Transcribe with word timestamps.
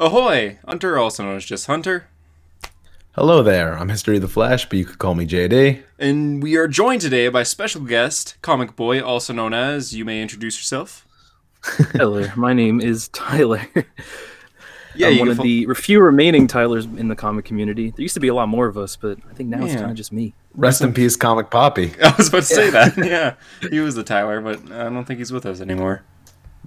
Ahoy! 0.00 0.56
Hunter, 0.66 0.96
also 0.96 1.22
known 1.24 1.36
as 1.36 1.44
just 1.44 1.66
Hunter. 1.66 2.06
Hello 3.12 3.42
there. 3.42 3.76
I'm 3.76 3.90
History 3.90 4.16
of 4.16 4.22
the 4.22 4.28
Flash, 4.28 4.66
but 4.66 4.78
you 4.78 4.86
could 4.86 4.98
call 4.98 5.14
me 5.14 5.26
JD. 5.26 5.82
And 5.98 6.42
we 6.42 6.56
are 6.56 6.66
joined 6.66 7.02
today 7.02 7.28
by 7.28 7.42
special 7.42 7.82
guest, 7.82 8.36
Comicboii, 8.40 9.02
also 9.04 9.34
known 9.34 9.52
as, 9.52 9.94
you 9.94 10.06
may 10.06 10.22
introduce 10.22 10.56
yourself. 10.56 11.06
Tyler, 11.92 12.32
my 12.34 12.54
name 12.54 12.80
is 12.80 13.08
Tyler. 13.08 13.60
Yeah, 14.94 15.08
I'm 15.08 15.12
you 15.12 15.18
one 15.20 15.28
of 15.28 15.36
fo- 15.36 15.42
the 15.42 15.66
few 15.74 16.00
remaining 16.00 16.46
Tylers 16.46 16.86
in 16.86 17.08
the 17.08 17.14
comic 17.14 17.44
community. 17.44 17.90
There 17.90 18.00
used 18.00 18.14
to 18.14 18.20
be 18.20 18.28
a 18.28 18.34
lot 18.34 18.48
more 18.48 18.68
of 18.68 18.78
us, 18.78 18.96
but 18.96 19.18
I 19.30 19.34
think 19.34 19.50
now 19.50 19.62
it's 19.66 19.74
kind 19.74 19.90
of 19.90 19.96
just 19.98 20.12
me. 20.12 20.32
Rest 20.54 20.80
in 20.80 20.94
peace, 20.94 21.14
Comic 21.14 21.50
Poppy. 21.50 21.92
I 22.02 22.14
was 22.16 22.28
about 22.28 22.44
to 22.44 22.54
say 22.54 22.70
that. 22.70 22.96
Yeah, 23.04 23.34
he 23.68 23.80
was 23.80 23.96
the 23.96 24.02
Tyler, 24.02 24.40
but 24.40 24.72
I 24.72 24.84
don't 24.84 25.04
think 25.04 25.18
he's 25.18 25.30
with 25.30 25.44
us 25.44 25.60
anymore. 25.60 26.04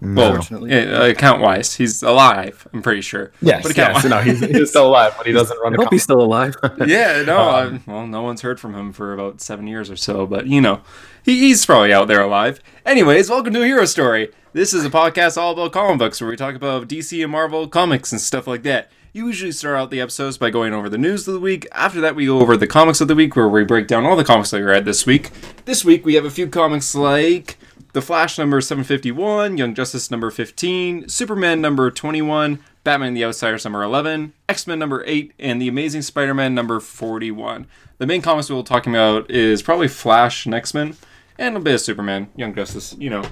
Well, 0.01 0.31
Unfortunately. 0.31 0.73
account 0.73 1.41
wise, 1.41 1.75
he's 1.75 2.03
alive. 2.03 2.67
I'm 2.73 2.81
pretty 2.81 3.01
sure. 3.01 3.31
Yes, 3.41 3.63
but 3.63 3.71
account 3.71 3.93
yes. 3.95 4.05
No, 4.05 4.19
he's, 4.21 4.39
he's 4.41 4.69
still 4.69 4.87
alive, 4.87 5.13
but 5.15 5.25
he 5.25 5.31
doesn't 5.31 5.57
run 5.59 5.73
I 5.73 5.75
a 5.75 5.79
hope 5.85 5.93
he's 5.93 6.03
still 6.03 6.21
alive. 6.21 6.55
yeah, 6.85 7.21
no. 7.21 7.37
Um, 7.39 7.83
well, 7.85 8.05
no 8.07 8.21
one's 8.21 8.41
heard 8.41 8.59
from 8.59 8.75
him 8.75 8.91
for 8.91 9.13
about 9.13 9.39
seven 9.39 9.67
years 9.67 9.89
or 9.89 9.95
so, 9.95 10.25
but 10.25 10.47
you 10.47 10.59
know, 10.59 10.81
he, 11.23 11.39
he's 11.39 11.65
probably 11.65 11.93
out 11.93 12.07
there 12.07 12.21
alive. 12.21 12.59
Anyways, 12.85 13.29
welcome 13.29 13.53
to 13.53 13.61
Hero 13.61 13.85
Story. 13.85 14.31
This 14.51 14.73
is 14.73 14.83
a 14.83 14.89
podcast 14.89 15.37
all 15.37 15.53
about 15.53 15.71
comic 15.71 15.99
books 15.99 16.19
where 16.19 16.29
we 16.29 16.35
talk 16.35 16.55
about 16.55 16.87
DC 16.87 17.21
and 17.23 17.31
Marvel 17.31 17.67
comics 17.67 18.11
and 18.11 18.19
stuff 18.19 18.45
like 18.45 18.63
that. 18.63 18.91
You 19.13 19.27
usually 19.27 19.51
start 19.51 19.77
out 19.77 19.91
the 19.91 20.01
episodes 20.01 20.39
by 20.39 20.49
going 20.49 20.73
over 20.73 20.89
the 20.89 20.97
news 20.97 21.27
of 21.27 21.35
the 21.35 21.39
week. 21.39 21.67
After 21.71 22.01
that, 22.01 22.15
we 22.15 22.25
go 22.25 22.39
over 22.39 22.57
the 22.57 22.65
comics 22.65 22.99
of 22.99 23.07
the 23.07 23.13
week 23.15 23.35
where 23.35 23.47
we 23.47 23.63
break 23.63 23.87
down 23.87 24.05
all 24.05 24.15
the 24.15 24.23
comics 24.23 24.49
that 24.49 24.57
we 24.57 24.63
read 24.63 24.85
this 24.85 25.05
week. 25.05 25.29
This 25.65 25.85
week, 25.85 26.03
we 26.03 26.15
have 26.15 26.25
a 26.25 26.31
few 26.31 26.47
comics 26.47 26.95
like 26.95 27.57
The 27.93 28.01
Flash 28.01 28.39
number 28.39 28.59
751, 28.59 29.57
Young 29.57 29.75
Justice 29.75 30.09
number 30.09 30.31
15, 30.31 31.09
Superman 31.09 31.61
number 31.61 31.91
21, 31.91 32.57
Batman 32.83 33.13
the 33.13 33.23
Outsiders 33.23 33.65
number 33.65 33.83
11, 33.83 34.33
X 34.49 34.65
Men 34.65 34.79
number 34.79 35.03
8, 35.05 35.31
and 35.37 35.61
The 35.61 35.67
Amazing 35.67 36.01
Spider 36.01 36.33
Man 36.33 36.55
number 36.55 36.79
41. 36.79 37.67
The 37.99 38.07
main 38.07 38.23
comics 38.23 38.49
we'll 38.49 38.63
be 38.63 38.67
talking 38.67 38.95
about 38.95 39.29
is 39.29 39.61
probably 39.61 39.87
Flash 39.87 40.47
and 40.47 40.55
X 40.55 40.73
Men, 40.73 40.97
and 41.37 41.55
a 41.55 41.59
bit 41.59 41.75
of 41.75 41.81
Superman, 41.81 42.29
Young 42.35 42.55
Justice, 42.55 42.95
you 42.97 43.11
know, 43.11 43.25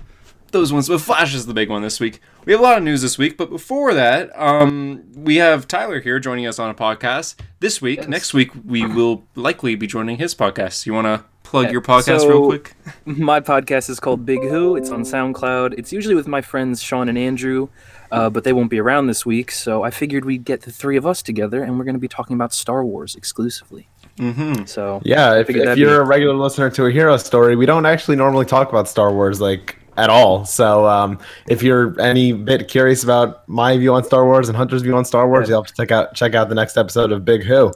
those 0.52 0.71
ones. 0.73 0.88
But 0.88 1.02
Flash 1.02 1.33
is 1.33 1.45
the 1.45 1.53
big 1.53 1.69
one 1.69 1.81
this 1.81 1.99
week. 1.99 2.21
We 2.45 2.53
have 2.53 2.59
a 2.59 2.63
lot 2.63 2.77
of 2.77 2.83
news 2.83 3.02
this 3.02 3.17
week, 3.17 3.38
but 3.38 3.49
before 3.49 3.94
that, 3.94 4.31
um, 4.39 5.03
we 5.16 5.38
have 5.38 5.67
Tyler 5.67 5.99
here 5.99 6.19
joining 6.19 6.47
us 6.47 6.59
on 6.59 6.69
a 6.69 6.73
podcast 6.73 7.35
this 7.59 7.81
week. 7.81 8.07
Next 8.07 8.33
week, 8.33 8.52
we 8.66 8.85
will 8.85 9.23
likely 9.35 9.75
be 9.75 9.88
joining 9.88 10.17
his 10.17 10.33
podcast. 10.33 10.85
You 10.85 10.94
want 10.94 11.05
to 11.05 11.23
plug 11.44 11.72
your 11.72 11.81
podcast 11.81 12.27
real 12.27 12.47
quick? 12.47 12.73
my 13.05 13.39
podcast 13.39 13.89
is 13.89 13.99
called 13.99 14.25
Big 14.25 14.41
Who. 14.41 14.75
It's 14.75 14.89
on 14.89 15.03
SoundCloud. 15.03 15.75
It's 15.77 15.91
usually 15.91 16.16
with 16.16 16.27
my 16.27 16.41
friends 16.41 16.81
Sean 16.81 17.09
and 17.09 17.17
Andrew, 17.17 17.67
uh, 18.11 18.29
but 18.29 18.44
they 18.44 18.53
won't 18.53 18.69
be 18.69 18.79
around 18.79 19.07
this 19.07 19.25
week. 19.25 19.52
So 19.52 19.83
I 19.83 19.91
figured 19.91 20.25
we'd 20.25 20.45
get 20.45 20.61
the 20.61 20.72
three 20.72 20.97
of 20.97 21.05
us 21.05 21.22
together, 21.22 21.61
and 21.63 21.77
we're 21.77 21.85
going 21.85 21.95
to 21.95 21.99
be 21.99 22.07
talking 22.07 22.35
about 22.35 22.53
Star 22.53 22.85
Wars 22.85 23.16
exclusively. 23.16 23.88
Mm-hmm. 24.17 24.66
So 24.66 25.02
Yeah, 25.03 25.35
if, 25.39 25.49
if 25.49 25.77
you're 25.77 25.89
be- 25.89 25.95
a 25.95 26.03
regular 26.03 26.35
listener 26.35 26.69
to 26.72 26.85
a 26.85 26.91
hero 26.91 27.17
story, 27.17 27.55
we 27.55 27.66
don't 27.66 27.85
actually 27.85 28.17
normally 28.17 28.45
talk 28.45 28.69
about 28.69 28.88
Star 28.88 29.11
Wars 29.13 29.41
like 29.41 29.77
at 30.02 30.09
all. 30.09 30.44
So 30.45 30.88
um, 30.88 31.19
if 31.47 31.61
you're 31.61 31.99
any 32.02 32.33
bit 32.33 32.67
curious 32.67 33.03
about 33.03 33.47
my 33.47 33.77
view 33.77 33.94
on 33.94 34.03
Star 34.03 34.25
Wars 34.25 34.49
and 34.49 34.57
Hunter's 34.57 34.81
view 34.81 34.95
on 34.95 35.05
Star 35.05 35.27
Wars, 35.27 35.47
you'll 35.47 35.61
have 35.61 35.67
to 35.71 35.75
check 35.75 35.91
out 35.91 36.16
check 36.16 36.33
out 36.35 36.49
the 36.49 36.55
next 36.55 36.75
episode 36.77 37.11
of 37.11 37.23
Big 37.23 37.44
Who. 37.44 37.71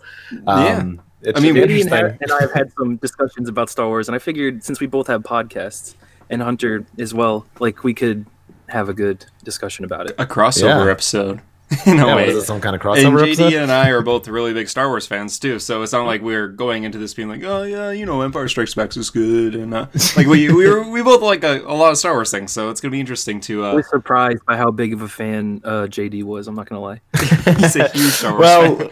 Um, 0.47 1.01
it 1.21 1.37
I 1.37 1.39
mean, 1.39 1.53
be 1.53 1.61
Andy 1.61 1.81
and, 1.81 1.91
and 1.93 2.31
I 2.31 2.41
have 2.41 2.51
had 2.53 2.71
some 2.77 2.97
discussions 2.97 3.47
about 3.49 3.69
Star 3.69 3.87
Wars, 3.87 4.07
and 4.09 4.15
I 4.15 4.19
figured 4.19 4.63
since 4.63 4.79
we 4.79 4.87
both 4.87 5.07
have 5.07 5.21
podcasts 5.23 5.95
and 6.29 6.41
Hunter 6.41 6.85
as 6.97 7.13
well, 7.13 7.45
like 7.59 7.83
we 7.83 7.93
could 7.93 8.25
have 8.69 8.89
a 8.89 8.93
good 8.93 9.25
discussion 9.43 9.85
about 9.85 10.09
it. 10.09 10.15
A 10.17 10.25
crossover 10.25 10.85
Yeah. 10.85 10.91
episode. 10.91 11.41
In 11.87 11.99
a 11.99 12.05
Yeah, 12.05 12.15
way. 12.15 12.27
was 12.27 12.35
it 12.43 12.45
some 12.45 12.61
kind 12.61 12.75
of 12.75 12.81
and 12.85 13.15
crossover 13.15 13.19
JD 13.25 13.31
episode? 13.31 13.53
and 13.53 13.71
I 13.71 13.89
are 13.89 14.01
both 14.03 14.27
really 14.27 14.53
big 14.53 14.69
Star 14.69 14.87
Wars 14.87 15.07
fans 15.07 15.39
too, 15.39 15.57
so 15.57 15.81
it's 15.81 15.93
not 15.93 16.05
like 16.05 16.21
we're 16.21 16.47
going 16.47 16.83
into 16.83 16.97
this 16.99 17.13
being 17.15 17.27
like, 17.27 17.43
oh 17.43 17.63
yeah, 17.63 17.89
you 17.91 18.05
know, 18.05 18.21
Empire 18.21 18.47
Strikes 18.47 18.75
Back 18.75 18.95
is 18.95 19.09
good, 19.09 19.55
and 19.55 19.73
uh, 19.73 19.87
like 20.15 20.27
we 20.27 20.47
we 20.53 20.69
were, 20.69 20.87
we 20.89 21.01
both 21.01 21.21
like 21.23 21.43
a, 21.43 21.61
a 21.61 21.73
lot 21.73 21.91
of 21.91 21.97
Star 21.97 22.13
Wars 22.13 22.29
things, 22.29 22.51
so 22.51 22.69
it's 22.69 22.81
gonna 22.81 22.91
be 22.91 22.99
interesting 22.99 23.39
to. 23.41 23.65
I 23.65 23.71
Uh, 23.71 23.75
was 23.77 23.89
surprised 23.89 24.45
by 24.45 24.57
how 24.57 24.69
big 24.69 24.93
of 24.93 25.01
a 25.01 25.09
fan 25.09 25.61
uh, 25.63 25.87
JD 25.89 26.23
was. 26.23 26.47
I'm 26.47 26.55
not 26.55 26.69
gonna 26.69 26.81
lie. 26.81 27.01
he's 27.57 27.75
a 27.75 27.87
huge 27.89 28.11
Star 28.13 28.31
Wars 28.33 28.41
well, 28.41 28.75
fan. 28.77 28.89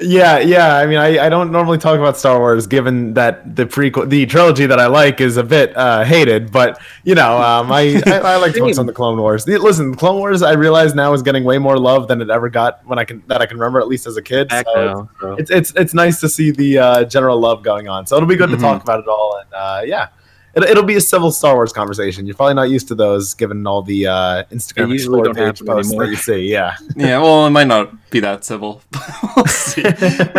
Yeah, 0.00 0.38
yeah. 0.38 0.76
I 0.76 0.86
mean, 0.86 0.98
I, 0.98 1.26
I 1.26 1.28
don't 1.28 1.50
normally 1.50 1.78
talk 1.78 1.98
about 1.98 2.16
Star 2.16 2.38
Wars, 2.38 2.66
given 2.66 3.14
that 3.14 3.56
the 3.56 3.64
prequel, 3.64 4.08
the 4.08 4.26
trilogy 4.26 4.66
that 4.66 4.78
I 4.78 4.86
like, 4.86 5.20
is 5.20 5.36
a 5.38 5.42
bit 5.42 5.74
uh, 5.76 6.04
hated. 6.04 6.52
But 6.52 6.80
you 7.04 7.14
know, 7.14 7.40
um, 7.40 7.72
I, 7.72 8.02
I 8.06 8.18
I 8.18 8.36
like 8.36 8.52
to 8.54 8.58
focus 8.60 8.78
on 8.82 8.86
the 8.86 8.92
Clone 8.92 9.18
Wars. 9.18 9.44
The- 9.44 9.58
Listen, 9.58 9.94
Clone 9.94 10.18
Wars, 10.18 10.42
I 10.42 10.52
realize 10.52 10.94
now 10.94 11.12
is 11.14 11.22
getting 11.22 11.44
way 11.44 11.58
more 11.58 11.78
love 11.78 12.08
than 12.08 12.20
it 12.20 12.28
ever 12.30 12.48
got 12.50 12.84
when 12.86 12.98
I 12.98 13.04
can 13.04 13.22
that 13.28 13.40
I 13.40 13.46
can 13.46 13.58
remember, 13.58 13.80
at 13.80 13.88
least 13.88 14.06
as 14.06 14.16
a 14.16 14.22
kid. 14.22 14.50
So 14.52 15.08
it's 15.38 15.50
it's 15.50 15.72
it's 15.76 15.94
nice 15.94 16.20
to 16.20 16.28
see 16.28 16.50
the 16.50 16.78
uh, 16.78 17.04
general 17.04 17.40
love 17.40 17.62
going 17.62 17.88
on. 17.88 18.06
So 18.06 18.16
it'll 18.16 18.28
be 18.28 18.36
good 18.36 18.50
Mhm. 18.50 18.56
to 18.56 18.60
talk 18.60 18.82
about 18.82 19.00
it 19.00 19.08
all, 19.08 19.40
and 19.40 19.54
uh, 19.54 19.82
yeah. 19.84 20.08
It, 20.56 20.64
it'll 20.64 20.82
be 20.84 20.96
a 20.96 21.00
civil 21.00 21.30
Star 21.30 21.54
Wars 21.54 21.72
conversation. 21.72 22.26
You're 22.26 22.34
probably 22.34 22.54
not 22.54 22.70
used 22.70 22.88
to 22.88 22.94
those, 22.94 23.34
given 23.34 23.66
all 23.66 23.82
the 23.82 24.06
uh, 24.06 24.44
Instagram 24.50 24.86
They 24.88 24.92
usually 24.94 25.22
don't 25.22 25.36
page 25.36 25.62
posts 25.64 25.92
anymore. 25.92 26.06
that 26.06 26.10
you 26.10 26.16
see. 26.16 26.50
Yeah, 26.50 26.76
Yeah, 26.96 27.18
well, 27.20 27.46
it 27.46 27.50
might 27.50 27.66
not 27.66 28.10
be 28.10 28.20
that 28.20 28.44
civil. 28.44 28.82
we'll 29.36 29.44
see. 29.46 29.82
we 29.82 29.90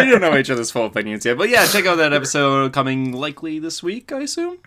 don't 0.10 0.22
know 0.22 0.36
each 0.36 0.50
other's 0.50 0.72
full 0.72 0.88
opinions 0.88 1.24
yet, 1.26 1.38
but 1.38 1.50
yeah, 1.50 1.66
check 1.68 1.86
out 1.86 1.96
that 1.96 2.14
episode 2.14 2.74
coming 2.74 3.12
likely 3.14 3.60
this 3.60 3.84
week, 3.84 4.12
I 4.12 4.22
assume. 4.22 4.58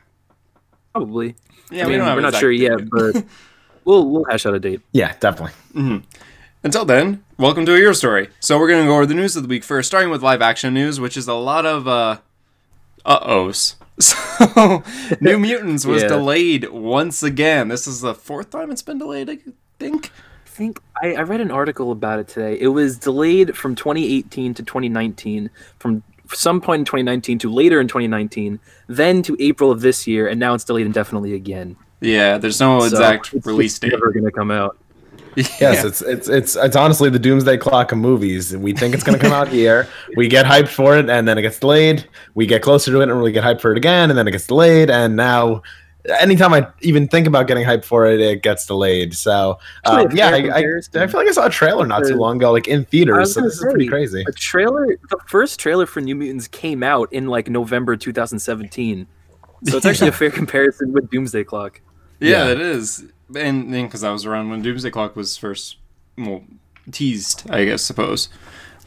probably. 0.92 1.34
Yeah, 1.70 1.84
I 1.84 1.88
we 1.88 1.96
don't. 1.96 2.14
We're 2.14 2.20
not 2.20 2.34
sure 2.34 2.50
date 2.52 2.60
yet, 2.60 2.88
but 2.90 3.24
we'll 3.84 4.08
we'll 4.08 4.24
hash 4.24 4.46
out 4.46 4.54
a 4.54 4.60
date. 4.60 4.80
yeah, 4.92 5.14
definitely. 5.20 6.02
Until 6.62 6.84
then, 6.84 7.24
welcome 7.38 7.64
to 7.66 7.72
a 7.74 7.76
Hero 7.76 7.92
Story. 7.92 8.28
So 8.40 8.58
we're 8.58 8.68
going 8.68 8.82
to 8.84 8.86
go 8.88 8.94
over 8.96 9.06
the 9.06 9.14
news 9.14 9.34
of 9.36 9.42
the 9.42 9.48
week 9.48 9.64
first, 9.64 9.86
starting 9.88 10.10
with 10.10 10.22
live 10.22 10.42
action 10.42 10.74
news, 10.74 11.00
which 11.00 11.16
is 11.16 11.26
a 11.26 11.34
lot 11.34 11.64
of 11.66 11.88
uh 11.88 12.18
uh-ohs. 13.04 13.76
So, 14.00 14.82
New 15.20 15.38
Mutants 15.38 15.84
was 15.84 16.02
Yeah. 16.02 16.08
delayed 16.08 16.68
once 16.70 17.22
again. 17.22 17.68
This 17.68 17.86
is 17.86 18.00
the 18.00 18.14
fourth 18.14 18.50
time 18.50 18.70
it's 18.70 18.82
been 18.82 18.98
delayed, 18.98 19.28
I 19.30 19.38
think. 19.78 20.10
I 20.46 20.48
think 20.48 20.80
I, 21.02 21.14
I 21.14 21.22
read 21.22 21.40
an 21.40 21.50
article 21.50 21.92
about 21.92 22.18
it 22.18 22.28
today. 22.28 22.58
It 22.60 22.68
was 22.68 22.98
delayed 22.98 23.56
from 23.56 23.74
2018 23.74 24.54
to 24.54 24.62
2019, 24.62 25.48
from 25.78 26.02
some 26.32 26.60
point 26.60 26.80
in 26.80 26.84
2019 26.84 27.38
to 27.40 27.52
later 27.52 27.80
in 27.80 27.88
2019, 27.88 28.58
then 28.88 29.22
to 29.22 29.36
April 29.40 29.70
of 29.70 29.80
this 29.80 30.06
year, 30.06 30.28
and 30.28 30.38
now 30.38 30.54
it's 30.54 30.64
delayed 30.64 30.86
indefinitely 30.86 31.34
again. 31.34 31.76
Yeah, 32.00 32.38
there's 32.38 32.60
no 32.60 32.78
exact 32.82 33.34
release 33.44 33.78
date. 33.78 33.92
Never 33.92 34.10
gonna 34.12 34.30
come 34.30 34.50
out. 34.50 34.76
Yes, 35.36 35.60
Yeah. 35.60 35.86
it's 35.86 36.02
it's 36.02 36.28
it's 36.28 36.56
it's 36.56 36.76
honestly 36.76 37.08
the 37.10 37.18
doomsday 37.18 37.56
clock 37.56 37.92
of 37.92 37.98
movies. 37.98 38.56
We 38.56 38.72
think 38.72 38.94
it's 38.94 39.04
going 39.04 39.18
to 39.18 39.22
come 39.24 39.32
out 39.32 39.48
here. 39.48 39.86
We 40.16 40.28
get 40.28 40.44
hyped 40.46 40.68
for 40.68 40.96
it, 40.96 41.08
and 41.08 41.26
then 41.28 41.38
it 41.38 41.42
gets 41.42 41.58
delayed. 41.58 42.06
We 42.34 42.46
get 42.46 42.62
closer 42.62 42.90
to 42.92 43.00
it, 43.00 43.08
and 43.08 43.22
we 43.22 43.32
get 43.32 43.44
hyped 43.44 43.60
for 43.60 43.70
it 43.72 43.76
again, 43.78 44.10
and 44.10 44.18
then 44.18 44.26
it 44.26 44.32
gets 44.32 44.46
delayed. 44.46 44.90
And 44.90 45.16
now, 45.16 45.62
anytime 46.18 46.52
I 46.52 46.66
even 46.80 47.06
think 47.08 47.26
about 47.26 47.46
getting 47.46 47.64
hyped 47.64 47.84
for 47.84 48.06
it, 48.06 48.20
it 48.20 48.42
gets 48.42 48.66
delayed. 48.66 49.14
So, 49.14 49.58
Actually, 49.86 50.06
um, 50.06 50.16
yeah, 50.16 50.28
I, 50.54 50.58
I. 50.58 51.02
I 51.02 51.06
feel 51.06 51.20
like 51.20 51.28
I 51.28 51.32
saw 51.32 51.46
a 51.46 51.50
trailer 51.50 51.86
not 51.86 52.04
too 52.04 52.16
long 52.16 52.36
ago, 52.38 52.50
like 52.52 52.66
in 52.66 52.84
theaters. 52.86 53.34
So 53.34 53.40
gonna 53.40 53.48
this 53.50 53.58
is 53.58 53.64
pretty 53.70 53.86
crazy. 53.88 54.24
A 54.26 54.32
trailer, 54.32 54.86
the 55.10 55.18
first 55.26 55.60
trailer 55.60 55.86
for 55.86 56.00
New 56.00 56.16
Mutants 56.16 56.48
came 56.48 56.82
out 56.82 57.12
in 57.12 57.28
like 57.28 57.48
November 57.48 57.96
2017. 57.96 59.06
So 59.66 59.76
it's 59.76 59.86
actually 59.86 60.08
a 60.08 60.12
fair 60.20 60.30
comparison 60.30 60.92
with 60.92 61.08
Doomsday 61.10 61.44
Clock. 61.44 61.80
Yeah, 62.18 62.46
Yeah. 62.46 62.52
it 62.52 62.60
is. 62.60 63.04
And 63.36 63.72
then 63.72 63.86
because 63.86 64.04
I 64.04 64.10
was 64.10 64.26
around 64.26 64.50
when 64.50 64.62
Doomsday 64.62 64.90
Clock 64.90 65.16
was 65.16 65.36
first 65.36 65.76
well, 66.18 66.42
teased, 66.90 67.48
I 67.50 67.64
guess, 67.64 67.82
suppose. 67.82 68.28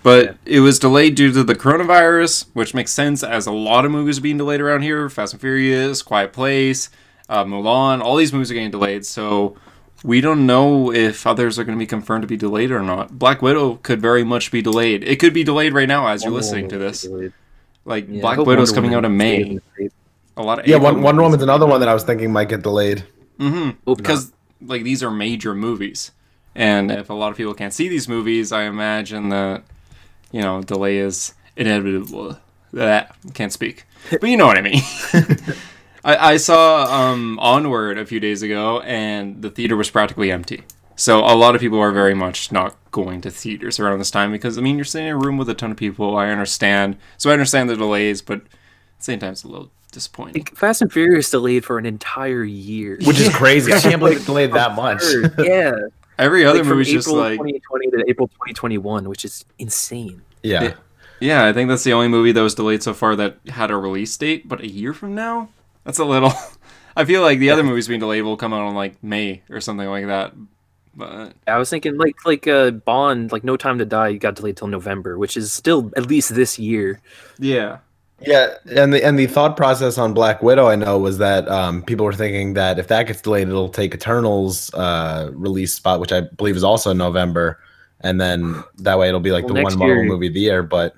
But 0.02 0.36
it 0.46 0.60
was 0.60 0.80
delayed 0.80 1.16
due 1.16 1.32
to 1.32 1.44
the 1.46 1.56
coronavirus, 1.56 2.48
which 2.54 2.74
makes 2.74 2.92
sense 2.92 3.24
as 3.24 3.48
a 3.48 3.52
lot 3.54 3.86
of 3.86 3.92
movies 3.92 4.18
are 4.18 4.22
being 4.22 4.38
delayed 4.38 4.60
around 4.60 4.82
here. 4.82 5.08
Fast 5.10 5.34
and 5.34 5.40
Furious, 5.40 6.02
Quiet 6.02 6.34
Place, 6.34 6.90
uh, 7.30 7.46
Mulan, 7.46 8.02
all 8.02 8.18
these 8.18 8.34
movies 8.34 8.52
are 8.52 8.54
getting 8.54 8.72
delayed. 8.72 9.06
So 9.06 9.56
we 10.04 10.20
don't 10.20 10.46
know 10.46 10.92
if 10.92 11.26
others 11.26 11.58
are 11.58 11.64
going 11.64 11.78
to 11.78 11.82
be 11.82 11.88
confirmed 11.88 12.24
to 12.24 12.28
be 12.28 12.36
delayed 12.36 12.70
or 12.70 12.82
not. 12.82 13.18
Black 13.18 13.42
Widow 13.42 13.76
could 13.76 14.02
very 14.02 14.26
much 14.26 14.52
be 14.52 14.62
delayed. 14.62 15.06
It 15.06 15.20
could 15.20 15.34
be 15.34 15.46
delayed 15.46 15.74
right 15.74 15.88
now 15.88 16.06
as 16.08 16.24
you're 16.26 16.34
listening 16.34 16.68
to 16.70 16.78
this. 16.78 17.08
Like 17.86 18.08
Yeah, 18.10 18.20
Black 18.20 18.36
hope 18.38 18.48
Widow's 18.48 18.72
Wonder 18.72 18.82
coming 18.82 18.96
out 18.96 19.06
in 19.06 19.16
May. 19.16 19.42
in 19.42 19.56
the 19.56 19.62
States. 19.76 19.96
A 20.36 20.44
lot 20.44 20.60
of 20.60 20.68
Yeah, 20.68 20.76
April 20.76 20.96
one, 20.96 21.02
Wonder 21.02 21.22
movies. 21.22 21.32
Woman's 21.32 21.44
another 21.44 21.66
one 21.66 21.80
that 21.80 21.88
I 21.88 21.94
was 21.94 22.04
thinking 22.04 22.34
might 22.34 22.50
get 22.50 22.62
delayed. 22.62 23.06
Mm-hmm. 23.40 23.70
Hope. 23.88 24.00
Because 24.00 24.33
like 24.66 24.84
these 24.84 25.04
are 25.04 25.12
major 25.12 25.54
movies, 25.54 26.12
and 26.56 26.92
if 26.92 27.10
a 27.10 27.14
lot 27.14 27.32
of 27.32 27.38
people 27.38 27.54
can't 27.54 27.74
see 27.74 27.88
these 27.88 28.08
movies, 28.08 28.52
I 28.52 28.64
imagine 28.64 29.30
that 29.30 29.64
you 30.32 30.42
know 30.42 30.62
delay 30.62 30.98
is 30.98 31.34
inevitable. 31.56 32.38
That 32.72 33.16
can't 33.34 33.54
speak, 33.54 33.86
but 34.12 34.24
you 34.24 34.38
know 34.38 34.48
what 34.48 34.58
I 34.58 34.62
mean. 34.62 34.82
I, 36.06 36.34
I 36.34 36.38
saw 36.38 36.84
um, 36.84 37.40
Onward 37.40 37.98
a 37.98 38.06
few 38.06 38.20
days 38.20 38.42
ago, 38.42 38.82
and 38.82 39.42
the 39.42 39.50
theater 39.50 39.78
was 39.78 39.90
practically 39.90 40.32
empty. 40.32 40.64
So 40.96 41.20
a 41.20 41.34
lot 41.36 41.56
of 41.56 41.62
people 41.62 41.80
are 41.80 41.92
very 41.92 42.14
much 42.14 42.52
not 42.52 42.76
going 42.92 43.22
to 43.22 43.32
theaters 43.32 43.80
around 43.80 44.00
this 44.00 44.12
time 44.12 44.32
because 44.32 44.58
I 44.58 44.62
mean 44.62 44.76
you're 44.76 44.86
sitting 44.86 45.08
in 45.08 45.14
a 45.14 45.18
room 45.18 45.38
with 45.38 45.50
a 45.50 45.54
ton 45.54 45.72
of 45.72 45.78
people. 45.78 46.16
I 46.16 46.30
understand, 46.30 46.98
so 47.18 47.30
I 47.30 47.34
understand 47.34 47.70
the 47.70 47.76
delays, 47.76 48.22
but 48.22 48.40
at 48.40 48.50
the 49.00 49.04
same 49.04 49.20
time 49.20 49.32
it's 49.32 49.44
a 49.44 49.48
little 49.48 49.72
disappointing. 49.94 50.44
Fast 50.46 50.82
and 50.82 50.92
Furious 50.92 51.30
delayed 51.30 51.64
for 51.64 51.78
an 51.78 51.86
entire 51.86 52.44
year. 52.44 52.98
which 53.06 53.20
is 53.20 53.30
crazy. 53.36 53.72
I 53.72 53.80
can't 53.80 54.00
believe 54.00 54.18
it 54.18 54.26
delayed 54.26 54.52
that 54.54 54.76
much. 54.76 55.02
yeah. 55.40 55.74
Every 56.20 56.46
other 56.46 56.60
like 56.60 56.68
from 56.68 56.78
movie's 56.78 56.90
April 56.90 57.00
just 57.00 57.08
like 57.16 57.34
2020 57.40 57.92
to 57.92 58.04
April 58.10 58.28
2021, 58.28 59.08
which 59.10 59.24
is 59.26 59.46
insane. 59.58 60.22
Yeah. 60.44 60.64
Yeah. 60.64 60.74
Yeah, 61.20 61.46
I 61.46 61.54
think 61.54 61.70
that's 61.70 61.86
the 61.86 61.94
only 61.94 62.10
movie 62.10 62.34
that 62.34 62.42
was 62.42 62.54
delayed 62.54 62.84
so 62.84 62.94
far 62.94 63.16
that 63.16 63.38
had 63.48 63.72
a 63.72 63.78
release 63.78 64.16
date, 64.18 64.48
but 64.48 64.60
a 64.60 64.68
year 64.68 64.94
from 64.94 65.16
now? 65.16 65.48
That's 65.86 66.00
a 66.00 66.06
little 66.06 66.34
I 66.96 67.06
feel 67.06 67.22
like 67.22 67.40
the 67.40 67.50
other 67.50 67.64
movies 67.64 67.88
being 67.88 68.00
delayed 68.00 68.24
will 68.24 68.38
come 68.38 68.54
out 68.54 68.68
in 68.70 68.76
like 68.76 69.02
May 69.04 69.42
or 69.50 69.62
something 69.62 69.88
like 69.88 70.08
that. 70.08 70.34
But 70.96 71.34
I 71.48 71.58
was 71.58 71.70
thinking 71.70 71.98
like 71.98 72.24
like 72.26 72.48
uh, 72.48 72.72
Bond, 72.72 73.32
like 73.32 73.44
No 73.44 73.58
Time 73.58 73.80
to 73.80 73.86
Die, 73.86 74.14
got 74.18 74.36
delayed 74.36 74.58
till 74.58 74.68
November, 74.68 75.18
which 75.18 75.36
is 75.38 75.52
still 75.52 75.92
at 75.98 76.06
least 76.06 76.36
this 76.36 76.60
year. 76.60 77.00
yeah. 77.40 77.80
Yeah, 78.22 78.54
and 78.76 78.94
the 78.94 79.04
and 79.04 79.20
the 79.20 79.28
thought 79.28 79.58
process 79.58 79.98
on 79.98 80.14
Black 80.14 80.42
Widow, 80.42 80.68
I 80.68 80.76
know, 80.76 80.98
was 80.98 81.18
that 81.18 81.48
um, 81.50 81.82
people 81.84 82.06
were 82.06 82.14
thinking 82.14 82.54
that 82.54 82.80
if 82.80 82.88
that 82.88 83.08
gets 83.08 83.22
delayed, 83.22 83.50
it'll 83.50 83.68
take 83.70 83.94
Eternals 83.94 84.74
uh, 84.74 85.30
release 85.34 85.74
spot, 85.74 86.00
which 86.00 86.14
I 86.14 86.22
believe 86.22 86.56
is 86.56 86.64
also 86.64 86.92
in 86.92 86.98
November, 86.98 87.60
and 88.00 88.22
then 88.22 88.64
that 88.78 88.98
way 88.98 89.10
it'll 89.10 89.20
be 89.20 89.32
like 89.32 89.44
Well, 89.46 89.56
the 89.56 89.62
one 89.64 89.78
Marvel 89.78 89.96
year- 89.98 90.06
movie 90.06 90.28
of 90.28 90.34
the 90.36 90.40
year. 90.40 90.64
But 90.64 90.96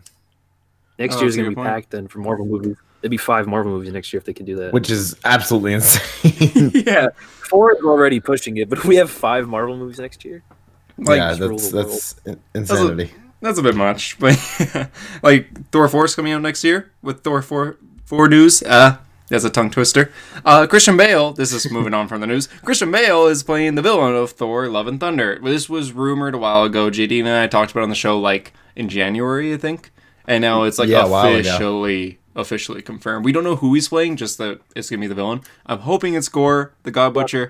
Next 1.00 1.16
Oh, 1.18 1.22
year's 1.22 1.36
gonna 1.36 1.50
be 1.50 1.56
point. 1.56 1.68
packed 1.68 1.90
then 1.92 2.08
for 2.08 2.20
Marvel 2.20 2.46
movies. 2.46 2.78
There'd 3.02 3.10
be 3.12 3.18
five 3.18 3.48
Marvel 3.48 3.72
movies 3.72 3.92
next 3.92 4.14
year 4.14 4.20
if 4.20 4.26
they 4.26 4.34
could 4.34 4.46
do 4.46 4.56
that. 4.58 4.72
which 4.74 4.90
is 4.92 5.16
absolutely 5.26 5.74
insane. 5.74 6.72
yeah, 6.86 7.08
four 7.18 7.74
is 7.76 7.84
already 7.84 8.20
pushing 8.20 8.58
it, 8.58 8.70
but 8.70 8.84
we 8.86 8.96
have 8.98 9.10
five 9.10 9.48
Marvel 9.48 9.76
movies 9.78 10.00
next 10.00 10.24
year. 10.24 10.44
Like, 10.98 11.18
yeah, 11.18 11.30
just 11.30 11.42
rule 11.42 11.50
that's 11.58 11.70
the 11.72 11.78
that's 11.84 12.16
in- 12.26 12.40
insanity. 12.54 13.12
That's 13.46 13.60
a 13.60 13.64
bit 13.64 13.76
much, 13.76 14.18
but 14.18 14.34
like 15.22 15.70
Thor 15.72 15.88
4 15.88 16.06
is 16.06 16.16
coming 16.16 16.34
out 16.34 16.42
next 16.42 16.64
year 16.64 16.92
with 17.04 17.24
Thor 17.24 17.44
4 17.44 17.78
4 18.06 18.28
news. 18.28 18.64
Uh 18.64 18.98
that's 19.28 19.44
a 19.44 19.50
tongue 19.50 19.72
twister. 19.72 20.12
Uh, 20.44 20.68
Christian 20.68 20.98
Bale, 20.98 21.34
this 21.34 21.52
is 21.52 21.72
moving 21.72 21.96
on 21.96 22.08
from 22.08 22.22
the 22.22 22.28
news. 22.28 22.46
Christian 22.64 22.92
Bale 22.92 23.26
is 23.26 23.42
playing 23.42 23.74
the 23.74 23.82
villain 23.82 24.14
of 24.16 24.32
Thor 24.32 24.68
Love 24.68 24.86
and 24.88 25.00
Thunder. 25.00 25.40
This 25.44 25.68
was 25.68 25.94
rumored 25.94 26.36
a 26.36 26.38
while 26.38 26.64
ago. 26.64 26.92
JD 26.92 27.20
and 27.22 27.30
I 27.30 27.48
talked 27.48 27.72
about 27.72 27.82
it 27.82 27.84
on 27.84 27.90
the 27.90 27.96
show 27.96 28.20
like 28.20 28.54
in 28.76 28.88
January, 28.88 29.52
I 29.54 29.58
think. 29.58 29.92
And 30.28 30.42
now 30.42 30.64
it's 30.64 30.78
like 30.78 30.90
Yeah, 30.90 31.06
a 31.06 31.10
while 31.10 31.28
ago. 31.28 31.40
officially 31.40 32.20
officially 32.36 32.82
confirmed. 32.84 33.26
We 33.26 33.32
don't 33.32 33.44
know 33.44 33.56
who 33.56 33.74
he's 33.74 33.90
playing, 33.90 34.18
just 34.18 34.38
that 34.38 34.60
it's 34.76 34.90
gonna 34.90 35.02
be 35.02 35.08
the 35.08 35.16
villain. 35.16 35.42
I'm 35.66 35.80
hoping 35.80 36.14
it's 36.14 36.30
Gorr, 36.30 36.74
the 36.84 36.92
God 36.92 37.14
Butcher. 37.14 37.50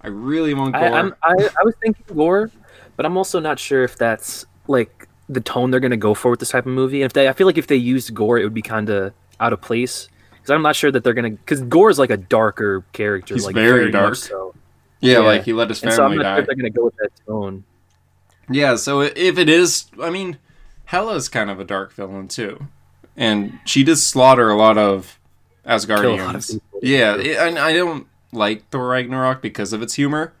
I 0.00 0.08
really 0.08 0.54
want 0.54 0.74
Gorr. 0.74 0.84
I, 0.84 0.98
I'm, 0.98 1.14
I, 1.22 1.32
I 1.32 1.64
was 1.64 1.74
thinking 1.82 2.04
Gorr, 2.14 2.50
but 2.96 3.04
I'm 3.04 3.18
also 3.18 3.38
not 3.38 3.58
sure 3.58 3.84
if 3.84 3.96
that's 3.98 4.46
like 4.66 4.95
the 5.28 5.40
tone 5.40 5.70
they're 5.70 5.80
gonna 5.80 5.96
go 5.96 6.14
for 6.14 6.30
with 6.30 6.40
this 6.40 6.50
type 6.50 6.66
of 6.66 6.72
movie. 6.72 7.02
And 7.02 7.06
if 7.06 7.12
they, 7.12 7.28
I 7.28 7.32
feel 7.32 7.46
like 7.46 7.58
if 7.58 7.66
they 7.66 7.76
used 7.76 8.14
Gorr, 8.14 8.38
it 8.38 8.44
would 8.44 8.54
be 8.54 8.62
kind 8.62 8.88
of 8.88 9.12
out 9.40 9.52
of 9.52 9.60
place 9.60 10.08
because 10.30 10.50
I'm 10.50 10.62
not 10.62 10.76
sure 10.76 10.90
that 10.92 11.02
they're 11.02 11.14
gonna. 11.14 11.30
Because 11.30 11.62
Gorr 11.62 11.90
is 11.90 11.98
like 11.98 12.10
a 12.10 12.16
darker 12.16 12.84
character. 12.92 13.34
He's 13.34 13.44
like 13.44 13.54
very 13.54 13.90
dark. 13.90 14.16
So. 14.16 14.54
yeah, 15.00 15.14
yeah. 15.14 15.18
like 15.20 15.44
he 15.44 15.52
let 15.52 15.68
his 15.68 15.80
family 15.80 15.92
And 15.92 15.96
so 15.96 16.04
I'm 16.04 16.16
not 16.16 16.22
sure 16.22 16.38
if 16.40 16.46
they're 16.46 16.56
gonna 16.56 16.70
go 16.70 16.84
with 16.84 16.96
that 16.96 17.10
tone. 17.26 17.64
Yeah, 18.48 18.76
so 18.76 19.00
if 19.00 19.38
it 19.38 19.48
is, 19.48 19.86
I 20.00 20.10
mean, 20.10 20.38
Hela's 20.84 21.28
kind 21.28 21.50
of 21.50 21.58
a 21.58 21.64
dark 21.64 21.92
villain 21.92 22.28
too, 22.28 22.68
and 23.16 23.58
she 23.64 23.82
does 23.82 24.06
slaughter 24.06 24.48
a 24.48 24.56
lot 24.56 24.78
of 24.78 25.18
Kill 25.66 25.74
a 25.74 26.16
lot 26.16 26.36
of 26.36 26.42
Asgardians. 26.42 26.60
Yeah, 26.80 27.16
it, 27.16 27.36
and 27.36 27.58
I 27.58 27.72
don't 27.72 28.06
like 28.32 28.68
Thor 28.70 28.88
Ragnarok 28.88 29.42
because 29.42 29.72
of 29.72 29.82
its 29.82 29.94
humor, 29.94 30.32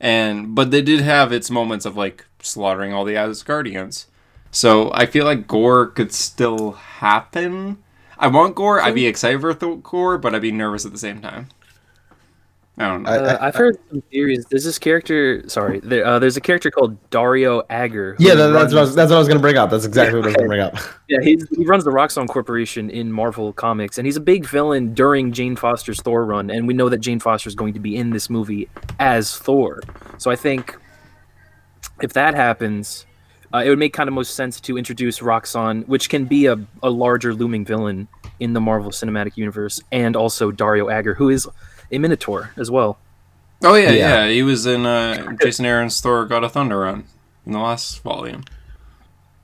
and 0.00 0.54
but 0.54 0.72
they 0.72 0.82
did 0.82 1.00
have 1.00 1.32
its 1.32 1.50
moments 1.50 1.84
of 1.84 1.96
like 1.96 2.26
slaughtering 2.40 2.92
all 2.92 3.04
the 3.04 3.14
Asgardians. 3.14 4.06
So 4.54 4.92
I 4.94 5.06
feel 5.06 5.24
like 5.24 5.48
gore 5.48 5.88
could 5.88 6.12
still 6.12 6.72
happen. 6.72 7.78
I 8.16 8.28
want 8.28 8.54
gore. 8.54 8.80
I'd 8.80 8.94
be 8.94 9.06
excited 9.06 9.40
for 9.40 9.52
Thor 9.52 9.78
gore, 9.78 10.16
but 10.16 10.32
I'd 10.32 10.42
be 10.42 10.52
nervous 10.52 10.86
at 10.86 10.92
the 10.92 10.98
same 10.98 11.20
time. 11.20 11.48
I 12.78 12.86
don't 12.88 13.02
know. 13.02 13.10
I- 13.10 13.16
Uh, 13.18 13.38
I've 13.40 13.56
heard 13.56 13.76
some 13.90 14.00
theories. 14.12 14.46
There's 14.46 14.62
this 14.64 14.78
character. 14.78 15.48
Sorry, 15.48 15.80
there, 15.80 16.06
uh, 16.06 16.18
there's 16.20 16.36
a 16.36 16.40
character 16.40 16.70
called 16.70 16.96
Dario 17.10 17.62
Agger. 17.68 18.14
yeah, 18.20 18.34
that, 18.34 18.48
that's 18.48 18.72
runs- 18.72 18.74
what 18.74 18.78
I 18.78 18.82
was, 18.82 18.94
that's 18.94 19.10
what 19.10 19.16
I 19.16 19.18
was 19.18 19.26
going 19.28 19.38
to 19.38 19.42
bring 19.42 19.56
up. 19.56 19.70
That's 19.70 19.84
exactly 19.84 20.18
what 20.20 20.24
I 20.26 20.28
was 20.28 20.36
going 20.36 20.44
to 20.44 20.48
bring 20.48 20.60
up. 20.60 20.76
Yeah, 21.08 21.18
he's, 21.20 21.46
he 21.50 21.64
runs 21.66 21.84
the 21.84 21.90
Roxxon 21.90 22.28
Corporation 22.28 22.88
in 22.90 23.12
Marvel 23.12 23.52
Comics, 23.52 23.98
and 23.98 24.06
he's 24.06 24.16
a 24.16 24.20
big 24.20 24.46
villain 24.46 24.94
during 24.94 25.32
Jane 25.32 25.54
Foster's 25.56 26.00
Thor 26.00 26.24
run. 26.24 26.48
And 26.50 26.66
we 26.66 26.74
know 26.74 26.88
that 26.88 26.98
Jane 26.98 27.18
Foster 27.20 27.48
is 27.48 27.54
going 27.56 27.74
to 27.74 27.80
be 27.80 27.94
in 27.96 28.10
this 28.10 28.30
movie 28.30 28.68
as 29.00 29.36
Thor. 29.36 29.80
So 30.18 30.30
I 30.30 30.36
think 30.36 30.76
if 32.00 32.12
that 32.14 32.34
happens, 32.34 33.04
uh, 33.54 33.62
it 33.64 33.68
would 33.68 33.78
make 33.78 33.92
kind 33.92 34.08
of 34.08 34.14
most 34.14 34.34
sense 34.34 34.60
to 34.62 34.76
introduce 34.76 35.20
Roxxon, 35.20 35.86
which 35.86 36.08
can 36.08 36.24
be 36.24 36.46
a, 36.46 36.58
a 36.82 36.90
larger 36.90 37.32
looming 37.32 37.64
villain 37.64 38.08
in 38.40 38.52
the 38.52 38.60
Marvel 38.60 38.90
Cinematic 38.90 39.36
Universe, 39.36 39.80
and 39.92 40.16
also 40.16 40.50
Dario 40.50 40.90
Agger, 40.90 41.14
who 41.14 41.28
is 41.30 41.48
a 41.92 41.98
Minotaur 41.98 42.50
as 42.56 42.70
well. 42.70 42.98
Oh 43.62 43.74
yeah, 43.76 43.90
Yeah. 43.90 44.24
yeah, 44.24 44.28
He 44.28 44.42
was 44.42 44.66
in 44.66 44.84
uh, 44.84 45.32
Jason 45.40 45.64
Aaron's 45.64 46.00
Thor: 46.00 46.26
God 46.26 46.42
of 46.44 46.52
Thunder 46.52 46.80
run 46.80 47.04
in 47.46 47.52
the 47.52 47.58
last 47.60 48.02
volume. 48.02 48.42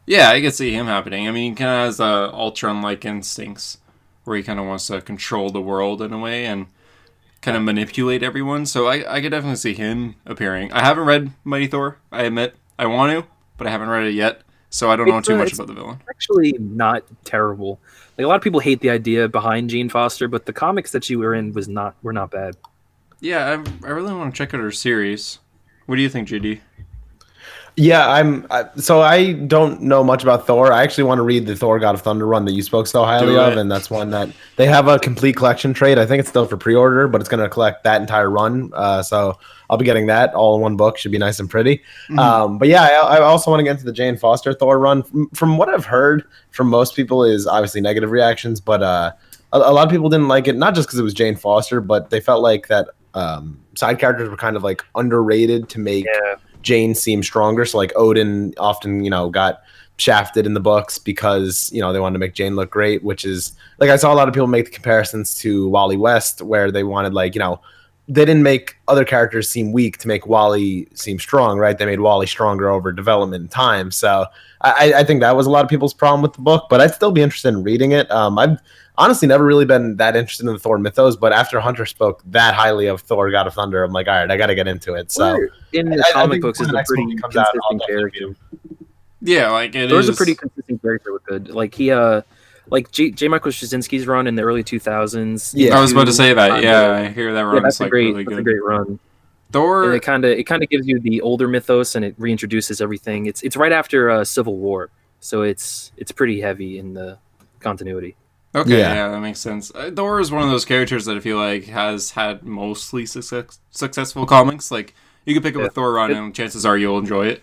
Yeah, 0.06 0.30
I 0.30 0.40
could 0.40 0.54
see 0.54 0.72
him 0.74 0.86
happening. 0.86 1.28
I 1.28 1.30
mean, 1.30 1.52
he 1.52 1.56
kind 1.56 1.70
of 1.70 1.86
has 1.86 2.00
uh, 2.00 2.30
Ultron-like 2.32 3.04
instincts, 3.04 3.78
where 4.24 4.36
he 4.36 4.42
kind 4.42 4.58
of 4.58 4.66
wants 4.66 4.88
to 4.88 5.00
control 5.00 5.50
the 5.50 5.60
world 5.60 6.02
in 6.02 6.12
a 6.12 6.18
way 6.18 6.46
and 6.46 6.66
kind 7.42 7.56
of 7.56 7.62
manipulate 7.62 8.22
everyone. 8.22 8.66
So 8.66 8.88
I, 8.88 9.16
I 9.16 9.20
could 9.20 9.30
definitely 9.30 9.56
see 9.56 9.74
him 9.74 10.16
appearing. 10.26 10.72
I 10.72 10.84
haven't 10.84 11.04
read 11.04 11.30
Mighty 11.44 11.68
Thor. 11.68 11.98
I 12.10 12.24
admit 12.24 12.56
I 12.78 12.86
want 12.86 13.12
to, 13.12 13.30
but 13.60 13.66
I 13.66 13.70
haven't 13.70 13.90
read 13.90 14.06
it 14.06 14.14
yet, 14.14 14.40
so 14.70 14.90
I 14.90 14.96
don't 14.96 15.06
know 15.06 15.20
too 15.20 15.36
much 15.36 15.52
about 15.52 15.66
the 15.66 15.74
villain. 15.74 16.00
Actually, 16.08 16.52
not 16.58 17.04
terrible. 17.24 17.78
Like 18.16 18.24
a 18.24 18.26
lot 18.26 18.36
of 18.36 18.42
people 18.42 18.58
hate 18.58 18.80
the 18.80 18.88
idea 18.88 19.28
behind 19.28 19.68
Jane 19.68 19.90
Foster, 19.90 20.28
but 20.28 20.46
the 20.46 20.52
comics 20.54 20.92
that 20.92 21.10
you 21.10 21.18
were 21.18 21.34
in 21.34 21.52
was 21.52 21.68
not 21.68 21.94
were 22.02 22.14
not 22.14 22.30
bad. 22.30 22.56
Yeah, 23.20 23.62
I, 23.82 23.86
I 23.86 23.90
really 23.90 24.14
want 24.14 24.34
to 24.34 24.38
check 24.38 24.54
out 24.54 24.62
her 24.62 24.70
series. 24.72 25.40
What 25.84 25.96
do 25.96 26.02
you 26.02 26.08
think, 26.08 26.28
JD? 26.28 26.60
Yeah, 27.76 28.08
I'm. 28.08 28.46
I, 28.50 28.66
so 28.76 29.00
I 29.00 29.32
don't 29.32 29.80
know 29.82 30.04
much 30.04 30.22
about 30.22 30.46
Thor. 30.46 30.72
I 30.72 30.82
actually 30.82 31.04
want 31.04 31.18
to 31.18 31.22
read 31.22 31.46
the 31.46 31.56
Thor 31.56 31.78
God 31.78 31.94
of 31.94 32.02
Thunder 32.02 32.26
run 32.26 32.44
that 32.44 32.52
you 32.52 32.62
spoke 32.62 32.86
so 32.86 33.04
highly 33.04 33.36
of, 33.36 33.56
and 33.56 33.70
that's 33.70 33.90
one 33.90 34.10
that 34.10 34.28
they 34.56 34.66
have 34.66 34.88
a 34.88 34.98
complete 34.98 35.36
collection 35.36 35.72
trade. 35.72 35.98
I 35.98 36.04
think 36.04 36.20
it's 36.20 36.28
still 36.28 36.46
for 36.46 36.56
pre-order, 36.56 37.08
but 37.08 37.20
it's 37.20 37.30
going 37.30 37.42
to 37.42 37.48
collect 37.48 37.84
that 37.84 38.00
entire 38.00 38.28
run. 38.28 38.70
Uh, 38.74 39.02
so 39.02 39.38
I'll 39.70 39.78
be 39.78 39.84
getting 39.84 40.06
that 40.08 40.34
all 40.34 40.56
in 40.56 40.62
one 40.62 40.76
book. 40.76 40.98
Should 40.98 41.12
be 41.12 41.18
nice 41.18 41.38
and 41.38 41.48
pretty. 41.48 41.78
Mm-hmm. 42.08 42.18
Um, 42.18 42.58
but 42.58 42.68
yeah, 42.68 42.82
I, 42.82 43.16
I 43.16 43.20
also 43.20 43.50
want 43.50 43.60
to 43.60 43.64
get 43.64 43.72
into 43.72 43.84
the 43.84 43.92
Jane 43.92 44.16
Foster 44.16 44.52
Thor 44.52 44.78
run. 44.78 45.02
From, 45.02 45.30
from 45.30 45.56
what 45.56 45.68
I've 45.68 45.86
heard 45.86 46.24
from 46.50 46.68
most 46.68 46.94
people, 46.94 47.24
is 47.24 47.46
obviously 47.46 47.80
negative 47.80 48.10
reactions, 48.10 48.60
but 48.60 48.82
uh, 48.82 49.12
a, 49.52 49.58
a 49.58 49.72
lot 49.72 49.86
of 49.86 49.90
people 49.90 50.08
didn't 50.08 50.28
like 50.28 50.48
it. 50.48 50.56
Not 50.56 50.74
just 50.74 50.88
because 50.88 50.98
it 50.98 51.04
was 51.04 51.14
Jane 51.14 51.36
Foster, 51.36 51.80
but 51.80 52.10
they 52.10 52.20
felt 52.20 52.42
like 52.42 52.68
that 52.68 52.88
um, 53.14 53.58
side 53.74 53.98
characters 53.98 54.28
were 54.28 54.36
kind 54.36 54.56
of 54.56 54.62
like 54.62 54.84
underrated 54.94 55.68
to 55.70 55.78
make. 55.80 56.04
Jane 56.62 56.94
seemed 56.94 57.24
stronger. 57.24 57.64
So 57.64 57.78
like 57.78 57.92
Odin 57.96 58.54
often, 58.58 59.04
you 59.04 59.10
know, 59.10 59.30
got 59.30 59.62
shafted 59.96 60.46
in 60.46 60.54
the 60.54 60.60
books 60.60 60.98
because, 60.98 61.70
you 61.72 61.80
know, 61.80 61.92
they 61.92 62.00
wanted 62.00 62.14
to 62.14 62.18
make 62.18 62.34
Jane 62.34 62.56
look 62.56 62.70
great, 62.70 63.04
which 63.04 63.24
is 63.24 63.52
like 63.78 63.90
I 63.90 63.96
saw 63.96 64.12
a 64.12 64.16
lot 64.16 64.28
of 64.28 64.34
people 64.34 64.46
make 64.46 64.64
the 64.66 64.70
comparisons 64.70 65.34
to 65.36 65.68
Wally 65.68 65.96
West 65.96 66.42
where 66.42 66.70
they 66.70 66.84
wanted 66.84 67.12
like, 67.14 67.34
you 67.34 67.38
know, 67.38 67.60
they 68.10 68.24
didn't 68.24 68.42
make 68.42 68.76
other 68.88 69.04
characters 69.04 69.48
seem 69.48 69.70
weak 69.70 69.96
to 69.98 70.08
make 70.08 70.26
Wally 70.26 70.88
seem 70.94 71.18
strong, 71.20 71.58
right? 71.58 71.78
They 71.78 71.86
made 71.86 72.00
Wally 72.00 72.26
stronger 72.26 72.68
over 72.68 72.90
development 72.90 73.40
and 73.42 73.50
time. 73.50 73.92
So 73.92 74.26
I, 74.62 74.92
I 74.96 75.04
think 75.04 75.20
that 75.20 75.36
was 75.36 75.46
a 75.46 75.50
lot 75.50 75.64
of 75.64 75.70
people's 75.70 75.94
problem 75.94 76.20
with 76.20 76.32
the 76.32 76.40
book, 76.42 76.66
but 76.68 76.80
I'd 76.80 76.92
still 76.92 77.12
be 77.12 77.22
interested 77.22 77.48
in 77.50 77.62
reading 77.62 77.92
it. 77.92 78.10
Um, 78.10 78.36
I've 78.36 78.58
honestly 78.98 79.28
never 79.28 79.44
really 79.44 79.64
been 79.64 79.96
that 79.98 80.16
interested 80.16 80.44
in 80.46 80.52
the 80.52 80.58
Thor 80.58 80.76
mythos, 80.76 81.14
but 81.16 81.32
after 81.32 81.60
Hunter 81.60 81.86
spoke 81.86 82.20
that 82.26 82.54
highly 82.54 82.86
of 82.86 83.00
Thor 83.00 83.30
God 83.30 83.46
of 83.46 83.54
Thunder, 83.54 83.84
I'm 83.84 83.92
like, 83.92 84.08
all 84.08 84.14
right, 84.14 84.28
I 84.30 84.36
got 84.36 84.48
to 84.48 84.56
get 84.56 84.66
into 84.66 84.94
it. 84.94 85.12
So 85.12 85.38
in 85.72 85.88
the 85.88 85.98
I- 85.98 86.08
I 86.08 86.12
comic 86.12 86.32
think 86.32 86.42
books 86.42 86.58
when 86.58 86.68
is 86.68 86.72
the 86.72 86.78
a 86.80 86.84
pretty 86.84 87.04
movie 87.04 87.16
comes 87.16 87.36
out, 87.36 87.46
consistent 87.52 87.80
definitely 87.80 88.10
character. 88.18 88.36
Yeah, 89.22 89.50
like 89.50 89.74
it 89.76 89.88
Thor's 89.88 90.08
a 90.08 90.14
pretty 90.14 90.34
consistent 90.34 90.82
character 90.82 91.12
with 91.12 91.24
good. 91.24 91.48
Like 91.50 91.74
he 91.74 91.90
uh 91.92 92.22
like 92.70 92.90
J. 92.92 93.10
J. 93.10 93.28
Michael 93.28 93.50
Straczynski's 93.52 94.06
run 94.06 94.26
in 94.26 94.34
the 94.34 94.42
early 94.42 94.62
2000s. 94.64 95.52
Yeah. 95.56 95.76
I 95.76 95.80
was 95.80 95.92
about 95.92 96.06
to 96.06 96.12
say 96.12 96.32
that. 96.32 96.50
kinda- 96.50 96.62
Yeah, 96.66 96.90
I 96.92 97.08
hear 97.08 97.32
that 97.34 97.40
run. 97.40 97.48
yeah, 97.48 97.54
run 97.54 97.62
that's 97.64 97.76
is 97.76 97.80
a 97.82 97.88
great, 97.88 98.06
really 98.14 98.24
that's 98.24 98.38
a 98.38 98.42
great 98.42 98.62
run. 98.64 98.86
And 98.86 98.98
Thor. 99.52 99.92
it 99.94 100.02
kind 100.02 100.24
of 100.24 100.30
it 100.30 100.44
kind 100.44 100.62
of 100.62 100.68
gives 100.68 100.86
you 100.86 101.00
the 101.00 101.20
older 101.22 101.48
mythos 101.48 101.94
and 101.96 102.04
it 102.04 102.18
reintroduces 102.20 102.80
everything. 102.80 103.26
It's 103.26 103.42
it's 103.42 103.56
right 103.56 103.72
after 103.72 104.08
uh, 104.10 104.24
Civil 104.24 104.56
War, 104.56 104.90
so 105.18 105.42
it's 105.42 105.90
it's 105.96 106.12
pretty 106.12 106.40
heavy 106.40 106.78
in 106.78 106.94
the 106.94 107.18
continuity. 107.58 108.14
Okay, 108.54 108.78
Yeah. 108.78 108.94
yeah. 108.94 109.08
that 109.10 109.20
makes 109.20 109.38
sense. 109.40 109.72
Uh, 109.74 109.90
Thor 109.94 110.20
is 110.20 110.30
one 110.32 110.42
of 110.42 110.50
those 110.50 110.64
characters 110.64 111.04
that 111.06 111.16
I 111.16 111.20
feel 111.20 111.36
like 111.36 111.64
has 111.66 112.10
had 112.12 112.42
mostly 112.44 113.06
success, 113.06 113.58
successful 113.70 114.26
comics. 114.26 114.70
Like 114.70 114.94
you 115.24 115.34
could 115.34 115.42
pick 115.42 115.54
up 115.56 115.60
Yeah. 115.62 115.66
a 115.66 115.70
Thor 115.70 115.92
run, 115.92 116.10
It- 116.10 116.16
and 116.16 116.34
chances 116.34 116.64
are 116.66 116.76
you'll 116.78 116.98
enjoy 116.98 117.26
it, 117.26 117.42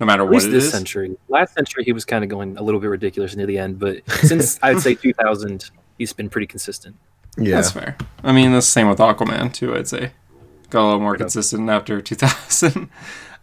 no 0.00 0.06
matter 0.06 0.22
At 0.22 0.26
what 0.28 0.34
least 0.34 0.48
it 0.48 0.50
this 0.52 0.64
is. 0.64 0.72
century. 0.72 1.16
Last 1.28 1.54
century 1.54 1.84
he 1.84 1.92
was 1.92 2.04
kind 2.04 2.22
of 2.24 2.30
going 2.30 2.56
a 2.56 2.62
little 2.62 2.80
bit 2.80 2.88
ridiculous 2.88 3.34
near 3.36 3.46
the 3.46 3.58
end, 3.58 3.78
but 3.78 4.08
since 4.10 4.58
I'd 4.62 4.80
say 4.80 4.94
2000, 4.94 5.70
he's 5.98 6.12
been 6.12 6.28
pretty 6.30 6.46
consistent. 6.46 6.96
yeah. 7.36 7.56
That's 7.56 7.70
fair. 7.72 7.96
I 8.22 8.32
mean, 8.32 8.52
that's 8.52 8.66
the 8.66 8.72
same 8.72 8.88
with 8.88 8.98
Aquaman 8.98 9.52
too. 9.52 9.74
I'd 9.74 9.88
say 9.88 10.12
got 10.70 10.82
a 10.82 10.84
little 10.84 11.00
more 11.00 11.12
Right 11.12 11.20
on. 11.20 11.24
consistent 11.24 11.68
after 11.70 12.00
2000. 12.02 12.88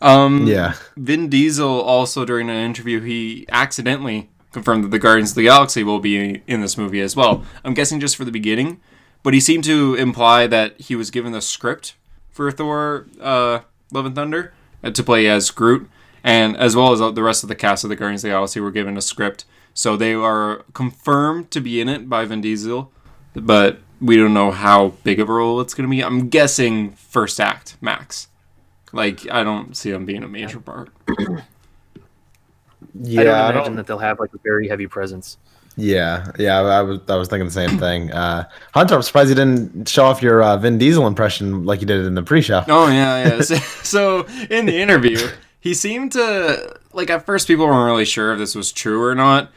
um, 0.01 0.45
Yeah. 0.47 0.74
Vin 0.97 1.27
Diesel 1.29 1.81
also 1.81 2.24
during 2.25 2.50
an 2.50 2.55
interview 2.57 3.01
he 3.01 3.45
accidentally 3.50 4.29
confirmed 4.51 4.83
that 4.85 4.91
the 4.91 5.00
Guardians 5.00 5.31
of 5.31 5.35
the 5.35 5.43
Galaxy 5.43 5.83
will 5.83 6.00
be 6.00 6.41
in 6.47 6.62
this 6.62 6.77
movie 6.77 7.01
as 7.01 7.15
well. 7.15 7.43
I'm 7.65 7.74
guessing 7.74 8.00
just 8.00 8.15
for 8.15 8.24
the 8.25 8.31
beginning, 8.31 8.79
but 9.24 9.33
he 9.33 9.39
seemed 9.41 9.63
to 9.65 9.95
imply 9.95 10.47
that 10.47 10.79
he 10.79 10.95
was 10.95 11.12
given 11.12 11.31
the 11.33 11.41
script 11.41 11.95
for 12.31 12.50
Thor: 12.51 13.07
uh, 13.19 13.59
Love 13.91 14.05
and 14.05 14.15
Thunder, 14.15 14.53
uh, 14.83 14.91
to 14.91 15.03
play 15.03 15.27
as 15.27 15.50
Groot, 15.51 15.89
and 16.25 16.58
as 16.58 16.75
well 16.75 16.91
as 16.91 17.00
the 17.15 17.24
rest 17.24 17.44
of 17.44 17.50
the 17.50 17.55
cast 17.55 17.84
of 17.86 17.89
the 17.89 17.96
Guardians 17.96 18.24
of 18.24 18.29
the 18.29 18.34
Galaxy 18.34 18.60
were 18.60 18.72
given 18.72 18.98
a 18.98 19.01
script. 19.01 19.46
So 19.74 19.96
they 19.96 20.13
are 20.13 20.63
confirmed 20.74 21.51
to 21.51 21.62
be 21.62 21.79
in 21.79 21.88
it 21.88 22.10
by 22.10 22.25
Vin 22.25 22.41
Diesel, 22.41 22.91
but 23.34 23.79
we 24.01 24.17
don't 24.17 24.34
know 24.34 24.51
how 24.51 24.89
big 25.03 25.20
of 25.20 25.29
a 25.29 25.34
role 25.34 25.62
it's 25.62 25.74
going 25.74 25.88
to 25.89 25.91
be. 25.96 26.01
I'm 26.03 26.29
guessing 26.29 26.91
first 26.94 27.39
act 27.39 27.77
max. 27.82 28.27
Like 28.91 29.29
I 29.32 29.44
don't 29.44 29.75
see 29.77 29.91
them 29.91 30.05
being 30.05 30.24
a 30.24 30.27
major 30.27 30.60
part. 30.60 30.89
Yeah, 32.98 33.22
I 33.22 33.24
don't 33.24 33.34
I 33.34 33.50
imagine 33.50 33.63
don't- 33.63 33.75
that 33.77 33.88
they'll 33.88 33.98
have 34.00 34.20
like 34.20 34.34
a 34.34 34.38
very 34.44 34.67
heavy 34.67 34.88
presence. 34.88 35.38
yeah, 35.75 36.32
yeah. 36.39 36.60
I 36.62 36.82
was 36.82 37.00
I 37.10 37.15
was 37.15 37.27
thinking 37.27 37.46
the 37.46 37.51
same 37.51 37.77
thing. 37.77 38.12
Uh, 38.12 38.48
Hunter, 38.74 38.96
I'm 38.96 39.01
surprised 39.01 39.29
you 39.29 39.36
didn't 39.36 39.89
show 39.89 40.05
off 40.05 40.22
your 40.22 40.41
uh, 40.41 40.58
Vin 40.58 40.77
Diesel 40.77 41.05
impression 41.08 41.65
like 41.65 41.82
you 41.82 41.88
did 41.88 42.05
in 42.05 42.15
the 42.15 42.24
pre-show. 42.24 42.63
Oh 42.70 42.88
yeah, 42.88 43.27
yeah. 43.36 43.41
So, 43.41 43.55
so 43.84 44.25
in 44.50 44.65
the 44.65 44.77
interview, 44.77 45.17
he 45.65 45.74
seemed 45.74 46.12
to 46.12 46.77
like 46.93 47.10
at 47.10 47.25
first 47.25 47.48
people 47.48 47.65
weren't 47.65 47.88
really 47.88 48.05
sure 48.05 48.34
if 48.34 48.38
this 48.38 48.53
was 48.53 48.72
true 48.72 49.03
or 49.03 49.15
not. 49.15 49.50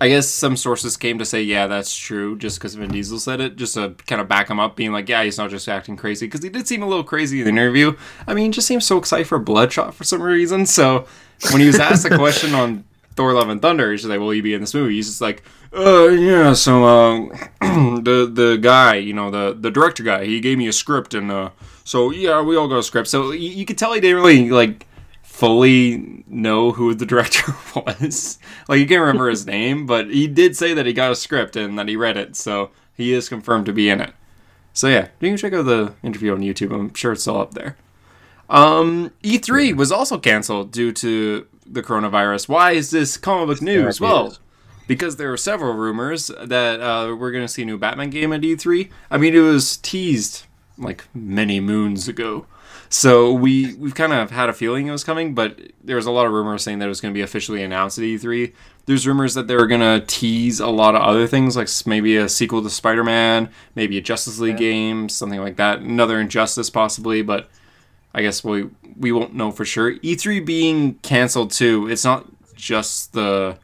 I 0.00 0.08
guess 0.08 0.28
some 0.28 0.56
sources 0.56 0.96
came 0.96 1.20
to 1.20 1.24
say, 1.24 1.44
yeah, 1.44 1.68
that's 1.68 1.96
true, 1.96 2.36
just 2.36 2.58
because 2.58 2.74
Vin 2.74 2.90
Diesel 2.90 3.20
said 3.20 3.40
it, 3.40 3.54
just 3.54 3.74
to 3.74 3.94
kind 4.08 4.20
of 4.20 4.26
back 4.26 4.50
him 4.50 4.58
up, 4.58 4.74
being 4.74 4.90
like, 4.90 5.08
yeah, 5.08 5.22
he's 5.22 5.38
not 5.38 5.50
just 5.50 5.68
acting 5.68 5.96
crazy, 5.96 6.26
because 6.26 6.42
he 6.42 6.48
did 6.48 6.66
seem 6.66 6.82
a 6.82 6.88
little 6.88 7.04
crazy 7.04 7.38
in 7.38 7.44
the 7.44 7.50
interview. 7.50 7.96
I 8.26 8.34
mean, 8.34 8.46
he 8.46 8.50
just 8.50 8.66
seems 8.66 8.84
so 8.84 8.98
excited 8.98 9.28
for 9.28 9.38
Bloodshot 9.38 9.94
for 9.94 10.02
some 10.02 10.20
reason. 10.20 10.66
So 10.66 11.06
when 11.52 11.60
he 11.60 11.68
was 11.68 11.78
asked 11.78 12.04
a 12.04 12.16
question 12.18 12.52
on 12.52 12.82
Thor: 13.14 13.32
Love 13.32 13.48
and 13.48 13.62
Thunder, 13.62 13.92
he's 13.92 14.04
like, 14.04 14.18
"Will 14.18 14.34
you 14.34 14.42
be 14.42 14.54
in 14.54 14.60
this 14.60 14.74
movie?" 14.74 14.94
He's 14.94 15.06
just 15.06 15.20
like, 15.20 15.44
"Uh, 15.72 16.08
yeah." 16.08 16.52
So, 16.54 16.84
um, 16.84 17.28
the 18.02 18.28
the 18.28 18.58
guy, 18.60 18.96
you 18.96 19.12
know, 19.12 19.30
the 19.30 19.56
the 19.56 19.70
director 19.70 20.02
guy, 20.02 20.24
he 20.24 20.40
gave 20.40 20.58
me 20.58 20.66
a 20.66 20.72
script, 20.72 21.14
and 21.14 21.30
uh, 21.30 21.50
so 21.84 22.10
yeah, 22.10 22.42
we 22.42 22.56
all 22.56 22.66
got 22.66 22.78
a 22.78 22.82
script. 22.82 23.06
So 23.06 23.30
you, 23.30 23.50
you 23.50 23.64
could 23.64 23.78
tell 23.78 23.92
he 23.92 24.00
didn't 24.00 24.16
really 24.16 24.50
like 24.50 24.88
fully 25.34 26.22
know 26.28 26.70
who 26.70 26.94
the 26.94 27.06
director 27.12 27.52
was. 27.74 28.38
like 28.68 28.78
you 28.78 28.86
can't 28.86 29.00
remember 29.00 29.28
his 29.28 29.44
name, 29.44 29.84
but 29.84 30.08
he 30.08 30.28
did 30.28 30.56
say 30.56 30.72
that 30.74 30.86
he 30.86 30.92
got 30.92 31.10
a 31.10 31.16
script 31.16 31.56
and 31.56 31.76
that 31.76 31.88
he 31.88 31.96
read 31.96 32.16
it, 32.16 32.36
so 32.36 32.70
he 32.94 33.12
is 33.12 33.28
confirmed 33.28 33.66
to 33.66 33.72
be 33.72 33.90
in 33.90 34.00
it. 34.00 34.12
So 34.72 34.86
yeah, 34.86 35.08
you 35.18 35.30
can 35.30 35.36
check 35.36 35.52
out 35.52 35.64
the 35.64 35.94
interview 36.04 36.32
on 36.32 36.40
YouTube. 36.40 36.72
I'm 36.72 36.94
sure 36.94 37.12
it's 37.12 37.22
still 37.22 37.40
up 37.40 37.54
there. 37.54 37.76
Um, 38.48 39.10
E3 39.24 39.76
was 39.76 39.90
also 39.90 40.18
canceled 40.18 40.70
due 40.70 40.92
to 40.92 41.46
the 41.66 41.82
coronavirus. 41.82 42.48
Why 42.48 42.72
is 42.72 42.90
this 42.90 43.16
comic 43.16 43.48
book 43.48 43.62
news? 43.62 44.00
Well, 44.00 44.36
because 44.86 45.16
there 45.16 45.30
were 45.30 45.36
several 45.36 45.74
rumors 45.74 46.30
that 46.42 46.80
uh, 46.80 47.16
we're 47.18 47.32
going 47.32 47.44
to 47.44 47.48
see 47.48 47.62
a 47.62 47.66
new 47.66 47.78
Batman 47.78 48.10
game 48.10 48.32
at 48.32 48.42
E3. 48.42 48.88
I 49.10 49.18
mean, 49.18 49.34
it 49.34 49.40
was 49.40 49.78
teased 49.78 50.44
like 50.78 51.04
many 51.12 51.58
moons 51.58 52.06
ago. 52.06 52.46
So 52.96 53.32
we 53.32 53.74
we've 53.74 53.96
kind 53.96 54.12
of 54.12 54.30
had 54.30 54.48
a 54.48 54.52
feeling 54.52 54.86
it 54.86 54.92
was 54.92 55.02
coming, 55.02 55.34
but 55.34 55.60
there 55.82 55.96
was 55.96 56.06
a 56.06 56.12
lot 56.12 56.26
of 56.26 56.32
rumors 56.32 56.62
saying 56.62 56.78
that 56.78 56.84
it 56.84 56.88
was 56.88 57.00
going 57.00 57.12
to 57.12 57.18
be 57.18 57.22
officially 57.22 57.60
announced 57.60 57.98
at 57.98 58.04
E3. 58.04 58.52
There's 58.86 59.04
rumors 59.04 59.34
that 59.34 59.48
they 59.48 59.56
were 59.56 59.66
going 59.66 59.80
to 59.80 60.06
tease 60.06 60.60
a 60.60 60.68
lot 60.68 60.94
of 60.94 61.02
other 61.02 61.26
things, 61.26 61.56
like 61.56 61.68
maybe 61.86 62.16
a 62.16 62.28
sequel 62.28 62.62
to 62.62 62.70
Spider-Man, 62.70 63.50
maybe 63.74 63.98
a 63.98 64.00
Justice 64.00 64.38
League 64.38 64.58
game, 64.58 65.08
something 65.08 65.40
like 65.40 65.56
that. 65.56 65.80
Another 65.80 66.20
Injustice 66.20 66.70
possibly, 66.70 67.20
but 67.20 67.50
I 68.14 68.22
guess 68.22 68.44
we 68.44 68.70
we 68.96 69.10
won't 69.10 69.34
know 69.34 69.50
for 69.50 69.64
sure. 69.64 69.96
E3 69.96 70.46
being 70.46 70.94
canceled 71.02 71.50
too. 71.50 71.88
It's 71.90 72.04
not 72.04 72.26
just 72.54 73.12
the 73.12 73.58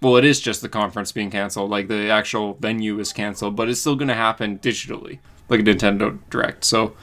well, 0.00 0.16
it 0.16 0.24
is 0.24 0.40
just 0.40 0.60
the 0.60 0.68
conference 0.68 1.12
being 1.12 1.30
canceled. 1.30 1.70
Like 1.70 1.86
the 1.86 2.10
actual 2.10 2.54
venue 2.54 2.98
is 2.98 3.12
canceled, 3.12 3.54
but 3.54 3.68
it's 3.68 3.78
still 3.78 3.94
going 3.94 4.08
to 4.08 4.14
happen 4.14 4.58
digitally, 4.58 5.20
like 5.48 5.60
a 5.60 5.62
Nintendo 5.62 6.18
Direct. 6.30 6.64
So 6.64 6.96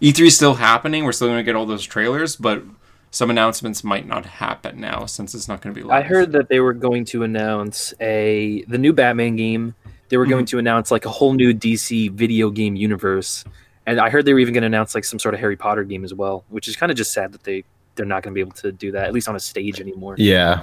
E3 0.00 0.26
is 0.26 0.36
still 0.36 0.54
happening. 0.54 1.04
We're 1.04 1.12
still 1.12 1.28
going 1.28 1.38
to 1.38 1.44
get 1.44 1.56
all 1.56 1.66
those 1.66 1.84
trailers, 1.84 2.36
but 2.36 2.62
some 3.10 3.30
announcements 3.30 3.82
might 3.82 4.06
not 4.06 4.26
happen 4.26 4.80
now 4.80 5.06
since 5.06 5.34
it's 5.34 5.48
not 5.48 5.60
going 5.60 5.74
to 5.74 5.80
be 5.80 5.84
live. 5.84 6.04
I 6.04 6.06
heard 6.06 6.32
that 6.32 6.48
they 6.48 6.60
were 6.60 6.74
going 6.74 7.04
to 7.06 7.22
announce 7.22 7.94
a 8.00 8.62
the 8.68 8.78
new 8.78 8.92
Batman 8.92 9.36
game. 9.36 9.74
They 10.08 10.16
were 10.16 10.26
going 10.26 10.44
mhm. 10.44 10.50
to 10.50 10.58
announce 10.58 10.90
like 10.90 11.04
a 11.04 11.10
whole 11.10 11.34
new 11.34 11.52
DC 11.52 12.12
video 12.12 12.50
game 12.50 12.76
universe, 12.76 13.44
and 13.86 14.00
I 14.00 14.10
heard 14.10 14.24
they 14.24 14.32
were 14.32 14.38
even 14.38 14.54
going 14.54 14.62
to 14.62 14.68
announce 14.68 14.94
like 14.94 15.04
some 15.04 15.18
sort 15.18 15.34
of 15.34 15.40
Harry 15.40 15.56
Potter 15.56 15.84
game 15.84 16.04
as 16.04 16.14
well, 16.14 16.44
which 16.48 16.68
is 16.68 16.76
kind 16.76 16.90
of 16.90 16.96
just 16.96 17.12
sad 17.12 17.32
that 17.32 17.42
they 17.42 17.64
they're 17.94 18.06
not 18.06 18.22
going 18.22 18.32
to 18.32 18.34
be 18.34 18.40
able 18.40 18.52
to 18.52 18.70
do 18.70 18.92
that 18.92 19.06
at 19.06 19.12
least 19.12 19.28
on 19.28 19.36
a 19.36 19.40
stage 19.40 19.80
anymore. 19.80 20.14
Yeah, 20.16 20.62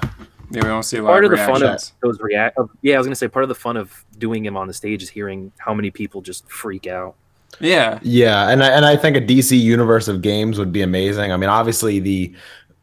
Yeah, 0.51 0.63
we 0.63 0.69
don't 0.69 0.83
see 0.83 0.97
a 0.97 1.03
lot 1.03 1.09
Part 1.09 1.25
of 1.25 1.31
of 1.31 1.39
the 1.39 1.45
fun 1.45 1.63
of 1.63 1.81
those 2.01 2.19
react, 2.19 2.57
of, 2.57 2.69
yeah, 2.81 2.95
I 2.95 2.97
was 2.97 3.07
going 3.07 3.11
to 3.11 3.17
say 3.17 3.27
part 3.27 3.43
of 3.43 3.49
the 3.49 3.55
fun 3.55 3.77
of 3.77 4.05
doing 4.17 4.45
him 4.45 4.55
on 4.55 4.67
the 4.67 4.73
stage 4.73 5.01
is 5.01 5.09
hearing 5.09 5.51
how 5.57 5.73
many 5.73 5.91
people 5.91 6.21
just 6.21 6.49
freak 6.49 6.87
out. 6.87 7.15
Yeah, 7.59 7.99
yeah, 8.01 8.49
and 8.49 8.63
I, 8.63 8.69
and 8.69 8.85
I 8.85 8.95
think 8.95 9.15
a 9.17 9.21
DC 9.21 9.59
universe 9.59 10.07
of 10.07 10.21
games 10.21 10.57
would 10.59 10.71
be 10.71 10.81
amazing. 10.81 11.31
I 11.31 11.37
mean, 11.37 11.49
obviously 11.49 11.99
the 11.99 12.33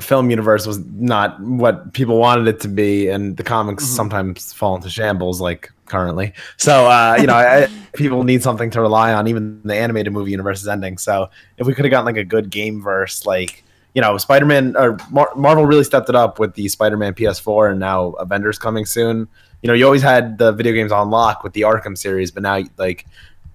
film 0.01 0.31
universe 0.31 0.67
was 0.67 0.79
not 0.97 1.41
what 1.41 1.93
people 1.93 2.19
wanted 2.19 2.49
it 2.49 2.61
to 2.61 2.69
be, 2.69 3.09
and 3.09 3.37
the 3.37 3.43
comics 3.45 3.85
Mhm. 3.85 3.89
sometimes 3.89 4.53
fall 4.53 4.75
into 4.77 4.89
shambles, 4.91 5.41
like 5.41 5.71
currently. 5.87 6.33
So 6.57 6.87
uh, 6.87 7.17
you 7.21 7.27
know, 7.27 7.35
I, 7.35 7.69
people 7.95 8.25
need 8.25 8.43
something 8.43 8.71
to 8.71 8.81
rely 8.81 9.13
on. 9.13 9.29
Even 9.29 9.61
the 9.65 9.75
animated 9.75 10.13
movie 10.13 10.31
universe 10.31 10.61
is 10.63 10.69
ending. 10.69 10.99
So 10.99 11.29
if 11.59 11.67
we 11.67 11.75
could 11.75 11.85
have 11.85 11.91
gotten 11.91 12.07
like 12.07 12.17
a 12.17 12.25
good 12.25 12.51
game 12.51 12.83
verse, 12.83 13.27
like 13.27 13.63
you 13.95 14.01
know, 14.01 14.17
Spider 14.17 14.47
Man 14.47 14.75
or 14.75 14.97
Mar- 15.11 15.33
Marvel 15.37 15.67
really 15.67 15.85
stepped 15.85 16.09
it 16.09 16.15
up 16.17 16.39
with 16.39 16.55
the 16.55 16.67
Spider 16.69 16.97
Man 16.97 17.13
PS4, 17.13 17.71
and 17.73 17.79
now 17.79 18.13
Avengers 18.13 18.59
coming 18.59 18.87
soon. 18.87 19.29
You 19.61 19.69
know, 19.69 19.75
you 19.75 19.85
always 19.85 20.03
had 20.03 20.39
the 20.39 20.51
video 20.51 20.73
games 20.73 20.91
on 20.91 21.11
lock 21.11 21.45
with 21.45 21.53
the 21.53 21.61
Arkham 21.61 21.97
series, 21.97 22.31
but 22.33 22.43
now 22.43 22.61
like 22.79 23.07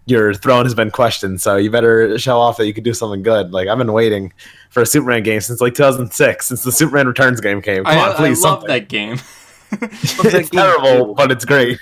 your 0.08 0.34
throne 0.34 0.66
has 0.66 0.74
been 0.74 0.90
questioned, 0.90 1.40
so 1.42 1.58
you 1.58 1.70
better 1.70 2.18
show 2.18 2.40
off 2.40 2.58
that 2.58 2.66
you 2.66 2.74
could 2.74 2.84
do 2.84 2.94
something 2.94 3.22
good. 3.22 3.52
Like 3.52 3.68
I've 3.68 3.78
been 3.78 3.94
waiting 3.94 4.34
for 4.72 4.82
a 4.82 4.86
Superman 4.86 5.22
game 5.22 5.40
since 5.42 5.62
like 5.62 5.76
2006, 5.76 6.46
since 6.48 6.64
the 6.64 6.72
Superman 6.72 7.08
Returns 7.08 7.40
game 7.42 7.62
came. 7.62 7.84
Come 7.84 7.98
I, 7.98 8.10
on, 8.10 8.16
please, 8.16 8.44
I 8.44 8.50
love 8.50 8.60
something. 8.62 8.68
that 8.70 8.88
game. 8.90 9.20
it's 9.72 10.50
terrible, 10.50 11.14
but 11.14 11.30
it's 11.32 11.44
great. 11.46 11.78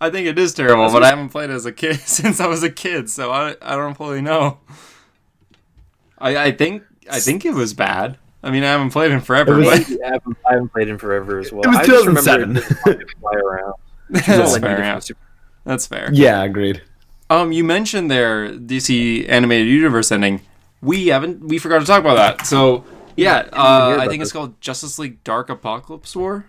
I 0.00 0.10
think 0.10 0.26
it 0.26 0.38
is 0.38 0.54
terrible, 0.54 0.90
but 0.92 1.02
I 1.02 1.08
haven't 1.08 1.30
played 1.30 1.50
as 1.50 1.64
a 1.66 1.72
kid 1.72 2.00
since 2.04 2.38
I 2.38 2.46
was 2.46 2.62
a 2.62 2.70
kid, 2.70 3.10
so 3.10 3.30
I, 3.32 3.56
I 3.62 3.76
don't 3.76 3.94
fully 3.94 4.20
know. 4.20 4.58
I 6.18 6.36
I 6.36 6.52
think 6.52 6.82
I 7.10 7.18
think 7.18 7.44
it 7.46 7.54
was 7.54 7.72
bad. 7.74 8.18
I 8.42 8.50
mean, 8.50 8.62
I 8.62 8.68
haven't 8.72 8.90
played 8.90 9.10
it 9.10 9.14
in 9.14 9.20
forever, 9.20 9.56
was- 9.56 9.66
but 9.66 10.02
I 10.04 10.12
haven't, 10.12 10.36
I 10.48 10.52
haven't 10.52 10.68
played 10.72 10.88
in 10.88 10.98
forever 10.98 11.38
as 11.38 11.52
well. 11.52 11.62
It 11.62 11.68
was 11.68 11.76
I 11.78 11.84
just 11.86 12.06
remember 12.06 12.20
2007. 12.46 12.56
it 12.56 12.60
just 12.60 12.84
wanted 12.86 13.00
to 13.08 13.16
fly 13.16 13.32
around. 13.34 13.74
that's 14.10 14.56
fair. 14.58 14.78
Yeah. 14.80 15.00
from 15.00 15.16
That's 15.64 15.86
fair. 15.86 16.10
yeah, 16.12 16.42
agreed. 16.42 16.82
Um, 17.30 17.52
you 17.52 17.62
mentioned 17.62 18.10
there 18.10 18.50
DC 18.50 19.26
animated 19.28 19.68
universe 19.68 20.10
ending. 20.10 20.40
We 20.82 21.06
haven't. 21.06 21.46
We 21.46 21.58
forgot 21.58 21.78
to 21.78 21.86
talk 21.86 22.00
about 22.00 22.16
that. 22.16 22.46
So 22.46 22.84
yeah, 23.16 23.48
uh, 23.52 23.96
I 24.00 24.08
think 24.08 24.20
it's 24.22 24.32
called 24.32 24.60
Justice 24.60 24.98
League 24.98 25.22
Dark 25.22 25.48
Apokolips 25.48 26.16
War. 26.16 26.46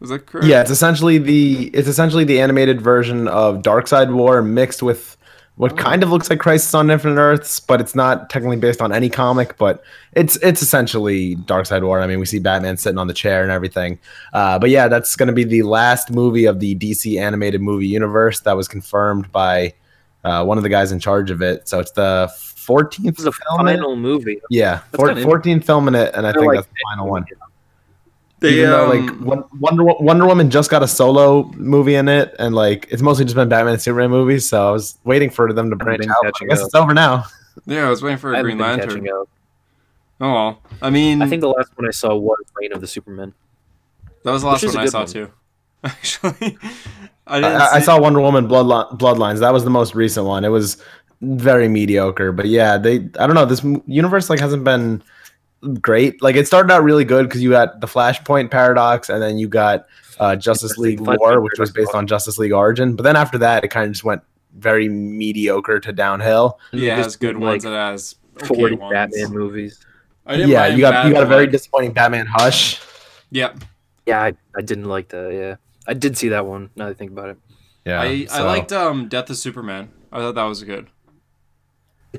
Was 0.00 0.10
that 0.10 0.26
correct? 0.26 0.46
Yeah, 0.46 0.60
it's 0.60 0.70
essentially 0.70 1.18
the 1.18 1.70
it's 1.72 1.88
essentially 1.88 2.24
the 2.24 2.40
animated 2.40 2.80
version 2.80 3.28
of 3.28 3.62
Darkseid 3.62 4.12
War 4.12 4.42
mixed 4.42 4.82
with 4.82 5.16
what 5.56 5.76
kind 5.76 6.04
of 6.04 6.10
looks 6.10 6.30
like 6.30 6.38
Crisis 6.38 6.72
on 6.72 6.88
Infinite 6.88 7.20
Earths, 7.20 7.58
but 7.58 7.80
it's 7.80 7.94
not 7.96 8.30
technically 8.30 8.56
based 8.56 8.80
on 8.80 8.92
any 8.92 9.08
comic. 9.08 9.56
But 9.56 9.82
it's 10.14 10.36
it's 10.36 10.62
essentially 10.62 11.36
Darkseid 11.36 11.82
War. 11.82 12.00
I 12.00 12.08
mean, 12.08 12.18
we 12.18 12.26
see 12.26 12.40
Batman 12.40 12.76
sitting 12.76 12.98
on 12.98 13.06
the 13.06 13.14
chair 13.14 13.44
and 13.44 13.52
everything. 13.52 14.00
Uh, 14.32 14.58
but 14.58 14.70
yeah, 14.70 14.88
that's 14.88 15.14
going 15.14 15.28
to 15.28 15.32
be 15.32 15.44
the 15.44 15.62
last 15.62 16.10
movie 16.10 16.46
of 16.46 16.58
the 16.58 16.74
DC 16.74 17.20
animated 17.20 17.60
movie 17.60 17.86
universe 17.86 18.40
that 18.40 18.56
was 18.56 18.66
confirmed 18.66 19.30
by 19.30 19.74
uh, 20.24 20.44
one 20.44 20.56
of 20.58 20.62
the 20.62 20.68
guys 20.68 20.92
in 20.92 20.98
charge 21.00 21.30
of 21.30 21.42
it. 21.42 21.68
So 21.68 21.78
it's 21.80 21.90
the 21.92 22.30
fourteenth 22.56 23.16
This 23.16 23.20
is 23.20 23.26
a 23.26 23.32
film. 23.32 23.68
in 23.68 23.76
final 23.76 23.96
movie. 23.96 24.40
Yeah, 24.50 24.80
That's 24.92 25.04
kinda 25.04 25.24
14th 25.24 25.64
film 25.64 25.88
in 25.88 25.94
it, 25.94 26.14
and 26.14 26.26
I 26.26 26.32
They're 26.32 26.40
think 26.40 26.52
like- 26.54 26.56
that's 26.64 26.68
the 26.68 26.74
final 26.92 27.08
one. 27.08 27.24
They, 28.40 28.50
Even 28.58 28.70
though 28.70 28.92
um, 28.92 29.06
like 29.06 29.20
Won- 29.20 29.44
Wonder 29.58 29.82
Wonder 29.98 30.26
Woman 30.26 30.48
just 30.48 30.70
got 30.70 30.80
a 30.84 30.86
solo 30.86 31.44
movie 31.56 31.96
in 31.96 32.06
it, 32.08 32.36
and 32.38 32.54
like 32.54 32.86
it's 32.88 33.02
mostly 33.02 33.24
just 33.24 33.34
been 33.34 33.48
Batman 33.48 33.72
and 33.74 33.82
Superman 33.82 34.10
movies. 34.10 34.48
So 34.48 34.68
I 34.68 34.70
was 34.70 34.96
waiting 35.02 35.28
for 35.28 35.52
them 35.52 35.70
to 35.70 35.76
branch 35.76 36.02
been 36.02 36.10
out. 36.10 36.18
I 36.24 36.44
guess 36.46 36.60
up. 36.60 36.66
it's 36.66 36.74
over 36.76 36.94
now. 36.94 37.24
yeah, 37.66 37.88
I 37.88 37.90
was 37.90 38.00
waiting 38.00 38.18
for 38.18 38.30
I 38.30 38.34
a 38.34 38.36
haven't 38.36 38.58
Green 38.58 38.58
been 38.76 38.78
Lantern. 39.04 39.08
Oh, 40.20 40.32
well. 40.32 40.62
I 40.80 40.90
mean, 40.90 41.20
I 41.20 41.26
think 41.28 41.40
the 41.40 41.48
last 41.48 41.70
one 41.76 41.88
I 41.88 41.90
saw 41.90 42.14
was 42.14 42.38
Reign 42.60 42.72
of 42.72 42.80
the 42.80 42.86
Superman. 42.86 43.34
that 44.22 44.30
was 44.30 44.42
the 44.42 44.48
last 44.48 44.64
one 44.64 44.76
I 44.76 44.86
saw 44.86 44.98
one. 45.00 45.06
too. 45.08 45.30
Actually, 45.84 46.58
I 47.28 47.36
I, 47.36 47.40
didn't. 47.40 47.60
I- 47.60 47.70
I 47.74 47.80
saw 47.80 48.00
Wonder 48.00 48.20
Woman 48.20 48.48
Bloodli- 48.48 48.98
Bloodlines. 48.98 49.40
That 49.40 49.52
was 49.52 49.64
the 49.64 49.70
most 49.70 49.94
recent 49.94 50.26
one. 50.26 50.44
It 50.44 50.48
was 50.48 50.76
very 51.20 51.68
mediocre, 51.68 52.32
but 52.32 52.46
yeah, 52.46 52.78
they 52.78 52.96
I 53.18 53.26
don't 53.26 53.34
know. 53.34 53.44
This 53.44 53.64
universe 53.86 54.30
like 54.30 54.40
hasn't 54.40 54.64
been 54.64 55.02
great. 55.80 56.22
Like 56.22 56.36
it 56.36 56.46
started 56.46 56.72
out 56.72 56.82
really 56.84 57.04
good 57.04 57.24
because 57.28 57.42
you 57.42 57.50
got 57.50 57.80
the 57.80 57.86
Flashpoint 57.86 58.50
paradox, 58.50 59.08
and 59.08 59.20
then 59.22 59.38
you 59.38 59.48
got 59.48 59.86
uh, 60.20 60.36
Justice 60.36 60.70
Justice 60.70 60.78
League 60.78 61.00
League 61.00 61.08
Flashpoint 61.08 61.20
War, 61.20 61.40
which 61.40 61.58
was 61.58 61.70
based 61.70 61.94
on 61.94 62.06
Justice 62.06 62.38
League 62.38 62.52
Origin. 62.52 62.94
But 62.96 63.02
then 63.02 63.16
after 63.16 63.38
that, 63.38 63.64
it 63.64 63.68
kind 63.68 63.86
of 63.86 63.92
just 63.92 64.04
went 64.04 64.22
very 64.56 64.88
mediocre 64.88 65.78
to 65.80 65.92
downhill. 65.92 66.58
Yeah, 66.72 66.94
it 66.94 66.96
has 66.98 67.06
Just 67.06 67.20
good 67.20 67.34
like 67.36 67.42
ones. 67.42 67.64
It 67.64 67.68
has 67.70 68.14
okay 68.36 68.46
Forty 68.54 68.76
ones. 68.76 68.92
Batman 68.92 69.30
movies. 69.32 69.84
Yeah, 70.28 70.66
you 70.66 70.80
got 70.80 70.92
Bad 70.92 71.08
you 71.08 71.14
got 71.14 71.22
a 71.22 71.26
very 71.26 71.46
Blood. 71.46 71.52
disappointing 71.52 71.92
Batman 71.92 72.26
Hush. 72.26 72.80
Yeah, 73.30 73.52
Yeah, 74.06 74.22
I, 74.22 74.34
I 74.56 74.60
didn't 74.62 74.84
like 74.86 75.08
that. 75.08 75.32
Yeah, 75.32 75.56
I 75.88 75.94
did 75.94 76.16
see 76.16 76.28
that 76.28 76.46
one. 76.46 76.70
Now 76.76 76.84
that 76.84 76.90
I 76.90 76.94
think 76.94 77.10
about 77.10 77.30
it, 77.30 77.38
Yeah, 77.84 78.00
I, 78.00 78.26
I 78.30 78.42
liked 78.42 78.72
um 78.72 79.08
Death 79.08 79.30
of 79.30 79.36
Superman. 79.36 79.90
I 80.12 80.18
thought 80.18 80.34
that 80.36 80.44
was 80.44 80.62
good. 80.62 80.86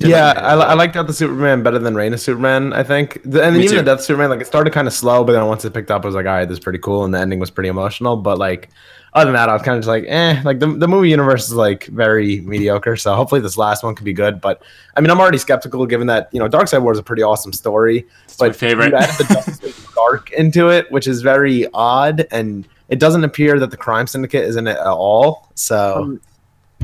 Yeah, 0.01 0.33
I, 0.37 0.53
I 0.53 0.73
liked 0.75 0.93
Death 0.93 1.09
of 1.09 1.15
Superman 1.15 1.63
better 1.63 1.79
than 1.79 1.95
Reign 1.95 2.13
of 2.13 2.19
Superman. 2.19 2.73
I 2.73 2.83
think, 2.83 3.21
The- 3.23 3.43
and 3.43 3.53
then 3.55 3.57
Me 3.57 3.63
even 3.63 3.69
too. 3.69 3.75
the 3.77 3.83
Death 3.83 3.99
of 3.99 4.05
Superman, 4.05 4.29
like 4.29 4.39
it 4.41 4.45
started 4.47 4.71
kind 4.71 4.87
of 4.87 4.93
slow, 4.93 5.23
but 5.23 5.33
then 5.33 5.45
once 5.47 5.65
it 5.65 5.73
picked 5.73 5.89
up, 5.89 6.03
I 6.03 6.05
was 6.07 6.13
like, 6.15 6.27
all 6.27 6.33
right, 6.33 6.45
this 6.45 6.57
is 6.59 6.63
pretty 6.63 6.77
cool, 6.79 7.05
and 7.05 7.13
the 7.13 7.19
ending 7.19 7.39
was 7.39 7.49
pretty 7.49 7.69
emotional. 7.69 8.15
But 8.15 8.37
like, 8.37 8.69
other 9.13 9.25
than 9.25 9.33
that, 9.33 9.49
I 9.49 9.53
was 9.53 9.63
kind 9.63 9.75
of 9.77 9.81
just 9.81 9.87
like, 9.89 10.05
eh, 10.07 10.41
like 10.45 10.59
the 10.59 10.67
the 10.67 10.87
movie 10.87 11.09
universe 11.09 11.47
is 11.47 11.55
like 11.55 11.85
very 11.87 12.41
mediocre. 12.41 12.95
So 12.97 13.15
hopefully 13.15 13.41
this 13.41 13.57
last 13.57 13.83
one 13.83 13.95
could 13.95 14.05
be 14.05 14.13
good. 14.13 14.39
But 14.39 14.61
I 14.95 15.01
mean, 15.01 15.09
I'm 15.09 15.19
already 15.19 15.39
skeptical 15.39 15.83
given 15.87 16.05
that 16.07 16.29
you 16.31 16.39
know 16.39 16.47
Darkseid 16.47 16.81
War 16.83 16.93
is 16.93 16.99
a 16.99 17.03
pretty 17.03 17.23
awesome 17.23 17.51
story, 17.51 18.05
my 18.39 18.47
but 18.49 18.55
favorite. 18.55 18.89
you 18.91 18.95
added 18.97 19.27
the 19.27 19.33
Justice 19.33 19.63
League 19.63 19.97
arc 19.99 20.31
into 20.33 20.69
it, 20.69 20.89
which 20.91 21.07
is 21.07 21.23
very 21.23 21.65
odd, 21.73 22.27
and 22.31 22.67
it 22.89 22.99
doesn't 22.99 23.23
appear 23.23 23.59
that 23.59 23.71
the 23.71 23.77
Crime 23.77 24.07
Syndicate 24.07 24.43
is 24.43 24.55
in 24.55 24.67
it 24.67 24.77
at 24.77 24.87
all. 24.87 25.51
So. 25.55 25.95
Um, 25.95 26.21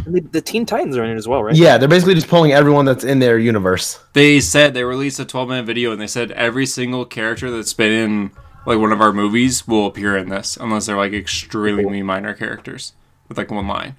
and 0.05 0.15
the, 0.15 0.21
the 0.21 0.41
Teen 0.41 0.65
Titans 0.65 0.97
are 0.97 1.03
in 1.03 1.11
it 1.11 1.15
as 1.15 1.27
well, 1.27 1.43
right? 1.43 1.55
yeah, 1.55 1.77
they're 1.77 1.87
basically 1.87 2.15
just 2.15 2.27
pulling 2.27 2.51
everyone 2.51 2.85
that's 2.85 3.03
in 3.03 3.19
their 3.19 3.39
universe. 3.39 3.99
They 4.13 4.39
said 4.41 4.73
they 4.73 4.83
released 4.83 5.19
a 5.19 5.25
12 5.25 5.49
minute 5.49 5.65
video 5.65 5.91
and 5.91 6.01
they 6.01 6.07
said 6.07 6.31
every 6.31 6.65
single 6.65 7.05
character 7.05 7.49
that's 7.49 7.73
been 7.73 7.91
in 7.91 8.31
like 8.65 8.79
one 8.79 8.91
of 8.91 8.99
our 9.01 9.13
movies 9.13 9.67
will 9.67 9.87
appear 9.87 10.17
in 10.17 10.29
this 10.29 10.57
unless 10.57 10.85
they're 10.87 10.97
like 10.97 11.13
extremely 11.13 12.01
minor 12.01 12.33
characters 12.33 12.93
with 13.29 13.37
like 13.37 13.51
one 13.51 13.67
line. 13.67 13.95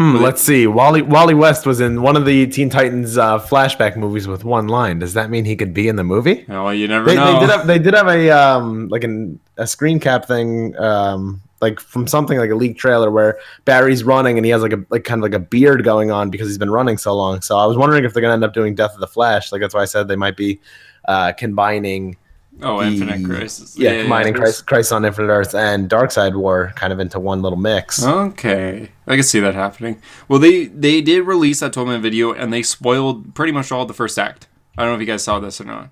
Hmm, 0.00 0.16
let's 0.16 0.40
see. 0.40 0.66
Wally 0.66 1.02
Wally 1.02 1.34
West 1.34 1.66
was 1.66 1.78
in 1.78 2.00
one 2.00 2.16
of 2.16 2.24
the 2.24 2.46
Teen 2.46 2.70
Titans 2.70 3.18
uh, 3.18 3.38
flashback 3.38 3.98
movies 3.98 4.26
with 4.26 4.44
one 4.44 4.66
line. 4.66 4.98
Does 4.98 5.12
that 5.12 5.28
mean 5.28 5.44
he 5.44 5.56
could 5.56 5.74
be 5.74 5.88
in 5.88 5.96
the 5.96 6.04
movie? 6.04 6.46
Oh, 6.48 6.70
you 6.70 6.88
never 6.88 7.04
They, 7.04 7.16
know. 7.16 7.34
they 7.34 7.40
did 7.40 7.50
have 7.50 7.66
they 7.66 7.78
did 7.78 7.92
have 7.92 8.08
a 8.08 8.30
um 8.30 8.88
like 8.88 9.04
an 9.04 9.38
a 9.58 9.66
screen 9.66 10.00
cap 10.00 10.24
thing 10.26 10.74
um 10.78 11.42
like 11.60 11.78
from 11.80 12.06
something 12.06 12.38
like 12.38 12.48
a 12.48 12.54
leaked 12.54 12.80
trailer 12.80 13.10
where 13.10 13.38
Barry's 13.66 14.02
running 14.02 14.38
and 14.38 14.46
he 14.46 14.50
has 14.52 14.62
like 14.62 14.72
a 14.72 14.82
like 14.88 15.04
kind 15.04 15.18
of 15.18 15.22
like 15.30 15.34
a 15.34 15.44
beard 15.44 15.84
going 15.84 16.10
on 16.10 16.30
because 16.30 16.48
he's 16.48 16.56
been 16.56 16.70
running 16.70 16.96
so 16.96 17.14
long. 17.14 17.42
So 17.42 17.58
I 17.58 17.66
was 17.66 17.76
wondering 17.76 18.04
if 18.06 18.14
they're 18.14 18.22
gonna 18.22 18.32
end 18.32 18.44
up 18.44 18.54
doing 18.54 18.74
Death 18.74 18.94
of 18.94 19.00
the 19.00 19.06
Flash. 19.06 19.52
Like 19.52 19.60
that's 19.60 19.74
why 19.74 19.82
I 19.82 19.84
said 19.84 20.08
they 20.08 20.16
might 20.16 20.34
be 20.38 20.60
uh 21.04 21.32
combining 21.32 22.16
oh, 22.62 22.80
the- 22.80 22.86
Infinite 22.86 23.24
Crisis. 23.24 23.76
yeah, 23.78 24.00
combining 24.02 24.34
yeah. 24.34 24.40
Crisis, 24.40 24.62
Crisis 24.62 24.92
on 24.92 25.04
Infinite 25.04 25.28
Earth 25.28 25.54
and 25.54 25.88
Darkseid 25.88 26.34
War 26.36 26.72
kind 26.76 26.92
of 26.92 27.00
into 27.00 27.18
one 27.20 27.42
little 27.42 27.58
mix. 27.58 28.04
Okay, 28.04 28.90
I 29.06 29.14
can 29.14 29.22
see 29.22 29.40
that 29.40 29.54
happening. 29.54 30.00
Well, 30.28 30.38
they 30.38 30.66
they 30.66 31.00
did 31.00 31.22
release 31.22 31.60
that 31.60 31.72
12 31.72 31.88
minute 31.88 32.02
video 32.02 32.32
and 32.32 32.52
they 32.52 32.62
spoiled 32.62 33.34
pretty 33.34 33.52
much 33.52 33.70
all 33.72 33.86
the 33.86 33.94
first 33.94 34.18
act. 34.18 34.48
I 34.78 34.82
don't 34.82 34.92
know 34.92 34.94
if 34.94 35.00
you 35.00 35.06
guys 35.06 35.22
saw 35.22 35.40
this 35.40 35.60
or 35.60 35.64
not. 35.64 35.90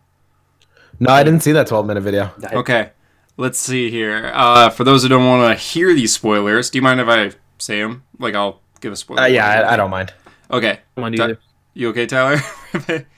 No, 1.01 1.13
I 1.13 1.23
didn't 1.23 1.41
see 1.41 1.53
that 1.53 1.67
12 1.67 1.87
minute 1.87 2.01
video. 2.03 2.33
Okay, 2.53 2.91
let's 3.37 3.59
see 3.59 3.91
here. 3.91 4.31
Uh, 4.35 4.69
for 4.71 4.85
those 4.85 5.03
who 5.03 5.09
don't 5.09 5.27
want 5.27 5.57
to 5.57 5.63
hear 5.65 5.95
these 5.95 6.13
spoilers, 6.13 6.71
do 6.71 6.79
you 6.79 6.83
mind 6.83 7.01
if 7.01 7.09
I 7.09 7.33
say 7.59 7.81
them? 7.81 8.05
Like, 8.19 8.35
I'll 8.35 8.61
give 8.81 8.93
a 8.93 8.97
spoiler. 8.97 9.23
Uh, 9.23 9.27
yeah, 9.27 9.47
I, 9.47 9.75
I 9.75 9.77
don't 9.77 9.91
mind. 9.91 10.13
Okay. 10.51 10.81
Come 10.95 11.05
on, 11.05 11.13
Ty- 11.13 11.25
either. 11.25 11.39
You 11.75 11.91
okay, 11.91 12.07
Tyler? 12.07 12.41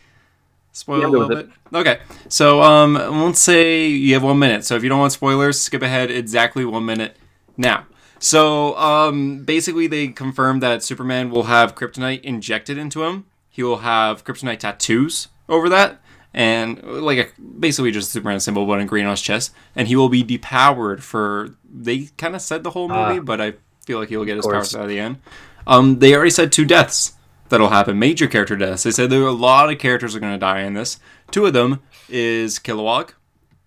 Spoil 0.72 1.00
Yeah, 1.00 1.06
a 1.06 1.08
little 1.08 1.28
bit. 1.28 1.48
Okay, 1.72 1.98
so 2.28 2.62
um, 2.62 2.94
let's 2.94 3.40
say 3.40 3.88
you 3.88 4.14
have 4.14 4.22
one 4.22 4.38
minute. 4.38 4.64
So 4.64 4.76
if 4.76 4.82
you 4.82 4.88
don't 4.88 5.00
want 5.00 5.12
spoilers, 5.12 5.60
skip 5.60 5.82
ahead 5.82 6.10
exactly 6.10 6.64
one 6.64 6.84
minute 6.84 7.16
now. 7.56 7.86
So 8.18 8.76
um, 8.76 9.44
basically, 9.44 9.86
they 9.86 10.08
confirmed 10.08 10.62
that 10.62 10.82
Superman 10.82 11.30
will 11.30 11.44
have 11.44 11.74
kryptonite 11.74 12.20
injected 12.22 12.78
into 12.78 13.02
him. 13.04 13.26
He 13.48 13.62
will 13.62 13.78
have 13.78 14.24
kryptonite 14.24 14.58
tattoos 14.60 15.28
over 15.48 15.68
that, 15.70 16.00
and 16.32 16.80
like 16.82 17.18
a, 17.18 17.40
basically 17.40 17.90
just 17.90 18.08
a 18.10 18.12
Superman 18.12 18.38
symbol, 18.40 18.66
but 18.66 18.78
in 18.80 18.86
green 18.86 19.06
on 19.06 19.12
his 19.12 19.22
chest. 19.22 19.52
And 19.74 19.88
he 19.88 19.96
will 19.96 20.08
be 20.08 20.22
depowered 20.22 21.00
for. 21.00 21.56
They 21.64 22.08
kind 22.18 22.34
of 22.36 22.42
said 22.42 22.62
the 22.62 22.70
whole 22.70 22.88
movie, 22.88 23.18
Ah. 23.18 23.22
but 23.22 23.40
I 23.40 23.54
feel 23.86 23.98
like 23.98 24.08
he'll 24.08 24.24
get 24.24 24.36
his 24.36 24.46
powers 24.46 24.74
out 24.76 24.82
of 24.82 24.88
the 24.88 25.00
end. 25.00 25.18
Um, 25.66 25.98
they 25.98 26.14
already 26.14 26.30
said 26.30 26.52
two 26.52 26.64
deaths 26.64 27.12
that'll 27.50 27.68
happen, 27.68 27.98
major 27.98 28.26
character 28.26 28.56
deaths. 28.56 28.82
They 28.84 28.90
said 28.90 29.10
there 29.10 29.22
are 29.22 29.26
a 29.26 29.32
lot 29.32 29.70
of 29.70 29.78
characters 29.78 30.16
are 30.16 30.20
going 30.20 30.32
to 30.32 30.38
die 30.38 30.60
in 30.62 30.74
this. 30.74 30.98
Two 31.30 31.46
of 31.46 31.52
them 31.52 31.80
is 32.08 32.58
Kilowog. 32.58 33.10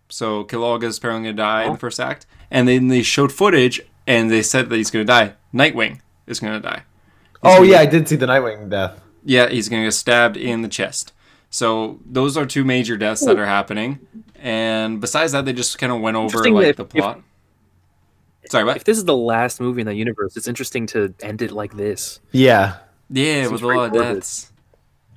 So 0.10 0.44
Kilowog 0.44 0.84
is 0.84 0.98
apparently 0.98 1.26
going 1.28 1.38
to 1.38 1.42
die 1.42 1.64
in 1.64 1.70
the 1.70 1.76
oh. 1.76 1.80
first 1.80 2.00
act, 2.00 2.26
and 2.52 2.68
then 2.68 2.88
they 2.88 3.02
showed 3.04 3.32
footage, 3.32 3.82
and 4.08 4.30
they 4.32 4.42
said 4.42 4.70
that 4.70 4.76
he's 4.76 4.92
going 4.92 5.06
to 5.06 5.12
die. 5.12 5.34
Nightwing 5.54 6.00
is 6.28 6.40
going 6.40 6.54
to 6.54 6.60
die. 6.60 6.84
He's 6.84 7.38
Oh 7.44 7.58
gonna 7.58 7.68
yeah, 7.68 7.80
I 7.80 7.86
did 7.86 8.08
see 8.08 8.16
the 8.16 8.26
Nightwing 8.26 8.70
death. 8.70 9.02
yeah, 9.24 9.50
he's 9.50 9.70
going 9.70 9.82
to 9.82 9.88
get 9.88 9.94
stabbed 9.94 10.38
in 10.38 10.62
the 10.62 10.68
chest. 10.68 11.14
So 11.50 12.00
those 12.06 12.36
are 12.36 12.46
two 12.46 12.64
major 12.64 12.98
deaths 12.98 13.24
that 13.26 13.38
are 13.38 13.46
happening, 13.46 14.00
and 14.40 15.00
besides 15.00 15.34
that, 15.34 15.46
they 15.46 15.54
just 15.54 15.78
kind 15.78 15.92
of 15.92 16.00
went 16.02 16.18
over 16.18 16.50
like 16.50 16.76
that 16.76 16.78
the 16.78 16.98
if- 16.98 17.04
plot. 17.04 17.22
Sorry, 18.50 18.66
what? 18.66 18.76
If 18.76 18.84
this 18.84 18.98
is 18.98 19.06
the 19.06 19.16
last 19.16 19.62
movie 19.62 19.82
in 19.82 19.88
that 19.88 19.96
universe, 19.96 20.36
it's 20.36 20.48
interesting 20.50 20.86
to 20.88 21.14
end 21.22 21.42
it 21.42 21.52
like 21.52 21.76
this. 21.78 22.20
Yeah. 22.34 22.78
Yeah, 23.10 23.48
with 23.48 23.62
a 23.62 23.68
lot 23.68 23.88
of 23.88 23.94
deaths. 23.94 24.52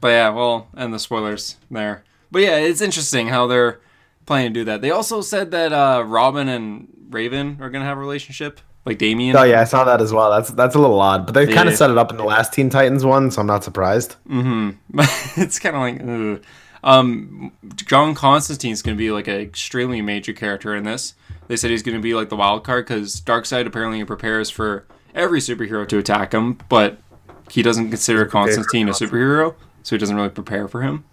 But 0.00 0.08
yeah, 0.08 0.28
well, 0.30 0.68
and 0.74 0.92
the 0.92 0.98
spoilers 0.98 1.56
there. 1.70 2.04
But 2.30 2.42
yeah, 2.42 2.56
it's 2.58 2.80
interesting 2.80 3.28
how 3.28 3.46
they're 3.46 3.80
planning 4.26 4.52
to 4.52 4.60
do 4.60 4.64
that. 4.64 4.82
They 4.82 4.90
also 4.90 5.20
said 5.22 5.50
that 5.52 5.72
uh, 5.72 6.04
Robin 6.06 6.48
and 6.48 6.88
Raven 7.10 7.58
are 7.60 7.70
gonna 7.70 7.84
have 7.84 7.96
a 7.96 8.00
relationship, 8.00 8.60
like 8.84 8.98
Damian. 8.98 9.36
Oh 9.36 9.44
yeah, 9.44 9.60
I 9.60 9.64
saw 9.64 9.84
that 9.84 10.00
as 10.02 10.12
well. 10.12 10.30
That's 10.30 10.50
that's 10.50 10.74
a 10.74 10.78
little 10.78 11.00
odd, 11.00 11.24
but 11.26 11.32
they 11.34 11.46
kind 11.46 11.66
Yeah. 11.66 11.72
of 11.72 11.78
set 11.78 11.90
it 11.90 11.96
up 11.98 12.10
in 12.10 12.16
the 12.18 12.24
last 12.24 12.52
Teen 12.52 12.68
Titans 12.68 13.04
one, 13.04 13.30
so 13.30 13.40
I'm 13.40 13.46
not 13.46 13.64
surprised. 13.64 14.16
Mm-hmm. 14.28 15.00
it's 15.40 15.58
kind 15.58 15.76
of 15.76 15.80
like, 15.82 16.00
ugh. 16.40 16.42
um, 16.84 17.52
John 17.76 18.14
Constantine's 18.14 18.82
gonna 18.82 18.96
be 18.96 19.10
like 19.10 19.28
an 19.28 19.36
extremely 19.40 20.02
major 20.02 20.32
character 20.32 20.74
in 20.74 20.84
this. 20.84 21.14
They 21.48 21.56
said 21.56 21.70
he's 21.70 21.82
gonna 21.82 22.00
be 22.00 22.14
like 22.14 22.28
the 22.28 22.36
wild 22.36 22.64
card 22.64 22.86
because 22.86 23.20
Darkseid 23.20 23.66
apparently 23.66 24.04
prepares 24.04 24.50
for 24.50 24.84
every 25.14 25.40
superhero 25.40 25.88
to 25.88 25.98
attack 25.98 26.34
him, 26.34 26.58
but 26.68 26.98
he 27.50 27.62
doesn't 27.62 27.88
consider 27.88 28.26
Constantine 28.26 28.88
a 28.88 28.92
superhero, 28.92 29.54
so 29.82 29.96
he 29.96 29.98
doesn't 29.98 30.16
really 30.16 30.28
prepare 30.28 30.68
for 30.68 30.82
him. 30.82 31.04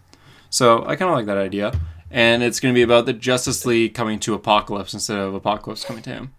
So 0.49 0.85
I 0.85 0.95
kind 0.95 1.09
of 1.09 1.17
like 1.17 1.25
that 1.25 1.37
idea, 1.37 1.79
and 2.11 2.43
it's 2.43 2.59
gonna 2.59 2.73
be 2.73 2.81
about 2.81 3.05
the 3.05 3.13
Justice 3.13 3.65
League 3.65 3.93
coming 3.93 4.19
to 4.21 4.37
Apokolips 4.37 4.93
instead 4.93 5.17
of 5.17 5.33
Apokolips 5.33 5.85
coming 5.85 6.03
to 6.03 6.09
him. 6.09 6.33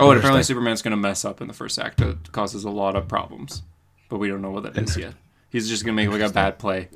Oh, 0.00 0.10
and 0.10 0.18
apparently 0.18 0.42
Superman's 0.42 0.82
gonna 0.82 0.96
mess 0.96 1.24
up 1.24 1.40
in 1.40 1.48
the 1.48 1.54
first 1.54 1.78
act. 1.78 1.98
That 1.98 2.32
causes 2.32 2.64
a 2.64 2.70
lot 2.70 2.96
of 2.96 3.08
problems, 3.08 3.62
but 4.08 4.18
we 4.18 4.28
don't 4.28 4.42
know 4.42 4.50
what 4.50 4.62
that 4.64 4.76
is 4.78 4.96
yet. 4.96 5.14
He's 5.50 5.68
just 5.68 5.84
gonna 5.84 5.94
make 5.94 6.08
like 6.08 6.22
a 6.22 6.30
bad 6.30 6.58
play. 6.58 6.88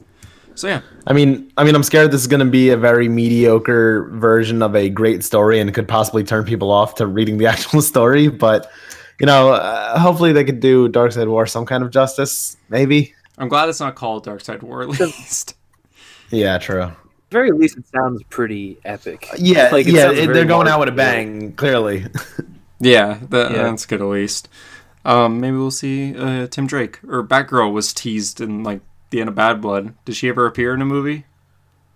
So 0.57 0.68
yeah, 0.68 0.81
I 1.07 1.12
mean, 1.12 1.53
I 1.59 1.64
mean, 1.64 1.75
I'm 1.75 1.83
scared 1.83 2.11
this 2.11 2.22
is 2.22 2.27
going 2.27 2.40
to 2.40 2.51
be 2.51 2.70
a 2.70 2.79
very 2.79 3.11
mediocre 3.11 4.09
version 4.14 4.62
of 4.62 4.75
a 4.75 4.88
great 4.88 5.22
story 5.22 5.61
and 5.61 5.72
could 5.75 5.87
possibly 5.87 6.25
turn 6.25 6.46
people 6.46 6.70
off 6.70 6.94
to 6.94 7.07
reading 7.07 7.37
the 7.37 7.44
actual 7.46 7.83
story. 7.83 8.29
But 8.29 8.70
you 9.20 9.26
know, 9.26 9.50
uh, 9.52 9.98
hopefully 9.98 10.33
they 10.33 10.44
could 10.44 10.61
do 10.61 10.88
Darkseid 10.88 11.29
War 11.29 11.46
some 11.46 11.66
kind 11.66 11.83
of 11.83 11.90
justice. 11.90 12.57
Maybe. 12.68 13.14
I'm 13.38 13.48
glad 13.48 13.68
it's 13.68 13.81
not 13.81 13.94
called 13.94 14.26
Darkseid 14.26 14.62
War 14.62 14.83
at 14.83 14.88
least. 14.88 15.55
Yeah, 16.31 16.59
true. 16.59 16.83
At 16.83 16.96
the 17.31 17.35
very 17.38 17.52
least, 17.52 17.76
it 17.79 17.85
sounds 17.88 18.22
pretty 18.31 18.79
epic. 18.85 19.29
Yeah, 19.38 19.68
Like, 19.72 19.87
it 19.87 19.94
yeah, 19.94 20.11
it- 20.11 20.33
they're 20.33 20.44
going 20.44 20.68
out 20.68 20.81
with 20.81 20.88
a 20.88 20.92
bang. 20.92 21.52
Clearly. 21.52 22.07
yeah, 22.81 23.18
that, 23.31 23.50
Yeah. 23.52 23.62
that's 23.64 23.87
good 23.87 24.00
at 24.00 24.07
least. 24.07 24.48
Um, 25.05 25.40
maybe 25.40 25.57
we'll 25.57 25.70
see 25.70 26.16
uh, 26.16 26.46
Tim 26.48 26.66
Drake 26.66 26.98
or 27.07 27.22
Batgirl 27.24 27.72
was 27.72 27.92
teased 27.92 28.40
in 28.40 28.64
like 28.64 28.81
the 29.11 29.20
end 29.20 29.29
of 29.29 29.35
Bad 29.37 29.61
Blood. 29.61 29.94
Did 30.05 30.16
she 30.16 30.29
ever 30.29 30.46
appear 30.46 30.74
in 30.74 30.83
a 30.83 30.85
movie? 30.85 31.26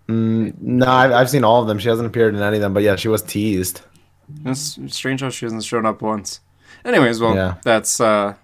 Mm, 0.09 0.61
no, 0.61 0.87
I've, 0.87 1.13
I've 1.13 1.31
seen 1.31 1.43
all 1.45 1.61
of 1.61 1.67
them. 1.69 1.79
She 1.79 1.89
hasn't 1.89 2.07
appeared 2.07 2.35
in 2.35 2.43
any 2.43 2.57
of 2.57 2.63
them, 2.63 2.73
but 2.75 2.83
yeah, 2.83 2.97
she 2.97 3.09
was 3.09 3.23
teased. 3.23 3.81
It's 4.45 4.79
strange 4.89 5.23
how 5.23 5.31
she 5.31 5.45
hasn't 5.45 5.65
shown 5.65 5.87
up 5.87 6.03
once. 6.03 6.41
Anyways, 6.85 7.21
well, 7.21 7.35
Yeah. 7.35 7.55
that's 7.65 8.01
uh, 8.01 8.35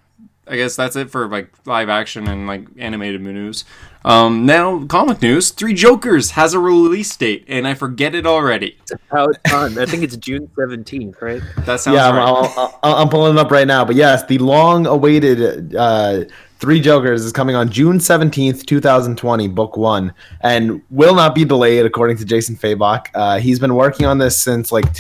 I 0.49 0.57
guess 0.57 0.77
that's 0.77 0.94
it 0.96 1.11
for 1.11 1.27
like 1.29 1.51
live 1.66 1.88
action 1.88 2.29
and 2.29 2.46
like 2.46 2.66
animated 2.79 3.20
news. 3.20 3.64
Um, 4.05 4.46
now 4.46 4.85
comic 4.85 5.20
news: 5.20 5.51
Three 5.51 5.75
Jokers 5.75 6.31
has 6.33 6.55
a 6.55 6.61
release 6.61 7.16
date, 7.16 7.44
and 7.49 7.66
I 7.66 7.75
forget 7.75 8.14
it 8.14 8.25
already. 8.27 8.79
How 9.11 9.25
it's 9.25 9.38
done. 9.51 9.77
I 9.79 9.87
think 9.87 10.05
it's 10.05 10.16
June 10.16 10.49
seventeenth, 10.57 11.20
right? 11.20 11.42
That 11.64 11.81
sounds 11.81 11.96
yeah, 11.96 12.09
I'm, 12.11 12.14
right. 12.14 12.55
I'm, 12.57 12.68
I'm- 12.85 12.96
I'm 13.03 13.09
pulling 13.09 13.33
it 13.37 13.38
up 13.40 13.51
right 13.51 13.66
now. 13.66 13.85
But 13.85 13.96
yes, 13.96 14.25
the 14.27 14.38
long-awaited 14.38 15.75
uh, 15.75 16.25
Three 16.61 16.81
Jokers 16.81 17.25
is 17.25 17.33
coming 17.33 17.55
on 17.57 17.68
June 17.68 17.99
17th, 17.99 18.64
2020, 18.64 19.49
book 19.49 19.77
one, 19.77 20.14
and 20.40 20.81
will 20.90 21.14
not 21.16 21.35
be 21.35 21.44
delayed, 21.44 21.85
according 21.85 22.16
to 22.18 22.25
Jason 22.25 22.57
Fabok. 22.57 23.07
Uh, 23.14 23.38
he's 23.40 23.59
been 23.59 23.75
working 23.75 24.07
on 24.07 24.18
this 24.18 24.38
since 24.38 24.70
like 24.70 24.94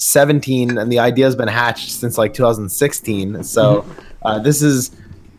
2017, 0.00 0.78
and 0.78 0.90
the 0.90 0.98
idea 0.98 1.26
has 1.26 1.36
been 1.36 1.48
hatched 1.48 1.90
since 1.90 2.16
like 2.16 2.32
2016. 2.32 3.44
So 3.44 3.84
uh, 4.22 4.38
this 4.38 4.62
is 4.62 4.90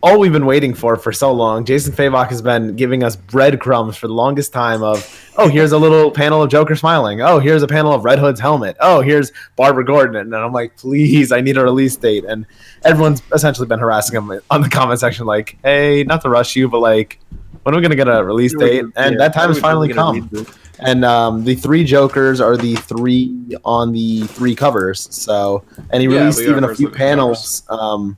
all 0.04 0.20
we've 0.20 0.32
been 0.32 0.46
waiting 0.46 0.74
for 0.76 0.96
for 0.96 1.12
so 1.12 1.32
long. 1.32 1.66
Jason 1.66 1.94
Fabok 1.94 2.30
has 2.30 2.44
been 2.44 2.76
giving 2.76 3.04
us 3.04 3.16
breadcrumbs 3.16 3.98
for 3.98 4.08
the 4.08 4.14
longest 4.14 4.54
time 4.54 4.84
of, 4.84 5.32
oh, 5.38 5.48
here's 5.48 5.72
a 5.72 5.78
little 5.80 6.12
panel 6.12 6.44
of 6.44 6.52
Joker 6.52 6.76
smiling. 6.76 7.22
Oh, 7.22 7.40
here's 7.40 7.64
a 7.64 7.68
panel 7.68 7.92
of 7.92 8.06
Red 8.06 8.20
Hood's 8.20 8.40
helmet. 8.40 8.78
Oh, 8.80 9.02
here's 9.02 9.32
Barbara 9.56 9.84
Gordon. 9.84 10.16
And 10.16 10.36
I'm 10.36 10.54
like, 10.54 10.78
please, 10.78 11.32
I 11.32 11.42
need 11.42 11.58
a 11.58 11.64
release 11.64 11.96
date. 11.96 12.24
And 12.26 12.46
everyone's 12.84 13.22
essentially 13.34 13.68
been 13.68 13.80
harassing 13.80 14.16
him 14.16 14.42
on 14.52 14.62
the 14.62 14.70
comment 14.70 15.00
section, 15.00 15.26
like, 15.26 15.58
hey, 15.64 16.04
not 16.04 16.22
to 16.22 16.30
rush 16.30 16.56
you, 16.56 16.70
but 16.70 16.80
like, 16.80 17.20
when 17.64 17.74
are 17.74 17.78
we 17.78 17.82
going 17.82 17.92
to 17.92 17.96
get 17.96 18.08
a 18.08 18.24
release 18.24 18.56
date? 18.56 18.86
And 18.96 19.14
Yeah, 19.14 19.18
that 19.18 19.34
time 19.34 19.50
has 19.50 19.60
finally 19.60 19.92
come. 19.94 20.30
And 20.82 21.06
um, 21.06 21.44
the 21.44 21.56
three 21.56 21.84
Jokers 21.84 22.42
are 22.42 22.58
the 22.58 22.76
three 22.76 23.56
on 23.64 23.92
the 23.92 24.24
three 24.28 24.56
covers. 24.56 25.08
So, 25.12 25.64
and 25.92 26.02
he 26.02 26.08
Yeah, 26.08 26.20
released 26.20 26.42
even 26.42 26.64
a 26.64 26.76
few 26.76 26.90
panels 26.90 27.64
um, 27.70 28.18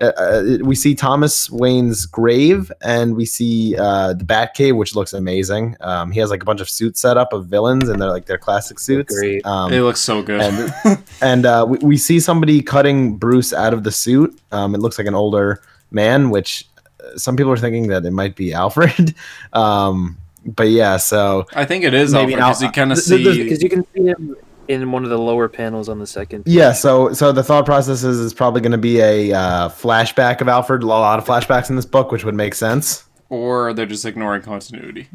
uh, 0.00 0.12
uh, 0.16 0.58
we 0.62 0.74
see 0.74 0.94
Thomas 0.94 1.50
Wayne's 1.50 2.06
grave, 2.06 2.72
and 2.80 3.14
we 3.14 3.26
see 3.26 3.76
uh, 3.76 4.14
the 4.14 4.24
Batcave, 4.24 4.74
which 4.76 4.94
looks 4.94 5.12
amazing. 5.12 5.76
Um, 5.80 6.10
he 6.10 6.20
has 6.20 6.30
like 6.30 6.42
a 6.42 6.46
bunch 6.46 6.60
of 6.60 6.70
suits 6.70 7.00
set 7.00 7.16
up 7.18 7.32
of 7.32 7.46
villains, 7.46 7.88
and 7.88 8.00
they're 8.00 8.10
like 8.10 8.24
their 8.24 8.38
classic 8.38 8.78
suits. 8.78 9.14
Great. 9.14 9.44
Um, 9.44 9.72
it 9.72 9.82
looks 9.82 10.00
so 10.00 10.22
good. 10.22 10.40
and 10.40 11.04
and 11.22 11.46
uh, 11.46 11.66
we, 11.68 11.78
we 11.78 11.96
see 11.96 12.18
somebody 12.18 12.62
cutting 12.62 13.16
Bruce 13.16 13.52
out 13.52 13.74
of 13.74 13.84
the 13.84 13.92
suit. 13.92 14.38
Um, 14.52 14.74
it 14.74 14.78
looks 14.78 14.96
like 14.96 15.06
an 15.06 15.14
older 15.14 15.62
man, 15.90 16.30
which 16.30 16.66
uh, 17.04 17.18
some 17.18 17.36
people 17.36 17.52
are 17.52 17.58
thinking 17.58 17.88
that 17.88 18.04
it 18.06 18.12
might 18.12 18.36
be 18.36 18.54
Alfred. 18.54 19.14
um, 19.52 20.16
but 20.44 20.68
yeah, 20.68 20.96
so 20.96 21.46
I 21.54 21.64
think 21.64 21.84
it 21.84 21.94
is 21.94 22.12
Maybe 22.12 22.34
because 22.34 22.62
you 22.62 22.70
kind 22.70 22.92
of 22.92 22.98
th- 22.98 23.08
th- 23.08 23.24
there's- 23.24 23.36
see. 23.36 23.42
Because 23.44 23.62
you 23.62 23.68
can 23.68 23.84
see 23.94 24.06
him 24.06 24.36
in 24.68 24.92
one 24.92 25.02
of 25.04 25.10
the 25.10 25.18
lower 25.18 25.48
panels 25.48 25.88
on 25.88 25.98
the 25.98 26.06
second. 26.06 26.44
yeah, 26.46 26.72
so 26.72 27.12
so 27.12 27.32
the 27.32 27.42
thought 27.42 27.66
process 27.66 28.04
is 28.04 28.24
it's 28.24 28.32
probably 28.34 28.60
going 28.60 28.70
to 28.72 28.78
be 28.78 29.00
a 29.00 29.32
uh, 29.32 29.68
flashback 29.68 30.40
of 30.40 30.48
Alfred. 30.48 30.82
A 30.82 30.86
lot 30.86 31.18
of 31.18 31.24
flashbacks 31.24 31.70
in 31.70 31.76
this 31.76 31.86
book, 31.86 32.12
which 32.12 32.24
would 32.24 32.34
make 32.36 32.54
sense. 32.54 33.04
or 33.28 33.72
they're 33.74 33.86
just 33.86 34.04
ignoring 34.04 34.42
continuity. 34.42 35.08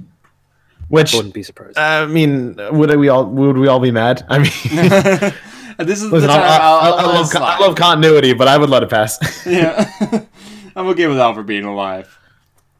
Which 0.88 1.14
Wouldn't 1.14 1.34
be 1.34 1.42
surprised. 1.42 1.78
I 1.80 2.06
mean, 2.06 2.56
would 2.72 2.96
we 2.98 3.10
all 3.10 3.26
would 3.26 3.58
we 3.58 3.68
all 3.68 3.80
be 3.80 3.90
mad? 3.92 4.24
I 4.30 4.38
mean, 4.40 4.52
this 5.80 6.02
is 6.04 6.12
listen, 6.12 6.28
the 6.28 6.34
I, 6.34 6.38
time 6.38 6.42
I, 6.44 6.58
I'll, 6.58 6.76
I, 6.76 6.90
I'll 6.90 6.94
I 6.94 7.06
let 7.22 7.36
it 7.36 7.40
love, 7.40 7.44
I 7.44 7.60
love 7.60 7.76
continuity, 7.76 8.34
but 8.34 8.48
I 8.48 8.58
would 8.58 8.70
let 8.70 8.84
it 8.84 8.90
pass. 8.90 9.46
yeah, 9.48 9.90
I'm 10.76 10.86
okay 10.90 11.08
with 11.08 11.18
Alfred 11.18 11.48
being 11.48 11.64
alive. 11.64 12.20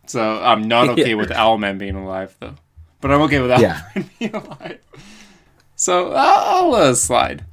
So 0.08 0.42
I'm 0.42 0.68
not 0.68 0.90
okay 0.90 1.10
Yeah. 1.10 1.16
with 1.16 1.30
Owlman 1.30 1.78
being 1.78 1.96
alive, 1.96 2.36
though. 2.40 2.56
But 3.02 3.12
I'm 3.12 3.22
okay 3.24 3.40
with 3.40 3.52
Owlman 3.52 3.62
Yeah. 3.62 4.04
being 4.20 4.36
alive. 4.36 4.80
So 5.76 6.12
I'll, 6.14 6.64
I'll 6.66 6.70
let 6.72 6.92
it 6.92 6.96
slide. 6.96 7.44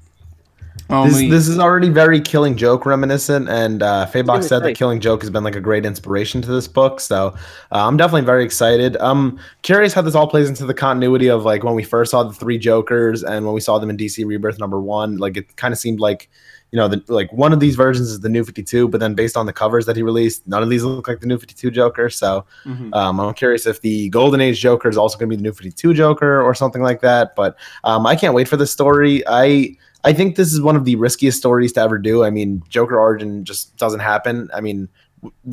This, 0.89 1.15
Only, 1.15 1.31
this 1.31 1.49
is 1.49 1.59
already 1.59 1.89
very 1.89 2.21
Killing 2.21 2.55
Joke 2.55 2.85
reminiscent, 2.85 3.49
and 3.49 3.83
uh, 3.83 4.07
Fabok 4.13 4.43
said 4.43 4.59
say. 4.61 4.69
that 4.69 4.77
Killing 4.77 5.01
Joke 5.01 5.23
has 5.23 5.31
been 5.31 5.43
like 5.43 5.57
a 5.57 5.61
great 5.61 5.87
inspiration 5.87 6.43
to 6.43 6.49
this 6.49 6.69
book. 6.69 7.01
So 7.01 7.29
uh, 7.29 7.87
I'm 7.87 7.97
definitely 7.97 8.27
very 8.27 8.45
excited. 8.45 8.99
I'm 9.01 9.41
curious 9.63 9.95
how 9.95 10.03
this 10.03 10.15
all 10.15 10.27
plays 10.29 10.51
into 10.51 10.67
the 10.67 10.75
continuity 10.75 11.29
of 11.29 11.45
like 11.45 11.65
when 11.65 11.75
we 11.75 11.83
first 11.83 12.11
saw 12.11 12.25
the 12.25 12.35
three 12.35 12.59
Jokers 12.59 13.25
and 13.25 13.47
when 13.47 13.55
we 13.55 13.61
saw 13.61 13.79
them 13.79 13.89
in 13.89 13.97
DC 13.97 14.27
Rebirth 14.27 14.59
number 14.59 14.81
one. 14.83 15.17
Like 15.17 15.39
it 15.39 15.57
kind 15.57 15.73
of 15.73 15.79
seemed 15.79 15.99
like 15.99 16.29
you 16.73 16.79
know 16.79 16.89
the, 16.89 17.03
like 17.09 17.31
one 17.33 17.53
of 17.53 17.61
these 17.61 17.77
versions 17.77 18.09
is 18.11 18.21
the 18.21 18.29
New 18.31 18.43
52, 18.45 18.89
but 18.89 18.99
then 18.99 19.15
based 19.15 19.37
on 19.37 19.47
the 19.47 19.53
covers 19.53 19.87
that 19.87 19.95
he 19.95 20.03
released, 20.03 20.47
none 20.49 20.63
of 20.63 20.71
these 20.71 20.83
look 20.83 21.07
like 21.07 21.21
the 21.21 21.27
New 21.27 21.39
52 21.39 21.71
Joker. 21.71 22.09
So 22.11 22.45
Mhm. 22.67 22.95
um, 22.95 23.21
I'm 23.21 23.35
curious 23.35 23.67
if 23.67 23.81
the 23.83 24.09
Golden 24.09 24.41
Age 24.41 24.59
Joker 24.59 24.89
is 24.89 24.97
also 24.97 25.17
going 25.19 25.29
to 25.31 25.37
be 25.37 25.37
the 25.37 25.43
New 25.43 25.53
52 25.53 25.95
Joker 25.95 26.43
or 26.43 26.55
something 26.55 26.83
like 26.83 27.01
that. 27.03 27.37
But 27.37 27.57
um, 27.85 28.07
I 28.07 28.17
can't 28.17 28.35
wait 28.35 28.49
for 28.49 28.57
this 28.57 28.73
story. 28.73 29.23
I 29.29 29.77
I 30.05 30.13
think 30.13 30.35
this 30.35 30.53
is 30.53 30.61
one 30.61 30.75
of 30.75 30.85
the 30.85 30.97
riskiest 30.97 31.39
stories 31.39 31.73
to 31.75 31.81
ever 31.81 31.97
do. 31.97 32.25
I 32.25 32.31
mean, 32.31 32.63
Joker 32.69 32.99
origin 32.99 33.45
just 33.45 33.77
doesn't 33.77 34.01
happen. 34.01 34.51
I 34.53 34.61
mean, 34.61 34.89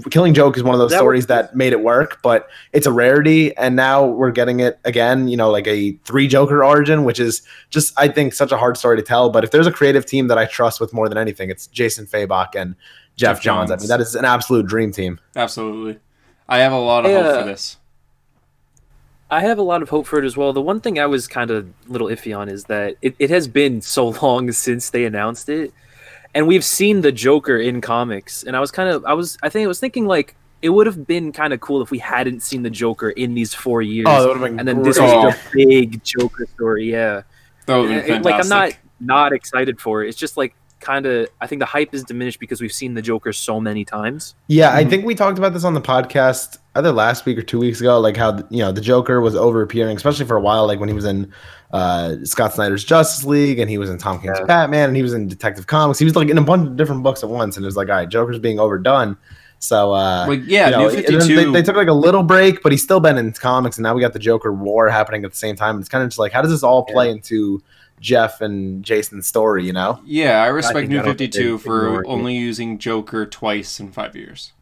Killing 0.10 0.34
Joke 0.34 0.58
is 0.58 0.64
one 0.64 0.74
of 0.74 0.80
those 0.80 0.90
That 0.92 0.98
stories 0.98 1.24
was- 1.24 1.28
that 1.28 1.56
made 1.56 1.74
it 1.74 1.82
work, 1.84 2.22
but 2.24 2.48
it's 2.74 2.88
a 2.88 2.92
rarity, 2.92 3.56
and 3.56 3.76
now 3.76 4.04
we're 4.06 4.32
getting 4.32 4.60
it 4.62 4.80
again. 4.84 5.28
You 5.28 5.38
know, 5.38 5.52
like 5.52 5.68
a 5.68 5.92
three 6.06 6.28
Joker 6.28 6.64
origin, 6.64 7.04
which 7.04 7.20
is 7.20 7.44
just 7.70 7.94
I 7.98 8.08
think 8.08 8.34
such 8.34 8.52
a 8.52 8.58
hard 8.58 8.78
story 8.78 8.98
to 8.98 9.04
tell. 9.04 9.30
But 9.30 9.44
if 9.44 9.52
there's 9.52 9.68
a 9.68 9.72
creative 9.72 10.06
team 10.06 10.28
that 10.28 10.38
I 10.40 10.46
trust 10.46 10.80
with 10.80 10.92
more 10.94 11.08
than 11.08 11.18
anything, 11.20 11.50
it's 11.52 11.68
Jason 11.68 12.08
Fabok 12.08 12.56
and 12.56 12.76
Geoff, 13.16 13.38
Geoff 13.38 13.42
Johns. 13.42 13.72
I 13.72 13.76
mean, 13.78 13.88
that 13.90 14.02
is 14.02 14.16
an 14.16 14.26
absolute 14.26 14.66
dream 14.66 14.92
team. 14.92 15.20
Absolutely. 15.36 16.00
I 16.48 16.60
have 16.60 16.72
a 16.72 16.80
lot 16.80 17.06
of 17.06 17.12
I, 17.12 17.22
hope 17.22 17.42
for 17.42 17.46
this. 17.46 17.78
I 19.30 19.42
have 19.42 19.60
a 19.60 19.62
lot 19.62 19.84
of 19.84 19.90
hope 19.90 20.08
for 20.08 20.18
it 20.18 20.26
as 20.26 20.36
well. 20.36 20.52
The 20.54 20.62
one 20.62 20.80
thing 20.82 20.98
I 21.00 21.06
was 21.06 21.28
kind 21.28 21.52
of 21.52 21.68
a 21.68 21.92
little 21.92 22.08
iffy 22.08 22.36
on 22.36 22.50
is 22.50 22.64
that 22.66 22.96
it, 23.04 23.16
it 23.20 23.30
has 23.30 23.48
been 23.48 23.82
so 23.82 24.08
long 24.24 24.52
since 24.52 24.90
they 24.90 25.06
announced 25.06 25.48
it. 25.50 25.72
And 26.36 26.48
we've 26.48 26.64
seen 26.64 27.02
the 27.02 27.12
Joker 27.12 27.58
in 27.58 27.82
comics. 27.82 28.44
And 28.44 28.56
I 28.56 28.60
was 28.60 28.72
kind 28.72 28.90
of 28.90 29.06
I 29.06 29.14
was 29.14 29.38
I 29.42 29.50
think 29.50 29.66
I 29.66 29.68
was 29.68 29.80
thinking 29.80 30.06
like 30.06 30.36
it 30.62 30.70
would 30.70 30.88
have 30.88 31.08
been 31.08 31.32
kind 31.32 31.54
of 31.54 31.62
cool 31.62 31.82
if 31.82 31.90
we 31.90 32.00
hadn't 32.00 32.42
seen 32.42 32.64
the 32.64 32.70
Joker 32.70 33.10
in 33.12 33.34
these 33.34 33.54
four 33.54 33.82
years. 33.82 34.08
Oh, 34.10 34.22
that 34.22 34.28
would 34.28 34.38
have 34.38 34.50
been 34.50 34.60
and 34.60 34.68
then 34.68 34.84
this 34.84 35.00
was 35.00 35.12
the 35.12 35.38
big 35.54 36.04
Joker 36.04 36.48
story, 36.54 36.92
yeah. 36.92 37.24
That 37.66 37.78
would 37.78 37.88
be 37.88 37.94
And, 37.94 38.04
fantastic. 38.04 38.26
like 38.26 38.42
I'm 38.44 38.50
not 38.50 38.74
not 39.00 39.34
excited 39.34 39.80
for 39.80 40.04
it. 40.04 40.10
It's 40.10 40.18
just 40.18 40.38
like 40.38 40.54
kind 40.80 41.06
of 41.06 41.28
I 41.42 41.48
think 41.48 41.60
the 41.60 41.66
hype 41.66 41.94
is 41.94 42.04
diminished 42.04 42.40
because 42.40 42.62
we've 42.62 42.72
seen 42.72 42.94
the 42.94 43.02
Joker 43.02 43.34
so 43.34 43.60
many 43.60 43.84
times. 43.86 44.36
Yeah, 44.48 44.74
I 44.74 44.84
Mhm. 44.84 44.90
think 44.90 45.06
we 45.06 45.16
talked 45.16 45.38
about 45.38 45.54
this 45.54 45.64
on 45.64 45.74
the 45.74 45.82
podcast 45.82 46.58
either 46.76 46.92
last 46.92 47.26
week 47.26 47.38
or 47.38 47.42
two 47.42 47.60
weeks 47.60 47.80
ago, 47.82 48.00
like 48.00 48.16
how 48.18 48.38
you 48.50 48.60
know 48.60 48.72
the 48.72 48.82
Joker 48.82 49.20
was 49.22 49.36
over 49.36 49.62
appearing, 49.62 49.96
especially 49.98 50.26
for 50.26 50.38
a 50.38 50.42
while, 50.42 50.66
like 50.68 50.80
when 50.80 50.90
he 50.90 50.96
was 50.96 51.06
in 51.06 51.32
uh, 51.72 52.16
Scott 52.24 52.54
Snyder's 52.54 52.84
Justice 52.84 53.24
League 53.26 53.60
and 53.60 53.70
he 53.70 53.78
was 53.78 53.90
in 53.90 53.98
Tom 53.98 54.20
King's 54.20 54.40
Yeah. 54.40 54.46
Batman 54.46 54.88
and 54.90 54.96
he 54.96 55.04
was 55.04 55.14
in 55.14 55.28
Detective 55.28 55.68
Comics. 55.68 56.00
He 56.00 56.06
was 56.06 56.16
like 56.16 56.30
in 56.30 56.38
a 56.38 56.42
bunch 56.42 56.66
of 56.68 56.76
different 56.78 57.04
books 57.04 57.22
at 57.24 57.30
once, 57.30 57.58
and 57.58 57.64
it 57.64 57.68
was 57.68 57.76
like, 57.78 57.90
all 57.90 57.96
right, 57.96 58.10
Joker's 58.10 58.40
being 58.40 58.60
overdone. 58.60 59.18
So 59.62 59.92
uh, 59.94 60.26
Like, 60.28 60.40
yeah, 60.46 60.68
you 60.68 60.72
know, 60.72 60.88
New 60.88 60.90
52. 60.96 61.36
They, 61.36 61.52
they 61.52 61.62
took 61.62 61.76
like 61.76 61.90
a 61.90 61.94
little 61.94 62.24
break, 62.24 62.64
but 62.64 62.72
he's 62.72 62.82
still 62.82 63.02
been 63.02 63.18
in 63.18 63.34
comics, 63.34 63.78
and 63.78 63.84
now 63.84 63.94
we 63.94 64.00
got 64.02 64.14
the 64.14 64.20
Joker 64.20 64.54
War 64.54 64.88
happening 64.90 65.26
at 65.26 65.32
the 65.32 65.38
same 65.38 65.56
time. 65.58 65.76
And 65.76 65.82
It's 65.82 65.90
kind 65.90 66.02
of 66.04 66.10
just 66.10 66.18
like, 66.18 66.32
how 66.32 66.42
does 66.42 66.50
this 66.52 66.64
all 66.64 66.86
play 66.86 67.12
into 67.12 67.62
Geoff 68.00 68.42
and 68.42 68.84
Jason's 68.84 69.28
story? 69.28 69.66
You 69.66 69.74
know? 69.74 70.00
yeah, 70.06 70.42
I 70.44 70.48
respect 70.48 70.90
New 70.90 71.00
I 71.00 71.04
think 71.04 71.18
52 71.20 71.58
for 71.60 71.86
ignored 71.88 72.06
it. 72.06 72.10
only 72.10 72.36
using 72.36 72.78
Joker 72.78 73.26
twice 73.26 73.80
in 73.80 73.92
five 73.92 74.16
years. 74.16 74.54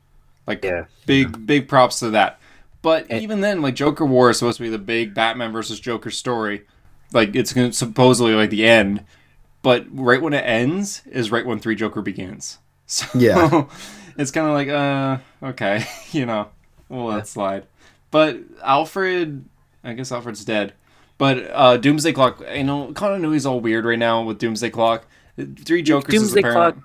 Like, 0.45 0.63
Yeah. 0.63 0.86
big, 1.06 1.45
big 1.45 1.67
props 1.67 2.00
to 2.00 2.10
that. 2.12 2.39
But 2.82 3.08
And- 3.10 3.21
even 3.21 3.41
then, 3.41 3.62
like, 3.62 3.76
Joker 3.76 4.06
War 4.06 4.30
is 4.30 4.39
supposed 4.39 4.58
to 4.58 4.63
be 4.63 4.69
the 4.69 4.78
big 4.78 5.13
Batman 5.13 5.52
versus 5.52 5.80
Joker 5.80 6.10
story. 6.12 6.63
Like, 7.13 7.36
it's 7.36 7.52
gonna, 7.54 7.73
supposedly 7.73 8.34
like 8.34 8.50
the 8.50 8.65
end. 8.65 9.04
But 9.62 9.86
right 9.91 10.21
when 10.21 10.34
it 10.34 10.45
ends 10.45 11.02
is 11.12 11.32
right 11.32 11.45
when 11.45 11.60
Three 11.60 11.76
Joker 11.76 12.02
begins. 12.02 12.60
So 12.89 13.06
Yeah. 13.15 13.65
it's 14.17 14.32
kind 14.32 14.47
of 14.47 14.54
like, 14.54 14.69
uh, 14.69 15.17
okay, 15.50 15.86
you 16.12 16.26
know, 16.26 16.47
we'll 16.88 17.06
let 17.08 17.19
it 17.19 17.28
slide. 17.28 17.65
But 18.12 18.38
Alfred, 18.63 19.43
I 19.84 19.91
guess 19.93 20.12
Alfred's 20.13 20.45
dead. 20.45 20.71
But 21.17 21.49
uh, 21.51 21.77
Doomsday 21.77 22.13
Clock, 22.13 22.43
you 22.53 22.63
know, 22.63 22.93
continuity's 22.93 23.45
all 23.45 23.60
weird 23.60 23.86
right 23.86 23.97
now 23.97 24.23
with 24.23 24.38
Doomsday 24.39 24.69
Clock. 24.69 25.06
Three 25.65 25.82
Jokers 25.82 26.13
is 26.13 26.21
Doomsday 26.21 26.41
Clock. 26.43 26.77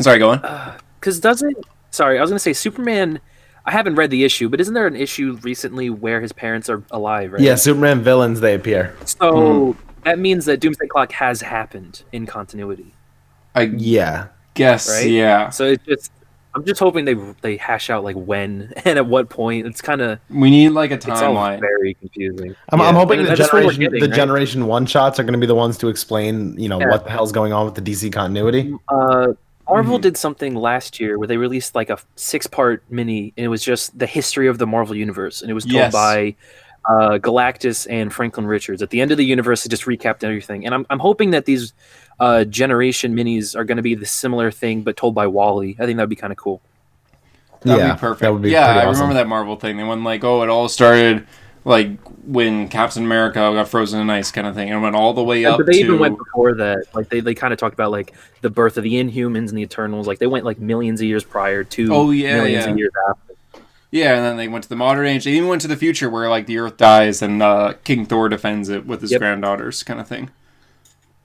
Sorry, 0.00 0.18
go 0.18 0.30
on. 0.30 0.76
Because 1.00 1.20
doesn't 1.20 1.56
sorry, 1.90 2.18
I 2.18 2.20
was 2.20 2.30
gonna 2.30 2.38
say 2.40 2.52
Superman. 2.52 3.20
I 3.64 3.70
haven't 3.72 3.96
read 3.96 4.10
the 4.10 4.24
issue, 4.24 4.48
but 4.48 4.60
isn't 4.60 4.72
there 4.74 4.86
an 4.86 4.96
issue 4.96 5.38
recently 5.42 5.90
where 5.90 6.20
his 6.20 6.32
parents 6.32 6.70
are 6.70 6.82
alive? 6.90 7.32
Right. 7.34 7.42
Yeah, 7.42 7.54
Superman 7.56 8.02
villains 8.02 8.40
they 8.40 8.54
appear. 8.54 8.96
So 9.04 9.76
that 10.04 10.18
means 10.18 10.46
that 10.46 10.60
Doomsday 10.60 10.86
Clock 10.86 11.12
has 11.12 11.42
happened 11.42 12.02
in 12.12 12.24
continuity. 12.26 12.94
I 13.54 13.62
Yeah. 13.62 14.28
guess, 14.54 14.88
Right? 14.88 15.10
yeah. 15.10 15.50
So 15.50 15.66
it's 15.66 15.84
just 15.84 16.12
I'm 16.58 16.64
just 16.66 16.80
hoping 16.80 17.04
they 17.04 17.14
they 17.40 17.56
hash 17.56 17.90
out 17.90 18.04
like 18.04 18.16
when 18.16 18.72
and 18.84 18.98
at 18.98 19.06
what 19.06 19.28
point. 19.30 19.66
It's 19.66 19.80
kind 19.80 20.00
of 20.00 20.18
We 20.30 20.50
need 20.50 20.70
like 20.70 20.90
a 20.90 20.98
timeline. 20.98 21.60
very 21.60 21.94
confusing. 21.94 22.54
I'm, 22.70 22.80
I'm 22.80 22.94
hoping 22.94 23.20
And 23.20 23.28
the 23.28 23.34
that's 23.36 23.52
what 23.52 23.64
we're 23.64 23.70
generation 23.72 23.80
getting, 23.82 24.00
the 24.00 24.08
right? 24.08 24.16
generation 24.16 24.66
one 24.66 24.86
shots 24.86 25.18
are 25.18 25.22
going 25.22 25.32
to 25.34 25.38
be 25.38 25.46
the 25.46 25.54
ones 25.54 25.78
to 25.78 25.88
explain, 25.88 26.58
you 26.58 26.68
know, 26.68 26.80
Yeah. 26.80 26.88
what 26.90 27.04
the 27.04 27.10
hell's 27.10 27.32
going 27.32 27.52
on 27.52 27.64
with 27.64 27.74
the 27.74 27.82
DC 27.82 28.12
continuity. 28.12 28.74
Uh, 28.88 29.28
Marvel 29.68 29.98
Mhm. 29.98 30.02
did 30.02 30.16
something 30.16 30.54
last 30.54 30.98
year 30.98 31.18
where 31.18 31.28
they 31.28 31.36
released 31.36 31.74
like 31.74 31.90
a 31.90 31.98
six 32.16 32.46
part 32.46 32.82
mini, 32.88 33.32
and 33.36 33.44
it 33.44 33.48
was 33.48 33.62
just 33.62 33.98
the 33.98 34.06
history 34.06 34.48
of 34.48 34.56
the 34.58 34.66
Marvel 34.66 34.96
universe, 34.96 35.42
and 35.42 35.50
it 35.50 35.54
was 35.54 35.64
told 35.64 35.74
Yes. 35.74 35.92
by 35.92 36.34
uh, 36.88 37.18
Galactus 37.18 37.86
and 37.90 38.10
Franklin 38.10 38.46
Richards. 38.46 38.80
At 38.80 38.88
the 38.88 39.02
end 39.02 39.10
of 39.10 39.18
the 39.18 39.24
universe, 39.26 39.66
it 39.66 39.68
just 39.68 39.84
recapped 39.84 40.24
everything, 40.24 40.64
and 40.64 40.74
I'm 40.74 40.86
I'm 40.88 41.00
hoping 41.00 41.32
that 41.32 41.44
these 41.44 41.74
uh, 42.20 42.44
generation 42.44 43.14
minis 43.14 43.54
are 43.56 43.64
going 43.64 43.76
to 43.76 43.82
be 43.82 43.94
the 43.94 44.06
similar 44.06 44.50
thing, 44.50 44.82
but 44.82 44.96
told 44.96 45.14
by 45.14 45.26
Wally. 45.26 45.76
I 45.78 45.86
think 45.86 45.96
that'd 45.96 46.08
be 46.10 46.16
kind 46.16 46.32
of 46.32 46.36
cool. 46.36 46.60
That'd 47.62 47.80
yeah, 47.84 47.94
be 47.94 47.98
perfect. 48.00 48.20
That 48.22 48.32
would 48.32 48.42
be 48.42 48.50
yeah, 48.50 48.66
pretty 48.66 48.80
I 48.80 48.90
awesome. 48.90 49.02
remember 49.02 49.14
that 49.22 49.28
Marvel 49.28 49.56
thing. 49.56 49.76
They 49.76 49.84
went 49.84 50.02
like, 50.04 50.22
oh, 50.24 50.42
it 50.42 50.48
all 50.48 50.68
started 50.68 51.26
like 51.64 51.98
when 52.24 52.68
Captain 52.68 53.04
America 53.04 53.40
got 53.40 53.68
frozen 53.68 54.00
in 54.00 54.08
ice, 54.10 54.30
kind 54.30 54.46
of 54.46 54.54
thing, 54.54 54.70
and 54.70 54.80
went 54.82 54.94
all 54.94 55.12
the 55.12 55.24
way 55.24 55.44
up 55.44 55.58
but 55.58 55.66
they 55.66 55.72
to. 55.74 55.78
even 55.80 55.98
went 55.98 56.16
before 56.16 56.54
that. 56.54 56.84
Like 56.94 57.08
they, 57.08 57.20
they 57.20 57.34
kind 57.34 57.52
of 57.52 57.58
talked 57.58 57.74
about 57.74 57.90
like 57.90 58.14
the 58.42 58.50
birth 58.50 58.76
of 58.76 58.84
the 58.84 58.92
Inhumans 58.94 59.48
and 59.48 59.58
the 59.58 59.62
Eternals. 59.62 60.06
Like 60.06 60.18
they 60.18 60.26
went 60.28 60.44
like 60.44 60.58
millions 60.58 61.00
of 61.00 61.06
years 61.06 61.24
prior 61.24 61.64
to 61.64 61.92
Oh, 61.92 62.10
yeah, 62.10 62.34
millions 62.36 62.64
yeah. 62.64 62.70
of 62.70 62.78
years 62.78 62.92
after. 63.10 63.34
Yeah, 63.90 64.14
and 64.16 64.24
then 64.24 64.36
they 64.36 64.48
went 64.48 64.62
to 64.64 64.68
the 64.68 64.76
modern 64.76 65.06
age. 65.06 65.24
They 65.24 65.32
even 65.32 65.48
went 65.48 65.62
to 65.62 65.68
the 65.68 65.76
future 65.76 66.10
where 66.10 66.28
like 66.28 66.46
the 66.46 66.58
Earth 66.58 66.76
dies 66.76 67.22
and 67.22 67.42
uh, 67.42 67.72
King 67.84 68.04
Thor 68.06 68.28
defends 68.28 68.68
it 68.68 68.86
with 68.86 69.00
his 69.00 69.10
Yep. 69.12 69.20
granddaughters, 69.20 69.82
kind 69.82 69.98
of 69.98 70.06
thing. 70.06 70.30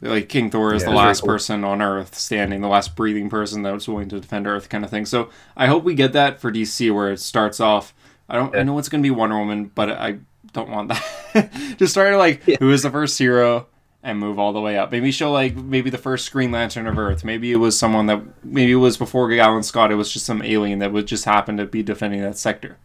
Like 0.04 0.28
King 0.30 0.50
Thor 0.52 0.74
is 0.74 0.84
Yeah, 0.84 0.90
the 0.90 0.96
last 0.96 1.22
cool. 1.22 1.30
person 1.30 1.64
on 1.64 1.82
Earth 1.82 2.16
standing, 2.16 2.62
the 2.62 2.68
last 2.68 2.96
breathing 2.96 3.30
person 3.30 3.64
that 3.64 3.74
was 3.74 3.88
willing 3.88 4.10
to 4.10 4.20
defend 4.20 4.46
Earth, 4.48 4.68
kind 4.70 4.84
of 4.84 4.90
thing. 4.90 5.06
So 5.06 5.30
I 5.56 5.68
hope 5.68 5.84
we 5.84 5.96
get 5.96 6.14
that 6.14 6.42
for 6.42 6.52
DC, 6.52 6.94
where 6.94 7.12
it 7.12 7.20
starts 7.20 7.60
off. 7.60 7.94
I 8.28 8.36
don't. 8.36 8.56
I 8.56 8.64
know 8.64 8.78
it's 8.80 8.90
gonna 8.90 9.04
be 9.04 9.12
Wonder 9.12 9.38
Woman, 9.38 9.72
but 9.74 9.90
I 9.92 10.18
don't 10.52 10.70
want 10.70 10.90
that. 10.90 11.50
Just 11.78 11.94
start 11.94 12.16
like 12.18 12.42
Yeah. 12.46 12.58
who 12.60 12.70
is 12.72 12.84
the 12.84 12.92
first 12.92 13.18
hero 13.18 13.68
and 14.04 14.20
move 14.20 14.38
all 14.40 14.52
the 14.52 14.60
way 14.62 14.78
up. 14.78 14.92
Maybe 14.92 15.12
show 15.12 15.32
like 15.32 15.56
maybe 15.56 15.90
the 15.90 15.98
first 15.98 16.32
Green 16.34 16.52
Lantern 16.52 16.86
of 16.88 16.98
Earth. 17.00 17.24
Maybe 17.24 17.52
it 17.52 17.58
was 17.58 17.78
someone 17.80 18.06
that 18.08 18.22
maybe 18.44 18.74
it 18.74 18.76
was 18.76 18.98
before 18.98 19.32
Alan 19.34 19.64
Scott. 19.64 19.92
It 19.92 19.96
was 19.96 20.12
just 20.12 20.26
some 20.26 20.42
alien 20.42 20.80
that 20.80 20.92
would 20.92 21.06
just 21.08 21.26
happen 21.26 21.58
to 21.58 21.66
be 21.66 21.82
defending 21.84 22.22
that 22.22 22.38
sector. 22.38 22.78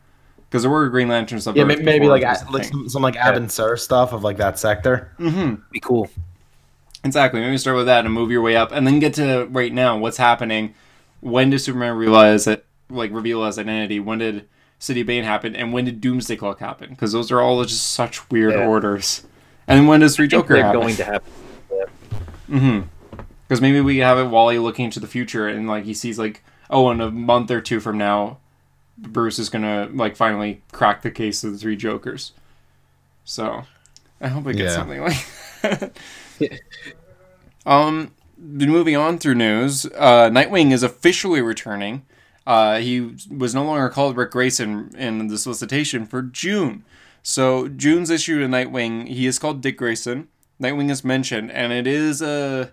Because 0.48 0.62
there 0.62 0.70
were 0.70 0.88
Green 0.88 1.09
Lanterns 1.09 1.46
of 1.46 1.57
Yeah, 1.57 1.64
Earth 1.64 1.68
maybe, 1.68 1.83
maybe 1.83 2.09
like 2.09 2.22
it 2.22 2.28
was 2.28 2.42
a- 2.42 2.46
a 2.46 2.50
like 2.52 2.62
thing. 2.62 2.72
some, 2.72 2.88
some 2.88 3.02
like 3.02 3.16
Abin 3.16 3.50
Sur 3.50 3.76
stuff 3.76 4.12
of 4.12 4.22
like 4.24 4.37
that 4.38 4.59
sector. 4.59 5.12
Mm-hmm. 5.18 5.54
Be 5.72 5.81
cool. 5.81 6.09
Exactly. 7.04 7.40
Maybe 7.40 7.56
start 7.58 7.76
with 7.76 7.87
that 7.87 8.04
and 8.04 8.12
move 8.12 8.30
your 8.30 8.42
way 8.42 8.56
up, 8.56 8.72
and 8.72 8.87
then 8.87 8.98
get 8.98 9.14
to 9.14 9.46
right 9.50 9.72
now. 9.72 9.96
What's 9.98 10.16
happening 10.16 10.74
when 11.20 11.50
did 11.50 11.58
Superman 11.61 11.96
realize 11.96 12.44
that, 12.44 12.64
like, 12.90 13.11
reveal 13.12 13.44
his 13.44 13.58
identity? 13.58 13.98
When 14.00 14.18
did 14.18 14.46
City 14.78 15.00
of 15.00 15.06
Bane 15.08 15.24
happen? 15.24 15.56
And 15.56 15.72
when 15.72 15.84
did 15.84 16.00
Doomsday 16.00 16.37
Clock 16.37 16.61
happen? 16.61 16.90
Because 16.90 17.12
those 17.12 17.30
are 17.32 17.40
all 17.40 17.62
just 17.64 17.92
such 17.92 18.28
weird 18.30 18.52
Yeah. 18.54 18.66
orders. 18.66 19.24
And 19.66 19.88
when 19.88 20.00
does 20.00 20.14
Three 20.16 20.26
I 20.26 20.28
Joker 20.28 20.54
they're 20.54 20.62
happen? 20.64 20.80
going 20.80 20.96
to 20.96 21.04
happen. 21.04 21.32
Mm-hmm. 22.48 22.87
Because 23.46 23.61
maybe 23.61 23.80
we 23.82 23.98
have 23.98 24.18
it 24.18 24.24
Wally 24.24 24.58
looking 24.58 24.87
into 24.87 25.00
the 25.00 25.06
future 25.06 25.46
and 25.48 25.68
like 25.68 25.84
he 25.84 25.92
sees 25.92 26.18
like, 26.18 26.42
oh, 26.70 26.90
in 26.90 27.00
a 27.00 27.11
month 27.11 27.50
or 27.50 27.61
two 27.61 27.78
from 27.80 27.98
now, 27.98 28.38
Bruce 28.96 29.38
is 29.38 29.48
gonna 29.50 29.88
like 29.92 30.16
finally 30.16 30.62
crack 30.72 31.02
the 31.02 31.11
case 31.11 31.44
of 31.44 31.52
the 31.52 31.58
three 31.58 31.76
Jokers. 31.76 32.32
So, 33.24 33.64
I 34.20 34.28
hope 34.28 34.44
we 34.44 34.54
get 34.54 34.64
Yeah. 34.66 34.74
something 34.74 35.00
like. 35.02 35.92
um, 37.66 38.12
moving 38.38 38.96
on 38.96 39.18
through 39.18 39.35
news, 39.35 39.87
uh, 39.96 40.31
Nightwing 40.31 40.72
is 40.72 40.83
officially 40.83 41.40
returning. 41.40 42.05
Uh, 42.46 42.79
he 42.79 43.14
was 43.31 43.55
no 43.55 43.64
longer 43.64 43.88
called 43.90 44.16
Ric 44.16 44.31
Grayson 44.31 44.90
in 44.96 45.29
the 45.29 45.37
solicitation 45.37 46.07
for 46.07 46.22
June. 46.22 46.85
So 47.22 47.68
June's 47.68 48.11
issue 48.11 48.40
to 48.40 48.46
Nightwing, 48.46 49.09
he 49.09 49.27
is 49.27 49.38
called 49.38 49.61
Dick 49.61 49.77
Grayson. 49.77 50.29
Nightwing 50.61 50.90
is 50.90 51.05
mentioned, 51.05 51.53
and 51.53 51.72
it 51.72 51.87
is 51.87 52.22
uh, 52.22 52.70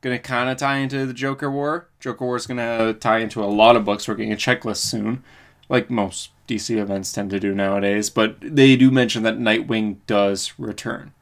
gonna 0.00 0.18
kind 0.18 0.50
of 0.50 0.56
tie 0.56 0.78
into 0.78 1.06
the 1.06 1.14
Joker 1.14 1.50
War. 1.50 1.88
Joker 2.00 2.24
War 2.24 2.36
is 2.36 2.46
gonna 2.46 2.94
tie 2.94 3.18
into 3.18 3.42
a 3.42 3.46
lot 3.46 3.76
of 3.76 3.84
books. 3.84 4.08
We're 4.08 4.14
getting 4.14 4.32
a 4.32 4.36
checklist 4.36 4.78
soon, 4.78 5.22
like 5.68 5.90
most 5.90 6.30
DC 6.48 6.76
events 6.76 7.12
tend 7.12 7.30
to 7.30 7.40
do 7.40 7.54
nowadays. 7.54 8.10
But 8.10 8.36
they 8.40 8.76
do 8.76 8.90
mention 8.90 9.22
that 9.22 9.38
Nightwing 9.38 9.98
does 10.06 10.52
return. 10.58 11.12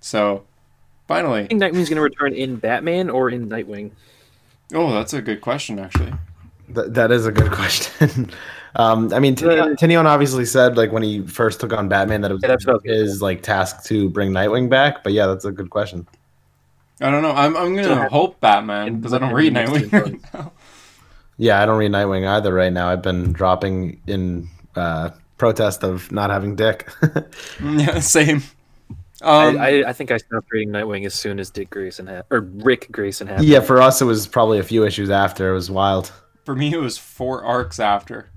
So 0.00 0.44
finally, 1.08 1.42
I 1.42 1.46
think 1.48 1.60
Nightwing's 1.60 1.88
going 1.88 1.96
to 1.96 2.02
return 2.02 2.32
in 2.32 2.56
Batman 2.56 3.10
or 3.10 3.28
in 3.30 3.48
Nightwing. 3.48 3.90
oh, 4.74 4.92
that's 4.92 5.14
a 5.14 5.20
good 5.22 5.40
question 5.40 5.78
actually. 5.78 6.12
Th- 6.74 6.86
that 6.90 7.10
is 7.10 7.26
a 7.26 7.32
good 7.32 7.50
question. 7.60 8.30
um, 8.76 9.12
I 9.12 9.18
mean, 9.18 9.34
The- 9.34 9.46
Tynion 9.46 9.76
Tynion 9.78 10.04
obviously 10.04 10.44
said 10.44 10.76
like 10.76 10.92
when 10.92 11.02
he 11.02 11.22
first 11.26 11.60
took 11.60 11.72
on 11.72 11.88
Batman 11.88 12.20
that 12.20 12.30
it 12.30 12.34
was 12.34 12.42
Yeah, 12.42 12.48
that's 12.48 12.66
what 12.66 12.72
I 12.72 12.74
was 12.74 12.82
gonna 12.84 12.96
his 12.98 13.22
like 13.22 13.42
task 13.42 13.84
to 13.86 14.08
bring 14.10 14.30
Nightwing 14.30 14.68
back. 14.70 15.02
But 15.02 15.12
yeah, 15.14 15.26
that's 15.26 15.44
a 15.44 15.50
good 15.52 15.70
question. 15.70 16.06
I 17.00 17.10
don't 17.10 17.22
know. 17.22 17.30
I'm 17.32 17.56
I'm 17.56 17.74
gonna 17.76 17.84
So 17.88 18.08
hope 18.08 18.40
Batman 18.40 18.96
because 18.96 19.12
I 19.12 19.18
don't 19.18 19.32
read 19.32 19.54
Nightwing 19.54 19.92
right 19.92 20.20
now. 20.34 20.52
Yeah, 21.38 21.62
I 21.62 21.66
don't 21.66 21.78
read 21.78 21.92
Nightwing 21.92 22.26
either 22.28 22.52
right 22.52 22.72
now. 22.72 22.88
I've 22.88 23.02
been 23.02 23.32
dropping 23.32 24.00
in 24.08 24.48
uh, 24.74 25.10
protest 25.38 25.84
of 25.84 26.10
not 26.10 26.30
having 26.30 26.56
Dick. 26.56 26.88
yeah, 27.62 28.00
same. 28.00 28.42
Um, 29.22 29.58
I, 29.58 29.82
I, 29.82 29.88
I 29.88 29.92
think 29.92 30.10
I 30.10 30.16
stopped 30.18 30.46
reading 30.52 30.72
Nightwing 30.72 31.04
as 31.04 31.14
soon 31.14 31.40
as 31.40 31.50
Dick 31.50 31.70
Grayson 31.70 32.06
had, 32.06 32.24
or 32.30 32.40
Ric 32.40 32.90
Grayson 32.92 33.26
had. 33.26 33.42
yeah, 33.42 33.60
for 33.60 33.80
us 33.82 34.00
it 34.00 34.04
was 34.04 34.26
probably 34.26 34.58
a 34.58 34.62
few 34.62 34.84
issues 34.86 35.10
after. 35.10 35.50
It 35.50 35.54
was 35.54 35.70
wild. 35.70 36.12
for 36.44 36.54
me, 36.54 36.72
it 36.72 36.78
was 36.80 36.98
four 36.98 37.44
arcs 37.44 37.80
after. 37.80 38.30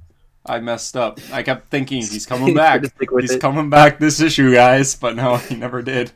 I 0.43 0.59
messed 0.59 0.97
up. 0.97 1.19
I 1.31 1.43
kept 1.43 1.69
thinking 1.69 1.99
he's 1.99 2.25
coming 2.33 2.55
back. 2.55 2.81
Just 2.81 2.95
stick 2.95 3.11
with 3.11 3.23
He's 3.23 3.31
it. 3.33 3.41
coming 3.41 3.69
back 3.69 3.99
this 3.99 4.19
issue, 4.19 4.51
guys. 4.53 4.95
But 4.95 5.15
no, 5.15 5.35
he 5.37 5.55
never 5.55 5.83
did. 5.83 6.11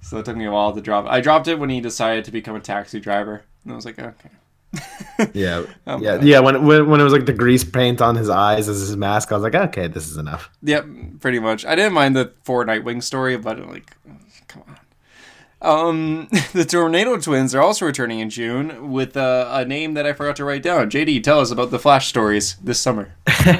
So 0.00 0.18
it 0.18 0.24
took 0.24 0.36
me 0.36 0.44
a 0.44 0.52
while 0.52 0.72
to 0.72 0.80
drop. 0.80 1.06
it. 1.06 1.08
I 1.10 1.20
dropped 1.20 1.48
it 1.48 1.58
when 1.58 1.68
he 1.68 1.80
decided 1.80 2.24
to 2.26 2.30
become 2.30 2.54
a 2.54 2.60
taxi 2.60 3.00
driver, 3.00 3.42
and 3.64 3.72
I 3.72 3.76
was 3.76 3.84
like, 3.84 3.98
okay. 3.98 4.30
Yeah, 5.34 5.64
Oh, 5.86 5.98
yeah, 6.00 6.16
God. 6.16 6.24
yeah. 6.24 6.38
When, 6.38 6.64
when 6.64 6.88
when 6.88 7.00
it 7.00 7.04
was 7.04 7.12
like 7.12 7.26
the 7.26 7.32
grease 7.32 7.64
paint 7.64 8.00
on 8.00 8.14
his 8.14 8.28
eyes 8.30 8.68
as 8.68 8.80
his 8.80 8.96
mask, 8.96 9.32
I 9.32 9.34
was 9.34 9.42
like, 9.42 9.54
okay, 9.54 9.88
this 9.88 10.08
is 10.08 10.16
enough. 10.16 10.48
Yep, 10.62 10.86
pretty 11.20 11.40
much. 11.40 11.66
I 11.66 11.74
didn't 11.74 11.92
mind 11.92 12.14
the 12.14 12.32
four 12.44 12.64
Nightwing 12.64 13.02
story, 13.02 13.36
but 13.36 13.58
like, 13.68 13.96
come 14.46 14.62
on. 14.68 14.76
Um, 15.60 16.28
the 16.52 16.64
Tornado 16.64 17.16
Twins 17.18 17.52
are 17.52 17.60
also 17.60 17.84
returning 17.86 18.20
in 18.20 18.30
June 18.30 18.92
with 18.92 19.16
uh, 19.16 19.48
a 19.52 19.64
name 19.64 19.94
that 19.94 20.06
I 20.06 20.12
forgot 20.12 20.36
to 20.36 20.44
write 20.44 20.62
down. 20.62 20.88
JD, 20.88 21.24
tell 21.24 21.40
us 21.40 21.50
about 21.50 21.72
the 21.72 21.80
Flash 21.80 22.06
stories 22.06 22.54
this 22.62 22.78
summer. 22.78 23.12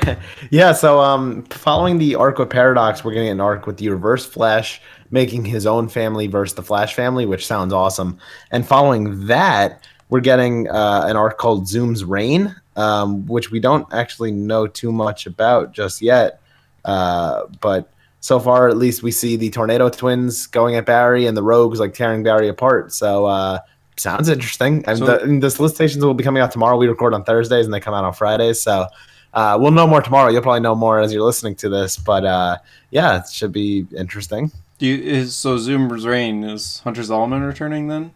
yeah, 0.50 0.72
so 0.72 1.00
um, 1.00 1.42
following 1.46 1.98
the 1.98 2.14
arc 2.14 2.38
with 2.38 2.50
Paradox, 2.50 3.02
we're 3.02 3.14
getting 3.14 3.30
an 3.30 3.40
arc 3.40 3.66
with 3.66 3.78
the 3.78 3.88
Reverse 3.88 4.24
Flash 4.24 4.80
making 5.10 5.44
his 5.44 5.66
own 5.66 5.88
family 5.88 6.28
versus 6.28 6.54
the 6.54 6.62
Flash 6.62 6.94
family, 6.94 7.26
which 7.26 7.44
sounds 7.46 7.72
awesome. 7.72 8.18
And 8.52 8.64
following 8.64 9.26
that, 9.26 9.82
we're 10.10 10.20
getting 10.20 10.68
uh, 10.68 11.04
an 11.06 11.16
arc 11.16 11.38
called 11.38 11.68
Zoom's 11.68 12.04
Reign, 12.04 12.54
um, 12.76 13.26
which 13.26 13.50
we 13.50 13.60
don't 13.60 13.86
actually 13.92 14.30
know 14.32 14.66
too 14.66 14.92
much 14.92 15.26
about 15.26 15.72
just 15.72 16.00
yet. 16.02 16.40
Uh, 16.84 17.44
but 17.60 17.90
so 18.20 18.40
far, 18.40 18.68
at 18.68 18.76
least, 18.76 19.02
we 19.02 19.10
see 19.10 19.36
the 19.36 19.50
Tornado 19.50 19.88
Twins 19.88 20.46
going 20.46 20.76
at 20.76 20.86
Barry 20.86 21.26
and 21.26 21.36
the 21.36 21.42
Rogues 21.42 21.78
like 21.80 21.94
tearing 21.94 22.22
Barry 22.22 22.48
apart. 22.48 22.92
So 22.92 23.26
uh, 23.26 23.58
sounds 23.96 24.28
interesting. 24.28 24.84
And 24.86 24.98
So- 24.98 25.06
the, 25.06 25.22
and 25.22 25.42
the 25.42 25.50
solicitations 25.50 26.04
will 26.04 26.14
be 26.14 26.24
coming 26.24 26.42
out 26.42 26.50
tomorrow. 26.50 26.76
We 26.76 26.88
record 26.88 27.14
on 27.14 27.24
Thursdays 27.24 27.64
and 27.66 27.72
they 27.74 27.80
come 27.80 27.94
out 27.94 28.04
on 28.04 28.12
Fridays. 28.14 28.60
So 28.60 28.86
uh, 29.34 29.58
we'll 29.60 29.70
know 29.72 29.86
more 29.86 30.00
tomorrow. 30.02 30.30
You'll 30.30 30.42
probably 30.42 30.60
know 30.60 30.74
more 30.74 31.00
as 31.00 31.12
you're 31.12 31.22
listening 31.22 31.54
to 31.56 31.68
this. 31.68 31.96
But 31.98 32.24
uh, 32.24 32.56
yeah, 32.90 33.18
it 33.20 33.28
should 33.30 33.52
be 33.52 33.86
interesting. 33.96 34.50
Do 34.78 34.86
you, 34.86 34.96
is 34.96 35.34
so 35.34 35.58
Zoom's 35.58 36.06
reign 36.06 36.44
is 36.44 36.80
Hunter 36.80 37.02
Zolomon 37.02 37.46
returning 37.46 37.88
then? 37.88 38.12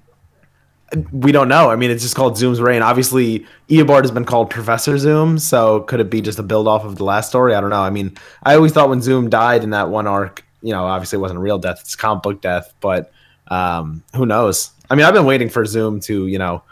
We 1.13 1.33
don't 1.33 1.49
know. 1.49 1.71
I 1.71 1.77
mean, 1.77 1.91
it's 1.91 2.03
just 2.03 2.15
called 2.15 2.37
Zoom's 2.37 2.61
Reign. 2.61 2.83
Obviously, 2.83 3.47
Eobard 3.69 4.03
has 4.03 4.11
been 4.11 4.25
called 4.27 4.51
Professor 4.51 4.99
Zoom. 4.99 5.39
So 5.39 5.81
could 5.81 6.01
it 6.01 6.11
be 6.11 6.21
just 6.21 6.39
a 6.39 6.43
build 6.43 6.69
off 6.69 6.85
of 6.85 6.97
the 6.97 7.05
last 7.05 7.29
story? 7.31 7.55
I 7.55 7.61
don't 7.61 7.71
know. 7.71 7.81
I 7.83 7.91
mean, 7.91 8.17
I 8.43 8.55
always 8.55 8.73
thought 8.73 8.89
when 8.91 9.01
Zoom 9.01 9.31
died 9.31 9.63
in 9.65 9.71
that 9.71 9.89
one 9.89 10.07
arc, 10.07 10.45
you 10.61 10.73
know, 10.73 10.85
obviously 10.85 11.17
it 11.17 11.21
wasn't 11.21 11.39
a 11.39 11.43
real 11.43 11.59
death, 11.59 11.79
it's 11.81 11.97
comic 11.97 12.23
book 12.23 12.41
death. 12.43 12.75
But 12.81 13.11
um, 13.49 14.03
who 14.15 14.27
knows? 14.27 14.71
I 14.91 14.95
mean, 14.95 15.07
I've 15.07 15.15
been 15.15 15.25
waiting 15.25 15.49
for 15.49 15.65
Zoom 15.65 15.99
to, 16.01 16.27
you 16.27 16.39
know, 16.39 16.63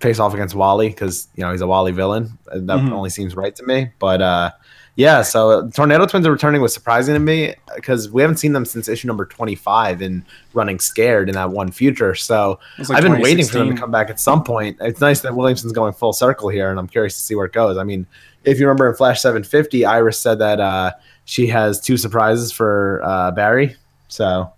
face 0.00 0.18
off 0.18 0.34
against 0.34 0.54
Wally 0.54 0.88
because, 0.88 1.28
you 1.34 1.42
know, 1.44 1.50
he's 1.50 1.60
a 1.60 1.66
Wally 1.66 1.92
villain. 1.92 2.38
That 2.46 2.62
Mhm. 2.80 2.92
only 2.92 3.10
seems 3.10 3.34
right 3.34 3.54
to 3.56 3.62
me. 3.64 3.90
But 3.98 4.20
uh, 4.22 4.50
yeah, 4.96 5.22
so 5.22 5.68
Tornado 5.70 6.06
Twins 6.06 6.26
are 6.26 6.32
returning 6.32 6.60
was 6.60 6.74
surprising 6.74 7.14
to 7.14 7.20
me 7.20 7.54
because 7.74 8.10
we 8.10 8.22
haven't 8.22 8.36
seen 8.36 8.52
them 8.52 8.64
since 8.64 8.88
issue 8.88 9.06
number 9.06 9.24
25 9.24 10.02
in 10.02 10.24
Running 10.52 10.78
Scared 10.78 11.28
in 11.28 11.36
that 11.36 11.50
one 11.50 11.70
future. 11.70 12.14
So 12.14 12.58
like 12.78 12.90
I've 12.90 13.02
been 13.02 13.20
waiting 13.20 13.46
for 13.46 13.58
them 13.58 13.74
to 13.74 13.80
come 13.80 13.90
back 13.90 14.10
at 14.10 14.20
some 14.20 14.42
point. 14.44 14.76
It's 14.80 15.00
nice 15.00 15.20
that 15.20 15.34
Williamson's 15.34 15.72
going 15.72 15.92
full 15.92 16.12
circle 16.12 16.48
here, 16.48 16.70
and 16.70 16.78
I'm 16.78 16.88
curious 16.88 17.14
to 17.14 17.20
see 17.20 17.34
where 17.34 17.46
it 17.46 17.52
goes. 17.52 17.76
I 17.76 17.84
mean, 17.84 18.06
if 18.44 18.58
you 18.58 18.66
remember 18.66 18.88
in 18.90 18.96
Flash 18.96 19.20
750, 19.20 19.84
Iris 19.84 20.18
said 20.18 20.38
that 20.40 20.60
uh, 20.60 20.92
she 21.24 21.46
has 21.46 21.80
two 21.80 21.96
surprises 21.96 22.52
for 22.52 23.00
uh, 23.04 23.30
Barry. 23.30 23.76
So, 24.08 24.52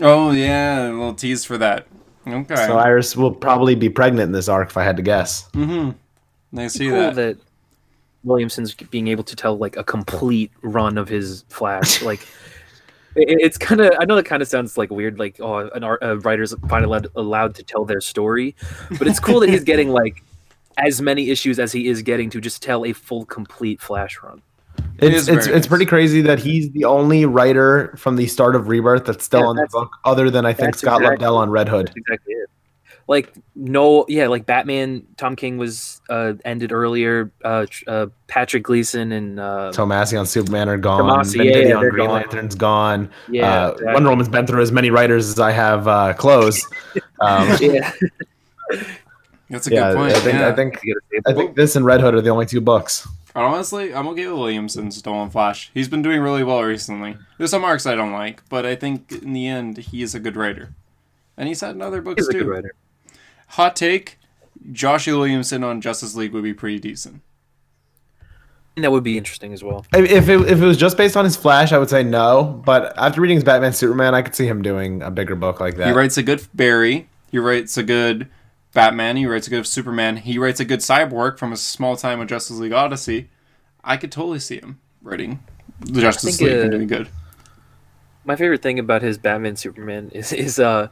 Oh 0.00 0.32
yeah, 0.32 0.88
a 0.88 0.90
little 0.90 1.14
tease 1.14 1.44
for 1.44 1.58
that. 1.58 1.86
Okay. 2.26 2.56
so 2.56 2.76
Iris 2.76 3.16
will 3.16 3.32
probably 3.32 3.76
be 3.76 3.88
pregnant 3.88 4.26
in 4.28 4.32
this 4.32 4.48
arc, 4.48 4.70
if 4.70 4.76
I 4.76 4.82
had 4.82 4.96
to 4.96 5.02
guess. 5.02 5.48
mm-hmm. 5.52 6.58
I 6.58 6.66
see 6.66 6.88
cool 6.88 6.98
that. 6.98 7.14
that. 7.14 7.38
Williamson's 8.26 8.74
being 8.74 9.08
able 9.08 9.24
to 9.24 9.36
tell 9.36 9.56
like 9.56 9.76
a 9.76 9.84
complete 9.84 10.50
run 10.62 10.98
of 10.98 11.08
his 11.08 11.44
Flash. 11.48 12.02
like 12.10 12.20
it, 13.14 13.38
it's 13.40 13.56
kind 13.56 13.80
of 13.80 13.92
I 13.98 14.04
know 14.04 14.16
that 14.16 14.26
kind 14.26 14.42
of 14.42 14.48
sounds 14.48 14.76
like 14.76 14.90
weird, 14.90 15.18
like 15.18 15.40
oh, 15.40 15.68
an 15.68 15.84
art, 15.84 16.00
a 16.02 16.18
writer's 16.18 16.54
finally 16.68 16.86
allowed, 16.86 17.08
allowed 17.16 17.54
to 17.54 17.62
tell 17.62 17.84
their 17.84 18.00
story, 18.00 18.54
but 18.98 19.06
it's 19.06 19.20
cool 19.20 19.40
that 19.40 19.48
he's 19.48 19.64
getting 19.72 19.90
like 19.90 20.22
as 20.78 21.00
many 21.00 21.30
issues 21.30 21.58
as 21.58 21.72
he 21.72 21.86
is 21.88 22.02
getting 22.02 22.28
to 22.30 22.40
just 22.40 22.62
tell 22.62 22.84
a 22.84 22.92
full 22.92 23.24
complete 23.24 23.80
Flash 23.80 24.20
run. 24.22 24.42
It 24.98 25.12
It's 25.14 25.28
it's, 25.28 25.46
very 25.46 25.56
it's 25.58 25.66
pretty 25.66 25.86
crazy 25.86 26.20
that 26.22 26.38
he's 26.38 26.70
the 26.72 26.84
only 26.84 27.24
writer 27.24 27.94
from 27.96 28.16
the 28.16 28.26
start 28.26 28.54
of 28.56 28.68
Rebirth 28.68 29.06
that's 29.06 29.24
still 29.24 29.40
Yeah, 29.40 29.46
on 29.46 29.56
the 29.56 29.68
book, 29.70 29.90
other 30.04 30.30
than 30.30 30.44
I 30.44 30.52
think 30.52 30.74
Scott 30.74 31.00
exactly- 31.00 31.24
Lobdell 31.26 31.36
on 31.36 31.50
Red 31.50 31.68
Hood. 31.68 31.86
That's 31.88 31.96
exactly 31.96 32.34
it. 32.34 32.50
Like 33.08 33.32
no, 33.54 34.04
yeah, 34.08 34.26
like 34.26 34.46
Batman. 34.46 35.06
Tom 35.16 35.36
King 35.36 35.58
was 35.58 36.00
uh, 36.10 36.34
ended 36.44 36.72
earlier. 36.72 37.30
Uh, 37.44 37.66
uh, 37.86 38.06
Patrick 38.26 38.64
Gleason 38.64 39.12
and 39.12 39.38
uh, 39.38 39.70
Tomasi 39.72 40.18
on 40.18 40.26
Superman 40.26 40.68
are 40.68 40.76
gone. 40.76 41.02
Tomasi, 41.02 41.44
yeah, 41.44 41.68
yeah, 41.68 41.74
on 41.76 41.88
Green 41.88 42.06
gone. 42.06 42.14
Lantern's 42.14 42.54
gone. 42.56 43.10
yeah, 43.30 43.66
uh, 43.66 43.70
exactly. 43.70 43.94
Wonder 43.94 44.10
Woman's 44.10 44.28
been 44.28 44.46
through 44.46 44.62
as 44.62 44.72
many 44.72 44.90
writers 44.90 45.28
as 45.28 45.38
I 45.38 45.52
have 45.52 45.86
uh, 45.88 46.14
clothes. 46.14 46.66
Um, 47.18 47.56
yeah. 47.62 47.90
That's 49.48 49.66
a 49.66 49.70
yeah, 49.70 49.92
good 49.92 49.96
point. 49.96 50.12
I 50.14 50.20
think 50.20 50.38
yeah. 50.38 50.48
I 50.48 50.52
think 50.52 50.80
I 51.26 51.32
think 51.32 51.56
this 51.56 51.76
and 51.76 51.86
Red 51.86 52.02
Hood 52.02 52.14
are 52.14 52.20
the 52.20 52.28
only 52.28 52.44
two 52.44 52.60
books. 52.60 53.08
Honestly, 53.34 53.94
I'm 53.94 54.08
okay 54.08 54.26
with 54.26 54.38
Williamson's 54.38 54.96
Stolen 54.96 55.30
Flash. 55.30 55.70
He's 55.72 55.88
been 55.88 56.02
doing 56.02 56.20
really 56.20 56.42
well 56.42 56.62
recently. 56.62 57.16
There's 57.38 57.50
some 57.50 57.64
arcs 57.64 57.86
I 57.86 57.94
don't 57.94 58.12
like, 58.12 58.42
but 58.48 58.64
I 58.64 58.76
think 58.76 59.12
in 59.12 59.34
the 59.34 59.46
end 59.46 59.76
he 59.76 60.02
is 60.02 60.14
a 60.14 60.20
good 60.20 60.36
writer. 60.36 60.74
And 61.36 61.48
he's 61.48 61.60
had 61.60 61.74
in 61.74 61.82
other 61.82 62.00
books 62.00 62.20
He's 62.20 62.28
a 62.28 62.32
good 62.32 62.62
too. 62.64 62.70
Writer. 63.48 63.56
Hot 63.56 63.76
take: 63.76 64.18
Josh 64.72 65.06
Williamson 65.06 65.64
on 65.64 65.80
Justice 65.80 66.14
League 66.14 66.32
would 66.32 66.44
be 66.44 66.54
pretty 66.54 66.78
decent. 66.78 67.22
That 68.76 68.92
would 68.92 69.04
be 69.04 69.16
interesting 69.16 69.54
as 69.54 69.64
well. 69.64 69.86
If 69.94 70.10
if 70.10 70.28
it, 70.28 70.40
if 70.50 70.60
it 70.60 70.66
was 70.66 70.76
just 70.76 70.98
based 70.98 71.16
on 71.16 71.24
his 71.24 71.36
Flash, 71.36 71.72
I 71.72 71.78
would 71.78 71.88
say 71.88 72.02
no. 72.02 72.62
But 72.64 72.92
after 72.98 73.22
reading 73.22 73.38
his 73.38 73.44
Batman 73.44 73.72
Superman, 73.72 74.14
I 74.14 74.20
could 74.20 74.34
see 74.34 74.46
him 74.46 74.60
doing 74.60 75.00
a 75.00 75.10
bigger 75.10 75.34
book 75.34 75.60
like 75.60 75.76
that. 75.76 75.86
He 75.86 75.92
writes 75.94 76.18
a 76.18 76.22
good 76.22 76.46
Barry. 76.52 77.08
He 77.30 77.38
writes 77.38 77.78
a 77.78 77.82
good 77.82 78.28
Batman. 78.74 79.16
He 79.16 79.24
writes 79.24 79.46
a 79.46 79.50
good 79.50 79.66
Superman. 79.66 80.18
He 80.18 80.38
writes 80.38 80.60
a 80.60 80.64
good 80.66 80.80
Cyborg 80.80 81.38
from 81.38 81.52
a 81.52 81.56
small 81.56 81.96
time 81.96 82.20
of 82.20 82.28
Justice 82.28 82.58
League 82.58 82.72
Odyssey. 82.72 83.30
I 83.82 83.96
could 83.96 84.12
totally 84.12 84.40
see 84.40 84.56
him 84.56 84.78
writing 85.00 85.40
the 85.80 86.02
Justice 86.02 86.36
think, 86.36 86.50
League 86.50 86.60
and 86.60 86.74
uh, 86.74 86.76
doing 86.76 86.86
good. 86.86 87.08
My 88.26 88.36
favorite 88.36 88.60
thing 88.60 88.78
about 88.78 89.00
his 89.00 89.16
Batman 89.16 89.56
Superman 89.56 90.10
is 90.12 90.34
is 90.34 90.58
uh 90.58 90.88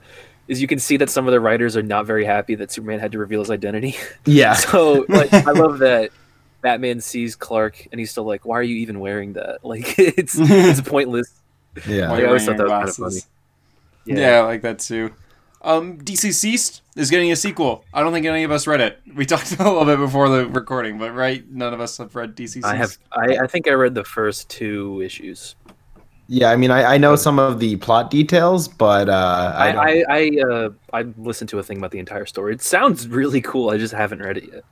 is 0.48 0.61
you 0.61 0.66
can 0.66 0.78
see 0.78 0.96
that 0.98 1.11
some 1.11 1.26
of 1.26 1.33
the 1.33 1.40
writers 1.40 1.76
are 1.76 1.83
not 1.83 2.07
very 2.07 2.24
happy 2.24 2.54
that 2.57 2.70
Superman 2.70 3.00
had 3.00 3.12
to 3.12 3.18
reveal 3.18 3.40
his 3.40 3.50
identity. 3.50 3.96
Yeah. 4.26 4.54
So 4.54 5.04
like 5.09 5.33
I 5.33 5.50
love 5.52 5.78
that 5.80 6.11
Batman 6.62 7.00
sees 7.00 7.37
Clark 7.37 7.88
and 7.92 7.98
he's 7.98 8.11
still 8.11 8.24
like, 8.24 8.46
"Why 8.46 8.59
are 8.59 8.62
you 8.62 8.76
even 8.76 9.00
wearing 9.00 9.35
that? 9.35 9.59
Like 9.64 9.98
it's 9.98 10.37
it's 10.38 10.80
pointless." 10.80 11.33
Yeah. 11.87 12.09
While 12.09 12.14
I 12.14 12.18
you're 12.18 12.28
always 12.28 12.46
wearing 12.46 12.59
thought 12.59 12.68
your 12.68 12.78
that 12.78 12.87
was 12.87 12.96
kinda 12.96 13.11
glasses. 13.11 13.26
Yeah. 14.07 14.16
Yeah. 14.16 14.38
I 14.38 14.40
like 14.40 14.62
that 14.62 14.78
too. 14.78 15.12
Um, 15.62 15.98
DCeased 15.98 16.83
is 16.94 17.11
getting 17.11 17.33
a 17.33 17.37
sequel. 17.37 17.85
I 17.94 18.02
don't 18.02 18.12
think 18.12 18.26
any 18.26 18.44
of 18.44 18.50
us 18.50 18.66
read 18.66 18.83
it. 18.83 19.00
We 19.14 19.24
talked 19.24 19.50
a 19.59 19.62
little 19.62 19.87
bit 19.87 19.98
before 19.98 20.28
the 20.28 20.46
recording, 20.46 20.98
but 20.98 21.14
right, 21.14 21.42
none 21.50 21.72
of 21.72 21.80
us 21.80 21.96
have 21.96 22.14
read 22.14 22.37
DCeased. 22.37 22.64
I 22.64 22.76
have 22.76 22.98
I, 23.12 23.38
I 23.38 23.46
think 23.46 23.66
I 23.66 23.72
read 23.72 23.94
the 23.94 24.04
first 24.04 24.50
two 24.50 25.00
issues. 25.02 25.57
Yeah, 26.26 26.50
I 26.50 26.56
mean, 26.56 26.70
I, 26.70 26.94
I 26.94 26.98
know 26.98 27.16
some 27.16 27.38
of 27.38 27.60
the 27.60 27.76
plot 27.76 28.10
details, 28.10 28.66
but 28.66 29.08
uh, 29.10 29.52
I, 29.56 29.72
I 29.72 29.90
I 29.98 30.04
I, 30.08 30.30
uh, 30.50 30.70
I 30.92 31.02
listened 31.18 31.50
to 31.50 31.58
a 31.58 31.62
thing 31.62 31.76
about 31.78 31.90
the 31.90 31.98
entire 31.98 32.24
story. 32.26 32.54
It 32.54 32.62
sounds 32.62 33.06
really 33.08 33.42
cool. 33.42 33.70
I 33.70 33.76
just 33.78 33.92
haven't 33.92 34.20
read 34.20 34.38
it 34.38 34.44
yet. 34.52 34.64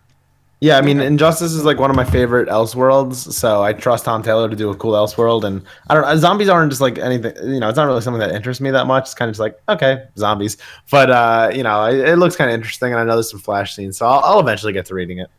yeah, 0.62 0.78
I 0.78 0.80
mean, 0.80 1.00
Injustice 1.00 1.52
is 1.52 1.64
like 1.64 1.80
one 1.80 1.90
of 1.90 1.96
my 1.96 2.04
favorite 2.04 2.48
Elseworlds, 2.48 3.32
so 3.32 3.64
I 3.64 3.72
trust 3.72 4.04
Tom 4.04 4.22
Taylor 4.22 4.48
to 4.48 4.54
do 4.54 4.70
a 4.70 4.76
cool 4.76 4.92
Elseworld. 4.92 5.42
And 5.42 5.60
I 5.90 5.94
don't 5.94 6.04
know, 6.04 6.16
zombies 6.16 6.48
aren't 6.48 6.70
just 6.70 6.80
like 6.80 6.98
anything, 6.98 7.34
you 7.52 7.58
know, 7.58 7.68
it's 7.68 7.76
not 7.76 7.86
really 7.86 8.00
something 8.00 8.20
that 8.20 8.30
interests 8.32 8.60
me 8.60 8.70
that 8.70 8.86
much. 8.86 9.06
It's 9.06 9.14
kind 9.14 9.28
of 9.28 9.32
just 9.32 9.40
like, 9.40 9.60
okay, 9.68 10.04
zombies, 10.16 10.56
but 10.88 11.10
uh, 11.10 11.50
you 11.52 11.64
know, 11.64 11.86
it, 11.86 12.10
it 12.10 12.16
looks 12.16 12.36
kind 12.36 12.48
of 12.48 12.54
interesting, 12.54 12.92
and 12.92 13.00
I 13.00 13.04
know 13.04 13.14
there's 13.14 13.30
some 13.30 13.40
flash 13.40 13.74
scenes, 13.74 13.98
so 13.98 14.06
I'll, 14.06 14.20
I'll 14.20 14.40
eventually 14.40 14.72
get 14.72 14.86
to 14.86 14.94
reading 14.94 15.18
it. 15.18 15.30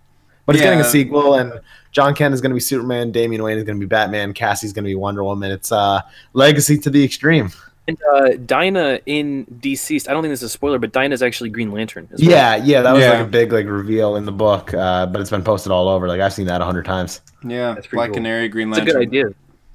But 0.45 0.56
it's 0.56 0.62
getting 0.63 0.79
a 0.82 0.84
sequel, 0.84 1.36
and 1.36 1.60
Jon 1.91 2.13
Kent 2.13 2.34
is 2.34 2.41
going 2.41 2.49
to 2.49 2.56
be 2.56 2.60
Superman, 2.60 3.12
Damian 3.12 3.41
Wayne 3.43 3.58
is 3.58 3.63
going 3.63 3.77
to 3.77 3.79
be 3.79 3.88
Batman, 3.88 4.34
Cassie's 4.34 4.73
going 4.73 4.84
to 4.84 4.89
be 4.89 4.95
Wonder 4.95 5.23
Woman. 5.23 5.51
It's 5.51 5.71
uh, 5.71 6.01
legacy 6.34 6.77
to 6.79 6.89
the 6.89 7.03
extreme. 7.03 7.49
And 7.88 7.97
uh, 8.13 8.29
Dinah 8.45 8.99
in 9.06 9.45
DCeased, 9.45 10.08
I 10.10 10.13
don't 10.13 10.21
think 10.23 10.32
this 10.32 10.39
is 10.39 10.45
a 10.45 10.49
spoiler, 10.49 10.79
but 10.79 10.91
Dinah's 10.93 11.21
actually 11.21 11.49
Green 11.49 11.71
Lantern. 11.71 12.08
As 12.13 12.21
well. 12.21 12.29
Yeah, 12.29 12.56
yeah, 12.58 12.82
that 12.82 12.93
was 12.93 13.03
Yeah. 13.03 13.12
like 13.12 13.19
a 13.27 13.29
big 13.29 13.51
like 13.53 13.65
reveal 13.67 14.15
in 14.15 14.25
the 14.25 14.32
book, 14.32 14.73
uh, 14.73 15.06
but 15.06 15.19
it's 15.21 15.29
been 15.29 15.43
posted 15.43 15.71
all 15.71 15.88
over. 15.89 16.08
Like 16.08 16.19
I've 16.21 16.34
seen 16.34 16.47
that 16.47 16.62
a 16.62 16.65
hundred 16.65 16.86
times. 16.86 17.21
yeah, 17.45 17.75
Black 17.91 18.10
cool. 18.10 18.15
Canary, 18.15 18.47
Green 18.49 18.69
Lantern. 18.71 18.88
it's 18.88 18.95
a 18.95 18.99
good 18.99 19.08
idea. 19.08 19.25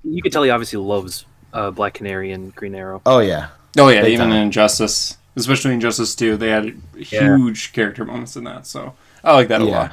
You 0.05 0.23
could 0.23 0.33
tell 0.33 0.43
he 0.43 0.49
obviously 0.51 0.79
loves 0.79 1.25
uh, 1.53 1.71
Black 1.71 1.95
Canary 1.95 2.33
and 2.33 2.55
Green 2.55 2.75
Arrow. 2.75 3.03
Oh 3.05 3.19
yeah, 3.21 3.49
Oh 3.79 3.89
yeah, 3.89 4.01
Big 4.03 4.15
even 4.15 4.29
time. 4.31 4.37
in 4.39 4.43
Injustice, 4.45 5.19
especially 5.37 5.71
in 5.71 5.75
Injustice 5.75 6.15
Two, 6.15 6.37
they 6.39 6.49
had 6.49 6.81
Yeah. 6.95 7.37
huge 7.37 7.73
character 7.75 8.05
moments 8.07 8.37
in 8.37 8.45
that. 8.45 8.67
So 8.67 8.95
I 9.23 9.35
like 9.35 9.49
that 9.49 9.61
a 9.61 9.65
Yeah. 9.67 9.71
lot. 9.79 9.93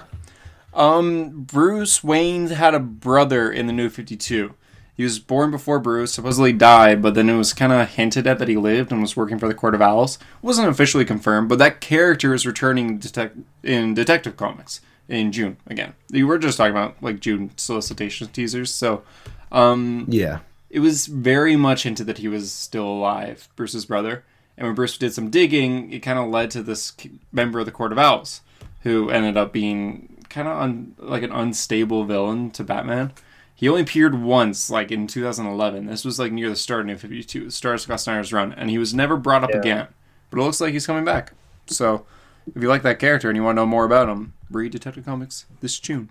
Um, 0.76 1.44
Bruce 1.44 2.04
Wayne 2.04 2.48
had 2.48 2.76
a 2.76 2.80
brother 2.80 3.52
in 3.52 3.68
the 3.68 3.74
New 3.74 3.90
Fifty 3.90 4.18
Two. 4.18 4.54
He 4.96 5.04
was 5.04 5.20
born 5.20 5.52
before 5.52 5.80
Bruce, 5.80 6.14
supposedly 6.14 6.54
died, 6.54 7.02
but 7.02 7.16
then 7.16 7.30
it 7.30 7.36
was 7.36 7.52
kind 7.52 7.74
of 7.74 7.90
hinted 7.90 8.28
at 8.28 8.40
that 8.40 8.48
he 8.48 8.56
lived 8.56 8.92
and 8.94 9.02
was 9.02 9.18
working 9.18 9.38
for 9.38 9.48
the 9.48 9.54
Court 9.54 9.76
of 9.76 9.82
Owls. 9.82 10.18
wasn't 10.42 10.70
officially 10.70 11.04
confirmed, 11.04 11.50
but 11.50 11.60
that 11.60 11.82
character 11.82 12.34
is 12.34 12.46
returning 12.46 12.98
detec- 12.98 13.44
in 13.62 13.94
Detective 13.94 14.38
Comics 14.38 14.80
in 15.10 15.34
June 15.34 15.58
again. 15.68 15.96
You 16.12 16.28
were 16.28 16.40
just 16.40 16.58
talking 16.58 16.72
about 16.72 17.02
like 17.02 17.20
June 17.20 17.52
solicitation 17.58 18.28
teasers, 18.30 18.74
so 18.74 19.04
um, 19.52 20.06
yeah, 20.08 20.40
it 20.70 20.80
was 20.80 21.08
very 21.08 21.56
much 21.56 21.84
hinted 21.84 22.08
that 22.08 22.20
he 22.20 22.28
was 22.28 22.52
still 22.52 22.88
alive, 22.88 23.50
Bruce's 23.56 23.86
brother. 23.86 24.24
And 24.58 24.66
when 24.66 24.76
Bruce 24.76 24.98
did 24.98 25.14
some 25.14 25.30
digging, 25.30 25.92
it 25.92 26.00
kind 26.00 26.18
of 26.18 26.30
led 26.30 26.52
to 26.52 26.64
this 26.64 26.94
member 27.34 27.60
of 27.60 27.66
the 27.66 27.72
Court 27.74 27.92
of 27.92 27.98
Owls, 27.98 28.42
who 28.84 29.10
ended 29.10 29.36
up 29.36 29.52
being 29.52 30.15
kind 30.36 30.48
of 30.50 30.58
un- 30.58 30.96
like 31.00 31.24
an 31.24 31.32
unstable 31.32 32.04
villain 32.04 32.52
to 32.52 32.64
Batman. 32.64 33.14
He 33.56 33.70
only 33.70 33.84
appeared 33.84 34.22
once, 34.22 34.70
like 34.70 34.92
in 34.92 35.08
2011. 35.08 35.86
This 35.86 36.04
was 36.04 36.20
like 36.20 36.34
near 36.34 36.50
the 36.50 36.58
start 36.58 36.82
of 36.82 36.88
New 36.88 36.98
52, 36.98 37.46
the 37.46 37.52
start 37.52 37.76
of 37.76 37.82
Scott 37.82 38.02
Snyder's 38.02 38.34
run, 38.34 38.52
and 38.52 38.70
he 38.70 38.78
was 38.78 38.94
never 38.94 39.16
brought 39.16 39.46
up 39.46 39.52
Yeah. 39.52 39.60
again. 39.60 39.88
But 40.30 40.40
it 40.40 40.44
looks 40.44 40.60
like 40.60 40.74
he's 40.74 40.86
coming 40.86 41.06
back. 41.06 41.32
So, 41.68 42.06
if 42.54 42.62
you 42.62 42.68
like 42.68 42.84
that 42.84 43.00
character 43.00 43.30
and 43.30 43.38
you 43.38 43.44
want 43.44 43.56
to 43.56 43.62
know 43.62 43.66
more 43.66 43.86
about 43.86 44.10
him, 44.10 44.34
read 44.52 44.74
Detective 44.74 45.06
Comics 45.06 45.46
this 45.62 45.80
June. 45.80 46.10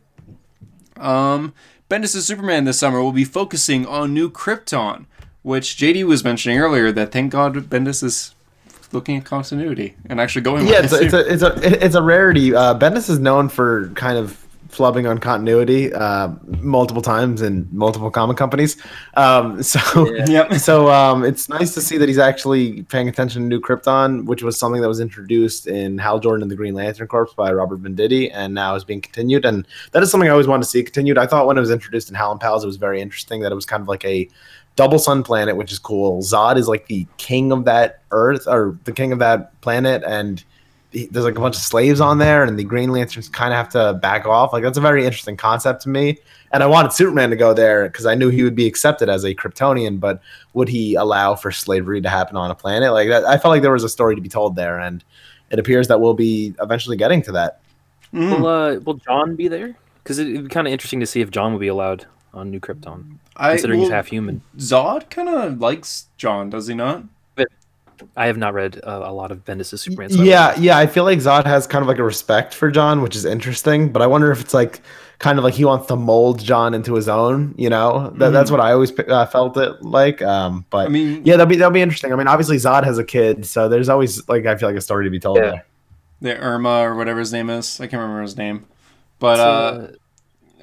Um, 0.96 1.52
Bendis' 1.90 2.22
Superman 2.22 2.64
this 2.64 2.78
summer 2.78 3.02
will 3.02 3.12
be 3.12 3.24
focusing 3.24 3.86
on 3.86 4.14
New 4.14 4.30
Krypton, 4.30 5.04
which 5.42 5.76
JD 5.76 6.04
was 6.04 6.24
mentioning 6.24 6.58
earlier. 6.58 6.90
That 6.90 7.12
thank 7.12 7.30
God 7.32 7.54
Bendis 7.68 8.02
is 8.02 8.33
looking 8.94 9.16
at 9.16 9.24
continuity 9.24 9.94
and 10.06 10.20
actually 10.20 10.42
going. 10.42 10.66
yeah. 10.66 10.82
It's 10.82 10.92
a, 10.92 11.02
it's 11.02 11.14
a 11.14 11.32
it's 11.32 11.42
a 11.42 11.84
it's 11.84 11.94
a 11.94 12.02
rarity. 12.02 12.54
Uh, 12.54 12.78
Bendis 12.78 13.10
is 13.10 13.18
known 13.18 13.48
for 13.48 13.88
kind 13.90 14.16
of 14.16 14.40
flubbing 14.74 15.08
on 15.08 15.18
continuity 15.18 15.92
uh, 15.92 16.28
multiple 16.60 17.02
times 17.02 17.40
in 17.40 17.68
multiple 17.70 18.10
comic 18.10 18.36
companies. 18.36 18.76
Um, 19.14 19.62
so 19.62 19.80
Yeah. 20.26 20.56
So 20.56 20.90
um, 20.90 21.24
it's 21.24 21.48
nice 21.48 21.72
to 21.74 21.80
see 21.80 21.96
that 21.98 22.08
he's 22.08 22.18
actually 22.18 22.82
paying 22.84 23.08
attention 23.08 23.42
to 23.42 23.48
New 23.48 23.60
Krypton, 23.60 24.26
which 24.26 24.42
was 24.42 24.58
something 24.58 24.82
that 24.82 24.88
was 24.88 25.00
introduced 25.00 25.66
in 25.66 25.98
Hal 25.98 26.18
Jordan 26.18 26.42
and 26.42 26.50
the 26.50 26.56
Green 26.56 26.74
Lantern 26.74 27.06
Corps 27.06 27.28
by 27.36 27.52
Robert 27.52 27.82
Venditti, 27.82 28.30
and 28.32 28.54
now 28.54 28.74
is 28.74 28.84
being 28.84 29.00
continued. 29.00 29.44
And 29.44 29.66
that 29.92 30.02
is 30.02 30.10
something 30.10 30.28
I 30.28 30.32
always 30.32 30.48
wanted 30.48 30.64
to 30.64 30.68
see 30.68 30.82
continued. 30.82 31.18
I 31.18 31.26
thought 31.26 31.46
when 31.46 31.56
it 31.56 31.60
was 31.60 31.70
introduced 31.70 32.08
in 32.08 32.14
Hal 32.14 32.32
and 32.32 32.40
Pals, 32.40 32.64
it 32.64 32.66
was 32.66 32.76
very 32.76 33.00
interesting 33.00 33.42
that 33.42 33.52
it 33.52 33.54
was 33.54 33.66
kind 33.66 33.80
of 33.80 33.88
like 33.88 34.04
a 34.04 34.28
double 34.76 34.98
sun 34.98 35.22
planet, 35.22 35.56
which 35.56 35.72
is 35.72 35.78
cool. 35.78 36.22
Zod 36.22 36.56
is 36.56 36.68
like 36.68 36.86
the 36.86 37.06
king 37.16 37.52
of 37.52 37.64
that 37.64 38.00
Earth 38.10 38.46
or 38.46 38.78
the 38.84 38.92
king 38.92 39.12
of 39.12 39.18
that 39.20 39.58
planet, 39.60 40.02
and 40.06 40.42
he- 40.90 41.06
there's 41.06 41.24
like 41.24 41.36
a 41.36 41.40
bunch 41.40 41.56
of 41.56 41.62
slaves 41.62 42.00
on 42.00 42.18
there, 42.18 42.44
and 42.44 42.58
the 42.58 42.64
Green 42.64 42.90
Lanterns 42.90 43.28
kind 43.28 43.52
of 43.52 43.56
have 43.56 43.68
to 43.70 43.94
back 43.94 44.26
off. 44.26 44.52
Like 44.52 44.62
that's 44.62 44.78
a 44.78 44.82
very 44.82 45.04
interesting 45.04 45.36
concept 45.36 45.82
to 45.82 45.88
me. 45.88 46.18
And 46.52 46.62
I 46.62 46.66
wanted 46.66 46.92
Superman 46.92 47.30
to 47.30 47.36
go 47.36 47.52
there 47.52 47.88
because 47.88 48.06
I 48.06 48.14
knew 48.14 48.30
he 48.30 48.44
would 48.44 48.54
be 48.54 48.66
accepted 48.66 49.08
as 49.08 49.24
a 49.24 49.34
Kryptonian, 49.34 49.98
but 49.98 50.20
would 50.52 50.68
he 50.68 50.94
allow 50.94 51.34
for 51.34 51.50
slavery 51.50 52.00
to 52.00 52.08
happen 52.08 52.36
on 52.36 52.50
a 52.50 52.54
planet 52.54 52.92
like 52.92 53.08
that? 53.08 53.24
I 53.24 53.38
felt 53.38 53.50
like 53.50 53.62
there 53.62 53.72
was 53.72 53.82
a 53.82 53.88
story 53.88 54.14
to 54.14 54.20
be 54.20 54.28
told 54.28 54.54
there, 54.54 54.78
and 54.78 55.02
it 55.50 55.58
appears 55.58 55.88
that 55.88 56.00
we'll 56.00 56.14
be 56.14 56.54
eventually 56.60 56.96
getting 56.96 57.22
to 57.22 57.32
that. 57.32 57.60
Mm. 58.12 58.30
Will 58.30 58.46
uh, 58.46 58.74
will 58.80 58.94
Jon 58.94 59.34
be 59.34 59.48
there? 59.48 59.76
Because 60.02 60.18
it, 60.18 60.32
would 60.32 60.44
be 60.44 60.48
kind 60.48 60.66
of 60.66 60.72
interesting 60.72 61.00
to 61.00 61.06
see 61.06 61.20
if 61.20 61.30
Jon 61.30 61.52
would 61.52 61.60
be 61.60 61.68
allowed 61.68 62.06
on 62.34 62.50
New 62.50 62.60
Krypton, 62.60 63.16
I, 63.36 63.50
considering 63.52 63.80
he's 63.80 63.88
half 63.90 64.08
human. 64.08 64.42
Zod 64.58 65.08
kind 65.10 65.28
of 65.28 65.60
likes 65.60 66.06
Jon, 66.18 66.50
does 66.50 66.66
he 66.66 66.74
not? 66.74 67.04
But 67.36 67.48
I 68.16 68.26
have 68.26 68.36
not 68.36 68.52
read 68.54 68.80
uh, 68.84 69.02
a 69.04 69.12
lot 69.12 69.30
of 69.30 69.44
Bendis' 69.44 69.78
Superman. 69.78 70.10
so 70.10 70.22
yeah, 70.22 70.52
know. 70.56 70.62
yeah. 70.62 70.78
I 70.78 70.86
feel 70.86 71.04
like 71.04 71.18
Zod 71.20 71.46
has 71.46 71.66
kind 71.66 71.82
of 71.82 71.88
like 71.88 71.98
a 71.98 72.02
respect 72.04 72.52
for 72.52 72.70
Jon, 72.70 73.00
which 73.02 73.16
is 73.16 73.24
interesting. 73.24 73.90
But 73.92 74.02
I 74.02 74.06
wonder 74.06 74.30
if 74.32 74.40
it's 74.40 74.52
like 74.54 74.80
kind 75.20 75.38
of 75.38 75.44
like 75.44 75.54
he 75.54 75.64
wants 75.64 75.86
to 75.86 75.96
mold 75.96 76.40
Jon 76.42 76.74
into 76.74 76.94
his 76.94 77.08
own. 77.08 77.54
You 77.56 77.70
know, 77.70 78.10
that, 78.16 78.30
that's 78.30 78.50
what 78.50 78.60
I 78.60 78.72
always 78.72 78.92
uh, 78.98 79.26
felt 79.26 79.56
it 79.56 79.80
like. 79.82 80.20
Um, 80.22 80.64
but 80.70 80.86
I 80.86 80.88
mean, 80.88 81.22
yeah, 81.24 81.36
that'll 81.36 81.46
be 81.46 81.56
that'll 81.56 81.70
be 81.72 81.80
interesting. 81.82 82.12
I 82.12 82.16
mean, 82.16 82.26
obviously 82.28 82.56
Zod 82.56 82.84
has 82.84 82.98
a 82.98 83.04
kid, 83.04 83.46
so 83.46 83.68
there's 83.68 83.88
always 83.88 84.28
like 84.28 84.44
I 84.46 84.56
feel 84.56 84.68
like 84.68 84.76
a 84.76 84.80
story 84.82 85.04
to 85.04 85.10
be 85.10 85.20
told 85.20 85.38
Yeah. 85.38 85.50
there. 85.50 85.64
the 86.20 86.36
Irma 86.38 86.80
or 86.80 86.96
whatever 86.96 87.20
his 87.20 87.32
name 87.32 87.48
is. 87.48 87.80
I 87.80 87.86
can't 87.86 88.00
remember 88.00 88.22
his 88.22 88.36
name, 88.36 88.66
but 89.20 89.36
So, 89.36 89.42
uh, 89.48 89.90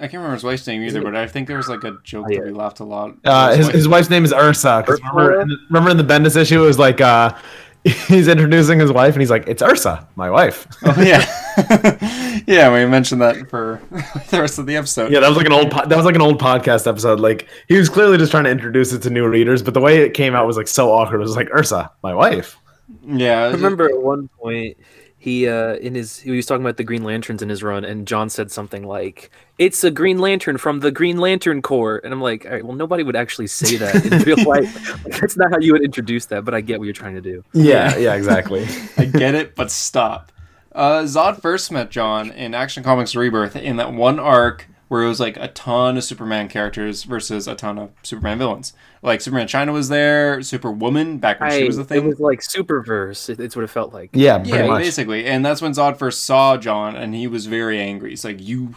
I 0.02 0.08
can't 0.08 0.16
remember 0.16 0.34
his 0.34 0.44
wife's 0.44 0.66
name 0.68 0.82
either. 0.84 1.02
But 1.02 1.16
I 1.16 1.28
think 1.28 1.48
there 1.48 1.58
was 1.58 1.70
like 1.70 1.84
a 1.84 1.98
joke 2.04 2.26
Oh, 2.28 2.32
yeah. 2.32 2.40
that 2.40 2.46
we 2.48 2.52
laughed 2.52 2.80
a 2.80 2.84
lot. 2.84 3.16
Uh, 3.24 3.56
his, 3.56 3.68
wife- 3.68 3.76
his 3.76 3.88
wife's 3.88 4.10
name 4.10 4.26
is 4.26 4.34
Ursa. 4.34 4.84
'cause 4.86 5.00
Ursula? 5.00 5.14
remember, 5.26 5.42
in- 5.42 5.60
remember 5.70 5.90
in 5.92 5.98
the 5.98 6.04
Bendis 6.04 6.36
issue, 6.36 6.64
it 6.64 6.66
was 6.68 6.80
like 6.80 7.00
uh, 7.02 7.34
he's 7.84 8.28
introducing 8.28 8.80
his 8.80 8.92
wife, 8.92 9.14
and 9.14 9.22
he's 9.22 9.30
like, 9.32 9.48
"It's 9.48 9.62
Ursa, 9.62 10.08
my 10.16 10.30
wife." 10.30 10.68
Oh 10.86 11.02
yeah, 11.02 11.24
yeah. 12.48 12.72
We 12.74 12.86
mentioned 12.86 13.22
that 13.22 13.50
for 13.50 13.82
the 14.30 14.40
rest 14.42 14.60
of 14.60 14.66
the 14.66 14.76
episode. 14.76 15.12
Yeah, 15.12 15.20
that 15.20 15.28
was 15.30 15.38
like 15.38 15.48
an 15.48 15.54
old 15.54 15.72
po- 15.72 15.86
that 15.88 15.96
was 15.96 16.06
like 16.06 16.16
an 16.16 16.22
old 16.22 16.40
podcast 16.40 16.88
episode. 16.88 17.20
Like 17.20 17.48
he 17.68 17.78
was 17.78 17.90
clearly 17.90 18.18
just 18.18 18.32
trying 18.32 18.44
to 18.46 18.52
introduce 18.52 18.94
it 18.94 19.02
to 19.04 19.10
new 19.10 19.28
readers, 19.28 19.64
but 19.64 19.74
the 19.74 19.82
way 19.82 20.00
it 20.02 20.14
came 20.14 20.36
out 20.36 20.46
was 20.48 20.58
like 20.58 20.68
so 20.68 20.92
awkward. 20.92 21.18
It 21.18 21.24
was 21.24 21.36
like 21.36 21.50
Ursa, 21.54 21.92
my 22.04 22.14
wife. 22.14 22.58
yeah. 23.06 23.44
I 23.44 23.52
remember 23.52 23.86
at 23.90 24.00
one 24.02 24.28
point 24.40 24.78
he 25.22 25.48
uh 25.48 25.76
in 25.76 25.94
his 25.94 26.18
he 26.18 26.32
was 26.32 26.48
talking 26.48 26.64
about 26.66 26.78
the 26.78 26.84
Green 26.84 27.04
Lanterns 27.04 27.44
in 27.44 27.50
his 27.50 27.62
run, 27.62 27.86
and 27.86 28.08
John 28.08 28.28
said 28.28 28.52
something 28.52 28.88
like, 28.88 29.30
"It's 29.60 29.84
a 29.84 29.92
Green 29.92 30.18
Lantern 30.18 30.58
from 30.58 30.80
the 30.80 30.90
Green 30.90 31.20
Lantern 31.20 31.62
Corps," 31.62 32.02
and 32.04 32.12
I'm 32.12 32.22
like, 32.22 32.44
"All 32.44 32.52
right, 32.52 32.66
well, 32.66 32.76
nobody 32.76 33.04
would 33.04 33.16
actually 33.16 33.46
say 33.46 33.76
that 33.76 34.04
in 34.04 34.24
real 34.24 34.44
life. 34.50 35.06
Like, 35.06 35.22
that's 35.22 35.38
not 35.38 35.52
how 35.52 35.60
you 35.60 35.74
would 35.74 35.84
introduce 35.84 36.26
that." 36.26 36.44
But 36.44 36.56
I 36.56 36.62
get 36.62 36.80
what 36.80 36.86
you're 36.86 36.94
trying 36.94 37.14
to 37.14 37.22
do. 37.22 37.44
Yeah, 37.54 37.96
yeah, 37.98 38.16
exactly. 38.16 38.66
I 38.98 39.06
get 39.06 39.36
it, 39.36 39.54
but 39.54 39.70
stop. 39.70 40.32
Uh, 40.72 41.04
Zod 41.04 41.40
first 41.40 41.72
met 41.72 41.92
Jon 41.92 42.32
in 42.32 42.56
Action 42.56 42.84
Comics 42.84 43.16
Rebirth 43.16 43.56
in 43.56 43.76
that 43.76 43.94
one 43.94 44.18
arc 44.20 44.66
where 44.92 45.04
it 45.04 45.08
was 45.08 45.22
like 45.22 45.38
a 45.38 45.48
ton 45.48 45.96
of 45.96 46.04
Superman 46.04 46.50
characters 46.50 47.04
versus 47.04 47.48
a 47.48 47.56
ton 47.56 47.80
of 47.80 47.92
Superman 48.04 48.38
villains. 48.38 48.74
Like 49.02 49.22
Superman 49.22 49.48
China 49.48 49.72
was 49.72 49.88
there, 49.88 50.42
Superwoman 50.42 51.18
back 51.18 51.40
when 51.40 51.50
she 51.50 51.64
was 51.64 51.78
a 51.78 51.86
thing. 51.86 52.00
it 52.00 52.04
was 52.04 52.20
like 52.20 52.42
Superverse. 52.42 53.30
It, 53.30 53.40
it's 53.40 53.56
what 53.56 53.64
it 53.64 53.70
felt 53.70 53.94
like. 53.94 54.10
Yeah, 54.12 54.40
pretty 54.40 54.52
yeah, 54.52 54.68
much. 54.68 54.84
basically. 54.84 55.26
And 55.28 55.46
that's 55.46 55.62
when 55.62 55.72
Zod 55.72 55.96
first 55.96 56.26
saw 56.26 56.58
Jon, 56.58 56.98
and 56.98 57.16
he 57.16 57.26
was 57.26 57.46
very 57.46 57.80
angry. 57.80 58.10
He's 58.10 58.26
like, 58.26 58.42
"You, 58.42 58.76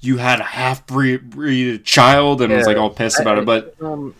you 0.00 0.18
had 0.18 0.38
a 0.38 0.44
half 0.44 0.86
breed, 0.86 1.28
breed 1.30 1.84
child," 1.84 2.40
and 2.40 2.52
was 2.52 2.66
like 2.66 2.76
all 2.76 2.90
pissed 2.90 3.18
about 3.18 3.38
it. 3.38 3.44
But 3.44 3.74
um, 3.82 4.14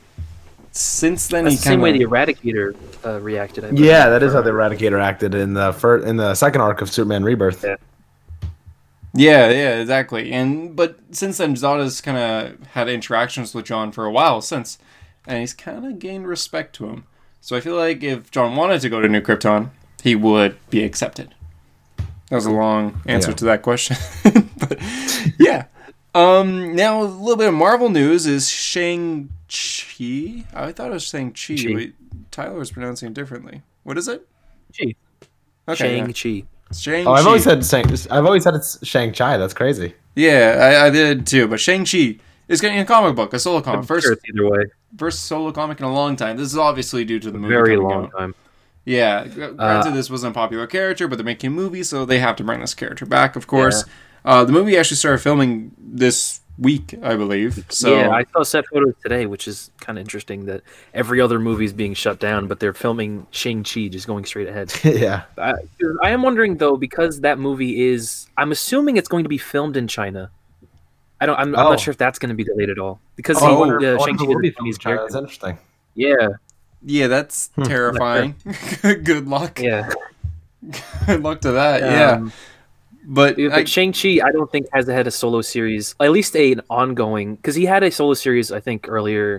since 0.72 1.28
then, 1.28 1.45
that's 1.45 1.55
he 1.55 1.59
the 1.59 1.62
same 1.62 1.72
kind 1.74 1.82
way 1.82 1.93
the 1.93 2.05
Eradicator 2.05 2.74
uh, 3.07 3.20
reacted. 3.20 3.64
I. 3.64 3.70
Yeah, 3.70 4.09
that 4.09 4.24
is 4.24 4.32
how 4.32 4.43
the 4.43 4.51
Eradicator 4.51 5.01
acted 5.01 5.36
in 5.36 5.55
the 5.55 5.72
first 5.72 6.05
in 6.05 6.16
the 6.16 6.34
second 6.34 6.62
arc 6.62 6.80
of 6.80 6.91
Superman 6.91 7.22
Rebirth. 7.22 7.62
Yeah. 7.62 7.76
Yeah, 9.19 9.49
yeah, 9.51 9.81
exactly. 9.81 10.33
And 10.33 10.77
but 10.77 10.97
since 11.11 11.39
then, 11.39 11.55
Zada's 11.57 12.01
kind 12.01 12.16
of 12.19 12.66
had 12.69 12.89
interactions 12.89 13.55
with 13.55 13.64
Jon 13.66 13.91
for 13.93 14.05
a 14.05 14.12
while 14.12 14.41
since, 14.41 14.79
and 15.27 15.41
he's 15.41 15.55
kind 15.55 15.85
of 15.85 15.99
gained 15.99 16.29
respect 16.29 16.75
to 16.77 16.87
him. 16.89 17.05
So 17.41 17.57
I 17.57 17.61
feel 17.61 17.75
like 17.77 18.03
if 18.03 18.31
Jon 18.31 18.55
wanted 18.57 18.81
to 18.83 18.89
go 18.89 19.01
to 19.01 19.09
New 19.09 19.21
Krypton, 19.21 19.71
he 20.03 20.14
would 20.14 20.57
be 20.71 20.85
accepted. 20.85 21.35
That 21.97 22.37
was 22.37 22.47
a 22.47 22.51
long 22.53 23.01
answer 23.07 23.31
Yeah. 23.31 23.37
to 23.37 23.45
that 23.47 23.62
question, 23.62 23.97
but 24.59 24.79
yeah. 25.39 25.64
Um, 26.14 26.75
now 26.77 27.03
a 27.03 27.05
little 27.05 27.37
bit 27.37 27.49
of 27.49 27.55
Marvel 27.55 27.91
news 27.91 28.27
is 28.27 28.49
Shang 28.49 29.31
Chi. 29.49 30.45
I 30.55 30.73
thought 30.73 30.89
it 30.91 30.95
was 30.95 31.05
Shang 31.05 31.33
Chi. 31.33 31.57
Chi. 31.57 31.75
Wait, 31.75 31.95
Tyler 32.31 32.59
was 32.59 32.71
pronouncing 32.71 33.09
it 33.09 33.14
differently. 33.14 33.62
What 33.83 33.99
is 33.99 34.09
it? 34.09 34.27
Chi. 34.79 34.95
Okay, 35.69 35.75
Shang 35.99 36.12
Chi. 36.12 36.47
Shang 36.77 37.07
Oh, 37.07 37.12
I've 37.12 37.27
always 37.27 37.45
said 37.45 37.64
Shang, 37.64 37.87
I've 38.11 38.25
always 38.27 38.45
said 38.45 38.55
it's 38.55 38.85
Shang 38.87 39.12
Chi. 39.12 39.37
That's 39.37 39.55
crazy. 39.55 39.95
Yeah, 40.14 40.59
I, 40.83 40.87
I 40.87 40.91
did 40.91 41.27
too. 41.27 41.49
But 41.49 41.61
Shang 41.61 41.85
Chi 41.85 42.19
is 42.49 42.61
getting 42.61 42.79
a 42.79 42.85
comic 42.85 43.14
book, 43.16 43.33
a 43.33 43.39
solo 43.39 43.61
comic, 43.61 43.81
I'm 43.81 43.87
first 43.87 44.07
sure 44.07 44.16
either 44.29 44.49
way. 44.51 44.64
first 44.97 45.25
solo 45.25 45.53
comic 45.53 45.79
in 45.81 45.87
a 45.87 45.93
long 45.93 46.16
time. 46.16 46.37
This 46.37 46.49
is 46.49 46.59
obviously 46.59 47.05
due 47.05 47.21
to 47.21 47.31
the 47.31 47.39
movie. 47.39 47.55
Very 47.55 47.77
long 47.77 48.05
out. 48.07 48.19
time. 48.19 48.35
Yeah, 48.85 49.27
gr- 49.27 49.49
granted, 49.49 49.93
this 49.93 50.09
wasn't 50.09 50.31
a 50.31 50.35
popular 50.35 50.66
character, 50.66 51.09
but 51.09 51.16
they're 51.16 51.25
making 51.25 51.49
a 51.49 51.51
movie, 51.51 51.83
so 51.83 52.05
they 52.07 52.21
have 52.21 52.37
to 52.37 52.45
bring 52.45 52.61
this 52.61 52.75
character 52.75 53.05
back, 53.05 53.37
of 53.37 53.47
course. 53.47 53.85
Uh, 54.25 54.45
the 54.45 54.53
movie 54.53 54.77
actually 54.79 54.97
started 54.97 55.19
filming 55.19 55.73
this 55.79 56.41
week, 56.59 56.94
I 57.02 57.14
believe. 57.16 57.64
So 57.68 57.96
yeah, 57.96 58.11
I 58.11 58.24
saw 58.32 58.42
set 58.42 58.66
photos 58.66 58.94
today, 59.02 59.26
which 59.26 59.46
is 59.46 59.70
kind 59.80 59.98
of 59.98 60.02
interesting 60.02 60.46
that 60.46 60.62
every 60.92 61.20
other 61.20 61.38
movie 61.38 61.64
is 61.64 61.72
being 61.72 61.94
shut 61.94 62.18
down, 62.18 62.46
but 62.48 62.61
they're 62.61 62.72
filming 62.74 63.26
Shang 63.30 63.62
Chi 63.64 63.88
just 63.88 64.06
going 64.06 64.24
straight 64.24 64.48
ahead. 64.48 64.72
yeah. 64.84 65.22
I, 65.36 65.52
'cause 65.52 65.96
I 66.02 66.11
am 66.11 66.22
wondering 66.22 66.56
though 66.56 66.76
because 66.76 67.20
that 67.20 67.38
movie 67.38 67.88
is. 67.88 68.26
I'm 68.36 68.50
assuming 68.52 68.96
it's 68.96 69.09
going 69.09 69.24
to 69.24 69.28
be 69.28 69.38
filmed 69.38 69.76
in 69.76 69.86
China. 69.88 70.30
I 71.20 71.26
don't. 71.26 71.36
I'm, 71.38 71.54
I'm 71.56 71.66
Oh. 71.66 71.70
not 71.70 71.80
sure 71.80 71.92
if 71.92 71.98
that's 71.98 72.18
going 72.18 72.30
to 72.30 72.34
be 72.36 72.44
delayed 72.44 72.70
at 72.70 72.78
all 72.78 73.00
because 73.16 73.38
Oh, 73.40 73.64
he, 73.78 73.86
uh, 73.86 73.98
Shang 74.04 74.16
Chi 74.16 74.24
will 74.24 74.38
be 74.40 74.48
is 74.48 74.54
a 74.54 74.59
Chinese 74.59 74.78
China. 74.78 75.00
That's 75.02 75.14
interesting. 75.14 75.59
Yeah, 75.94 76.28
yeah, 76.84 77.06
that's 77.09 77.50
Hmm. 77.56 77.62
terrifying. 77.64 78.34
Good 78.82 79.26
luck. 79.28 79.61
yeah. 79.61 79.88
Good 81.06 81.22
luck 81.22 81.40
to 81.42 81.52
that. 81.52 81.80
yeah, 81.82 82.28
But 83.11 83.36
But 83.36 83.52
I, 83.52 83.64
Shang 83.64 83.92
Chi, 83.94 84.20
I 84.22 84.30
don't 84.32 84.50
think 84.52 84.66
has 84.74 84.86
had 84.86 85.06
a 85.06 85.11
solo 85.11 85.40
series, 85.40 85.94
at 85.98 86.11
least 86.12 86.36
a, 86.36 86.52
an 86.52 86.61
ongoing, 86.68 87.36
because 87.36 87.54
he 87.54 87.64
had 87.64 87.82
a 87.82 87.90
solo 87.90 88.12
series, 88.12 88.52
I 88.52 88.61
think 88.61 88.86
earlier 88.86 89.38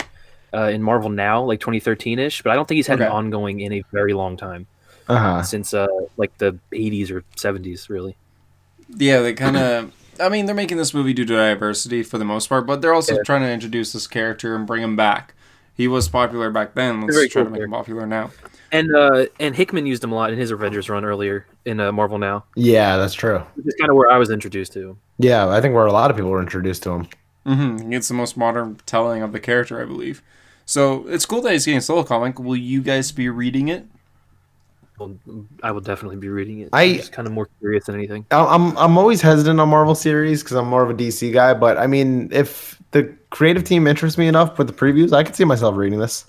uh, 0.54 0.64
in 0.70 0.82
Marvel 0.82 1.10
Now, 1.12 1.44
like 1.44 1.60
2013 1.60 2.18
ish. 2.18 2.42
But 2.42 2.50
I 2.50 2.56
don't 2.56 2.68
think 2.68 2.78
he's 2.78 2.88
had 2.88 3.00
an 3.00 3.08
ongoing 3.12 3.60
in 3.60 3.72
a 3.74 3.84
very 3.94 4.14
long 4.14 4.38
time 4.38 4.66
Uh 5.08 5.18
huh. 5.18 5.44
since 5.44 5.74
uh, 5.76 5.86
like 6.18 6.36
the 6.40 6.58
80s 6.74 7.12
or 7.12 7.24
70s, 7.38 7.90
really. 7.90 8.18
yeah, 8.98 9.22
they 9.22 9.34
kind 9.34 9.56
of. 9.56 9.94
I 10.20 10.28
mean, 10.30 10.48
they're 10.48 10.56
making 10.56 10.78
this 10.78 10.94
movie 10.94 11.14
due 11.14 11.24
to 11.26 11.36
diversity 11.36 12.02
for 12.04 12.18
the 12.18 12.26
most 12.26 12.50
part, 12.50 12.66
but 12.68 12.82
they're 12.82 12.94
also 12.94 13.16
Yeah. 13.16 13.24
trying 13.24 13.42
to 13.42 13.52
introduce 13.52 13.94
this 13.94 14.08
character 14.08 14.56
and 14.56 14.66
bring 14.68 14.82
him 14.84 14.96
back. 14.96 15.34
He 15.76 15.88
was 15.88 16.10
popular 16.10 16.50
back 16.50 16.74
then. 16.74 17.02
Let's 17.02 17.16
Very 17.16 17.30
try 17.30 17.44
to 17.44 17.46
cool 17.46 17.54
make 17.54 17.62
him 17.64 17.72
popular 17.72 18.06
now. 18.08 18.32
And 18.72 18.96
uh, 18.96 19.26
and 19.40 19.56
Hickman 19.56 19.86
used 19.86 20.04
him 20.04 20.12
a 20.12 20.16
lot 20.16 20.32
in 20.32 20.38
his 20.40 20.52
Avengers 20.52 20.90
run 20.90 21.04
earlier 21.06 21.46
in 21.66 21.80
uh, 21.80 21.92
Marvel 21.92 22.18
Now, 22.20 22.46
Yeah, 22.56 22.98
that's 22.98 23.14
true. 23.14 23.40
which 23.56 23.66
is 23.68 23.76
kind 23.80 23.90
of 23.90 23.96
where 23.96 24.12
I 24.12 24.18
was 24.18 24.30
introduced 24.30 24.74
to. 24.74 24.90
him. 24.92 24.98
Yeah, 25.18 25.48
I 25.50 25.60
think 25.62 25.74
where 25.76 25.86
a 25.86 25.92
lot 25.92 26.12
of 26.12 26.18
people 26.18 26.32
were 26.32 26.42
introduced 26.42 26.84
to 26.84 26.92
him. 26.92 27.08
Mm-hmm. 27.46 27.94
It's 27.94 28.08
the 28.08 28.14
most 28.14 28.38
modern 28.38 28.80
telling 28.86 29.22
of 29.24 29.32
the 29.32 29.40
character, 29.40 29.82
I 29.82 29.86
believe. 29.86 30.22
So 30.66 31.08
it's 31.08 31.26
cool 31.26 31.42
that 31.42 31.52
he's 31.54 31.66
getting 31.66 31.80
a 31.80 31.82
solo 31.82 32.04
comic. 32.04 32.38
Will 32.40 32.56
you 32.56 32.82
guys 32.82 33.12
be 33.12 33.28
reading 33.30 33.70
it? 33.70 33.86
Well, 35.00 35.16
I 35.64 35.72
will 35.72 35.82
definitely 35.82 36.18
be 36.18 36.28
reading 36.30 36.60
it. 36.60 36.70
I- 36.74 36.84
I'm 36.84 36.96
just 36.98 37.12
kind 37.14 37.28
of 37.28 37.34
more 37.34 37.48
curious 37.60 37.86
than 37.86 37.96
anything. 37.96 38.26
I'm 38.32 38.78
I'm 38.78 38.98
always 38.98 39.22
hesitant 39.22 39.60
on 39.60 39.70
Marvel 39.70 39.96
series 39.96 40.44
because 40.44 40.58
I'm 40.58 40.68
more 40.68 40.84
of 40.84 40.90
a 40.90 40.94
DC 40.94 41.32
guy. 41.34 41.54
But 41.54 41.78
I 41.78 41.88
mean, 41.88 42.30
if 42.32 42.78
the 42.92 43.16
creative 43.30 43.64
team 43.64 43.88
interests 43.88 44.18
me 44.18 44.28
enough 44.28 44.58
with 44.58 44.68
the 44.68 44.74
previews, 44.74 45.14
I 45.14 45.24
could 45.24 45.36
see 45.36 45.46
myself 45.46 45.76
reading 45.78 46.00
this. 46.00 46.26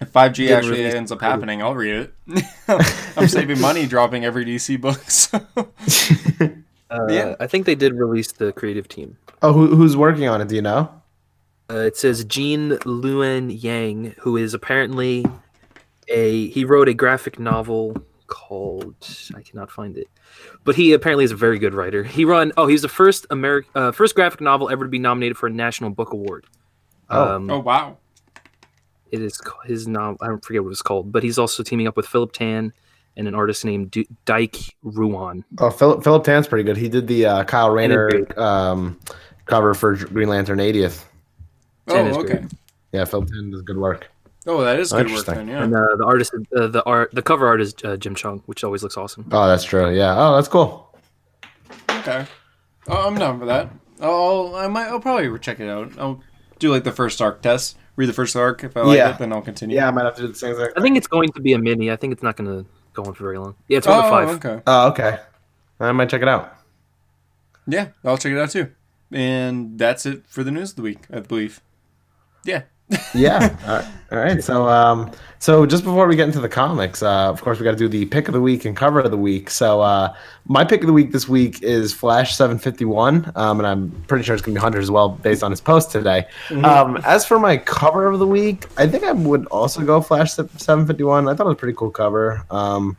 If 0.00 0.12
5G 0.12 0.34
Didn't 0.36 0.56
actually 0.56 0.78
release 0.78 0.94
ends 0.94 1.12
up 1.12 1.20
happening, 1.20 1.62
I'll 1.62 1.74
read 1.74 2.10
it. 2.28 2.44
I'm 3.16 3.28
saving 3.28 3.60
money 3.60 3.86
dropping 3.86 4.24
every 4.24 4.44
DC 4.44 4.80
book. 4.80 4.98
So. 5.10 5.40
Uh, 6.92 7.06
Yeah. 7.08 7.36
I 7.38 7.46
think 7.46 7.66
they 7.66 7.76
did 7.76 7.94
release 7.94 8.32
the 8.32 8.52
creative 8.52 8.88
team. 8.88 9.16
Oh, 9.42 9.52
who, 9.52 9.76
who's 9.76 9.96
working 9.96 10.26
on 10.26 10.40
it? 10.40 10.48
Do 10.48 10.56
you 10.56 10.62
know? 10.62 10.90
Uh, 11.70 11.76
it 11.76 11.96
says 11.96 12.24
Gene 12.24 12.70
Luen 12.78 13.56
Yang, 13.62 14.16
who 14.18 14.36
is 14.36 14.54
apparently 14.54 15.24
a 16.08 16.48
he 16.48 16.64
wrote 16.64 16.88
a 16.88 16.94
graphic 16.94 17.38
novel 17.38 17.96
called 18.26 18.96
I 19.36 19.42
cannot 19.42 19.70
find 19.70 19.96
it, 19.96 20.08
but 20.64 20.74
he 20.74 20.92
apparently 20.92 21.24
is 21.24 21.30
a 21.30 21.36
very 21.36 21.60
good 21.60 21.74
writer. 21.74 22.02
He 22.02 22.24
run 22.24 22.50
oh 22.56 22.66
he's 22.66 22.82
the 22.82 22.88
first 22.88 23.24
American 23.30 23.70
uh, 23.76 23.92
first 23.92 24.16
graphic 24.16 24.40
novel 24.40 24.68
ever 24.68 24.84
to 24.84 24.90
be 24.90 24.98
nominated 24.98 25.36
for 25.36 25.46
a 25.46 25.50
National 25.50 25.90
Book 25.90 26.12
Award. 26.12 26.44
Oh. 27.08 27.36
Um, 27.36 27.48
Oh 27.48 27.60
wow! 27.60 27.98
It 29.12 29.22
is 29.22 29.40
his 29.64 29.88
novel. 29.88 30.18
I 30.20 30.26
don't 30.28 30.44
forget 30.44 30.62
what 30.62 30.70
it's 30.70 30.82
called, 30.82 31.12
but 31.12 31.22
he's 31.22 31.38
also 31.38 31.62
teaming 31.62 31.86
up 31.86 31.96
with 31.96 32.06
Philip 32.06 32.32
Tan 32.32 32.72
and 33.16 33.28
an 33.28 33.34
artist 33.34 33.64
named 33.64 33.90
D- 33.90 34.08
Dike 34.24 34.56
Ruan. 34.82 35.44
Oh, 35.58 35.70
Philip 35.70 36.04
Philip 36.04 36.24
Tan's 36.24 36.46
pretty 36.46 36.64
good. 36.64 36.76
He 36.76 36.88
did 36.88 37.06
the 37.06 37.26
uh, 37.26 37.44
Kyle 37.44 37.70
Rayner 37.70 38.26
um, 38.38 38.98
cover 39.46 39.74
for 39.74 39.96
Green 39.96 40.28
Lantern 40.28 40.58
80th. 40.58 41.04
Tan 41.88 42.12
Oh 42.14 42.20
okay. 42.20 42.38
great. 42.38 42.52
Yeah, 42.92 43.04
Philip 43.04 43.28
Tan 43.28 43.50
does 43.50 43.62
good 43.62 43.78
work. 43.78 44.10
Oh, 44.46 44.62
that 44.62 44.78
is 44.80 44.92
good 44.92 45.10
work 45.10 45.26
then. 45.26 45.48
Yeah. 45.48 45.64
And 45.64 45.74
uh, 45.74 45.96
the 45.96 46.04
artist, 46.04 46.34
uh, 46.56 46.66
the 46.66 46.82
art, 46.84 47.10
the 47.12 47.22
cover 47.22 47.46
art 47.46 47.60
is 47.60 47.74
uh, 47.84 47.96
Jim 47.96 48.14
Cheung, 48.14 48.42
which 48.46 48.64
always 48.64 48.82
looks 48.82 48.96
awesome. 48.96 49.28
Oh, 49.32 49.46
that's 49.46 49.64
true. 49.64 49.94
Yeah. 49.94 50.14
Oh, 50.16 50.34
that's 50.34 50.48
cool. 50.48 50.88
Okay. 51.90 52.24
Oh, 52.88 53.06
I'm 53.06 53.16
down 53.16 53.38
for 53.38 53.46
that. 53.46 53.70
I'll 54.00 54.54
I 54.56 54.66
might 54.66 54.86
I'll 54.86 55.00
probably 55.00 55.38
check 55.38 55.60
it 55.60 55.68
out. 55.68 55.92
I'll 55.98 56.22
do 56.58 56.70
like 56.70 56.84
the 56.84 56.92
first 56.92 57.20
arc 57.20 57.42
test. 57.42 57.76
Read 57.96 58.06
the 58.08 58.12
first 58.12 58.34
arc. 58.36 58.64
If 58.64 58.76
I 58.76 58.82
like 58.82 58.96
Yeah. 58.96 59.10
it, 59.10 59.18
then 59.18 59.32
I'll 59.32 59.42
continue. 59.42 59.76
Yeah, 59.76 59.88
I 59.88 59.90
might 59.90 60.04
have 60.04 60.14
to 60.16 60.22
do 60.22 60.28
the 60.28 60.34
same 60.34 60.54
thing. 60.56 60.68
I 60.76 60.80
think 60.80 60.96
it's 60.96 61.06
going 61.06 61.30
to 61.32 61.40
be 61.40 61.52
a 61.52 61.58
mini. 61.58 61.90
I 61.90 61.96
think 61.96 62.12
it's 62.12 62.22
not 62.22 62.36
going 62.36 62.48
to 62.64 62.68
go 62.94 63.02
on 63.04 63.12
for 63.14 63.24
very 63.24 63.38
long. 63.38 63.54
Yeah, 63.68 63.78
it's 63.78 63.86
one 63.86 63.98
Oh, 63.98 64.02
to 64.02 64.08
five. 64.08 64.28
okay. 64.44 64.62
Oh, 64.66 64.88
okay. 64.88 65.18
I 65.80 65.92
might 65.92 66.08
check 66.08 66.22
it 66.22 66.28
out. 66.28 66.56
Yeah, 67.66 67.88
I'll 68.04 68.16
check 68.18 68.32
it 68.32 68.38
out 68.38 68.50
too. 68.50 68.70
And 69.12 69.78
that's 69.78 70.06
it 70.06 70.24
for 70.26 70.42
the 70.44 70.50
news 70.50 70.70
of 70.70 70.76
the 70.76 70.82
week, 70.82 71.00
I 71.12 71.20
believe. 71.20 71.60
Yeah. 72.44 72.62
Yeah. 73.14 73.56
All 73.66 73.76
right. 73.76 73.86
All 74.12 74.18
right. 74.18 74.42
So, 74.42 74.68
um, 74.68 75.12
so 75.38 75.64
just 75.64 75.84
before 75.84 76.06
we 76.06 76.16
get 76.16 76.26
into 76.26 76.40
the 76.40 76.48
comics, 76.48 77.02
uh, 77.02 77.30
of 77.30 77.40
course, 77.40 77.58
we 77.58 77.64
got 77.64 77.70
to 77.70 77.76
do 77.76 77.88
the 77.88 78.06
pick 78.06 78.28
of 78.28 78.34
the 78.34 78.40
week 78.40 78.64
and 78.64 78.76
cover 78.76 79.00
of 79.00 79.10
the 79.10 79.16
week. 79.16 79.48
So, 79.50 79.80
uh, 79.80 80.14
my 80.46 80.64
pick 80.64 80.80
of 80.80 80.86
the 80.86 80.92
week 80.92 81.12
this 81.12 81.28
week 81.28 81.62
is 81.62 81.94
Flash 81.94 82.34
751, 82.36 83.32
um, 83.36 83.60
and 83.60 83.66
I'm 83.66 83.90
pretty 84.08 84.24
sure 84.24 84.34
it's 84.34 84.42
gonna 84.44 84.56
be 84.56 84.60
Hunter 84.60 84.80
as 84.80 84.90
well, 84.90 85.08
based 85.10 85.42
on 85.42 85.50
his 85.52 85.60
post 85.60 85.90
today. 85.92 86.26
Um, 86.64 86.96
as 87.04 87.24
for 87.24 87.38
my 87.38 87.56
cover 87.56 88.06
of 88.06 88.18
the 88.18 88.26
week, 88.26 88.66
I 88.76 88.86
think 88.86 89.04
I 89.04 89.12
would 89.12 89.46
also 89.46 89.82
go 89.82 90.00
Flash 90.00 90.32
751. 90.34 91.28
I 91.28 91.34
thought 91.34 91.44
it 91.44 91.46
was 91.46 91.54
a 91.54 91.56
pretty 91.56 91.76
cool 91.76 91.90
cover. 91.90 92.44
Um, 92.50 92.96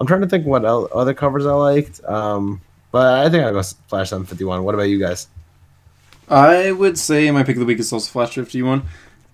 I'm 0.00 0.06
trying 0.06 0.20
to 0.22 0.28
think 0.28 0.44
what 0.46 0.64
el- 0.64 0.88
other 0.92 1.14
covers 1.14 1.46
I 1.46 1.52
liked. 1.52 2.04
Um, 2.04 2.60
but 2.90 3.26
I 3.26 3.30
think 3.30 3.44
I'll 3.44 3.52
go 3.52 3.62
Flash 3.62 4.10
751. 4.10 4.64
What 4.64 4.74
about 4.74 4.84
you 4.88 4.98
guys? 4.98 5.28
I 6.28 6.72
would 6.72 6.98
say 6.98 7.30
my 7.30 7.42
pick 7.42 7.56
of 7.56 7.60
the 7.60 7.66
week 7.66 7.78
is 7.78 7.92
also 7.92 8.10
Flash 8.10 8.34
51. 8.34 8.82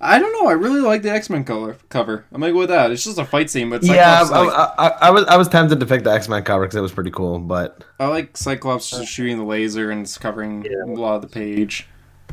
I 0.01 0.19
don't 0.19 0.33
know. 0.33 0.49
I 0.51 0.53
really 0.53 0.81
like 0.81 1.03
the 1.03 1.11
X 1.11 1.31
Men 1.31 1.45
color 1.45 1.77
cover. 1.89 2.25
I'm 2.33 2.41
gonna 2.41 2.53
go 2.53 2.59
with 2.61 2.69
that. 2.69 2.91
It's 2.91 3.05
just 3.05 3.19
a 3.19 3.25
fight 3.25 3.49
scene, 3.49 3.71
but 3.71 3.83
yeah, 3.83 4.23
I, 4.31 4.41
like, 4.45 4.53
I, 4.53 4.73
I, 4.77 4.89
I 5.09 5.11
was 5.11 5.25
I 5.27 5.37
was 5.37 5.49
tempted 5.49 5.81
to 5.81 5.87
pick 5.87 6.05
the 6.05 6.13
X 6.13 6.29
Men 6.29 6.43
cover 6.43 6.65
because 6.65 6.77
it 6.77 6.81
was 6.83 6.93
pretty 6.93 7.11
cool, 7.11 7.39
but 7.39 7.85
I 7.99 8.09
like 8.09 8.37
Cyclops 8.37 8.91
just 8.91 9.07
shooting 9.11 9.39
the 9.39 9.45
laser 9.45 9.91
and 9.91 10.03
it's 10.03 10.19
covering 10.19 10.65
Yeah. 10.65 10.85
a 10.85 10.95
lot 10.95 11.15
of 11.17 11.23
the 11.23 11.29
page. 11.29 11.87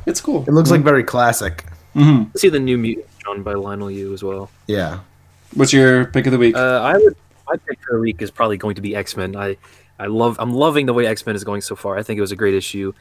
It's 0.05 0.19
cool. 0.19 0.43
it 0.47 0.51
looks 0.51 0.71
like 0.71 0.81
very 0.81 1.03
classic. 1.03 1.65
Mm-hmm. 1.95 2.35
See 2.37 2.49
the 2.49 2.59
new 2.59 2.77
Mutant 2.77 3.07
drawn 3.19 3.43
by 3.43 3.53
Leinil 3.53 3.93
Yu 3.93 4.13
as 4.13 4.23
well. 4.23 4.49
Yeah. 4.67 4.99
What's 5.53 5.71
your 5.73 6.05
pick 6.05 6.25
of 6.25 6.31
the 6.31 6.37
week? 6.39 6.55
Uh, 6.55 6.81
I 6.81 6.93
would. 6.97 7.15
My 7.47 7.57
pick 7.67 7.79
for 7.85 7.95
the 7.95 7.99
week 7.99 8.21
is 8.21 8.31
probably 8.31 8.57
going 8.57 8.75
to 8.75 8.81
be 8.81 8.95
X 8.95 9.15
Men. 9.17 9.35
I, 9.35 9.57
I 9.99 10.07
love. 10.07 10.37
I'm 10.39 10.53
loving 10.53 10.85
the 10.87 10.93
way 10.93 11.05
X 11.05 11.25
Men 11.25 11.35
is 11.35 11.43
going 11.43 11.61
so 11.61 11.75
far. 11.75 11.97
I 11.97 12.03
think 12.03 12.17
it 12.17 12.21
was 12.21 12.31
a 12.31 12.35
great 12.35 12.53
issue. 12.53 12.93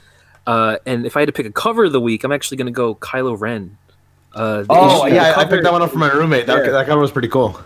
Uh, 0.47 0.77
and 0.87 1.07
if 1.07 1.17
I 1.17 1.21
had 1.21 1.27
to 1.27 1.33
pick 1.33 1.47
a 1.47 1.53
cover 1.53 1.85
of 1.85 1.93
the 1.93 2.01
week, 2.01 2.25
I'm 2.25 2.33
actually 2.33 2.57
going 2.57 2.67
to 2.67 2.73
go 2.73 2.95
Kylo 2.97 3.39
Ren. 3.41 3.77
Uh, 4.35 4.65
Oh 4.69 5.07
issue- 5.07 5.15
yeah, 5.17 5.33
the 5.33 5.39
I, 5.39 5.43
I 5.43 5.45
picked 5.47 5.65
that 5.65 5.73
one 5.73 5.83
up 5.83 5.91
for 5.91 5.99
my 5.99 6.11
roommate. 6.13 6.47
That, 6.47 6.65
Yeah. 6.65 6.71
that 6.73 6.87
cover 6.87 7.01
was 7.01 7.11
pretty 7.11 7.29
cool. 7.29 7.61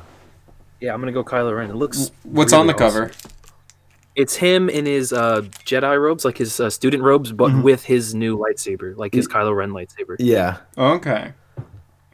Yeah, 0.80 0.92
I'm 0.94 1.00
going 1.00 1.12
to 1.12 1.22
go 1.22 1.24
Kylo 1.24 1.56
Ren. 1.56 1.70
It 1.70 1.76
looks. 1.76 2.10
What's 2.24 2.52
really 2.52 2.60
on 2.60 2.66
the 2.66 2.74
awesome. 2.74 3.08
cover? 3.08 3.10
It's 4.16 4.36
him 4.36 4.68
in 4.68 4.86
his 4.86 5.12
uh, 5.12 5.40
Jedi 5.66 6.00
robes, 6.00 6.24
like 6.24 6.38
his 6.38 6.60
uh, 6.60 6.70
student 6.70 7.02
robes, 7.02 7.32
but 7.32 7.50
Mhm. 7.50 7.62
with 7.62 7.84
his 7.84 8.14
new 8.14 8.38
lightsaber, 8.38 8.96
like 8.96 9.12
his 9.12 9.26
Kylo 9.26 9.54
Ren 9.56 9.70
lightsaber. 9.70 10.16
Yeah. 10.18 10.58
Okay. 10.78 11.32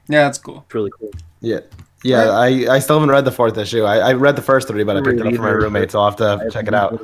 Yeah, 0.08 0.24
that's 0.24 0.38
cool. 0.38 0.62
It's 0.66 0.74
really 0.74 0.90
cool. 0.98 1.10
Yeah. 1.40 1.60
Yeah, 2.02 2.30
I, 2.30 2.46
I 2.74 2.78
still 2.78 2.96
haven't 2.98 3.10
read 3.10 3.26
the 3.26 3.30
fourth 3.32 3.58
issue. 3.58 3.82
I, 3.84 3.98
I 3.98 4.12
read 4.14 4.34
the 4.34 4.40
first 4.42 4.66
three, 4.66 4.82
but 4.84 4.96
I 4.96 5.02
picked 5.02 5.20
it 5.20 5.26
up 5.26 5.34
for 5.34 5.42
my 5.42 5.50
roommate, 5.50 5.90
so 5.90 6.00
I'll 6.00 6.06
have 6.10 6.16
to 6.16 6.48
check 6.50 6.66
it 6.66 6.72
out. 6.74 6.98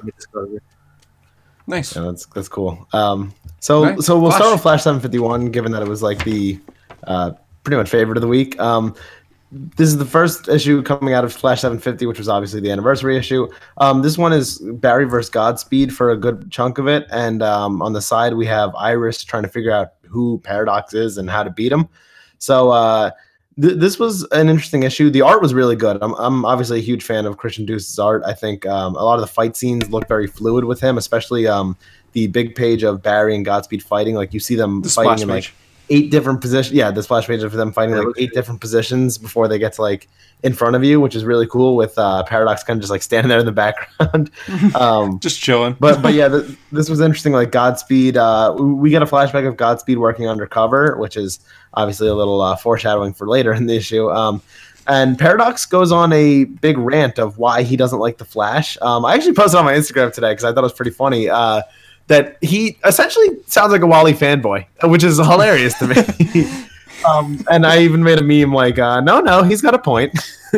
Nice. 1.66 1.94
Yeah, 1.96 2.02
that's 2.02 2.26
that's 2.26 2.48
cool. 2.48 2.86
Um, 2.92 3.34
so 3.60 3.84
Right. 3.84 4.00
so 4.00 4.18
we'll 4.18 4.30
Flash. 4.30 4.40
start 4.40 4.54
with 4.54 4.62
Flash 4.62 4.82
751, 4.84 5.50
given 5.50 5.72
that 5.72 5.82
it 5.82 5.88
was 5.88 6.02
like 6.02 6.24
the 6.24 6.58
uh, 7.04 7.32
pretty 7.64 7.76
much 7.76 7.88
favorite 7.88 8.16
of 8.16 8.22
the 8.22 8.28
week. 8.28 8.58
Um, 8.60 8.94
this 9.52 9.88
is 9.88 9.96
the 9.96 10.04
first 10.04 10.48
issue 10.48 10.82
coming 10.82 11.14
out 11.14 11.24
of 11.24 11.32
Flash 11.32 11.60
750, 11.60 12.06
which 12.06 12.18
was 12.18 12.28
obviously 12.28 12.60
the 12.60 12.70
anniversary 12.70 13.16
issue. 13.16 13.48
Um, 13.78 14.02
this 14.02 14.18
one 14.18 14.32
is 14.32 14.58
Barry 14.58 15.04
versus 15.04 15.30
Godspeed 15.30 15.94
for 15.94 16.10
a 16.10 16.16
good 16.16 16.50
chunk 16.50 16.78
of 16.78 16.88
it, 16.88 17.06
and 17.10 17.42
um, 17.42 17.80
on 17.80 17.92
the 17.92 18.02
side 18.02 18.34
we 18.34 18.46
have 18.46 18.74
Iris 18.74 19.22
trying 19.22 19.44
to 19.44 19.48
figure 19.48 19.72
out 19.72 19.94
who 20.02 20.38
Paradox 20.38 20.94
is 20.94 21.18
and 21.18 21.30
how 21.30 21.42
to 21.42 21.50
beat 21.50 21.72
him. 21.72 21.88
So 22.38 22.70
uh, 22.70 23.10
Th- 23.60 23.74
this 23.74 23.98
was 23.98 24.22
an 24.32 24.48
interesting 24.48 24.82
issue. 24.82 25.08
The 25.08 25.22
art 25.22 25.40
was 25.40 25.54
really 25.54 25.76
good. 25.76 25.98
I'm, 26.02 26.12
I'm 26.14 26.44
obviously 26.44 26.78
a 26.78 26.82
huge 26.82 27.02
fan 27.02 27.24
of 27.24 27.38
Christian 27.38 27.64
Duce's 27.64 27.98
art. 27.98 28.22
I 28.26 28.34
think 28.34 28.66
um, 28.66 28.94
a 28.96 29.02
lot 29.02 29.14
of 29.14 29.22
the 29.22 29.26
fight 29.26 29.56
scenes 29.56 29.90
look 29.90 30.06
very 30.08 30.26
fluid 30.26 30.64
with 30.64 30.78
him, 30.80 30.98
especially 30.98 31.46
um, 31.46 31.76
the 32.12 32.26
big 32.26 32.54
page 32.54 32.82
of 32.82 33.02
Barry 33.02 33.34
and 33.34 33.44
Godspeed 33.44 33.82
fighting. 33.82 34.14
Like 34.14 34.34
you 34.34 34.40
see 34.40 34.56
them 34.56 34.82
The 34.82 34.90
fighting 34.90 35.22
in 35.22 35.28
page. 35.28 35.54
Like 35.88 35.96
eight 35.96 36.10
different 36.10 36.40
positions. 36.40 36.74
Yeah, 36.74 36.90
the 36.90 37.02
splash 37.02 37.26
page 37.26 37.42
of 37.42 37.52
them 37.52 37.72
fighting 37.72 37.94
Yeah, 37.94 38.02
like 38.02 38.14
eight 38.18 38.32
different 38.32 38.60
positions 38.60 39.18
before 39.18 39.48
they 39.48 39.58
get 39.58 39.74
to 39.74 39.82
like 39.82 40.08
in 40.42 40.52
front 40.52 40.76
of 40.76 40.84
you, 40.84 41.00
which 41.00 41.14
is 41.14 41.24
really 41.24 41.46
cool. 41.46 41.76
With 41.76 41.98
uh, 41.98 42.22
Paradox 42.24 42.62
kind 42.62 42.78
of 42.78 42.82
just 42.82 42.90
like 42.90 43.02
standing 43.02 43.28
there 43.28 43.38
in 43.38 43.46
the 43.46 43.52
background. 43.52 44.30
um, 44.74 45.18
Just 45.20 45.40
chilling. 45.40 45.76
but 45.80 46.02
but 46.02 46.14
yeah, 46.14 46.28
th- 46.28 46.56
this 46.72 46.88
was 46.88 47.00
interesting. 47.00 47.32
Like 47.32 47.52
Godspeed, 47.52 48.16
uh, 48.16 48.54
we 48.58 48.90
get 48.90 49.02
a 49.02 49.06
flashback 49.06 49.46
of 49.46 49.56
Godspeed 49.56 49.98
working 49.98 50.28
undercover, 50.28 50.96
which 50.96 51.16
is 51.16 51.40
obviously 51.74 52.08
a 52.08 52.14
little 52.14 52.40
uh, 52.40 52.56
foreshadowing 52.56 53.12
for 53.14 53.26
later 53.26 53.52
in 53.52 53.66
the 53.66 53.76
issue. 53.76 54.10
Um, 54.10 54.42
and 54.88 55.18
Paradox 55.18 55.66
goes 55.66 55.90
on 55.90 56.12
a 56.12 56.44
big 56.44 56.78
rant 56.78 57.18
of 57.18 57.38
why 57.38 57.62
he 57.64 57.76
doesn't 57.76 57.98
like 57.98 58.18
the 58.18 58.24
Flash. 58.24 58.78
Um, 58.80 59.04
I 59.04 59.14
actually 59.14 59.34
posted 59.34 59.58
on 59.58 59.64
my 59.64 59.74
Instagram 59.74 60.12
today 60.12 60.30
because 60.30 60.44
I 60.44 60.52
thought 60.52 60.60
it 60.60 60.62
was 60.62 60.72
pretty 60.72 60.92
funny. 60.92 61.28
Uh, 61.28 61.62
that 62.08 62.38
he 62.42 62.78
essentially 62.84 63.28
sounds 63.46 63.72
like 63.72 63.82
a 63.82 63.86
Wally 63.86 64.12
fanboy, 64.12 64.66
which 64.84 65.02
is 65.02 65.18
hilarious 65.18 65.74
to 65.78 65.88
me. 65.88 66.46
um, 67.08 67.44
and 67.50 67.66
I 67.66 67.80
even 67.80 68.02
made 68.02 68.18
a 68.18 68.22
meme 68.22 68.52
like, 68.52 68.78
uh, 68.78 69.00
"No, 69.00 69.20
no, 69.20 69.42
he's 69.42 69.60
got 69.60 69.74
a 69.74 69.78
point." 69.78 70.16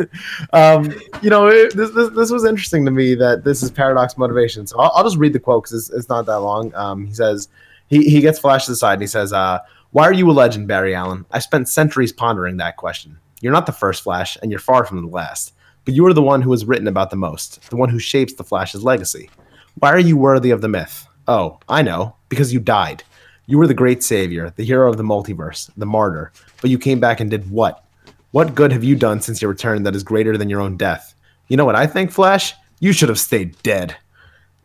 um, 0.53 0.93
you 1.23 1.31
know, 1.31 1.49
it, 1.49 1.75
this, 1.75 1.91
this 1.91 2.11
this 2.11 2.31
was 2.31 2.45
interesting 2.45 2.85
to 2.85 2.91
me 2.91 3.15
that 3.15 3.45
this 3.45 3.63
is 3.63 3.71
Paradox 3.71 4.19
motivation. 4.19 4.67
So 4.67 4.79
I'll, 4.79 4.93
I'll 4.95 5.05
just 5.05 5.17
read 5.17 5.33
the 5.33 5.41
quote 5.41 5.65
because 5.65 5.89
it's, 5.89 5.97
it's 5.97 6.09
not 6.09 6.27
that 6.27 6.41
long. 6.41 6.75
Um, 6.75 7.07
he 7.07 7.15
says 7.15 7.49
he 7.89 8.09
he 8.11 8.21
gets 8.21 8.39
Flash 8.39 8.67
to 8.67 8.73
the 8.73 8.77
side 8.77 8.95
and 8.95 9.03
he 9.03 9.09
says, 9.09 9.33
uh, 9.33 9.59
"Why 9.93 10.05
are 10.05 10.13
you 10.13 10.31
a 10.31 10.33
legend, 10.33 10.69
Barry 10.69 10.95
Allen? 10.95 11.25
I 11.31 11.39
spent 11.39 11.69
centuries 11.69 12.13
pondering 12.13 12.59
that 12.59 12.77
question. 12.77 13.19
You're 13.41 13.53
not 13.53 13.67
the 13.67 13.73
first 13.73 14.03
Flash, 14.03 14.37
and 14.43 14.51
you're 14.51 14.61
far 14.61 14.85
from 14.85 15.03
the 15.03 15.09
last." 15.09 15.55
But 15.85 15.95
you 15.95 16.05
are 16.05 16.13
the 16.13 16.21
one 16.21 16.43
who 16.43 16.51
has 16.51 16.67
written 16.67 16.87
about 16.87 17.09
the 17.09 17.17
most, 17.17 17.71
the 17.71 17.77
one 17.77 17.89
who 17.89 17.99
shapes 17.99 18.35
the 18.35 18.45
Flash's 18.45 18.85
legacy. 18.85 19.31
Why 19.77 19.91
are 19.91 19.99
you 19.99 20.19
worthy 20.19 20.51
of 20.51 20.61
the 20.61 20.69
myth? 20.69 21.08
Oh, 21.29 21.61
I 21.69 21.83
know, 21.83 22.17
because 22.31 22.53
you 22.53 22.59
died. 22.59 23.05
You 23.47 23.59
were 23.59 23.67
the 23.67 23.75
great 23.75 24.03
savior, 24.03 24.53
the 24.57 24.65
hero 24.65 24.91
of 24.91 24.97
the 24.97 25.03
multiverse, 25.05 25.71
the 25.77 25.87
martyr. 25.87 26.33
But 26.61 26.71
you 26.71 26.79
came 26.79 27.01
back 27.01 27.21
and 27.21 27.31
did 27.31 27.51
what? 27.51 27.85
What 28.33 28.55
good 28.55 28.73
have 28.73 28.83
you 28.85 28.97
done 28.97 29.21
since 29.21 29.41
your 29.41 29.51
return 29.51 29.85
that 29.85 29.95
is 29.95 30.03
greater 30.03 30.37
than 30.37 30.51
your 30.51 30.61
own 30.61 30.77
death? 30.77 31.15
You 31.49 31.57
know 31.57 31.65
what 31.65 31.77
I 31.77 31.87
think, 31.87 32.11
Flash? 32.11 32.55
You 32.81 32.93
should 32.93 33.09
have 33.09 33.19
stayed 33.19 33.57
dead. 33.63 33.97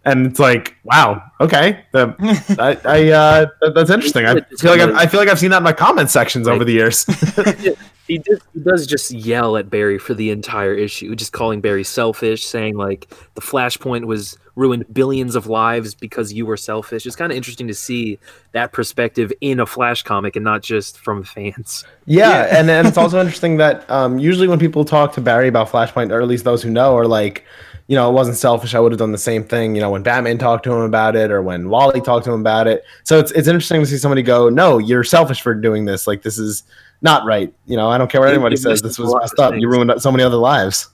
And 0.05 0.25
it's 0.27 0.39
like, 0.39 0.75
wow, 0.83 1.21
okay, 1.39 1.85
The- 1.93 2.13
I, 2.59 2.77
I, 2.85 3.09
uh, 3.11 3.69
that's 3.73 3.89
interesting. 3.89 4.25
I 4.25 4.41
feel 4.59 4.71
like 4.71 4.81
I've, 4.81 4.95
I 4.95 5.05
feel 5.05 5.19
like 5.19 5.29
I've 5.29 5.39
seen 5.39 5.51
that 5.51 5.57
in 5.57 5.63
my 5.63 5.71
comment 5.71 6.09
sections 6.09 6.47
over 6.47 6.65
the 6.65 6.73
years. 6.73 7.05
he, 8.07 8.17
does, 8.17 8.41
he 8.53 8.59
does 8.59 8.85
just 8.85 9.11
yell 9.11 9.55
at 9.55 9.69
Barry 9.69 9.97
for 9.97 10.13
the 10.13 10.29
entire 10.29 10.73
issue, 10.73 11.15
just 11.15 11.31
calling 11.31 11.61
Barry 11.61 11.83
selfish, 11.83 12.45
saying 12.45 12.75
like 12.75 13.09
the 13.35 13.41
Flashpoint 13.41 14.05
was 14.05 14.37
ruined 14.55 14.85
billions 14.93 15.35
of 15.35 15.47
lives 15.47 15.95
because 15.95 16.33
you 16.33 16.45
were 16.45 16.57
selfish. 16.57 17.05
It's 17.05 17.15
kind 17.15 17.31
of 17.31 17.37
interesting 17.37 17.67
to 17.67 17.73
see 17.73 18.19
that 18.51 18.73
perspective 18.73 19.31
in 19.41 19.59
a 19.59 19.65
Flash 19.65 20.03
comic 20.03 20.35
and 20.35 20.43
not 20.43 20.61
just 20.61 20.99
from 20.99 21.23
fans. 21.23 21.85
Yeah, 22.05 22.47
and 22.51 22.69
and 22.69 22.87
it's 22.87 22.97
also 22.97 23.19
interesting 23.19 23.57
that 23.57 23.89
um, 23.89 24.19
usually 24.19 24.47
when 24.47 24.59
people 24.59 24.83
talk 24.83 25.13
to 25.13 25.21
Barry 25.21 25.47
about 25.47 25.69
Flashpoint, 25.69 26.11
or 26.11 26.21
at 26.21 26.27
least 26.27 26.43
those 26.43 26.61
who 26.61 26.69
know, 26.69 26.97
are 26.97 27.07
like, 27.07 27.45
you 27.87 27.95
know, 27.95 28.09
it 28.09 28.13
wasn't 28.13 28.35
selfish. 28.37 28.75
I 28.75 28.79
would 28.81 28.91
have 28.91 28.99
done 28.99 29.13
the 29.13 29.17
same 29.17 29.45
thing. 29.45 29.75
You 29.75 29.81
know, 29.81 29.89
when 29.89 30.03
Batman 30.03 30.37
talked 30.37 30.65
to 30.65 30.73
him 30.73 30.81
about 30.81 31.15
it, 31.15 31.31
or 31.31 31.41
when 31.41 31.69
Wally 31.69 32.01
talked 32.01 32.25
to 32.25 32.33
him 32.33 32.41
about 32.41 32.67
it. 32.67 32.83
So 33.03 33.17
it's 33.17 33.31
it's 33.31 33.47
interesting 33.47 33.79
to 33.79 33.87
see 33.87 33.97
somebody 33.97 34.23
go, 34.23 34.49
"No, 34.49 34.77
you're 34.77 35.05
selfish 35.05 35.41
for 35.41 35.55
doing 35.55 35.85
this. 35.85 36.05
Like 36.05 36.21
this 36.21 36.37
is 36.37 36.63
not 37.03 37.25
right." 37.25 37.53
You 37.67 37.77
know, 37.77 37.89
I 37.89 37.97
don't 37.99 38.09
care 38.09 38.21
what 38.21 38.29
anybody 38.29 38.55
says. 38.55 38.81
This 38.81 38.97
was 38.97 39.13
messed 39.21 39.39
up. 39.39 39.53
You 39.55 39.69
ruined 39.69 39.93
so 40.01 40.11
many 40.11 40.23
other 40.23 40.37
lives. 40.37 40.89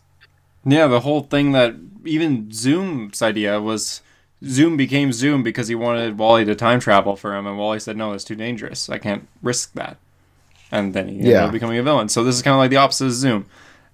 Yeah, 0.65 0.87
the 0.87 0.99
whole 0.99 1.21
thing 1.21 1.53
that 1.53 1.75
even 2.05 2.51
Zoom's 2.51 3.21
idea 3.21 3.61
was 3.61 4.01
Zoom 4.45 4.75
became 4.77 5.11
Zoom 5.13 5.43
because 5.43 5.67
he 5.69 5.75
wanted 5.75 6.17
Wally 6.17 6.43
to 6.45 6.55
time 6.55 6.79
travel 6.79 7.15
for 7.15 7.35
him, 7.35 7.47
and 7.47 7.57
Wally 7.57 7.79
said, 7.79 7.95
"No, 7.97 8.11
it's 8.13 8.23
too 8.25 8.35
dangerous. 8.35 8.89
I 8.89 8.97
can't 8.97 9.27
risk 9.41 9.73
that." 9.73 9.97
And 10.71 10.93
then 10.93 11.07
he 11.07 11.15
ended 11.15 11.31
Yeah. 11.31 11.45
up 11.45 11.51
becoming 11.51 11.77
a 11.79 11.83
villain. 11.83 12.09
So 12.09 12.23
this 12.23 12.35
is 12.35 12.41
kind 12.41 12.53
of 12.53 12.59
like 12.59 12.69
the 12.69 12.77
opposite 12.77 13.05
of 13.05 13.13
Zoom. 13.13 13.45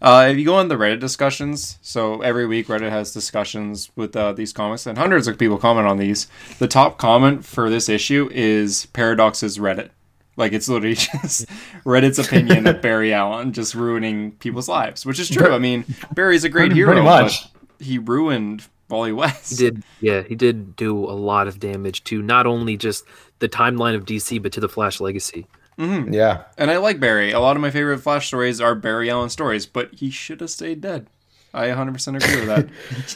Uh, 0.02 0.28
if 0.30 0.38
you 0.38 0.44
go 0.46 0.56
on 0.56 0.68
the 0.68 0.76
Reddit 0.76 1.00
discussions, 1.00 1.80
so 1.82 2.22
every 2.22 2.46
week 2.46 2.68
Reddit 2.68 2.90
has 2.90 3.14
discussions 3.14 3.90
with 3.96 4.16
uh, 4.16 4.34
these 4.34 4.52
comics, 4.52 4.86
and 4.86 4.98
hundreds 4.98 5.28
of 5.28 5.38
people 5.40 5.58
comment 5.58 5.88
on 5.88 5.98
these. 5.98 6.28
The 6.60 6.68
top 6.68 6.98
comment 6.98 7.46
for 7.46 7.70
this 7.70 7.88
issue 7.88 8.30
is 8.34 8.88
Paradox's 8.88 9.58
Reddit. 9.58 9.90
Like 10.38 10.54
it's 10.54 10.68
literally 10.68 10.96
just 11.22 11.46
Reddit's 11.86 12.20
opinion 12.20 12.68
of 12.68 12.82
Barry 12.82 13.14
Allen 13.14 13.54
just 13.54 13.74
ruining 13.76 14.32
people's 14.34 14.68
lives, 14.68 15.06
which 15.06 15.20
is 15.20 15.30
true. 15.30 15.54
I 15.54 15.60
mean, 15.60 15.86
Barry's 16.14 16.44
a 16.44 16.50
great 16.50 16.72
hero, 16.74 17.02
much. 17.04 17.44
but 17.44 17.86
he 17.86 17.98
ruined 17.98 18.66
Wally 18.90 19.14
West. 19.14 19.52
He 19.52 19.56
did, 19.66 19.84
yeah, 20.02 20.22
he 20.24 20.36
did 20.36 20.76
do 20.76 20.98
a 21.06 21.14
lot 21.16 21.48
of 21.48 21.60
damage 21.60 22.04
to 22.06 22.22
not 22.22 22.46
only 22.46 22.78
just 22.78 23.06
the 23.40 23.50
timeline 23.50 23.96
of 23.96 24.06
DC, 24.06 24.42
but 24.42 24.52
to 24.54 24.60
the 24.60 24.70
Flash 24.70 25.00
legacy. 25.00 25.48
hmm 25.78 26.12
Yeah. 26.14 26.44
And 26.58 26.70
I 26.70 26.78
like 26.78 27.00
Barry. 27.00 27.32
A 27.32 27.40
lot 27.40 27.56
of 27.56 27.62
my 27.62 27.72
favorite 27.72 28.00
Flash 28.00 28.28
stories 28.28 28.62
are 28.62 28.76
Barry 28.76 29.10
Allen 29.10 29.30
stories, 29.30 29.66
but 29.66 29.94
he 29.96 30.10
should 30.10 30.42
have 30.42 30.50
stayed 30.50 30.82
dead. 30.82 31.08
I 31.56 31.70
100% 31.70 32.18
agree 32.18 32.46
with 32.46 32.48
that. 32.48 32.68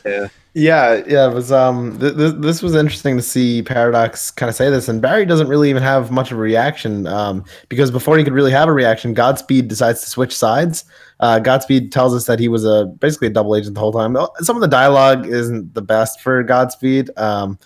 Yeah, 0.05 0.27
Yeah, 0.53 1.03
yeah, 1.07 1.29
it 1.29 1.33
was 1.33 1.51
um 1.51 1.99
th- 1.99 2.15
th- 2.15 2.35
this 2.37 2.61
was 2.63 2.73
interesting 2.73 3.17
to 3.17 3.21
see 3.21 3.61
Paradox 3.61 4.31
kind 4.31 4.49
of 4.49 4.55
say 4.55 4.69
this 4.69 4.87
and 4.87 5.01
Barry 5.01 5.25
doesn't 5.25 5.47
really 5.47 5.69
even 5.69 5.83
have 5.83 6.09
much 6.09 6.31
of 6.31 6.37
a 6.37 6.41
reaction 6.41 7.05
um 7.05 7.43
because 7.67 7.91
before 7.91 8.17
he 8.17 8.23
could 8.23 8.33
really 8.33 8.51
have 8.51 8.69
a 8.69 8.73
reaction 8.73 9.13
Godspeed 9.13 9.67
decides 9.67 10.01
to 10.03 10.09
switch 10.09 10.35
sides. 10.35 10.85
Uh 11.19 11.39
Godspeed 11.39 11.91
tells 11.91 12.15
us 12.15 12.25
that 12.25 12.39
he 12.39 12.47
was 12.47 12.65
a 12.65 12.85
basically 12.99 13.27
a 13.27 13.31
double 13.31 13.55
agent 13.55 13.75
the 13.75 13.81
whole 13.81 13.91
time. 13.91 14.15
Some 14.39 14.55
of 14.55 14.61
the 14.61 14.67
dialogue 14.67 15.27
isn't 15.27 15.73
the 15.73 15.81
best 15.81 16.21
for 16.21 16.41
Godspeed. 16.41 17.09
Um 17.17 17.59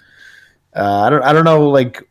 uh, 0.76 1.02
I 1.02 1.10
don't 1.12 1.24
I 1.24 1.34
don't 1.34 1.46
know 1.46 1.70
like 1.70 2.02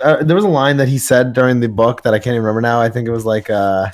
uh, 0.00 0.22
there 0.22 0.36
was 0.36 0.44
a 0.44 0.48
line 0.48 0.76
that 0.76 0.88
he 0.88 0.98
said 0.98 1.32
during 1.32 1.60
the 1.60 1.68
book 1.68 2.02
that 2.02 2.12
I 2.12 2.18
can't 2.18 2.34
even 2.34 2.42
remember 2.42 2.60
now. 2.60 2.80
I 2.80 2.90
think 2.90 3.08
it 3.08 3.12
was 3.12 3.24
like 3.24 3.48
uh 3.48 3.86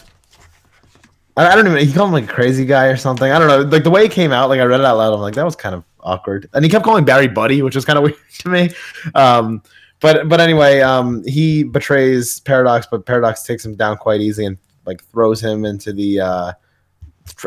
I 1.38 1.52
I 1.52 1.54
don't 1.54 1.66
even. 1.66 1.86
He 1.86 1.92
called 1.92 2.08
him 2.08 2.14
like 2.14 2.24
a 2.24 2.32
crazy 2.32 2.64
guy 2.64 2.86
or 2.86 2.96
something. 2.96 3.30
I 3.30 3.38
don't 3.38 3.48
know. 3.48 3.60
Like 3.60 3.84
the 3.84 3.90
way 3.90 4.04
it 4.04 4.10
came 4.10 4.32
out, 4.32 4.48
like 4.48 4.60
I 4.60 4.64
read 4.64 4.80
it 4.80 4.86
out 4.86 4.96
loud. 4.96 5.14
I'm 5.14 5.20
like, 5.20 5.34
that 5.34 5.44
was 5.44 5.56
kind 5.56 5.74
of 5.74 5.84
awkward. 6.00 6.48
And 6.52 6.64
he 6.64 6.70
kept 6.70 6.84
calling 6.84 7.04
Barry 7.04 7.28
Buddy, 7.28 7.62
which 7.62 7.74
was 7.76 7.84
kind 7.84 7.98
of 7.98 8.04
weird 8.04 8.16
to 8.40 8.48
me. 8.48 8.70
Um, 9.14 9.62
but 10.00 10.28
but 10.28 10.40
anyway, 10.40 10.80
um, 10.80 11.22
he 11.24 11.62
betrays 11.62 12.40
Paradox, 12.40 12.86
but 12.90 13.06
Paradox 13.06 13.44
takes 13.44 13.64
him 13.64 13.76
down 13.76 13.96
quite 13.96 14.20
easy 14.20 14.46
and 14.46 14.58
like 14.84 15.02
throws 15.04 15.40
him 15.40 15.64
into 15.64 15.92
the 15.92 16.20
uh, 16.20 16.52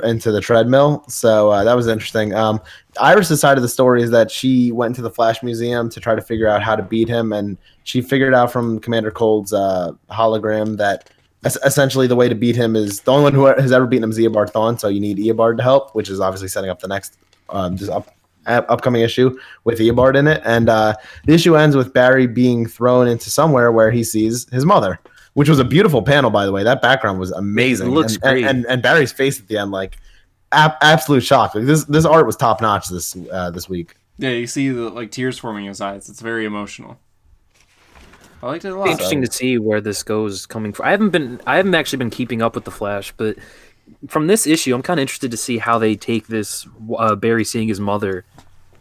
into 0.04 0.32
the 0.32 0.42
treadmill. 0.42 1.04
So 1.08 1.50
uh, 1.50 1.64
that 1.64 1.74
was 1.74 1.88
interesting. 1.88 2.34
Um, 2.34 2.62
side 2.96 3.58
of 3.58 3.62
the 3.62 3.70
story 3.70 4.04
is 4.04 4.12
that 4.12 4.32
she 4.32 4.72
went 4.72 4.96
to 4.96 5.02
the 5.02 5.10
Flash 5.10 5.44
Museum 5.44 5.90
to 5.90 6.00
try 6.00 6.16
to 6.16 6.22
figure 6.22 6.48
out 6.48 6.62
how 6.62 6.76
to 6.76 6.84
beat 6.84 7.08
him, 7.08 7.34
and 7.34 7.58
she 7.84 8.02
figured 8.02 8.34
out 8.34 8.52
from 8.52 8.80
Commander 8.80 9.12
Cold's 9.12 9.54
uh, 9.54 9.92
hologram 10.10 10.78
that 10.78 11.10
essentially 11.44 12.08
the 12.08 12.16
way 12.16 12.30
to 12.30 12.36
beat 12.36 12.56
him 12.56 12.76
is 12.76 13.02
the 13.02 13.12
only 13.12 13.24
one 13.24 13.34
who 13.34 13.46
has 13.46 13.72
ever 13.72 13.88
beaten 13.88 14.04
him 14.04 14.12
is 14.12 14.18
Eobard 14.20 14.52
Thawne. 14.52 14.80
So 14.80 14.88
you 14.88 15.00
need 15.00 15.18
Eobard 15.18 15.58
to 15.58 15.64
help, 15.64 15.96
which 15.96 16.10
is 16.10 16.20
obviously 16.20 16.48
setting 16.48 16.70
up 16.70 16.80
the 16.80 16.88
next 16.88 17.18
um, 17.50 17.76
just 17.78 17.92
up, 17.92 18.14
up- 18.46 18.66
upcoming 18.70 19.02
issue 19.02 19.38
with 19.64 19.80
Eobard 19.80 20.16
in 20.16 20.28
it. 20.28 20.42
And 20.46 20.70
uh, 20.70 20.96
the 21.26 21.34
issue 21.34 21.56
ends 21.58 21.76
with 21.76 21.94
Barry 21.94 22.28
being 22.28 22.66
thrown 22.68 23.08
into 23.08 23.30
somewhere 23.30 23.72
where 23.72 23.92
he 23.92 24.04
sees 24.04 24.48
his 24.52 24.66
mother. 24.66 25.00
Which 25.34 25.48
was 25.48 25.60
a 25.60 25.64
beautiful 25.64 26.02
panel, 26.02 26.30
by 26.30 26.46
the 26.46 26.52
way. 26.52 26.62
That 26.64 26.82
background 26.82 27.18
was 27.18 27.32
amazing. 27.32 27.88
It 27.88 27.92
looks 27.92 28.16
and, 28.16 28.24
and- 28.26 28.32
great. 28.34 28.46
And, 28.46 28.66
and 28.66 28.82
Barry's 28.84 29.14
face 29.14 29.40
at 29.40 29.48
the 29.48 29.58
end, 29.58 29.72
like 29.72 29.98
ab- 30.52 30.76
absolute 30.82 31.22
shock. 31.24 31.56
Like 31.56 31.66
this, 31.66 31.86
this 31.86 32.04
art 32.04 32.26
was 32.26 32.36
top 32.36 32.62
notch 32.62 32.90
this 32.90 33.16
uh, 33.32 33.50
this 33.50 33.70
week. 33.70 33.96
yeah, 34.18 34.32
you 34.32 34.46
see 34.46 34.68
the 34.70 34.90
like 34.90 35.10
tears 35.10 35.40
forming 35.40 35.64
in 35.64 35.70
his 35.70 35.80
eyes. 35.80 36.10
It's 36.10 36.20
very 36.20 36.44
emotional. 36.46 37.00
I 38.44 38.48
liked 38.48 38.66
it 38.66 38.70
a 38.70 38.76
lot. 38.76 38.86
be 38.86 38.92
interesting 38.92 39.22
to 39.24 39.32
see 39.32 39.58
where 39.58 39.82
this 39.82 40.04
goes 40.04 40.46
coming 40.46 40.74
from. 40.74 40.86
I 40.88 40.92
haven't 40.92 41.10
been, 41.12 41.40
I 41.46 41.58
haven't 41.58 41.76
actually 41.76 41.98
been 41.98 42.10
keeping 42.10 42.42
up 42.42 42.56
with 42.56 42.66
the 42.66 42.72
Flash, 42.72 43.14
but 43.18 43.38
from 44.08 44.28
this 44.28 44.48
issue, 44.48 44.74
I'm 44.74 44.82
kind 44.82 45.00
of 45.00 45.02
interested 45.04 45.32
to 45.32 45.38
see 45.38 45.58
how 45.58 45.78
they 45.78 45.96
take 45.96 46.28
this 46.28 46.68
uh, 46.98 47.16
Barry 47.16 47.44
seeing 47.44 47.68
his 47.68 47.80
mother 47.80 48.26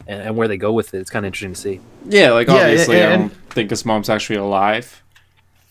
and, 0.07 0.23
and 0.23 0.37
where 0.37 0.49
they 0.49 0.57
go 0.57 0.73
with 0.73 0.95
it. 0.95 0.99
It's 0.99 1.11
kind 1.11 1.25
of 1.27 1.29
interesting 1.29 1.53
to 1.55 1.61
see. 1.61 1.81
Yeah, 2.07 2.31
like 2.31 2.49
Yeah, 2.49 2.55
obviously, 2.55 3.03
I 3.03 3.11
and- 3.13 3.31
don't 3.31 3.51
think 3.51 3.71
his 3.71 3.85
mom's 3.85 4.09
actually 4.09 4.37
alive. 4.37 5.03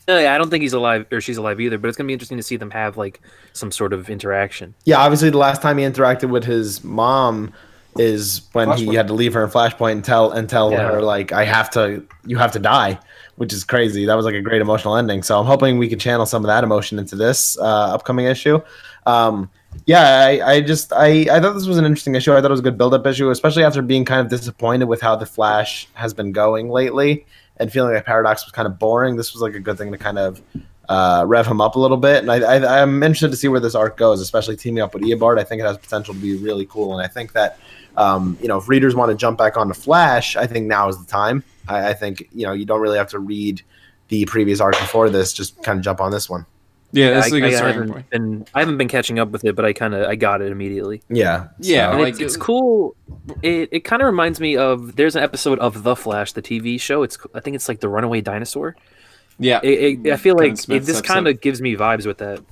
No, 0.08 0.18
yeah, 0.18 0.34
I 0.34 0.40
don't 0.40 0.50
think 0.50 0.64
he's 0.64 0.74
alive 0.74 1.06
or 1.12 1.22
she's 1.22 1.38
alive 1.38 1.62
either, 1.62 1.78
but 1.78 1.88
it's 1.88 1.96
gonna 1.96 2.08
be 2.08 2.14
interesting 2.14 2.38
to 2.38 2.44
see 2.44 2.56
them 2.58 2.72
have 2.72 2.98
like 2.98 3.22
some 3.54 3.72
sort 3.72 3.94
of 3.94 4.10
interaction. 4.10 4.74
Yeah, 4.84 4.98
obviously 4.98 5.30
the 5.30 5.38
last 5.38 5.62
time 5.62 5.78
he 5.78 5.84
interacted 5.86 6.30
with 6.30 6.46
his 6.46 6.84
mom 6.84 7.54
is 7.96 8.42
when 8.54 8.72
he 8.76 8.96
had 8.96 9.06
to 9.08 9.14
leave 9.14 9.34
her 9.36 9.44
in 9.44 9.52
Flashpoint 9.52 9.92
and 9.92 10.04
tell 10.04 10.32
and 10.32 10.50
tell 10.50 10.72
Yeah. 10.72 10.94
her 10.94 11.02
like 11.04 11.32
I 11.32 11.44
have 11.46 11.70
to 11.72 12.04
you 12.26 12.40
have 12.40 12.52
to 12.54 12.60
die, 12.60 12.98
which 13.40 13.54
is 13.54 13.64
crazy. 13.64 14.06
That 14.06 14.16
was 14.16 14.26
like 14.26 14.36
a 14.36 14.42
great 14.42 14.62
emotional 14.62 14.98
ending. 14.98 15.24
So 15.24 15.40
I'm 15.40 15.46
hoping 15.46 15.78
we 15.78 15.88
can 15.88 15.98
channel 15.98 16.26
some 16.26 16.44
of 16.44 16.48
that 16.48 16.66
emotion 16.66 17.00
into 17.00 17.16
this 17.16 17.58
uh, 17.58 17.94
upcoming 17.94 18.26
issue. 18.26 18.60
Um, 19.06 19.50
yeah, 19.86 20.26
I, 20.26 20.56
I 20.56 20.62
just 20.62 20.92
I, 20.92 21.26
I 21.32 21.40
thought 21.40 21.54
this 21.54 21.66
was 21.66 21.78
an 21.78 21.86
interesting 21.86 22.16
issue. 22.16 22.34
I 22.34 22.42
thought 22.42 22.52
it 22.52 22.52
was 22.52 22.60
a 22.60 22.64
good 22.64 22.78
build 22.78 22.94
up 22.94 23.08
issue, 23.08 23.30
especially 23.30 23.64
after 23.64 23.82
being 23.82 24.04
kind 24.04 24.20
of 24.20 24.28
disappointed 24.28 24.90
with 24.90 25.00
how 25.00 25.16
the 25.16 25.26
Flash 25.26 25.88
has 25.94 26.14
been 26.14 26.34
going 26.34 26.70
lately 26.70 27.26
and 27.56 27.72
feeling 27.72 27.94
like 27.94 28.06
Paradox 28.06 28.46
was 28.46 28.52
kind 28.52 28.66
of 28.66 28.78
boring. 28.78 29.16
This 29.16 29.32
was 29.32 29.42
like 29.42 29.56
a 29.56 29.60
good 29.62 29.78
thing 29.78 29.94
to 29.94 29.98
kind 29.98 30.20
of 30.20 30.42
uh, 30.90 31.24
rev 31.26 31.48
him 31.48 31.62
up 31.62 31.76
a 31.76 31.80
little 31.80 31.96
bit. 31.96 32.28
And 32.28 32.30
I, 32.30 32.82
I'm 32.82 33.02
interested 33.04 33.32
to 33.32 33.38
see 33.38 33.48
where 33.48 33.62
this 33.62 33.74
arc 33.74 33.96
goes, 33.96 34.20
especially 34.20 34.58
teaming 34.58 34.84
up 34.84 34.94
with 34.94 35.04
Eobard. 35.04 35.40
I 35.40 35.46
think 35.46 35.62
it 35.62 35.66
has 35.66 35.78
potential 35.78 36.14
to 36.14 36.20
be 36.20 36.36
really 36.36 36.66
cool. 36.66 36.98
And 36.98 37.02
I 37.02 37.08
think 37.08 37.32
that, 37.34 37.58
um, 38.00 38.38
you 38.42 38.48
know, 38.48 38.58
if 38.58 38.70
readers 38.70 38.96
want 38.96 39.12
to 39.12 39.18
jump 39.18 39.38
back 39.38 39.58
onto 39.58 39.74
Flash, 39.74 40.36
I 40.36 40.48
think 40.48 40.68
now 40.68 40.88
is 40.88 40.98
the 40.98 41.06
time. 41.06 41.44
I, 41.68 41.90
I 41.90 41.94
think, 41.94 42.28
you 42.34 42.46
know, 42.46 42.54
you 42.54 42.66
don't 42.66 42.82
really 42.82 42.98
have 42.98 43.10
to 43.10 43.20
read 43.20 43.62
the 44.08 44.26
previous 44.26 44.60
arc 44.60 44.74
before 44.80 45.10
this, 45.10 45.34
just 45.34 45.62
kind 45.62 45.78
of 45.78 45.84
jump 45.84 46.02
on 46.02 46.12
this 46.12 46.30
one. 46.30 46.46
Yeah, 46.92 47.12
that's 47.12 47.32
I, 47.32 47.38
a 47.38 47.40
good 47.40 47.44
I 47.44 47.56
starting 47.56 47.74
haven't 47.76 47.94
point. 47.94 48.10
been 48.10 48.46
I 48.56 48.60
haven't 48.62 48.78
been 48.80 48.88
catching 48.88 49.20
up 49.20 49.30
with 49.30 49.46
it, 49.46 49.56
but 49.56 49.64
I 49.64 49.74
kind 49.74 49.94
of 49.94 50.08
I 50.08 50.16
got 50.16 50.42
it 50.42 50.52
immediately. 50.52 51.04
Yeah. 51.08 51.50
Yeah, 51.60 51.92
so- 51.92 52.00
like 52.00 52.14
it's, 52.14 52.22
it's 52.22 52.38
cool. 52.38 52.96
It 53.44 53.70
it 53.72 53.80
kind 53.82 54.02
of 54.02 54.08
reminds 54.08 54.40
me 54.40 54.58
of 54.58 54.96
there's 54.96 55.16
an 55.16 55.22
episode 55.22 55.60
of 55.60 55.84
The 55.84 55.96
Flash, 55.96 56.34
the 56.34 56.42
TV 56.42 56.82
show. 56.82 57.04
It's 57.04 57.20
I 57.36 57.42
think 57.42 57.56
it's 57.56 57.70
like 57.70 57.80
the 57.80 57.90
Runaway 57.90 58.22
Dinosaur. 58.22 58.76
Yeah, 59.38 59.60
It, 59.64 60.06
it, 60.06 60.12
I 60.12 60.18
feel 60.18 60.36
like 60.36 60.54
it, 60.68 60.80
this 60.82 61.00
kind 61.02 61.28
of 61.28 61.40
gives 61.40 61.62
me 61.62 61.76
vibes 61.76 62.06
with 62.06 62.18
that. 62.18 62.44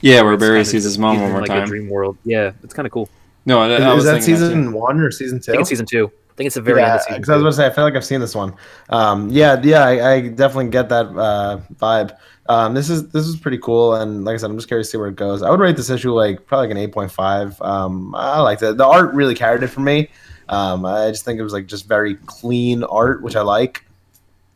yeah, 0.00 0.20
where 0.22 0.36
Barry 0.36 0.64
sees 0.64 0.82
his 0.84 0.98
mom 0.98 1.16
one 1.16 1.26
in, 1.26 1.30
more 1.30 1.40
like, 1.40 1.48
time. 1.48 1.62
A 1.62 1.66
dream 1.66 1.88
world. 1.88 2.18
Yeah, 2.24 2.52
it's 2.62 2.74
kind 2.74 2.84
of 2.84 2.92
cool. 2.92 3.08
No, 3.46 3.60
I, 3.60 3.68
I 3.68 3.74
Is, 3.74 3.80
was 3.80 3.98
is 3.98 4.04
that 4.04 4.10
thinking 4.12 4.34
that 4.34 4.40
season 4.40 4.72
one 4.72 5.00
or 5.00 5.10
season 5.10 5.40
two? 5.40 5.52
I 5.52 5.54
think 5.54 5.60
it's 5.62 5.70
season 5.70 5.86
two. 5.86 6.06
I 6.06 6.36
think 6.36 6.46
it's 6.46 6.54
the 6.56 6.62
very 6.62 6.80
end 6.80 6.88
yeah, 6.88 6.94
of 6.96 7.02
season. 7.02 7.20
because 7.20 7.28
I 7.30 7.36
was 7.36 7.40
two. 7.40 7.46
about 7.46 7.50
to 7.50 7.56
say, 7.56 7.66
I 7.66 7.70
feel 7.70 7.84
like 7.84 7.94
I've 7.94 8.04
seen 8.04 8.20
this 8.20 8.34
one. 8.34 8.54
Um, 8.88 9.28
yeah, 9.30 9.60
yeah, 9.62 9.84
I, 9.84 10.12
I 10.12 10.20
definitely 10.28 10.70
get 10.70 10.88
that 10.88 11.06
uh, 11.06 11.60
vibe. 11.76 12.16
Um, 12.48 12.74
this 12.74 12.90
is 12.90 13.08
this 13.10 13.26
is 13.26 13.36
pretty 13.36 13.58
cool, 13.58 13.94
and 13.94 14.24
like 14.24 14.34
I 14.34 14.36
said, 14.38 14.50
I'm 14.50 14.56
just 14.56 14.68
curious 14.68 14.88
to 14.88 14.92
see 14.92 14.98
where 14.98 15.08
it 15.08 15.16
goes. 15.16 15.42
I 15.42 15.50
would 15.50 15.60
rate 15.60 15.76
this 15.76 15.90
issue 15.90 16.12
like 16.12 16.44
probably 16.46 16.74
like 16.74 16.84
an 16.84 16.92
8.5. 16.92 17.64
Um, 17.64 18.14
I 18.14 18.40
liked 18.40 18.62
it. 18.62 18.76
The 18.76 18.86
art 18.86 19.14
really 19.14 19.34
carried 19.34 19.62
it 19.62 19.68
for 19.68 19.80
me. 19.80 20.10
Um, 20.48 20.84
I 20.84 21.10
just 21.10 21.24
think 21.24 21.38
it 21.38 21.42
was 21.42 21.52
like 21.52 21.66
just 21.66 21.86
very 21.86 22.16
clean 22.16 22.84
art, 22.84 23.22
which 23.22 23.36
I 23.36 23.40
like. 23.42 23.84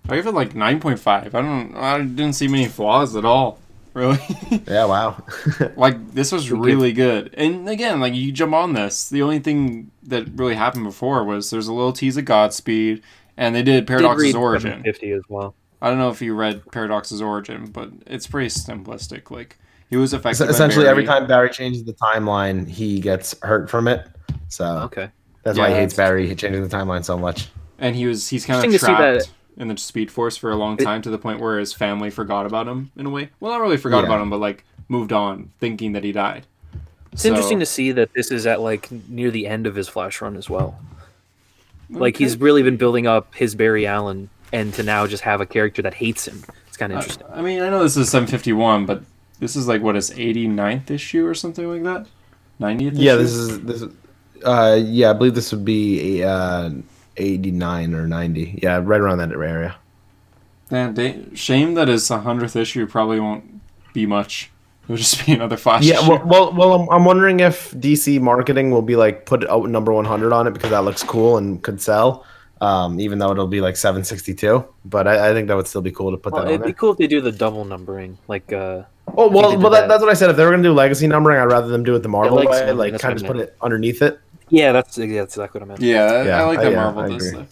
I 0.09 0.16
give 0.16 0.26
it 0.26 0.34
like 0.34 0.55
nine 0.55 0.80
point 0.80 0.99
five. 0.99 1.34
I 1.34 1.43
don't. 1.43 1.74
I 1.76 1.99
didn't 1.99 2.32
see 2.32 2.49
many 2.49 2.66
flaws 2.66 3.16
at 3.16 3.24
all. 3.24 3.59
Really, 3.99 4.18
Yeah, 4.68 4.84
wow. 4.84 5.22
like 5.76 6.12
this 6.12 6.30
was 6.32 6.49
Good 6.49 6.61
really 6.64 6.92
good. 6.92 7.34
And 7.36 7.68
again, 7.68 8.01
like 8.01 8.14
you 8.14 8.30
jump 8.32 8.55
on 8.55 8.72
this. 8.74 9.09
The 9.09 9.22
only 9.22 9.40
thing 9.40 9.90
that 10.05 10.28
really 10.36 10.55
happened 10.55 10.84
before 10.84 11.24
was 11.24 11.51
there's 11.51 11.68
a 11.68 11.72
little 11.72 11.92
tease 11.92 12.16
of 12.16 12.24
Godspeed, 12.24 13.03
and 13.36 13.55
they 13.55 13.62
did 13.62 13.72
Did 13.80 13.86
Paradox's 13.88 14.22
read 14.22 14.34
origin. 14.36 14.82
Fifty 14.82 15.11
as 15.11 15.22
well. 15.28 15.55
I 15.82 15.88
don't 15.88 15.99
know 15.99 16.11
if 16.11 16.22
you 16.22 16.34
read 16.34 16.62
Paradox's 16.72 17.20
origin, 17.20 17.66
but 17.66 17.90
it's 18.07 18.26
pretty 18.26 18.49
simplistic. 18.51 19.30
Like 19.30 19.59
he 19.90 19.96
was 19.96 20.12
affected. 20.12 20.44
by 20.44 20.51
Essentially, 20.51 20.86
every 20.86 21.05
Barry. 21.05 21.20
time 21.20 21.28
Barry 21.28 21.51
changes 21.51 21.84
the 21.84 21.94
timeline, 21.94 22.68
he 22.68 23.01
gets 23.01 23.34
hurt 23.42 23.68
from 23.70 23.88
it. 23.88 24.07
So 24.49 24.64
Okay. 24.84 25.09
that's 25.42 25.59
why 25.59 25.68
Yeah, 25.68 25.74
he 25.74 25.80
hates 25.80 25.94
that's- 25.94 26.09
Barry 26.11 26.34
changing 26.34 26.62
the 26.66 26.68
timeline 26.74 27.05
so 27.05 27.18
much. 27.18 27.49
and 27.78 27.94
he 27.96 28.07
was 28.07 28.28
he's 28.28 28.44
kind 28.46 28.59
of 28.59 28.64
Interesting 28.64 28.92
to 28.94 28.99
see 28.99 29.03
trapped 29.03 29.26
that- 29.26 29.32
in 29.59 29.68
the 29.68 29.76
Speed 29.76 30.11
Force 30.11 30.36
for 30.36 30.50
a 30.50 30.56
long 30.56 30.78
It- 30.78 30.84
time 30.84 31.02
to 31.02 31.11
the 31.11 31.18
point 31.18 31.40
where 31.40 31.59
his 31.59 31.72
family 31.72 32.11
forgot 32.11 32.46
about 32.46 32.66
him 32.68 32.90
in 32.96 33.06
a 33.06 33.11
way. 33.11 33.30
Well, 33.40 33.52
not 33.52 33.61
really 33.61 33.76
forgot 33.76 34.00
Yeah. 34.00 34.06
about 34.06 34.20
him, 34.22 34.30
but 34.30 34.38
like 34.40 34.64
moved 34.88 35.12
on, 35.12 35.50
thinking 35.61 35.92
that 35.92 36.04
he 36.04 36.12
died. 36.12 36.46
It's 37.12 37.24
interesting 37.24 37.59
to 37.59 37.66
see 37.66 37.90
that 37.92 38.11
this 38.14 38.30
is 38.30 38.46
at 38.46 38.61
like 38.61 38.88
near 39.09 39.30
the 39.30 39.46
end 39.46 39.66
of 39.66 39.74
his 39.74 39.88
Flash 39.88 40.20
run 40.20 40.36
as 40.36 40.48
well. 40.48 40.78
Like 41.90 42.16
he's 42.16 42.36
really 42.38 42.62
been 42.62 42.76
building 42.76 43.06
up 43.06 43.34
his 43.34 43.54
Barry 43.54 43.86
Allen, 43.86 44.28
and 44.52 44.72
to 44.74 44.82
now 44.82 45.06
just 45.06 45.22
have 45.24 45.40
a 45.40 45.46
character 45.46 45.82
that 45.82 45.94
hates 45.94 46.28
him. 46.28 46.42
It's 46.68 46.76
kind 46.76 46.92
of 46.92 46.98
interesting. 46.98 47.26
I, 47.32 47.38
I 47.38 47.42
mean, 47.42 47.61
I 47.62 47.70
know 47.70 47.82
this 47.82 47.96
is 47.96 48.09
751, 48.11 48.86
but 48.86 49.02
this 49.40 49.56
is 49.56 49.66
like 49.66 49.82
what 49.82 49.94
his 49.94 50.11
89th 50.11 50.90
issue 50.90 51.26
or 51.26 51.34
something 51.34 51.66
like 51.70 51.82
that. 51.84 52.06
90th. 52.61 52.92
Yeah, 52.94 53.14
issue? 53.14 53.22
this 53.22 53.32
is 53.32 53.61
this. 53.62 53.82
is- 53.82 53.92
Uh, 54.44 54.78
yeah, 54.80 55.11
I 55.11 55.12
believe 55.14 55.34
this 55.34 55.50
would 55.50 55.64
be 55.64 56.20
a. 56.22 56.28
uh, 56.28 56.70
eighty 57.19 57.51
nine 57.51 57.95
or 57.95 58.07
ninety. 58.07 58.59
Yeah, 58.62 58.81
right 58.83 59.01
around 59.01 59.19
that 59.19 59.33
area. 59.33 59.77
Damn, 60.71 60.95
da- 60.95 61.35
shame 61.35 61.75
that 61.75 61.89
his 61.89 62.09
100th 62.09 62.55
issue 62.55 62.87
probably 62.87 63.19
won't 63.21 63.61
be 63.95 64.05
much. 64.05 64.51
It'll 64.85 64.97
just 64.97 65.25
be 65.27 65.33
another 65.33 65.57
Flash. 65.57 65.85
Yeah, 65.85 66.07
well, 66.07 66.23
well, 66.25 66.53
well 66.53 66.73
I'm, 66.75 66.89
I'm 66.89 67.05
wondering 67.05 67.41
if 67.41 67.73
DC 67.73 68.21
marketing 68.21 68.71
will 68.71 68.83
be 68.83 68.97
like 68.97 69.27
put 69.27 69.49
out 69.49 69.69
number 69.69 69.93
one 69.93 70.07
hundred 70.07 70.33
on 70.33 70.47
it 70.47 70.53
because 70.53 70.71
that 70.71 70.85
looks 70.85 71.03
cool 71.03 71.37
and 71.37 71.62
could 71.62 71.81
sell. 71.81 72.25
Um, 72.61 72.98
even 72.98 73.18
though 73.20 73.30
it'll 73.30 73.46
be 73.46 73.61
like 73.61 73.76
seven 73.76 74.02
sixty 74.02 74.34
two, 74.34 74.64
but 74.84 75.06
I, 75.06 75.30
I 75.30 75.32
think 75.32 75.46
that 75.48 75.54
would 75.56 75.68
still 75.68 75.80
be 75.80 75.92
cool 75.92 76.11
to 76.11 76.16
put 76.16 76.32
Well, 76.32 76.42
that 76.42 76.48
on 76.48 76.54
it'd 76.54 76.62
be 76.64 76.72
there. 76.72 76.74
cool 76.74 76.90
if 76.92 76.98
they 76.98 77.06
do 77.06 77.20
the 77.20 77.30
double 77.30 77.64
numbering, 77.64 78.18
like 78.26 78.52
uh, 78.52 78.82
Oh 79.16 79.28
well, 79.28 79.56
well 79.56 79.70
that, 79.70 79.82
that. 79.82 79.88
that's 79.88 80.00
what 80.02 80.11
I 80.11 80.14
said. 80.14 80.28
If 80.30 80.36
they 80.36 80.44
were 80.44 80.50
gonna 80.50 80.62
do 80.64 80.72
legacy 80.72 81.06
numbering, 81.06 81.38
I'd 81.38 81.44
rather 81.44 81.68
them 81.68 81.84
do 81.84 81.94
it 81.94 82.00
the 82.02 82.09
Marvel 82.09 82.36
legacy 82.36 82.61
way, 82.62 82.66
numbering, 82.66 82.92
like 82.92 83.00
kind 83.00 83.12
of 83.12 83.18
just 83.20 83.30
put 83.32 83.40
it 83.40 83.56
underneath 83.62 84.02
it. 84.02 84.18
yeah, 84.48 84.72
that's 84.72 84.98
yeah, 84.98 85.20
that's 85.20 85.36
exactly 85.36 85.61
what 85.61 85.66
I 85.66 85.68
meant. 85.68 85.80
Yeah, 85.82 86.02
I- 86.04 86.24
Yeah, 86.26 86.42
I 86.42 86.46
like 86.46 86.59
I- 86.59 86.64
that 86.64 86.72
yeah, 86.72 86.82
Marvel 86.82 87.02
I 87.02 87.09
does 87.11 87.26
agree. 87.28 87.46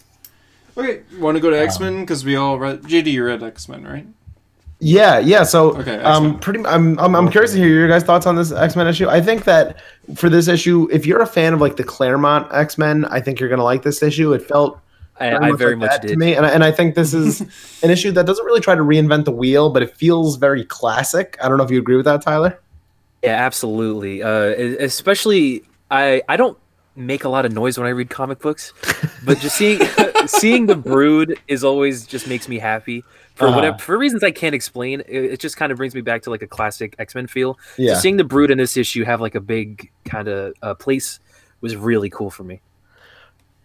that. 0.75 0.81
Okay, 0.81 1.01
want 1.19 1.35
to 1.37 1.41
go 1.41 1.49
to 1.51 1.57
X 1.59 1.79
Men 1.79 2.01
because 2.01 2.25
we 2.25 2.35
all 2.35 2.59
read. 2.59 2.81
JD, 2.83 3.07
you 3.13 3.23
read 3.25 3.41
X 3.41 3.69
Men, 3.69 3.85
right? 3.85 4.05
Yeah, 4.79 5.17
yeah. 5.17 5.41
So, 5.43 5.75
Okay, 5.77 5.95
um, 6.03 6.25
X-Men. 6.25 6.39
pretty. 6.39 6.65
I'm, 6.67 6.99
I'm, 6.99 7.15
I'm 7.15 7.31
curious 7.31 7.53
to 7.53 7.57
hear 7.57 7.67
your 7.67 7.87
guys' 7.87 8.03
thoughts 8.03 8.27
on 8.27 8.35
this 8.35 8.51
X 8.51 8.75
Men 8.75 8.85
issue. 8.87 9.07
I 9.09 9.21
think 9.21 9.45
that 9.45 9.77
for 10.15 10.29
this 10.29 10.47
issue, 10.47 10.87
if 10.91 11.07
you're 11.07 11.21
a 11.21 11.25
fan 11.25 11.53
of 11.55 11.61
like 11.61 11.77
the 11.77 11.83
Claremont 11.83 12.53
X 12.53 12.77
Men, 12.77 13.05
I 13.05 13.19
think 13.21 13.39
you're 13.39 13.49
gonna 13.49 13.63
like 13.63 13.81
this 13.81 14.03
issue. 14.03 14.33
It 14.33 14.47
felt 14.47 14.79
I, 15.19 15.35
I 15.35 15.51
very 15.53 15.71
like 15.71 15.79
much 15.79 15.91
that 15.91 16.01
did. 16.01 16.07
to 16.09 16.15
me, 16.17 16.35
and 16.35 16.45
I, 16.45 16.49
and 16.49 16.63
I 16.63 16.71
think 16.71 16.95
this 16.95 17.13
is 17.13 17.41
an 17.83 17.89
issue 17.89 18.11
that 18.11 18.25
doesn't 18.25 18.45
really 18.45 18.61
try 18.61 18.75
to 18.75 18.81
reinvent 18.83 19.25
the 19.25 19.31
wheel, 19.31 19.69
but 19.69 19.81
it 19.83 19.95
feels 19.95 20.35
very 20.37 20.63
classic. 20.65 21.37
I 21.41 21.47
don't 21.49 21.57
know 21.57 21.63
if 21.63 21.71
you 21.71 21.79
agree 21.79 21.95
with 21.95 22.05
that, 22.05 22.21
Tyler. 22.21 22.59
Yeah, 23.23 23.31
absolutely. 23.45 24.21
Uh, 24.23 24.53
especially, 24.79 25.63
I 25.91 26.21
I 26.29 26.37
don't 26.37 26.57
make 26.95 27.23
a 27.23 27.29
lot 27.29 27.45
of 27.45 27.51
noise 27.51 27.77
when 27.77 27.85
I 27.87 27.91
read 27.91 28.09
comic 28.09 28.39
books, 28.39 28.73
but 29.25 29.39
just 29.39 29.57
seeing 29.57 29.79
seeing 30.27 30.65
the 30.65 30.75
Brood 30.75 31.39
is 31.47 31.63
always 31.63 32.05
just 32.07 32.27
makes 32.27 32.47
me 32.47 32.57
happy 32.59 33.03
for 33.35 33.47
Uh-huh. 33.47 33.55
whatever 33.55 33.77
for 33.79 33.97
reasons 33.97 34.23
I 34.23 34.31
can't 34.31 34.55
explain. 34.55 35.01
It, 35.01 35.25
it 35.33 35.39
just 35.39 35.57
kind 35.57 35.71
of 35.71 35.77
brings 35.77 35.93
me 35.95 36.01
back 36.01 36.21
to 36.23 36.29
like 36.29 36.41
a 36.41 36.47
classic 36.47 36.95
X 36.99 37.15
Men 37.15 37.27
feel. 37.27 37.57
Yeah, 37.77 37.93
So 37.95 37.99
seeing 38.01 38.17
the 38.17 38.23
Brood 38.23 38.51
in 38.51 38.57
this 38.57 38.77
issue 38.77 39.03
have 39.03 39.19
like 39.21 39.35
a 39.35 39.41
big 39.41 39.91
kind 40.05 40.27
of 40.27 40.53
uh, 40.61 40.73
place 40.75 41.19
was 41.61 41.75
really 41.75 42.09
cool 42.09 42.29
for 42.29 42.43
me. 42.43 42.61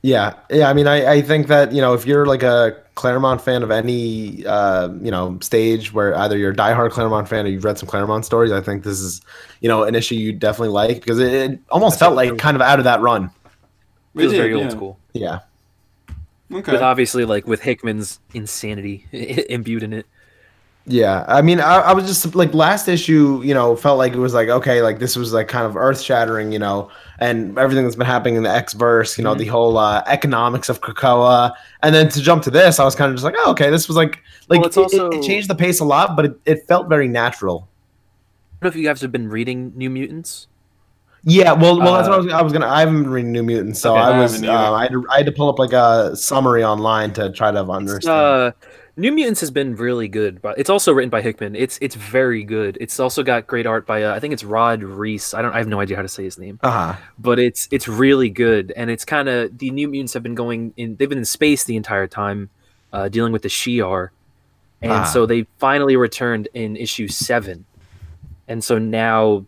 Yeah, 0.02 0.34
yeah. 0.50 0.68
I 0.68 0.74
mean, 0.74 0.88
I, 0.88 1.14
I 1.14 1.22
think 1.22 1.46
that 1.46 1.72
you 1.72 1.80
know, 1.80 1.94
if 1.94 2.06
you're 2.06 2.26
like 2.26 2.42
a 2.42 2.76
Claremont 2.96 3.40
fan 3.40 3.62
of 3.62 3.70
any 3.70 4.44
uh, 4.44 4.88
you 5.00 5.10
know 5.12 5.38
stage 5.40 5.92
where 5.92 6.16
either 6.16 6.36
you're 6.36 6.50
a 6.50 6.56
diehard 6.56 6.90
Claremont 6.90 7.28
fan 7.28 7.46
or 7.46 7.48
you've 7.48 7.64
read 7.64 7.78
some 7.78 7.88
Claremont 7.88 8.24
stories, 8.24 8.50
I 8.50 8.60
think 8.60 8.82
this 8.82 9.00
is 9.00 9.20
you 9.60 9.68
know 9.68 9.84
an 9.84 9.94
issue 9.94 10.16
you 10.16 10.32
definitely 10.32 10.70
like 10.70 10.96
because 10.96 11.20
it, 11.20 11.32
it 11.32 11.60
almost 11.70 12.00
felt 12.00 12.16
like 12.16 12.36
kind 12.36 12.56
of 12.56 12.60
out 12.60 12.80
of 12.80 12.84
that 12.84 13.00
run. 13.00 13.30
We 14.14 14.24
Feels 14.24 14.32
did, 14.32 14.38
very 14.38 14.54
yeah. 14.54 14.62
old 14.64 14.72
school. 14.72 14.98
Yeah. 15.12 15.40
Okay. 16.52 16.72
With 16.72 16.82
obviously 16.82 17.24
like 17.24 17.46
with 17.46 17.62
Hickman's 17.62 18.18
insanity 18.34 19.06
imbued 19.48 19.84
in 19.84 19.92
it. 19.92 20.06
Yeah, 20.84 21.24
I 21.28 21.42
mean, 21.42 21.60
I, 21.60 21.76
I 21.78 21.92
was 21.92 22.06
just 22.06 22.34
like 22.34 22.52
last 22.54 22.88
issue, 22.88 23.40
you 23.44 23.54
know, 23.54 23.76
felt 23.76 23.98
like 23.98 24.14
it 24.14 24.18
was 24.18 24.34
like 24.34 24.48
okay, 24.48 24.82
like 24.82 24.98
this 24.98 25.14
was 25.14 25.32
like 25.32 25.46
kind 25.46 25.64
of 25.64 25.76
earth 25.76 26.00
shattering, 26.00 26.50
you 26.50 26.58
know, 26.58 26.90
and 27.20 27.56
everything 27.56 27.84
that's 27.84 27.94
been 27.94 28.04
happening 28.06 28.34
in 28.34 28.42
the 28.42 28.50
X 28.50 28.72
verse, 28.72 29.16
you 29.16 29.22
know, 29.22 29.36
the 29.36 29.46
whole 29.46 29.78
uh, 29.78 30.02
economics 30.08 30.68
of 30.68 30.80
Krakoa, 30.80 31.52
and 31.84 31.94
then 31.94 32.08
to 32.08 32.20
jump 32.20 32.42
to 32.44 32.50
this, 32.50 32.80
I 32.80 32.84
was 32.84 32.96
kind 32.96 33.10
of 33.10 33.14
just 33.14 33.24
like, 33.24 33.36
oh, 33.38 33.52
okay, 33.52 33.70
this 33.70 33.86
was 33.86 33.96
like 33.96 34.18
like 34.48 34.58
Well, 34.58 34.66
it's 34.66 34.76
it, 34.76 34.80
it- 34.80 35.00
also- 35.00 35.10
it 35.10 35.22
changed 35.22 35.48
the 35.48 35.54
pace 35.54 35.78
a 35.78 35.84
lot, 35.84 36.16
but 36.16 36.24
it, 36.24 36.40
it 36.46 36.66
felt 36.66 36.88
very 36.88 37.06
natural. 37.06 37.68
I 37.68 38.54
don't 38.54 38.62
know 38.64 38.68
if 38.70 38.76
you 38.76 38.82
guys 38.88 39.00
have 39.02 39.12
been 39.12 39.28
reading 39.28 39.72
New 39.76 39.88
Mutants. 39.90 40.48
Yeah, 41.24 41.52
well, 41.52 41.78
well, 41.78 41.94
that's 41.94 42.08
what 42.08 42.16
I 42.16 42.20
Uh, 42.20 42.24
was, 42.24 42.32
I 42.32 42.42
was 42.42 42.52
gonna. 42.52 42.66
I 42.66 42.80
haven't 42.80 43.02
been 43.04 43.12
reading 43.12 43.30
New 43.30 43.44
Mutants, 43.44 43.78
so 43.80 43.92
Okay. 43.92 44.00
I 44.00 44.10
I 44.16 44.20
was. 44.20 44.32
haven't 44.32 44.48
Uh. 44.50 44.72
I, 44.72 44.82
had 44.82 44.90
to, 44.90 45.06
I 45.08 45.16
had 45.18 45.26
to 45.26 45.32
pull 45.32 45.48
up 45.48 45.60
like 45.60 45.72
a 45.72 46.16
summary 46.16 46.64
online 46.64 47.12
to 47.12 47.30
try 47.30 47.52
to 47.52 47.60
It's, 47.60 47.70
understand. 47.70 48.12
uh, 48.12 48.50
New 48.94 49.10
Mutants 49.10 49.40
has 49.40 49.50
been 49.50 49.74
really 49.74 50.06
good, 50.06 50.42
but 50.42 50.58
it's 50.58 50.68
also 50.68 50.92
written 50.92 51.08
by 51.08 51.22
Hickman. 51.22 51.56
It's 51.56 51.78
it's 51.80 51.94
very 51.94 52.44
good. 52.44 52.76
It's 52.78 53.00
also 53.00 53.22
got 53.22 53.46
great 53.46 53.66
art 53.66 53.86
by 53.86 54.02
uh, 54.02 54.14
I 54.14 54.20
think 54.20 54.34
it's 54.34 54.44
Rod 54.44 54.82
Reis. 54.82 55.32
I 55.32 55.40
don't 55.40 55.54
I 55.54 55.58
have 55.58 55.66
no 55.68 55.80
idea 55.80 55.96
how 55.96 56.02
to 56.02 56.08
say 56.08 56.24
his 56.24 56.38
name, 56.38 56.60
Uh 56.62 56.70
huh. 56.70 56.96
but 57.18 57.38
it's 57.38 57.68
it's 57.70 57.88
really 57.88 58.28
good. 58.28 58.70
And 58.76 58.90
it's 58.90 59.06
kind 59.06 59.30
of 59.30 59.56
the 59.56 59.70
New 59.70 59.88
Mutants 59.88 60.12
have 60.12 60.22
been 60.22 60.34
going 60.34 60.74
in. 60.76 60.96
They've 60.96 61.08
been 61.08 61.16
in 61.18 61.24
space 61.24 61.64
the 61.64 61.76
entire 61.76 62.06
time, 62.06 62.50
uh, 62.92 63.08
dealing 63.08 63.32
with 63.32 63.40
the 63.42 63.48
Shi'ar, 63.48 64.10
and 64.82 64.92
Ah. 64.92 65.04
so 65.04 65.24
they 65.24 65.46
finally 65.58 65.96
returned 65.96 66.48
in 66.52 66.76
issue 66.76 67.08
seven, 67.08 67.64
and 68.46 68.62
so 68.62 68.76
now 68.78 69.46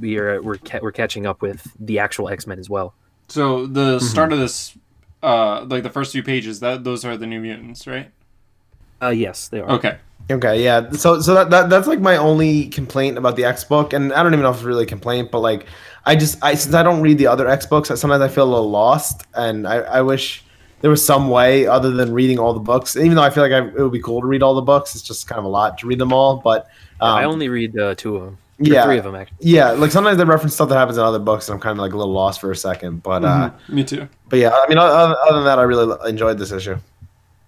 we 0.00 0.18
are 0.18 0.42
we're 0.42 0.56
ca- 0.58 0.80
we're 0.82 0.90
catching 0.90 1.24
up 1.24 1.40
with 1.40 1.70
the 1.78 2.00
actual 2.00 2.28
X 2.28 2.48
Men 2.48 2.58
as 2.58 2.68
well. 2.68 2.94
so 3.28 3.64
the 3.66 3.98
Mm-hmm. 3.98 4.06
start 4.06 4.32
of 4.32 4.40
this, 4.40 4.76
uh, 5.22 5.64
like 5.68 5.84
the 5.84 5.90
first 5.90 6.10
few 6.10 6.24
pages, 6.24 6.58
that 6.60 6.82
those 6.82 7.04
are 7.04 7.16
the 7.16 7.26
New 7.28 7.38
Mutants, 7.40 7.86
right? 7.86 8.10
Uh, 9.02 9.08
yes, 9.08 9.48
they 9.48 9.60
are. 9.60 9.70
Okay. 9.72 9.96
Okay, 10.30 10.62
yeah. 10.62 10.88
So 10.92 11.20
so 11.20 11.34
that, 11.34 11.50
that 11.50 11.68
that's 11.68 11.88
like 11.88 11.98
my 12.00 12.16
only 12.16 12.68
complaint 12.68 13.18
about 13.18 13.34
the 13.36 13.44
X 13.44 13.64
book, 13.64 13.92
and 13.92 14.12
I 14.12 14.22
don't 14.22 14.32
even 14.32 14.44
know 14.44 14.50
if 14.50 14.56
it's 14.56 14.64
really 14.64 14.84
a 14.84 14.86
complaint, 14.86 15.30
but 15.32 15.40
like 15.40 15.66
I 16.06 16.14
just 16.14 16.38
I 16.42 16.54
since 16.54 16.74
I 16.74 16.82
don't 16.84 17.02
read 17.02 17.18
the 17.18 17.26
other 17.26 17.48
X 17.48 17.66
books, 17.66 17.88
sometimes 17.88 18.22
I 18.22 18.28
feel 18.28 18.44
a 18.44 18.52
little 18.52 18.70
lost, 18.70 19.24
and 19.34 19.66
I, 19.66 19.78
I 19.78 20.02
wish 20.02 20.44
there 20.80 20.90
was 20.90 21.04
some 21.04 21.28
way 21.28 21.66
other 21.66 21.90
than 21.90 22.12
reading 22.12 22.38
all 22.38 22.54
the 22.54 22.60
books. 22.60 22.96
Even 22.96 23.16
though 23.16 23.22
I 23.22 23.30
feel 23.30 23.42
like 23.42 23.52
I, 23.52 23.66
it 23.66 23.74
would 23.82 23.92
be 23.92 24.00
cool 24.00 24.20
to 24.20 24.26
read 24.26 24.42
all 24.44 24.54
the 24.54 24.62
books, 24.62 24.94
it's 24.94 25.02
just 25.02 25.26
kind 25.26 25.40
of 25.40 25.44
a 25.44 25.48
lot 25.48 25.78
to 25.78 25.86
read 25.88 25.98
them 25.98 26.12
all. 26.12 26.36
But 26.36 26.66
um, 27.00 27.16
I 27.18 27.24
only 27.24 27.48
read 27.48 27.76
uh, 27.76 27.94
two 27.96 28.14
of 28.16 28.22
them. 28.24 28.38
yeah, 28.58 28.84
three 28.84 28.98
of 28.98 29.04
them 29.04 29.16
actually. 29.16 29.36
yeah. 29.40 29.72
Like 29.72 29.90
sometimes 29.90 30.18
they 30.18 30.24
reference 30.24 30.54
stuff 30.54 30.68
that 30.68 30.76
happens 30.76 30.98
in 30.98 31.02
other 31.04 31.18
books, 31.18 31.48
and 31.48 31.54
I'm 31.56 31.60
kind 31.60 31.76
of 31.76 31.82
like 31.82 31.92
a 31.94 31.96
little 31.96 32.12
lost 32.12 32.40
for 32.40 32.50
a 32.52 32.56
second. 32.56 33.02
But 33.02 33.24
uh, 33.24 33.50
Mhm. 33.68 33.68
Me 33.74 33.84
too. 33.84 34.08
but 34.28 34.38
yeah, 34.38 34.50
I 34.50 34.66
mean, 34.68 34.78
other, 34.78 35.16
other 35.26 35.34
than 35.36 35.44
that, 35.46 35.58
I 35.58 35.62
really 35.62 35.94
enjoyed 36.08 36.38
this 36.38 36.52
issue. 36.52 36.76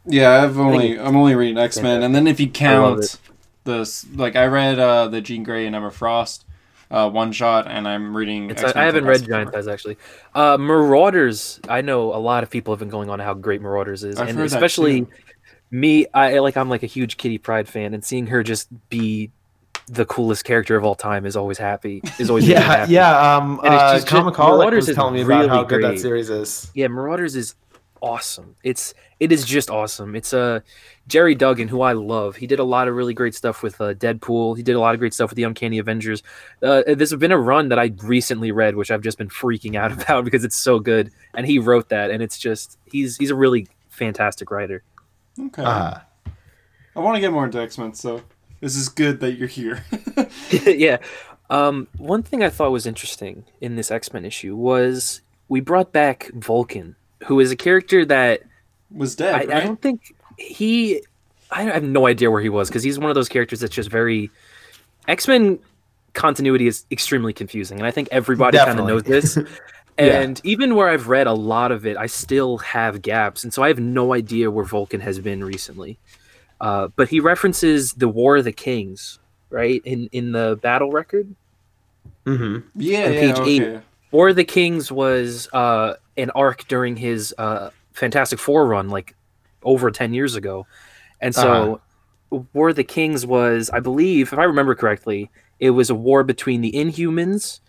Yeah, 0.06 0.42
I've 0.42 0.58
only 0.58 0.98
I'm 0.98 1.16
only 1.16 1.34
reading 1.34 1.58
X 1.58 1.80
Men, 1.80 2.02
and 2.02 2.14
then 2.14 2.26
if 2.26 2.38
you 2.40 2.48
count 2.48 3.04
it. 3.04 3.18
this 3.64 4.06
like 4.14 4.36
I 4.36 4.46
read 4.46 4.78
uh, 4.78 5.08
the 5.08 5.20
Jean 5.20 5.42
Grey 5.42 5.66
and 5.66 5.74
Emma 5.74 5.90
Frost 5.90 6.44
uh, 6.90 7.10
one 7.10 7.32
shot, 7.32 7.66
and 7.66 7.88
I'm 7.88 8.16
reading. 8.16 8.50
It's, 8.50 8.62
X-Men 8.62 8.82
I 8.82 8.86
haven't 8.86 9.04
read 9.04 9.26
Giant 9.26 9.52
Size 9.52 9.66
actually. 9.68 9.96
Uh, 10.34 10.56
Marauders. 10.58 11.60
I 11.68 11.80
know 11.80 12.14
a 12.14 12.18
lot 12.18 12.42
of 12.42 12.50
people 12.50 12.72
have 12.72 12.78
been 12.78 12.88
going 12.88 13.10
on 13.10 13.18
how 13.18 13.34
great 13.34 13.60
Marauders 13.60 14.04
is, 14.04 14.18
I've 14.18 14.28
and 14.28 14.38
heard 14.38 14.50
that 14.50 14.56
especially 14.56 15.00
too. 15.02 15.10
me. 15.70 16.06
I 16.14 16.38
like. 16.38 16.56
I'm 16.56 16.68
like 16.68 16.82
a 16.82 16.86
huge 16.86 17.16
Kitty 17.16 17.38
Pryde 17.38 17.68
fan, 17.68 17.94
and 17.94 18.04
seeing 18.04 18.26
her 18.28 18.42
just 18.42 18.68
be 18.90 19.30
the 19.86 20.06
coolest 20.06 20.44
character 20.44 20.76
of 20.76 20.84
all 20.84 20.94
time 20.94 21.26
is 21.26 21.36
always 21.36 21.58
happy. 21.58 22.00
Is 22.18 22.30
always 22.30 22.44
really 22.44 22.54
Yeah, 22.54 22.60
happy. 22.60 22.92
yeah. 22.92 23.36
Um, 23.36 23.60
And 23.64 23.74
it's 23.74 23.82
uh, 23.82 23.94
just- 23.96 24.06
Comicaholic 24.06 24.58
Marauders 24.58 24.88
is 24.88 24.94
telling 24.94 25.14
me 25.14 25.22
about 25.22 25.48
how 25.48 25.56
really 25.56 25.68
good 25.68 25.82
that 25.82 25.98
series 25.98 26.30
is. 26.30 26.70
Yeah, 26.74 26.88
Marauders 26.88 27.36
is 27.36 27.54
awesome. 28.04 28.54
It's 28.62 28.92
it 29.18 29.32
is 29.32 29.44
just 29.44 29.70
awesome. 29.70 30.14
It's 30.14 30.34
uh 30.34 30.60
Gerry 31.08 31.34
Duggan, 31.34 31.68
who 31.68 31.80
I 31.80 31.92
love. 31.92 32.36
He 32.36 32.46
did 32.46 32.58
a 32.58 32.64
lot 32.64 32.86
of 32.86 32.94
really 32.94 33.14
great 33.14 33.34
stuff 33.34 33.62
with 33.62 33.80
uh, 33.80 33.94
Deadpool. 33.94 34.56
He 34.56 34.62
did 34.62 34.76
a 34.76 34.80
lot 34.80 34.94
of 34.94 35.00
great 35.00 35.14
stuff 35.14 35.30
with 35.30 35.36
the 35.36 35.42
Uncanny 35.42 35.78
Avengers. 35.78 36.22
Uh, 36.62 36.82
there's 36.86 37.14
been 37.14 37.32
a 37.32 37.38
run 37.38 37.68
that 37.70 37.78
I 37.78 37.92
recently 38.02 38.52
read, 38.52 38.76
which 38.76 38.90
I've 38.90 39.02
just 39.02 39.18
been 39.18 39.28
freaking 39.28 39.74
out 39.74 39.90
about 40.02 40.24
because 40.24 40.44
it's 40.44 40.56
so 40.56 40.78
good. 40.78 41.10
And 41.34 41.46
he 41.46 41.58
wrote 41.58 41.88
that, 41.88 42.10
and 42.10 42.22
it's 42.22 42.38
just 42.38 42.78
he's 42.84 43.16
he's 43.16 43.30
a 43.30 43.34
really 43.34 43.68
fantastic 43.88 44.50
writer. 44.50 44.82
Okay. 45.38 45.62
Uh, 45.62 45.98
I 46.96 47.00
want 47.00 47.16
to 47.16 47.20
get 47.20 47.32
more 47.32 47.44
into 47.44 47.60
X 47.60 47.78
Men, 47.78 47.94
so 47.94 48.22
this 48.60 48.76
is 48.76 48.88
good 48.88 49.20
that 49.20 49.32
you're 49.32 49.48
here. 49.48 49.84
yeah. 50.50 50.98
Um, 51.50 51.88
one 51.96 52.22
thing 52.22 52.42
I 52.42 52.50
thought 52.50 52.70
was 52.70 52.86
interesting 52.86 53.44
in 53.60 53.76
this 53.76 53.90
X 53.90 54.12
Men 54.12 54.24
issue 54.24 54.56
was 54.56 55.22
we 55.48 55.60
brought 55.60 55.92
back 55.92 56.30
Vulcan, 56.34 56.96
who 57.24 57.40
is 57.40 57.50
a 57.50 57.56
character 57.56 58.04
that 58.04 58.42
Was 58.90 59.16
dead, 59.16 59.34
I, 59.34 59.38
right? 59.38 59.50
I 59.50 59.60
don't 59.60 59.80
think 59.80 60.14
he. 60.38 61.02
I 61.50 61.62
have 61.62 61.84
no 61.84 62.06
idea 62.06 62.30
where 62.30 62.42
he 62.42 62.48
was 62.48 62.68
because 62.68 62.82
he's 62.82 62.98
one 62.98 63.10
of 63.10 63.14
those 63.14 63.28
characters 63.28 63.60
that's 63.60 63.74
just 63.74 63.90
very. 63.90 64.30
X 65.06 65.28
Men 65.28 65.58
continuity 66.14 66.66
is 66.66 66.86
extremely 66.90 67.32
confusing, 67.32 67.78
and 67.78 67.86
I 67.86 67.90
think 67.90 68.08
everybody 68.10 68.58
kind 68.58 68.78
of 68.78 68.86
knows 68.86 69.02
this. 69.02 69.38
Yeah. 69.96 70.22
And 70.22 70.40
even 70.42 70.74
where 70.74 70.88
I've 70.88 71.06
read 71.06 71.28
a 71.28 71.32
lot 71.32 71.70
of 71.70 71.86
it, 71.86 71.96
I 71.96 72.06
still 72.06 72.58
have 72.58 73.00
gaps, 73.00 73.44
and 73.44 73.54
so 73.54 73.62
I 73.62 73.68
have 73.68 73.78
no 73.78 74.12
idea 74.12 74.50
where 74.50 74.64
Vulcan 74.64 75.00
has 75.00 75.20
been 75.20 75.44
recently. 75.44 75.98
Uh, 76.60 76.88
but 76.96 77.08
he 77.08 77.20
references 77.20 77.92
the 77.92 78.08
War 78.08 78.38
of 78.38 78.44
the 78.44 78.52
Kings, 78.52 79.20
right 79.50 79.80
in 79.84 80.08
in 80.10 80.32
the 80.32 80.58
battle 80.62 80.90
record. 80.90 81.32
Mm-hmm. 82.26 82.68
yeah, 82.74 83.04
on 83.04 83.12
yeah, 83.12 83.20
page 83.20 83.38
eight. 83.46 83.80
War 84.10 84.30
of 84.30 84.36
the 84.36 84.44
Kings 84.44 84.90
was 84.90 85.48
uh, 85.52 85.94
an 86.16 86.30
arc 86.30 86.66
during 86.68 86.96
his 86.96 87.34
uh, 87.38 87.70
Fantastic 87.92 88.38
Four 88.38 88.66
run, 88.66 88.88
like 88.88 89.14
over 89.62 89.90
ten 89.90 90.14
years 90.14 90.34
ago, 90.36 90.66
and 91.20 91.34
so 91.34 91.80
War 92.52 92.70
of 92.70 92.76
the 92.76 92.84
Kings 92.84 93.24
was, 93.24 93.70
I 93.70 93.80
believe, 93.80 94.32
if 94.32 94.38
I 94.38 94.44
remember 94.44 94.74
correctly, 94.74 95.30
it 95.60 95.70
was 95.70 95.90
a 95.90 95.94
war 95.94 96.24
between 96.24 96.60
the 96.60 96.72
Inhumans. 96.72 97.60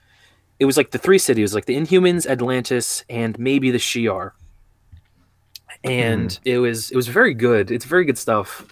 It 0.60 0.66
was 0.66 0.78
like 0.78 0.92
the 0.92 0.98
three 0.98 1.20
cities, 1.20 1.54
like 1.54 1.66
the 1.66 1.76
Inhumans, 1.76 2.26
Atlantis, 2.26 3.04
and 3.10 3.38
maybe 3.38 3.72
the 3.72 3.78
Shi'ar. 3.78 4.32
And 5.84 6.40
it 6.46 6.58
was 6.60 6.90
it 6.92 6.96
was 6.96 7.08
very 7.08 7.34
good. 7.34 7.70
It's 7.70 7.86
very 7.86 8.06
good 8.06 8.18
stuff. 8.18 8.66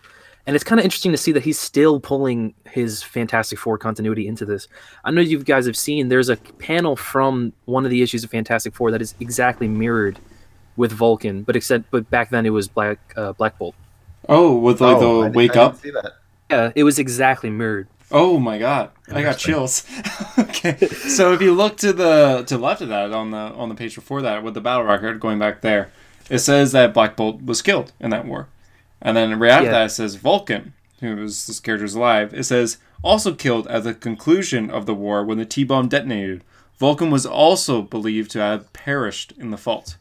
And 0.45 0.55
it's 0.55 0.63
kind 0.63 0.77
of 0.79 0.83
interesting 0.83 1.11
to 1.13 1.17
see 1.17 1.31
that 1.31 1.43
he's 1.43 1.57
still 1.57 1.99
pulling 2.01 2.53
his 2.69 3.01
Fantastic 3.01 3.57
Four 3.57 3.77
continuity 3.77 4.27
into 4.27 4.43
this. 4.45 4.67
I 5.05 5.11
know 5.11 5.21
you 5.21 5.41
guys 5.41 5.65
have 5.65 5.77
seen 5.77 6.09
there's 6.09 6.27
a 6.29 6.35
panel 6.35 6.95
from 6.97 7.53
one 7.65 7.85
of 7.85 7.91
the 7.91 8.01
issues 8.01 8.23
of 8.25 8.31
Fantastic 8.31 8.75
Four 8.75 8.91
that 8.91 9.01
is 9.01 9.15
exactly 9.21 9.67
mirrored 9.69 10.19
with 10.75 10.91
Vulcan, 10.91 11.43
but 11.43 11.55
except 11.55 11.89
but 11.91 12.09
back 12.09 12.29
then 12.29 12.45
it 12.45 12.49
was 12.49 12.67
Black 12.67 12.99
uh, 13.15 13.31
Black 13.33 13.57
Bolt. 13.57 13.75
Oh, 14.27 14.57
with 14.57 14.81
like 14.81 14.97
Oh, 14.97 15.21
I 15.21 15.25
the 15.25 15.29
di- 15.29 15.35
wake 15.37 15.51
I 15.51 15.53
didn't 15.53 15.65
up. 15.67 15.77
See 15.77 15.91
that. 15.91 16.11
Yeah, 16.51 16.71
it 16.75 16.83
was 16.83 16.99
exactly 16.99 17.49
mirrored. 17.49 17.87
Oh 18.11 18.37
my 18.37 18.57
god, 18.59 18.91
I 19.11 19.21
got 19.23 19.37
chills. 19.37 19.85
okay, 20.37 20.75
so 20.87 21.31
if 21.33 21.41
you 21.41 21.53
look 21.53 21.77
to 21.77 21.93
the 21.93 22.43
to 22.47 22.57
the 22.57 22.63
left 22.63 22.81
of 22.81 22.89
that 22.89 23.11
on 23.13 23.31
the 23.31 23.37
on 23.37 23.69
the 23.69 23.75
page 23.75 23.95
before 23.95 24.21
that 24.23 24.43
with 24.43 24.53
the 24.55 24.61
battle 24.61 24.83
record 24.85 25.19
going 25.19 25.39
back 25.39 25.61
there, 25.61 25.89
it 26.29 26.39
says 26.39 26.73
that 26.73 26.93
Black 26.93 27.15
Bolt 27.15 27.41
was 27.43 27.61
killed 27.61 27.91
in 27.99 28.09
that 28.11 28.25
war, 28.25 28.49
and 29.04 29.16
then 29.16 29.38
right 29.38 29.51
after 29.51 29.66
Yeah. 29.66 29.72
that 29.72 29.86
it 29.86 29.89
says 29.89 30.16
Vulcan, 30.16 30.74
who 31.01 31.16
was 31.18 31.45
this 31.45 31.60
character's 31.60 31.93
alive. 31.93 32.34
It 32.34 32.45
says 32.45 32.78
also 33.04 33.36
killed 33.36 33.68
at 33.68 33.84
the 33.84 33.93
conclusion 33.93 34.72
of 34.72 34.86
the 34.88 34.95
war 34.95 35.24
when 35.24 35.38
the 35.38 35.45
T 35.45 35.64
bomb 35.64 35.89
detonated. 35.89 36.43
Vulcan 36.80 37.12
was 37.12 37.26
also 37.26 37.82
believed 37.84 38.32
to 38.32 38.39
have 38.39 38.74
perished 38.74 39.34
in 39.38 39.51
the 39.51 39.58
fault. 39.58 39.97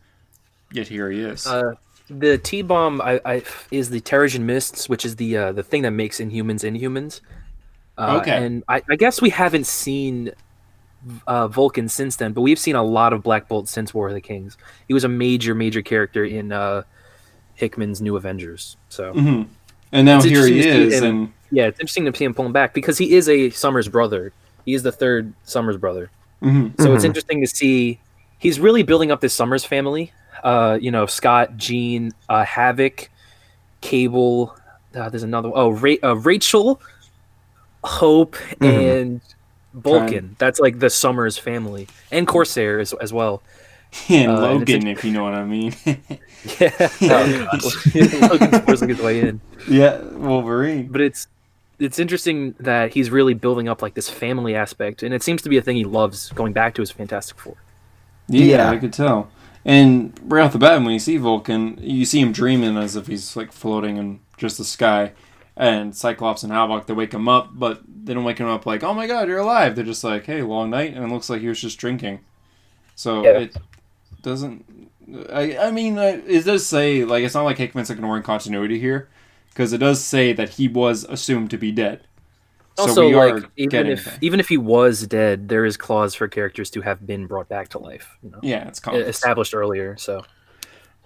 Yet 0.73 0.89
here 0.89 1.11
he 1.11 1.21
is. 1.21 1.47
Uh, 1.47 1.75
the 2.09 2.39
T 2.39 2.63
bomb 2.63 3.01
I, 3.03 3.21
I, 3.25 3.43
is 3.71 3.91
the 3.91 4.01
Terrigen 4.01 4.43
mists, 4.43 4.89
which 4.89 5.05
is 5.05 5.17
the 5.17 5.37
uh, 5.37 5.53
the 5.53 5.63
thing 5.63 5.83
that 5.83 5.91
makes 5.91 6.19
Inhumans 6.19 6.65
Inhumans. 6.65 7.21
Uh, 7.99 8.19
Okay. 8.21 8.45
And 8.45 8.65
I, 8.69 8.83
I 8.89 8.97
guess 8.97 9.21
we 9.21 9.31
haven't 9.31 9.67
seen 9.67 10.33
uh, 11.27 11.49
Vulcan 11.49 11.89
since 11.89 12.17
then, 12.17 12.33
but 12.33 12.41
we've 12.41 12.59
seen 12.59 12.77
a 12.77 12.83
lot 12.83 13.13
of 13.13 13.23
Black 13.23 13.49
Bolt 13.49 13.69
since 13.69 13.93
War 13.93 14.09
of 14.09 14.15
the 14.15 14.21
Kings. 14.21 14.57
He 14.89 14.95
was 14.95 15.05
a 15.05 15.09
major, 15.09 15.55
major 15.55 15.83
character 15.83 16.25
in 16.25 16.53
uh, 16.53 16.83
Hickman's 17.55 18.01
New 18.01 18.17
Avengers. 18.17 18.77
So 18.89 19.13
hmm 19.13 19.43
And 19.93 20.07
now 20.07 20.17
It's 20.17 20.25
here 20.27 20.47
he 20.47 20.59
interesting 20.59 20.63
see 20.89 20.95
is, 20.95 21.03
him- 21.03 21.05
and 21.05 21.33
yeah, 21.51 21.67
it's 21.67 21.79
interesting 21.81 22.05
to 22.07 22.17
see 22.17 22.25
him 22.25 22.35
pulling 22.35 22.53
back 22.53 22.73
because 22.75 22.99
he 22.99 23.15
is 23.15 23.29
a 23.29 23.51
Summers 23.51 23.89
brother. 23.89 24.33
He 24.65 24.75
is 24.75 24.83
the 24.83 24.93
third 24.93 25.33
Summers 25.45 25.77
brother. 25.77 26.11
mhm. 26.43 26.81
So 26.81 26.95
it's 26.95 27.03
Mhm. 27.05 27.09
interesting 27.09 27.41
to 27.43 27.47
see 27.47 27.99
he's 28.39 28.59
really 28.59 28.83
building 28.83 29.11
up 29.11 29.21
this 29.21 29.35
Summers 29.35 29.65
family. 29.65 30.13
Uh, 30.43 30.79
you 30.81 30.91
know, 30.91 31.07
Scott, 31.07 31.57
Jean, 31.57 32.11
uh, 32.29 32.45
Havoc, 32.45 33.09
Cable. 33.81 34.57
Uh, 34.95 35.09
there's 35.09 35.23
another. 35.23 35.51
Oh, 35.55 35.71
Ra- 35.71 36.03
uh, 36.03 36.17
Rachel, 36.17 36.81
Hope, 37.85 38.37
Mhm. 38.61 38.67
and 39.01 39.21
Vulcan. 39.75 40.37
That's 40.39 40.59
like 40.61 40.79
the 40.79 40.91
Summers 40.91 41.37
family, 41.39 41.87
and 42.11 42.27
Corsair 42.27 42.79
as, 42.81 42.93
as 42.95 43.13
well. 43.13 43.43
and 44.09 44.31
Uh, 44.31 44.35
and 44.51 44.63
it's 44.63 44.71
Logan, 44.71 44.87
if 44.89 45.05
you 45.05 45.13
know 45.13 45.25
what 45.25 45.35
I 45.35 45.45
mean. 45.45 45.75
Yeah, 46.61 46.89
Logan's 47.01 48.59
forcing 48.65 48.89
his 48.89 49.01
way 49.01 49.21
in. 49.21 49.41
yeah, 49.69 50.01
Wolverine. 50.01 50.89
But 50.89 51.01
it's 51.01 51.29
it's 51.79 51.99
interesting 52.01 52.55
that 52.61 52.93
he's 52.95 53.11
really 53.11 53.35
building 53.35 53.69
up 53.69 53.81
like 53.83 53.95
this 53.95 54.09
family 54.11 54.55
aspect, 54.57 55.03
and 55.05 55.15
it 55.15 55.23
seems 55.23 55.43
to 55.43 55.49
be 55.49 55.57
a 55.57 55.63
thing 55.63 55.77
he 55.77 55.85
loves. 55.85 56.31
Going 56.31 56.53
back 56.53 56.75
to 56.75 56.83
his 56.83 56.91
Fantastic 56.91 57.39
Four. 57.39 57.55
Yeah, 58.29 58.45
Yeah. 58.45 58.71
I 58.71 58.77
could 58.79 58.93
tell. 58.93 59.31
And 59.65 60.19
right 60.25 60.43
off 60.43 60.53
the 60.53 60.59
bat, 60.59 60.83
when 60.83 60.91
you 60.91 60.99
see 60.99 61.17
Vulcan, 61.17 61.79
you 61.81 62.05
see 62.05 62.19
him 62.21 62.33
dreaming 62.33 62.77
as 62.77 62.97
if 62.97 63.07
he's 63.07 63.37
like 63.37 63.53
floating 63.53 63.97
in 63.97 64.19
just 64.37 64.59
the 64.59 64.65
sky. 64.65 65.13
And 65.57 65.95
Cyclops 65.95 66.43
and 66.43 66.53
Havoc, 66.53 66.87
they 66.87 66.95
wake 66.95 67.13
him 67.15 67.29
up, 67.29 67.51
but 67.53 67.83
they 67.87 68.15
don't 68.15 68.25
wake 68.25 68.39
him 68.39 68.49
up 68.49 68.67
like, 68.67 68.83
"Oh 68.83 68.95
my 68.95 69.07
God, 69.07 69.29
you're 69.29 69.39
alive!" 69.39 69.77
They're 69.77 69.85
just 69.85 70.03
like, 70.03 70.25
"Hey, 70.27 70.43
long 70.43 70.71
night," 70.71 70.95
and 70.95 71.05
it 71.05 71.13
looks 71.13 71.31
like 71.31 71.41
he 71.41 71.47
was 71.49 71.61
just 71.61 71.79
drinking. 71.79 72.19
So 72.97 73.23
Yeah. 73.23 73.39
it 73.39 73.57
doesn't. 74.23 74.91
I 75.33 75.59
I 75.59 75.71
mean, 75.71 75.99
uh, 75.99 76.21
it 76.27 76.45
does 76.45 76.67
say 76.67 77.05
like 77.05 77.25
it's 77.25 77.35
not 77.35 77.43
like 77.45 77.59
Hickman's 77.59 77.91
ignoring 77.91 78.23
continuity 78.23 78.79
here, 78.79 79.09
because 79.51 79.73
it 79.73 79.79
does 79.79 80.03
say 80.03 80.33
that 80.33 80.51
he 80.51 80.69
was 80.69 81.05
assumed 81.05 81.51
to 81.51 81.59
be 81.59 81.73
dead. 81.73 82.03
So 82.79 82.85
also, 82.85 83.09
we 83.09 83.15
are 83.15 83.35
like 83.35 83.51
even 83.57 83.69
getting 83.71 83.93
if 83.93 84.05
that. 84.07 84.19
even 84.23 84.41
if 84.41 84.49
he 84.49 84.57
was 84.57 85.07
dead, 85.07 85.49
there 85.49 85.65
is 85.67 85.77
clause 85.77 86.15
for 86.15 86.27
characters 86.29 86.71
to 86.71 86.81
have 86.81 87.07
been 87.07 87.27
brought 87.27 87.49
back 87.49 87.69
to 87.71 87.79
life. 87.79 88.17
You 88.23 88.31
know, 88.31 88.39
yeah, 88.43 88.67
it's 88.69 88.81
established 88.87 89.55
earlier. 89.55 89.97
So 89.99 90.25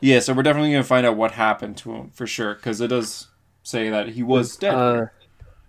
Yeah, 0.00 0.20
so 0.20 0.32
we're 0.32 0.44
definitely 0.44 0.70
gonna 0.72 0.84
find 0.84 1.04
out 1.04 1.16
what 1.16 1.32
happened 1.32 1.76
to 1.78 1.92
him 1.92 2.10
for 2.10 2.26
sure, 2.26 2.54
because 2.54 2.80
it 2.80 2.88
does 2.88 3.26
say 3.64 3.90
that 3.90 4.10
he 4.10 4.22
was 4.22 4.56
dead. 4.56 4.74
uh, 4.74 5.06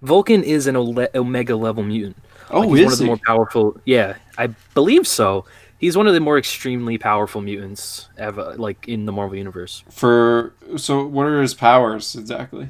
Vulcan 0.04 0.44
is 0.44 0.68
an 0.68 0.76
Ole- 0.76 1.08
Omega 1.16 1.56
level 1.56 1.82
mutant. 1.82 2.18
oh, 2.52 2.60
Like, 2.60 2.70
he's 2.70 2.80
is 2.82 2.86
one 2.86 2.94
of 2.94 2.98
the 3.00 3.04
he? 3.06 3.08
more 3.08 3.20
powerful. 3.26 3.82
Yeah, 3.86 4.18
I 4.38 4.48
believe 4.76 5.08
so. 5.08 5.46
He's 5.80 5.96
one 5.96 6.08
of 6.08 6.14
the 6.14 6.20
more 6.20 6.38
extremely 6.38 6.98
powerful 6.98 7.42
mutants 7.42 8.08
ever, 8.18 8.56
like 8.58 8.88
in 8.88 9.06
the 9.06 9.12
Marvel 9.12 9.38
universe. 9.38 9.84
For 9.90 10.54
so, 10.78 11.06
what 11.06 11.28
are 11.28 11.42
his 11.42 11.54
powers 11.54 12.16
exactly? 12.16 12.70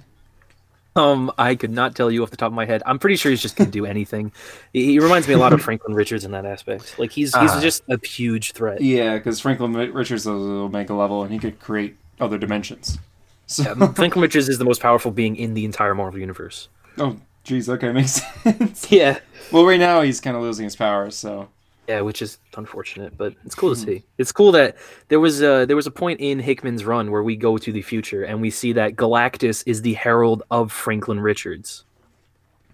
Um, 0.95 1.31
I 1.37 1.53
could 1.55 1.69
not 1.69 1.95
tell 1.95 2.09
you 2.09 2.23
off 2.23 2.31
the 2.31 2.37
top 2.37 2.47
of 2.47 2.53
my 2.53 2.65
head. 2.65 2.81
I'm 2.85 2.97
pretty 2.97 3.17
sure 3.17 3.29
he's 3.29 3.41
just 3.41 3.55
can 3.55 3.69
do 3.69 3.85
anything. 3.85 4.31
He, 4.73 4.85
he 4.85 4.99
reminds 4.99 5.27
me 5.27 5.35
a 5.35 5.37
lot 5.37 5.53
of 5.53 5.61
Franklin 5.61 5.93
Richards 5.93 6.25
in 6.25 6.31
that 6.31 6.43
aspect. 6.45 6.97
Like 6.97 7.11
he's 7.11 7.35
he's 7.35 7.51
Ah. 7.51 7.59
just 7.61 7.83
a 7.87 8.03
huge 8.03 8.53
threat. 8.53 8.81
Yeah, 8.81 9.15
because 9.17 9.39
Franklin 9.39 9.73
Richards 9.73 10.23
is 10.23 10.27
Omega 10.27 10.95
level, 10.95 11.21
and 11.23 11.31
he 11.31 11.37
could 11.39 11.59
create 11.59 11.95
other 12.19 12.37
dimensions. 12.37 12.97
So, 13.49 13.63
Yeah, 13.63 13.93
Franklin 13.93 14.21
Richards 14.23 14.49
is 14.49 14.57
the 14.57 14.65
most 14.65 14.81
powerful 14.81 15.09
being 15.09 15.37
in 15.37 15.53
the 15.53 15.63
entire 15.63 15.95
Marvel 15.95 16.19
universe. 16.19 16.67
oh, 16.97 17.15
geez, 17.45 17.69
okay, 17.69 17.91
makes 17.93 18.21
sense. 18.43 18.91
Yeah, 18.91 19.19
well, 19.53 19.65
right 19.65 19.79
now 19.79 20.01
he's 20.01 20.19
kind 20.19 20.35
of 20.35 20.41
losing 20.43 20.65
his 20.65 20.75
powers, 20.75 21.15
so 21.15 21.47
yeah, 21.87 22.01
which 22.01 22.21
is 22.21 22.37
unfortunate, 22.55 23.17
but 23.17 23.33
it's 23.45 23.55
cool 23.55 23.73
to 23.73 23.79
see. 23.79 24.03
It's 24.17 24.31
cool 24.31 24.51
that 24.53 24.75
there 25.07 25.19
was 25.19 25.41
a 25.41 25.65
there 25.65 25.75
was 25.75 25.87
a 25.87 25.91
point 25.91 26.19
in 26.19 26.39
Hickman's 26.39 26.83
run 26.85 27.11
where 27.11 27.23
we 27.23 27.35
go 27.35 27.57
to 27.57 27.71
the 27.71 27.81
future 27.81 28.23
and 28.23 28.41
we 28.41 28.49
see 28.49 28.73
that 28.73 28.95
Galactus 28.95 29.63
is 29.65 29.81
the 29.81 29.93
herald 29.93 30.43
of 30.51 30.71
Franklin 30.71 31.19
Richards. 31.19 31.83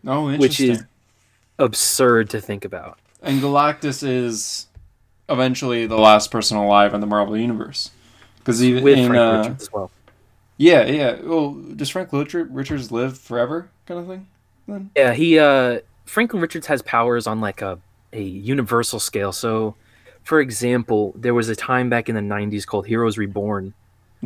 oh, 0.07 0.30
interesting. 0.32 0.39
Which 0.70 0.80
is- 0.80 0.84
Absurd 1.59 2.32
to 2.32 2.41
think 2.41 2.66
about. 2.66 2.97
and 3.22 3.39
Galactus 3.41 4.01
is 4.05 4.66
eventually 5.30 5.86
the 5.86 5.97
last 5.97 6.32
person 6.32 6.57
alive 6.57 6.93
in 6.95 6.99
the 6.99 7.05
Marvel 7.07 7.38
universe. 7.38 7.91
Because 8.39 8.61
even 8.64 8.84
With 8.84 8.97
in 8.97 9.07
Frank 9.07 9.22
uh, 9.22 9.38
Richards 9.39 9.64
as 9.64 9.72
well. 9.72 9.91
yeah, 10.57 10.84
yeah. 10.86 11.22
Well, 11.22 11.51
does 11.53 11.89
Frank 11.89 12.09
Richards 12.11 12.91
live 12.91 13.18
forever, 13.20 13.70
kind 13.86 13.99
of 13.99 14.07
thing? 14.07 14.28
Then 14.68 14.89
Yeah, 14.95 15.14
he 15.14 15.38
uh 15.39 15.80
Franklin 16.05 16.41
Richards 16.41 16.66
has 16.68 16.82
powers 16.82 17.28
on 17.28 17.39
like 17.39 17.61
a 17.61 17.80
a 18.14 18.22
universal 18.22 18.99
scale. 18.99 19.32
So, 19.32 19.76
for 20.24 20.39
example, 20.39 21.14
there 21.18 21.34
was 21.34 21.49
a 21.49 21.55
time 21.55 21.89
back 21.89 22.07
in 22.07 22.16
the 22.16 22.22
90s 22.22 22.66
called 22.66 22.88
Heroes 22.88 23.18
Reborn 23.18 23.74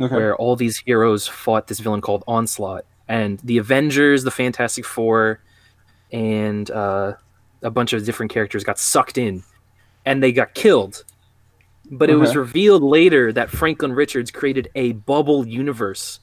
okay. 0.00 0.14
where 0.14 0.36
all 0.36 0.54
these 0.56 0.78
heroes 0.78 1.26
fought 1.26 1.66
this 1.66 1.80
villain 1.80 2.00
called 2.00 2.22
Onslaught 2.28 2.84
and 3.08 3.38
the 3.40 3.58
Avengers, 3.58 4.22
the 4.24 4.30
Fantastic 4.30 4.84
4 4.84 5.40
and 6.12 6.70
uh 6.70 7.12
a 7.62 7.70
bunch 7.70 7.92
of 7.92 8.04
different 8.06 8.32
characters 8.32 8.64
got 8.64 8.78
sucked 8.78 9.18
in 9.18 9.42
and 10.06 10.22
they 10.22 10.30
got 10.32 10.54
killed. 10.54 11.04
But 11.90 12.08
it 12.10 12.14
was 12.16 12.36
revealed 12.36 12.82
later 12.82 13.32
that 13.32 13.50
Franklin 13.50 13.92
Richards 13.92 14.30
created 14.30 14.70
a 14.74 14.92
bubble 14.92 15.46
universe 15.46 16.20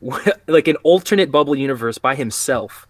like 0.48 0.66
an 0.68 0.76
alternate 0.82 1.30
bubble 1.30 1.54
universe 1.54 1.98
by 1.98 2.14
himself 2.14 2.86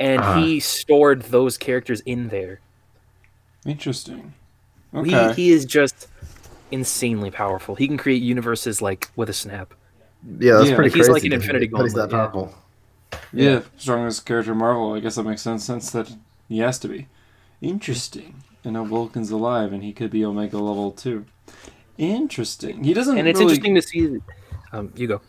and 0.00 0.20
Ah. 0.20 0.36
he 0.38 0.58
stored 0.60 1.22
those 1.22 1.56
characters 1.56 2.00
in 2.00 2.28
there 2.28 2.60
Interesting. 3.66 4.34
Okay. 4.94 5.28
he, 5.28 5.34
he 5.48 5.52
is 5.52 5.64
just 5.64 6.08
insanely 6.70 7.30
powerful 7.30 7.74
he 7.74 7.86
can 7.86 7.96
create 7.96 8.22
universes 8.22 8.80
like 8.82 9.10
with 9.16 9.28
a 9.28 9.32
snap 9.32 9.74
Yeah, 10.38 10.54
that's 10.54 10.70
Yeah. 10.70 10.76
pretty 10.76 10.90
Like, 10.90 10.96
he's 10.96 11.06
crazy. 11.08 11.12
like 11.12 11.24
an 11.24 11.32
Infinity 11.34 11.66
that 11.68 11.82
he's 11.82 11.94
that 11.94 12.10
Gauntlet, 12.10 12.10
yeah. 12.10 12.16
powerful. 12.18 12.54
yeah. 13.32 13.60
strongest 13.76 14.24
character 14.26 14.52
in 14.52 14.58
Marvel. 14.58 14.94
I 14.94 15.00
guess 15.00 15.16
that 15.16 15.24
makes 15.24 15.42
sense 15.42 15.64
since 15.64 15.90
that 15.90 16.10
he 16.48 16.58
has 16.58 16.78
to 16.80 16.88
be. 16.88 17.06
Interesting. 17.60 18.42
And 18.64 18.72
now 18.74 18.84
Vulcan's 18.84 19.30
alive, 19.30 19.72
and 19.72 19.82
he 19.84 19.92
could 19.92 20.10
be 20.10 20.24
Omega 20.24 20.58
level 20.58 20.90
too. 20.90 21.26
Interesting. 21.98 22.82
He 22.82 22.94
doesn't. 22.94 23.16
and 23.18 23.28
it's 23.28 23.38
really... 23.38 23.54
interesting 23.54 23.74
to 23.76 23.82
see 23.82 24.18
um 24.72 24.92
you 24.96 25.06
go 25.06 25.20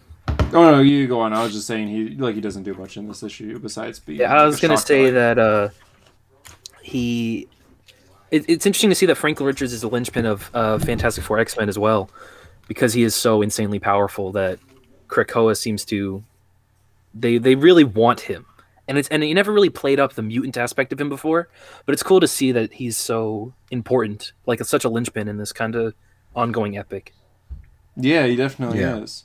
Oh 0.53 0.71
no, 0.71 0.79
you 0.79 1.05
go 1.07 1.19
on. 1.19 1.33
I 1.33 1.43
was 1.43 1.53
just 1.53 1.67
saying 1.67 1.87
he 1.89 2.09
like 2.15 2.35
he 2.35 2.41
doesn't 2.41 2.63
do 2.63 2.73
much 2.73 2.97
in 2.97 3.07
this 3.07 3.21
issue 3.23 3.59
besides 3.59 3.99
being. 3.99 4.19
yeah 4.21 4.33
i 4.33 4.45
was 4.45 4.57
a 4.57 4.61
gonna 4.61 4.77
say 4.77 5.05
guy. 5.05 5.11
that 5.11 5.37
uh 5.39 5.69
he 6.81 7.47
it, 8.31 8.45
it's 8.49 8.65
interesting 8.65 8.89
to 8.89 8.95
see 8.95 9.05
that 9.05 9.15
franklin 9.15 9.45
richards 9.47 9.73
is 9.73 9.81
the 9.81 9.89
linchpin 9.89 10.25
of 10.25 10.49
uh 10.53 10.77
fantastic 10.79 11.23
four 11.23 11.39
x-men 11.39 11.69
as 11.69 11.77
well 11.79 12.09
because 12.67 12.93
he 12.93 13.03
is 13.03 13.13
so 13.15 13.41
insanely 13.41 13.79
powerful 13.79 14.31
that 14.31 14.59
krakoa 15.07 15.55
seems 15.57 15.85
to 15.85 16.23
they 17.13 17.37
they 17.37 17.55
really 17.55 17.83
want 17.83 18.21
him 18.21 18.45
and 18.87 18.97
it's 18.97 19.07
and 19.09 19.23
he 19.23 19.33
never 19.33 19.51
really 19.53 19.69
played 19.69 19.99
up 19.99 20.13
the 20.13 20.21
mutant 20.21 20.57
aspect 20.57 20.91
of 20.91 20.99
him 20.99 21.09
before 21.09 21.47
but 21.85 21.93
it's 21.93 22.03
cool 22.03 22.19
to 22.19 22.27
see 22.27 22.51
that 22.51 22.73
he's 22.73 22.97
so 22.97 23.53
important 23.71 24.33
like 24.45 24.59
it's 24.59 24.69
such 24.69 24.83
a 24.85 24.89
linchpin 24.89 25.27
in 25.27 25.37
this 25.37 25.51
kind 25.53 25.75
of 25.75 25.93
ongoing 26.35 26.77
epic 26.77 27.13
Yeah, 27.95 28.25
he 28.25 28.35
definitely 28.35 28.79
Yeah. 28.79 28.97
is. 28.97 29.23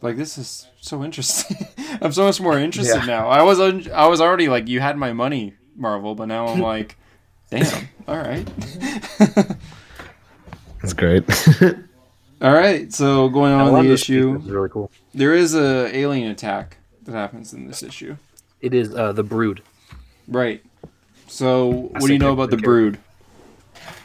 Like 0.00 0.16
this 0.16 0.38
is 0.38 0.68
so 0.80 1.02
interesting. 1.04 1.56
I'm 2.00 2.12
so 2.12 2.24
much 2.24 2.40
more 2.40 2.56
interested 2.58 3.00
Yeah. 3.00 3.04
now. 3.04 3.28
I 3.28 3.42
was 3.42 3.58
un- 3.60 3.90
I 3.92 4.06
was 4.06 4.20
already 4.20 4.48
like 4.48 4.68
you 4.68 4.78
had 4.80 4.96
my 4.96 5.12
money, 5.12 5.54
Marvel, 5.76 6.14
but 6.14 6.26
now 6.26 6.46
I'm 6.46 6.60
like, 6.74 6.96
damn. 7.50 7.88
All 8.08 8.16
right. 8.16 8.48
That's 10.80 10.94
great. 10.94 11.24
all 12.40 12.52
right. 12.52 12.92
So 12.92 13.28
going 13.28 13.52
on 13.52 13.84
the 13.84 13.92
issue, 13.92 14.36
is 14.36 14.50
really 14.50 14.68
cool 14.68 14.90
there 15.12 15.34
is 15.34 15.54
a 15.54 15.94
alien 15.94 16.30
attack 16.30 16.78
that 17.02 17.12
happens 17.12 17.52
in 17.52 17.66
this 17.66 17.82
issue. 17.82 18.16
it 18.60 18.72
is 18.72 18.94
uh 18.94 19.12
the 19.12 19.22
brood 19.22 19.62
Right. 20.30 20.62
So 21.26 21.68
what 21.68 22.06
do 22.06 22.12
you 22.12 22.18
know 22.18 22.32
about 22.32 22.50
the 22.50 22.56
pretty 22.56 22.64
brood? 22.66 22.98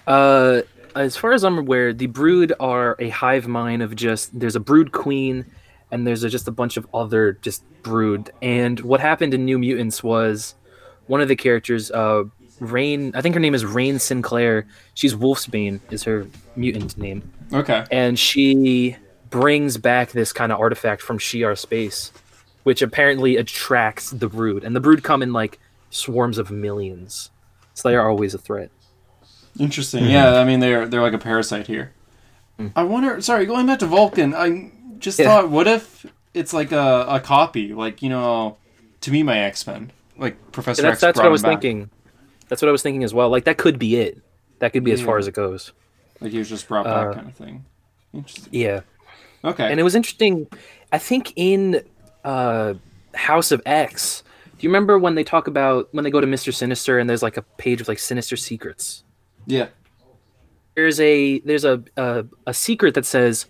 Uh, 0.08 0.62
as 0.96 1.16
far 1.16 1.34
as 1.34 1.44
I'm 1.44 1.58
aware, 1.58 1.94
the 1.94 2.08
brood 2.08 2.54
are 2.60 2.96
a 3.00 3.10
hive 3.10 3.48
mind 3.48 3.82
of 3.82 3.96
just 3.96 4.38
there's 4.38 4.56
a 4.56 4.60
brood 4.60 4.92
queen, 4.92 5.46
and 5.92 6.06
there's 6.06 6.24
a, 6.24 6.30
just 6.30 6.48
a 6.48 6.52
bunch 6.52 6.78
of 6.78 6.88
other 6.94 7.34
just 7.42 7.64
brood. 7.84 8.32
And 8.42 8.80
what 8.80 9.02
happened 9.02 9.34
in 9.34 9.46
New 9.46 9.60
Mutants 9.60 10.04
was 10.04 10.56
one 11.08 11.22
of 11.22 11.28
the 11.28 11.36
characters, 11.36 11.92
uh, 11.92 12.24
Rain. 12.60 13.12
I 13.16 13.22
think 13.22 13.36
her 13.36 13.42
name 13.42 13.54
is 13.56 13.64
Rahne 13.64 14.00
Sinclair. 14.00 14.66
She's 14.94 15.14
Wolfsbane 15.16 15.80
is 15.92 16.04
her 16.04 16.28
mutant 16.56 16.98
name, 16.98 17.32
Okay. 17.54 17.86
and 17.92 18.18
she 18.18 18.96
brings 19.30 19.78
back 19.78 20.12
this 20.12 20.32
kind 20.32 20.52
of 20.52 20.60
artifact 20.60 21.02
from 21.02 21.18
Shi'ar 21.20 21.58
space, 21.58 22.12
which 22.64 22.82
apparently 22.82 23.36
attracts 23.38 24.12
the 24.12 24.28
brood. 24.30 24.64
And 24.64 24.76
the 24.76 24.80
brood 24.80 25.04
come 25.04 25.22
in 25.22 25.34
like 25.34 25.60
swarms 25.90 26.38
of 26.38 26.50
millions, 26.52 27.30
so 27.74 27.90
they 27.90 27.96
are 27.96 28.10
always 28.10 28.34
a 28.34 28.38
threat. 28.38 28.70
Interesting. 29.60 30.04
Mm-hmm. 30.04 30.12
Yeah, 30.12 30.36
I 30.40 30.44
mean 30.46 30.60
they're 30.60 30.86
they're 30.88 31.02
like 31.02 31.14
a 31.14 31.18
parasite 31.18 31.68
here. 31.68 31.92
Mm. 32.60 32.72
I 32.76 32.84
wonder. 32.84 33.20
Sorry, 33.22 33.46
going 33.46 33.66
back 33.68 33.80
to 33.80 33.86
Vulcan, 33.86 34.34
I 34.34 34.72
just 35.00 35.20
Yeah. 35.20 35.26
thought, 35.26 35.50
what 35.50 35.68
if 35.68 36.06
it's 36.34 36.54
like 36.54 36.72
a, 36.72 37.06
a 37.10 37.20
copy, 37.20 37.74
like 37.74 38.02
you 38.02 38.10
know, 38.10 38.58
to 39.02 39.12
me 39.12 39.24
my 39.24 39.38
X 39.40 39.66
Men, 39.68 39.92
like 40.18 40.52
Professor 40.52 40.82
that's 40.82 40.96
X. 40.96 41.02
that's 41.02 41.18
what 41.18 41.26
I 41.26 41.30
was 41.30 41.42
back. 41.42 41.62
thinking. 41.62 41.90
That's 42.48 42.62
what 42.62 42.70
I 42.70 42.72
was 42.72 42.82
thinking 42.84 43.04
as 43.04 43.14
well. 43.14 43.30
Like 43.30 43.46
that 43.46 43.58
could 43.58 43.80
be 43.80 43.96
it. 43.98 44.20
That 44.60 44.72
could 44.74 44.84
be 44.84 44.92
as 44.92 45.02
far 45.02 45.18
as 45.18 45.28
it 45.28 45.34
goes. 45.34 45.74
Like 46.22 46.32
he 46.32 46.38
was 46.38 46.50
just 46.50 46.68
brought 46.68 46.86
back, 46.86 47.08
Uh, 47.08 47.14
kind 47.14 47.28
of 47.28 47.36
thing. 47.36 47.66
Interesting. 48.14 48.50
Yeah, 48.54 48.82
Okay. 49.44 49.70
and 49.70 49.80
it 49.80 49.84
was 49.84 49.96
interesting. 49.96 50.48
I 50.92 50.98
think 50.98 51.34
in 51.36 51.82
uh, 52.24 52.76
House 53.14 53.52
of 53.52 53.62
X, 53.66 54.24
do 54.58 54.66
you 54.66 54.70
remember 54.70 54.98
when 54.98 55.16
they 55.16 55.24
talk 55.26 55.48
about 55.48 55.90
when 55.94 56.04
they 56.06 56.10
go 56.10 56.22
to 56.22 56.28
Mister 56.28 56.52
Sinister 56.54 57.00
and 57.00 57.10
there's 57.10 57.22
like 57.24 57.36
a 57.36 57.42
page 57.42 57.82
of 57.82 57.88
like 57.88 58.00
sinister 58.00 58.38
secrets? 58.38 59.04
yeah. 59.46 59.68
There's 60.76 61.00
a 61.00 61.40
there's 61.40 61.64
a, 61.64 61.82
a 61.96 62.26
a 62.48 62.54
secret 62.54 62.96
that 62.96 63.06
says 63.06 63.46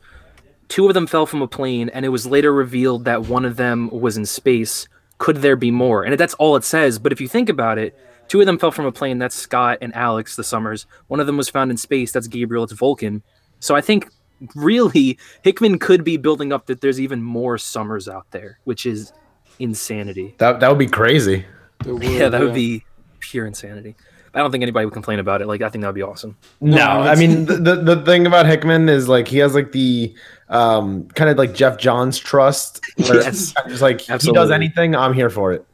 two 0.68 0.88
of 0.88 0.94
them 0.94 1.08
fell 1.08 1.26
from 1.26 1.42
a 1.42 1.48
plane, 1.48 1.90
and 1.90 2.06
it 2.06 2.10
was 2.10 2.28
later 2.28 2.54
revealed 2.54 3.06
that 3.06 3.24
one 3.24 3.46
of 3.46 3.56
them 3.56 3.90
was 3.90 4.16
in 4.18 4.26
space. 4.28 4.88
Could 5.18 5.38
there 5.38 5.56
be 5.56 5.72
more? 5.72 6.04
And 6.04 6.16
that's 6.20 6.36
all 6.36 6.56
it 6.56 6.64
says. 6.64 7.00
But 7.00 7.12
if 7.12 7.20
you 7.22 7.28
think 7.28 7.50
about 7.50 7.78
it, 7.80 7.98
two 8.28 8.40
of 8.40 8.46
them 8.46 8.58
fell 8.58 8.72
from 8.72 8.86
a 8.86 8.92
plane. 8.92 9.18
That's 9.20 9.36
Scott 9.36 9.78
and 9.82 9.94
Alex, 9.96 10.36
the 10.36 10.44
Summers. 10.44 10.86
One 11.08 11.20
of 11.20 11.28
them 11.28 11.38
was 11.38 11.50
found 11.50 11.72
in 11.72 11.78
space. 11.78 12.12
That's 12.12 12.28
Gabriel. 12.28 12.64
It's 12.64 12.74
Vulcan. 12.74 13.24
So 13.60 13.76
I 13.76 13.82
think 13.82 14.10
really 14.56 15.18
Hickman 15.44 15.80
could 15.80 16.04
be 16.04 16.18
building 16.18 16.52
up 16.52 16.66
that 16.68 16.82
there's 16.82 17.00
even 17.00 17.22
more 17.24 17.58
Summers 17.58 18.08
out 18.08 18.26
there, 18.32 18.60
which 18.66 18.86
is 18.86 19.14
insanity. 19.60 20.36
that 20.38 20.60
that 20.60 20.70
would 20.70 20.80
be 20.80 20.88
crazy. 20.88 21.46
Yeah, 21.86 22.30
that 22.30 22.42
would 22.42 22.54
be 22.54 22.84
pure 23.20 23.46
insanity. 23.46 23.96
I 24.34 24.40
don't 24.40 24.50
think 24.52 24.64
anybody 24.64 24.86
would 24.86 24.94
complain 24.94 25.20
about 25.20 25.42
it. 25.42 25.48
Like 25.48 25.62
I 25.62 25.70
think 25.70 25.82
that 25.84 25.90
would 25.90 25.96
be 25.96 26.02
awesome. 26.02 26.36
No, 26.62 26.78
No, 26.78 26.88
I 27.02 27.16
mean 27.16 27.46
the, 27.48 27.56
the 27.58 27.76
the 27.96 28.06
thing 28.06 28.26
about 28.26 28.46
Hickman 28.48 28.90
is 28.90 29.08
like 29.08 29.28
he 29.28 29.38
has 29.40 29.54
like 29.54 29.72
the 29.72 30.16
um 30.50 31.08
kind 31.10 31.30
of 31.30 31.38
like 31.38 31.54
Geoff 31.54 31.78
Johns 31.78 32.18
trust. 32.18 32.82
Where 32.98 33.22
Yes. 33.22 33.54
it's 33.68 33.82
like 33.82 34.10
if 34.10 34.22
he 34.24 34.32
does 34.32 34.52
anything, 34.52 34.96
I'm 34.96 35.14
here 35.14 35.30
for 35.30 35.52
it. 35.54 35.66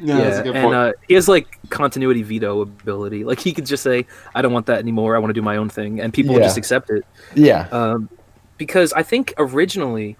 Yeah, 0.00 0.16
that's 0.18 0.36
a 0.36 0.38
yeah, 0.38 0.42
good 0.44 0.56
and 0.56 0.64
point. 0.64 0.74
uh, 0.76 0.92
he 1.08 1.14
has 1.14 1.28
like 1.28 1.58
continuity 1.70 2.22
veto 2.22 2.60
ability. 2.60 3.24
Like 3.24 3.40
he 3.40 3.52
could 3.52 3.66
just 3.66 3.82
say, 3.82 4.06
"I 4.34 4.42
don't 4.42 4.52
want 4.52 4.66
that 4.66 4.78
anymore. 4.78 5.16
I 5.16 5.18
want 5.18 5.30
to 5.30 5.34
do 5.34 5.42
my 5.42 5.56
own 5.56 5.68
thing," 5.68 6.00
and 6.00 6.12
people 6.12 6.34
will 6.34 6.40
Yeah. 6.40 6.46
just 6.46 6.56
accept 6.58 6.90
it. 6.90 7.04
Yeah. 7.34 7.68
Um, 7.72 8.08
because 8.56 8.92
I 8.92 9.02
think 9.02 9.34
originally, 9.38 10.16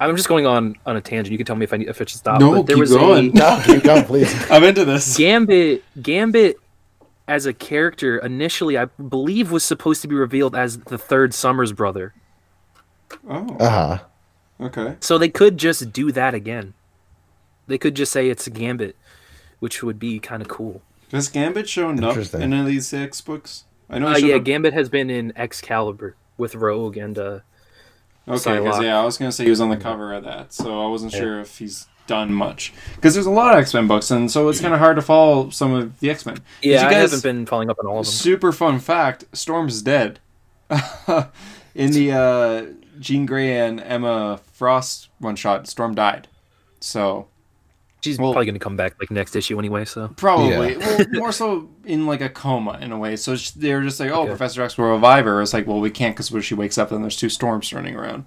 I'm 0.00 0.16
just 0.16 0.28
going 0.28 0.46
on 0.46 0.76
on 0.86 0.96
a 0.96 1.00
tangent. 1.00 1.30
You 1.32 1.36
can 1.38 1.46
tell 1.46 1.56
me 1.56 1.64
if 1.64 1.72
I 1.72 1.76
need, 1.78 1.88
if 1.88 2.00
it 2.00 2.08
should 2.08 2.18
stop. 2.18 2.40
No, 2.40 2.56
but 2.56 2.66
there 2.66 2.76
keep 2.76 2.80
was 2.80 2.90
going. 2.92 3.32
no, 3.34 3.60
keep 3.64 3.82
going, 3.82 4.04
please. 4.04 4.32
I'm 4.50 4.64
into 4.64 4.84
this. 4.84 5.16
Gambit. 5.16 5.84
Gambit 6.00 6.56
as 7.28 7.46
a 7.46 7.52
character 7.52 8.18
initially, 8.18 8.76
I 8.76 8.86
believe, 8.86 9.52
was 9.52 9.62
supposed 9.62 10.02
to 10.02 10.08
be 10.08 10.14
revealed 10.16 10.56
as 10.56 10.78
the 10.78 10.98
third 10.98 11.32
Summers 11.34 11.72
brother. 11.72 12.12
Oh, 13.28 13.56
Uh 13.60 13.70
huh. 13.70 13.98
okay. 14.66 14.96
So 15.00 15.18
they 15.18 15.28
could 15.28 15.58
just 15.58 15.92
do 15.92 16.10
that 16.12 16.34
again. 16.34 16.74
They 17.70 17.78
could 17.78 17.94
just 17.94 18.10
say 18.10 18.28
it's 18.28 18.48
a 18.48 18.50
Gambit, 18.50 18.96
which 19.60 19.82
would 19.82 19.98
be 19.98 20.18
kind 20.18 20.42
of 20.42 20.48
cool. 20.48 20.82
Has 21.12 21.28
Gambit 21.28 21.68
shown 21.68 22.02
up 22.02 22.16
in 22.16 22.42
any 22.42 22.60
of 22.60 22.66
these 22.66 22.92
X 22.92 23.20
books? 23.20 23.64
I 23.88 24.00
know. 24.00 24.08
Uh, 24.08 24.16
yeah, 24.16 24.36
up- 24.36 24.44
Gambit 24.44 24.74
has 24.74 24.88
been 24.88 25.08
in 25.08 25.32
Excalibur 25.36 26.16
with 26.36 26.56
Rogue 26.56 26.96
and 26.96 27.16
uh, 27.16 27.38
Okay, 28.26 28.58
because 28.58 28.82
yeah, 28.82 29.00
I 29.00 29.04
was 29.04 29.18
gonna 29.18 29.32
say 29.32 29.44
he 29.44 29.50
was 29.50 29.60
on 29.60 29.70
the 29.70 29.76
cover 29.76 30.12
of 30.12 30.24
that, 30.24 30.52
so 30.52 30.84
I 30.84 30.88
wasn't 30.88 31.12
sure 31.12 31.40
if 31.40 31.58
he's 31.58 31.86
done 32.06 32.32
much. 32.32 32.72
Because 32.96 33.14
there's 33.14 33.26
a 33.26 33.30
lot 33.30 33.54
of 33.54 33.60
X 33.60 33.72
Men 33.72 33.86
books, 33.86 34.10
and 34.10 34.30
so 34.30 34.48
it's 34.48 34.60
kind 34.60 34.74
of 34.74 34.80
hard 34.80 34.96
to 34.96 35.02
follow 35.02 35.50
some 35.50 35.72
of 35.72 35.98
the 36.00 36.10
X 36.10 36.26
Men. 36.26 36.38
yeah, 36.62 36.82
you 36.82 36.88
I 36.88 36.92
haven't 36.94 37.22
been 37.22 37.46
following 37.46 37.70
up 37.70 37.78
on 37.78 37.86
all 37.86 38.00
of 38.00 38.06
them. 38.06 38.12
Super 38.12 38.52
fun 38.52 38.80
fact: 38.80 39.24
Storm's 39.32 39.80
dead. 39.82 40.18
in 41.74 41.92
the 41.92 42.12
uh, 42.12 42.66
Jean 42.98 43.26
Grey 43.26 43.56
and 43.58 43.80
Emma 43.80 44.40
Frost 44.52 45.08
one 45.18 45.36
shot, 45.36 45.66
Storm 45.66 45.94
died. 45.94 46.28
So 46.80 47.28
She's 48.02 48.18
well- 48.18 48.32
probably 48.32 48.46
going 48.46 48.54
to 48.54 48.60
come 48.60 48.76
back 48.76 48.94
like 48.98 49.10
next 49.10 49.36
issue 49.36 49.58
anyway. 49.58 49.84
So 49.84 50.08
probably, 50.16 50.76
well, 50.76 51.06
more 51.12 51.32
so 51.32 51.68
in 51.84 52.06
like 52.06 52.20
a 52.20 52.28
coma 52.28 52.78
in 52.80 52.92
a 52.92 52.98
way. 52.98 53.16
So 53.16 53.36
they're 53.56 53.82
just 53.82 54.00
like, 54.00 54.10
oh, 54.10 54.22
Okay. 54.22 54.30
Professor 54.30 54.62
X 54.62 54.78
will 54.78 54.90
revive 54.90 55.24
her. 55.26 55.42
It's 55.42 55.52
like, 55.52 55.66
well, 55.66 55.80
we 55.80 55.90
can't 55.90 56.14
because 56.14 56.30
when 56.32 56.42
she 56.42 56.54
wakes 56.54 56.78
up, 56.78 56.90
then 56.90 57.02
there's 57.02 57.16
two 57.16 57.28
storms 57.28 57.72
running 57.72 57.96
around, 57.96 58.24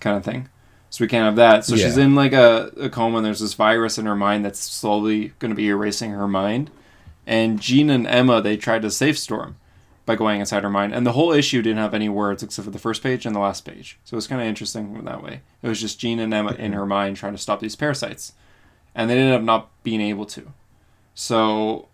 kind 0.00 0.16
of 0.16 0.24
thing. 0.24 0.48
So 0.90 1.02
we 1.04 1.08
can't 1.08 1.24
have 1.24 1.36
that. 1.36 1.64
So 1.64 1.74
she's 1.76 1.96
in 1.96 2.14
like 2.14 2.34
a, 2.34 2.70
a 2.78 2.90
coma, 2.90 3.16
and 3.16 3.24
there's 3.26 3.40
this 3.40 3.54
virus 3.54 3.96
in 3.96 4.04
her 4.04 4.14
mind 4.14 4.44
that's 4.44 4.60
slowly 4.60 5.32
going 5.38 5.50
to 5.50 5.54
be 5.54 5.68
erasing 5.68 6.10
her 6.10 6.28
mind. 6.28 6.70
And 7.26 7.60
Jean 7.60 7.88
and 7.88 8.06
Emma, 8.06 8.42
they 8.42 8.56
tried 8.58 8.82
to 8.82 8.90
save 8.90 9.16
Storm 9.16 9.56
by 10.04 10.16
going 10.16 10.40
inside 10.40 10.64
her 10.64 10.68
mind. 10.68 10.92
And 10.94 11.06
the 11.06 11.12
whole 11.12 11.32
issue 11.32 11.62
didn't 11.62 11.78
have 11.78 11.94
any 11.94 12.08
words 12.08 12.42
except 12.42 12.64
for 12.64 12.70
the 12.72 12.78
first 12.78 13.02
page 13.02 13.24
and 13.24 13.34
the 13.34 13.40
last 13.40 13.64
page. 13.64 13.98
So 14.04 14.14
it 14.14 14.16
was 14.16 14.26
kind 14.26 14.40
of 14.42 14.46
interesting 14.46 14.96
in 14.96 15.04
that 15.04 15.22
way. 15.22 15.40
It 15.62 15.68
was 15.68 15.80
just 15.80 15.98
Jean 15.98 16.18
and 16.18 16.34
Emma 16.34 16.52
in 16.52 16.72
her 16.72 16.84
mind 16.84 17.16
trying 17.16 17.32
to 17.32 17.38
stop 17.38 17.60
these 17.60 17.76
parasites. 17.76 18.32
And 18.94 19.08
they 19.08 19.18
ended 19.18 19.34
up 19.34 19.42
not 19.42 19.70
being 19.82 20.00
able 20.00 20.26
to. 20.26 20.52
So 21.14 21.88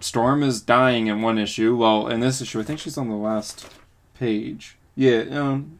Storm 0.00 0.42
is 0.42 0.60
dying 0.60 1.06
in 1.08 1.22
one 1.22 1.38
issue. 1.38 1.76
Well, 1.76 2.08
in 2.08 2.20
this 2.20 2.40
issue, 2.40 2.60
I 2.60 2.62
think 2.62 2.80
she's 2.80 2.98
on 2.98 3.08
the 3.08 3.16
last 3.16 3.68
page. 4.18 4.76
Yeah, 4.94 5.24
um, 5.32 5.78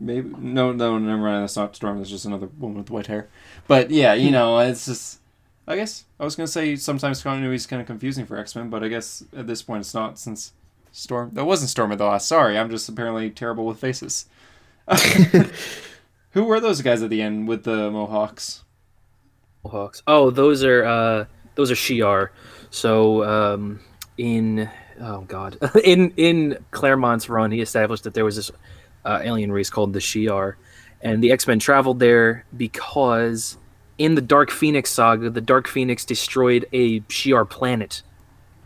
maybe 0.00 0.30
no, 0.38 0.72
no, 0.72 0.98
never 0.98 1.22
mind. 1.22 1.42
That's 1.42 1.56
not 1.56 1.76
Storm. 1.76 1.98
That's 1.98 2.10
just 2.10 2.24
another 2.24 2.48
woman 2.58 2.78
with 2.78 2.90
white 2.90 3.06
hair. 3.06 3.28
But 3.66 3.90
yeah, 3.90 4.14
you 4.14 4.30
know, 4.30 4.58
it's 4.58 4.86
just. 4.86 5.18
I 5.64 5.76
guess 5.76 6.04
I 6.18 6.24
was 6.24 6.34
gonna 6.34 6.48
say 6.48 6.74
sometimes 6.74 7.22
continuity 7.22 7.54
is 7.54 7.66
kind 7.66 7.80
of 7.80 7.86
confusing 7.86 8.26
for 8.26 8.36
X 8.36 8.56
Men, 8.56 8.68
but 8.68 8.82
I 8.82 8.88
guess 8.88 9.24
at 9.36 9.46
this 9.46 9.62
point 9.62 9.80
it's 9.80 9.94
not 9.94 10.18
since 10.18 10.52
Storm. 10.90 11.30
That 11.34 11.44
wasn't 11.44 11.70
Storm 11.70 11.92
at 11.92 11.98
the 11.98 12.04
last. 12.04 12.26
Sorry, 12.26 12.58
I'm 12.58 12.70
just 12.70 12.88
apparently 12.88 13.30
terrible 13.30 13.66
with 13.66 13.78
faces. 13.78 14.26
Who 16.32 16.44
were 16.44 16.58
those 16.58 16.82
guys 16.82 17.02
at 17.02 17.10
the 17.10 17.22
end 17.22 17.46
with 17.46 17.64
the 17.64 17.90
Mohawks? 17.90 18.64
Hawks. 19.64 20.02
Oh, 20.06 20.30
those 20.30 20.64
are 20.64 20.84
uh, 20.84 21.24
those 21.54 21.70
are 21.70 21.74
Shi'ar. 21.74 22.30
So 22.70 23.24
um, 23.24 23.80
in 24.18 24.68
oh 25.00 25.22
god, 25.22 25.58
in 25.84 26.12
in 26.16 26.58
Claremont's 26.70 27.28
run, 27.28 27.50
he 27.50 27.60
established 27.60 28.04
that 28.04 28.14
there 28.14 28.24
was 28.24 28.36
this 28.36 28.50
uh, 29.04 29.20
alien 29.22 29.52
race 29.52 29.70
called 29.70 29.92
the 29.92 30.00
Shi'ar, 30.00 30.54
and 31.00 31.22
the 31.22 31.32
X 31.32 31.46
Men 31.46 31.58
traveled 31.58 31.98
there 32.00 32.44
because 32.56 33.56
in 33.98 34.14
the 34.14 34.20
Dark 34.20 34.50
Phoenix 34.50 34.90
saga, 34.90 35.30
the 35.30 35.40
Dark 35.40 35.68
Phoenix 35.68 36.04
destroyed 36.04 36.66
a 36.72 37.00
Shi'ar 37.02 37.48
planet. 37.48 38.02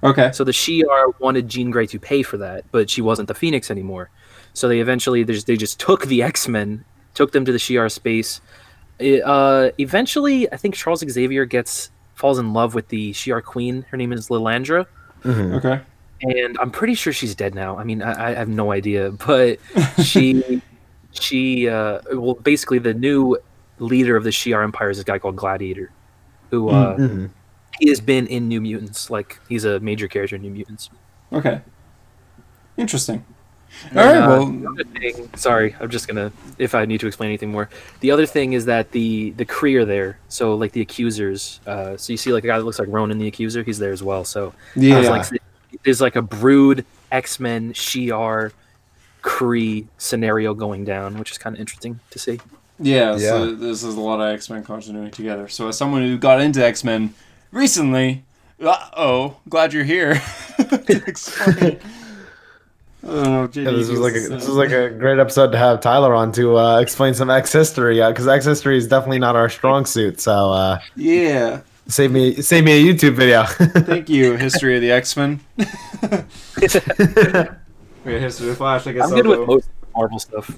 Okay. 0.03 0.31
So 0.33 0.45
the 0.45 0.53
Shi'ar 0.53 1.19
wanted 1.21 1.49
Jean 1.49 1.71
Grey 1.71 1.87
to 1.87 1.99
pay 1.99 2.23
for 2.23 2.37
that, 2.39 2.65
but 2.71 2.89
she 2.89 3.03
wasn't 3.03 3.29
the 3.29 3.35
Phoenix 3.35 3.71
anymore. 3.71 4.11
So 4.53 4.69
they 4.69 4.81
eventually 4.81 5.23
they 5.23 5.35
just, 5.35 5.47
they 5.47 5.57
just 5.57 5.81
took 5.81 6.07
the 6.07 6.23
X 6.23 6.49
Men, 6.49 6.85
took 7.15 7.33
them 7.33 7.45
to 7.45 7.53
the 7.53 7.59
Shi'ar 7.59 7.91
space. 7.91 8.41
It, 8.99 9.23
uh, 9.25 9.71
eventually, 9.79 10.51
I 10.53 10.57
think 10.57 10.75
Charles 10.75 11.05
Xavier 11.09 11.45
gets 11.45 11.91
falls 12.15 12.39
in 12.39 12.53
love 12.55 12.75
with 12.75 12.89
the 12.89 13.13
Shi'ar 13.13 13.43
Queen. 13.45 13.85
Her 13.91 13.97
name 13.97 14.13
is 14.13 14.29
Lilandra, 14.29 14.87
Okay. 15.25 15.81
and 16.23 16.57
I'm 16.59 16.71
pretty 16.71 16.95
sure 16.95 17.13
she's 17.13 17.35
dead 17.35 17.55
now. 17.55 17.77
I 17.77 17.85
mean, 17.85 18.01
I, 18.03 18.31
I 18.31 18.35
have 18.35 18.49
no 18.49 18.73
idea, 18.73 19.11
but 19.27 19.59
she 20.03 20.63
she 21.13 21.69
uh, 21.69 22.01
well, 22.13 22.35
basically 22.35 22.79
the 22.79 22.95
new 22.95 23.37
leader 23.79 24.17
of 24.17 24.25
the 24.25 24.31
Shi'ar 24.31 24.65
Empire 24.65 24.89
is 24.91 24.97
this 24.97 25.05
guy 25.05 25.19
called 25.19 25.37
Gladiator, 25.37 25.91
who 26.51 26.71
uh, 26.71 26.97
Mhm. 26.97 27.31
he 27.79 27.91
has 27.91 28.01
been 28.01 28.27
in 28.29 28.49
New 28.49 28.63
Mutants. 28.63 29.11
Like 29.11 29.39
he's 29.49 29.67
a 29.67 29.79
major 29.81 30.09
character 30.09 30.37
in 30.37 30.43
New 30.43 30.53
Mutants. 30.53 30.89
Okay. 31.35 31.61
Interesting. 32.79 33.25
And, 33.91 33.99
All 33.99 34.05
right. 34.07 34.17
uh, 34.17 34.29
well, 34.29 34.85
thing, 34.95 35.29
sorry, 35.37 35.77
I'm 35.81 35.91
just 35.91 36.09
gonna 36.09 36.33
if 36.59 36.75
I 36.75 36.85
need 36.85 37.01
to 37.01 37.07
explain 37.07 37.29
anything 37.29 37.51
more. 37.51 37.69
The 38.01 38.11
other 38.11 38.27
thing 38.27 38.55
is 38.55 38.65
that 38.67 38.91
the 38.93 39.31
the 39.33 39.45
Kree 39.45 39.77
are 39.77 39.85
there, 39.85 40.19
so 40.29 40.55
like 40.55 40.73
the 40.73 40.81
accusers. 40.81 41.61
Uh, 41.67 41.97
so 41.97 42.13
you 42.13 42.17
see 42.17 42.33
like 42.33 42.45
a 42.45 42.47
guy 42.47 42.59
that 42.59 42.65
looks 42.65 42.79
like 42.79 42.89
Ronan 42.89 43.19
the 43.19 43.29
Accuser, 43.29 43.63
he's 43.63 43.79
there 43.79 43.93
as 43.93 44.03
well. 44.03 44.25
So 44.25 44.53
yeah. 44.75 44.95
there's 44.95 45.09
like 45.33 45.43
there's 45.85 46.01
like 46.01 46.17
a 46.17 46.23
Brood, 46.23 46.85
X 47.13 47.39
Men, 47.39 47.73
Shi'ar, 47.73 48.53
Kree 49.23 49.87
scenario 49.99 50.55
going 50.55 50.85
down, 50.85 51.19
which 51.19 51.31
is 51.31 51.39
kind 51.39 51.55
of 51.55 51.61
interesting 51.61 52.01
to 52.11 52.19
see. 52.19 52.41
Yeah, 52.79 53.13
yeah. 53.13 53.19
so 53.19 53.45
Yeah. 53.45 53.55
this 53.57 53.83
is 53.83 53.95
a 53.97 54.01
lot 54.01 54.21
of 54.21 54.35
X 54.35 54.51
Men 54.51 54.63
continuity 54.65 55.11
together. 55.11 55.49
So 55.49 55.69
as 55.69 55.79
someone 55.79 56.03
who 56.03 56.19
got 56.19 56.41
into 56.41 56.65
X 56.65 56.85
Men 56.85 57.15
recently, 57.51 58.25
uh 58.65 58.89
oh, 58.97 59.37
glad 59.49 59.73
you're 59.73 59.85
here. 59.85 60.21
to 63.07 63.45
explain. 63.45 63.67
Oh, 63.67 63.71
Yeah, 63.71 63.77
this 63.77 63.89
was 63.89 64.01
like 64.01 64.15
a, 64.15 64.21
this 64.21 64.47
was 64.47 64.57
like 64.57 64.71
a 64.71 64.91
great 64.91 65.19
episode 65.19 65.53
to 65.53 65.59
have 65.59 65.81
Tyler 65.81 66.15
on 66.15 66.33
to 66.33 66.57
uh, 66.59 66.81
explain 66.81 67.15
some 67.15 67.31
X 67.31 67.53
history 67.53 67.97
because 68.07 68.29
X 68.29 68.45
history 68.45 68.77
is 68.77 68.87
definitely 68.87 69.19
not 69.19 69.37
our 69.37 69.49
strong 69.49 69.87
suit. 69.87 70.21
So 70.21 70.53
uh, 70.53 70.81
yeah. 70.95 71.61
save 71.89 72.11
me 72.11 72.43
save 72.43 72.65
me 72.65 72.73
a 72.73 72.95
YouTube 72.95 73.15
video. 73.15 73.45
Thank 73.85 74.09
you, 74.09 74.37
History 74.37 74.77
of 74.77 74.83
the 74.83 74.91
X 74.91 75.17
Men. 75.17 75.41
Wait, 78.05 78.21
History 78.21 78.51
of 78.51 78.57
Flash. 78.57 78.87
I 78.87 78.93
guess 78.93 79.11
I'm 79.11 79.15
good 79.15 79.27
with 79.27 79.49
most 79.49 79.69
Marvel 79.95 80.19
stuff. 80.19 80.57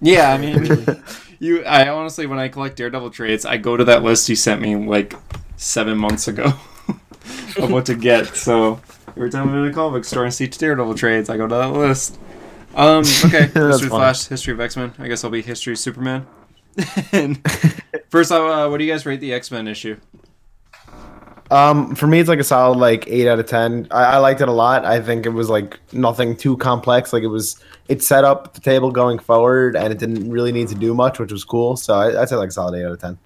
Yeah, 0.00 0.32
I 0.32 0.38
mean, 0.38 1.02
you. 1.38 1.64
I 1.64 1.88
honestly, 1.88 2.26
when 2.26 2.38
I 2.38 2.48
collect 2.48 2.76
Daredevil 2.76 3.10
trades, 3.10 3.46
I 3.46 3.56
go 3.56 3.76
to 3.76 3.84
that 3.84 4.02
list 4.02 4.28
you 4.28 4.36
sent 4.36 4.60
me 4.60 4.74
like 4.74 5.14
seven 5.56 5.96
months 5.96 6.26
ago 6.28 6.52
of 7.56 7.70
what 7.70 7.86
to 7.86 7.94
get. 7.94 8.26
So 8.36 8.80
every 9.16 9.30
time 9.30 9.48
I'm 9.48 9.64
in 9.64 9.70
a 9.70 9.72
comic 9.72 9.98
book 9.98 10.04
store 10.04 10.24
and 10.24 10.34
see 10.34 10.46
Daredevil 10.46 10.94
trades, 10.94 11.28
I 11.28 11.36
go 11.36 11.46
to 11.46 11.54
that 11.54 11.72
list. 11.72 12.18
Um, 12.74 13.04
okay, 13.24 13.46
history 13.54 13.86
of. 13.86 13.88
Flash, 13.88 14.26
history 14.26 14.52
of 14.54 14.60
X 14.60 14.76
Men. 14.76 14.92
I 14.98 15.08
guess 15.08 15.24
I'll 15.24 15.30
be 15.30 15.42
history 15.42 15.74
of 15.74 15.78
Superman. 15.78 16.26
and 17.12 17.38
first, 18.08 18.32
uh, 18.32 18.68
what 18.68 18.78
do 18.78 18.84
you 18.84 18.92
guys 18.92 19.04
rate 19.04 19.20
the 19.20 19.32
X 19.32 19.50
Men 19.50 19.68
issue? 19.68 19.98
Um, 21.50 21.94
for 21.94 22.06
me, 22.06 22.18
it's 22.18 22.30
like 22.30 22.38
a 22.38 22.44
solid 22.44 22.78
like 22.78 23.06
eight 23.08 23.28
out 23.28 23.38
of 23.38 23.46
ten. 23.46 23.86
I, 23.90 24.04
I 24.04 24.16
liked 24.18 24.40
it 24.40 24.48
a 24.48 24.52
lot. 24.52 24.86
I 24.86 25.00
think 25.00 25.26
it 25.26 25.30
was 25.30 25.50
like 25.50 25.78
nothing 25.92 26.34
too 26.34 26.56
complex. 26.56 27.12
Like 27.12 27.22
it 27.22 27.28
was, 27.28 27.62
it 27.88 28.02
set 28.02 28.24
up 28.24 28.54
the 28.54 28.60
table 28.60 28.90
going 28.90 29.18
forward, 29.18 29.76
and 29.76 29.92
it 29.92 29.98
didn't 29.98 30.30
really 30.30 30.52
need 30.52 30.68
to 30.68 30.74
do 30.74 30.94
much, 30.94 31.18
which 31.18 31.30
was 31.30 31.44
cool. 31.44 31.76
So 31.76 31.94
I, 31.94 32.22
I'd 32.22 32.28
say 32.30 32.36
like 32.36 32.48
a 32.48 32.52
solid 32.52 32.78
eight 32.78 32.86
out 32.86 32.92
of 32.92 33.00
ten. 33.00 33.18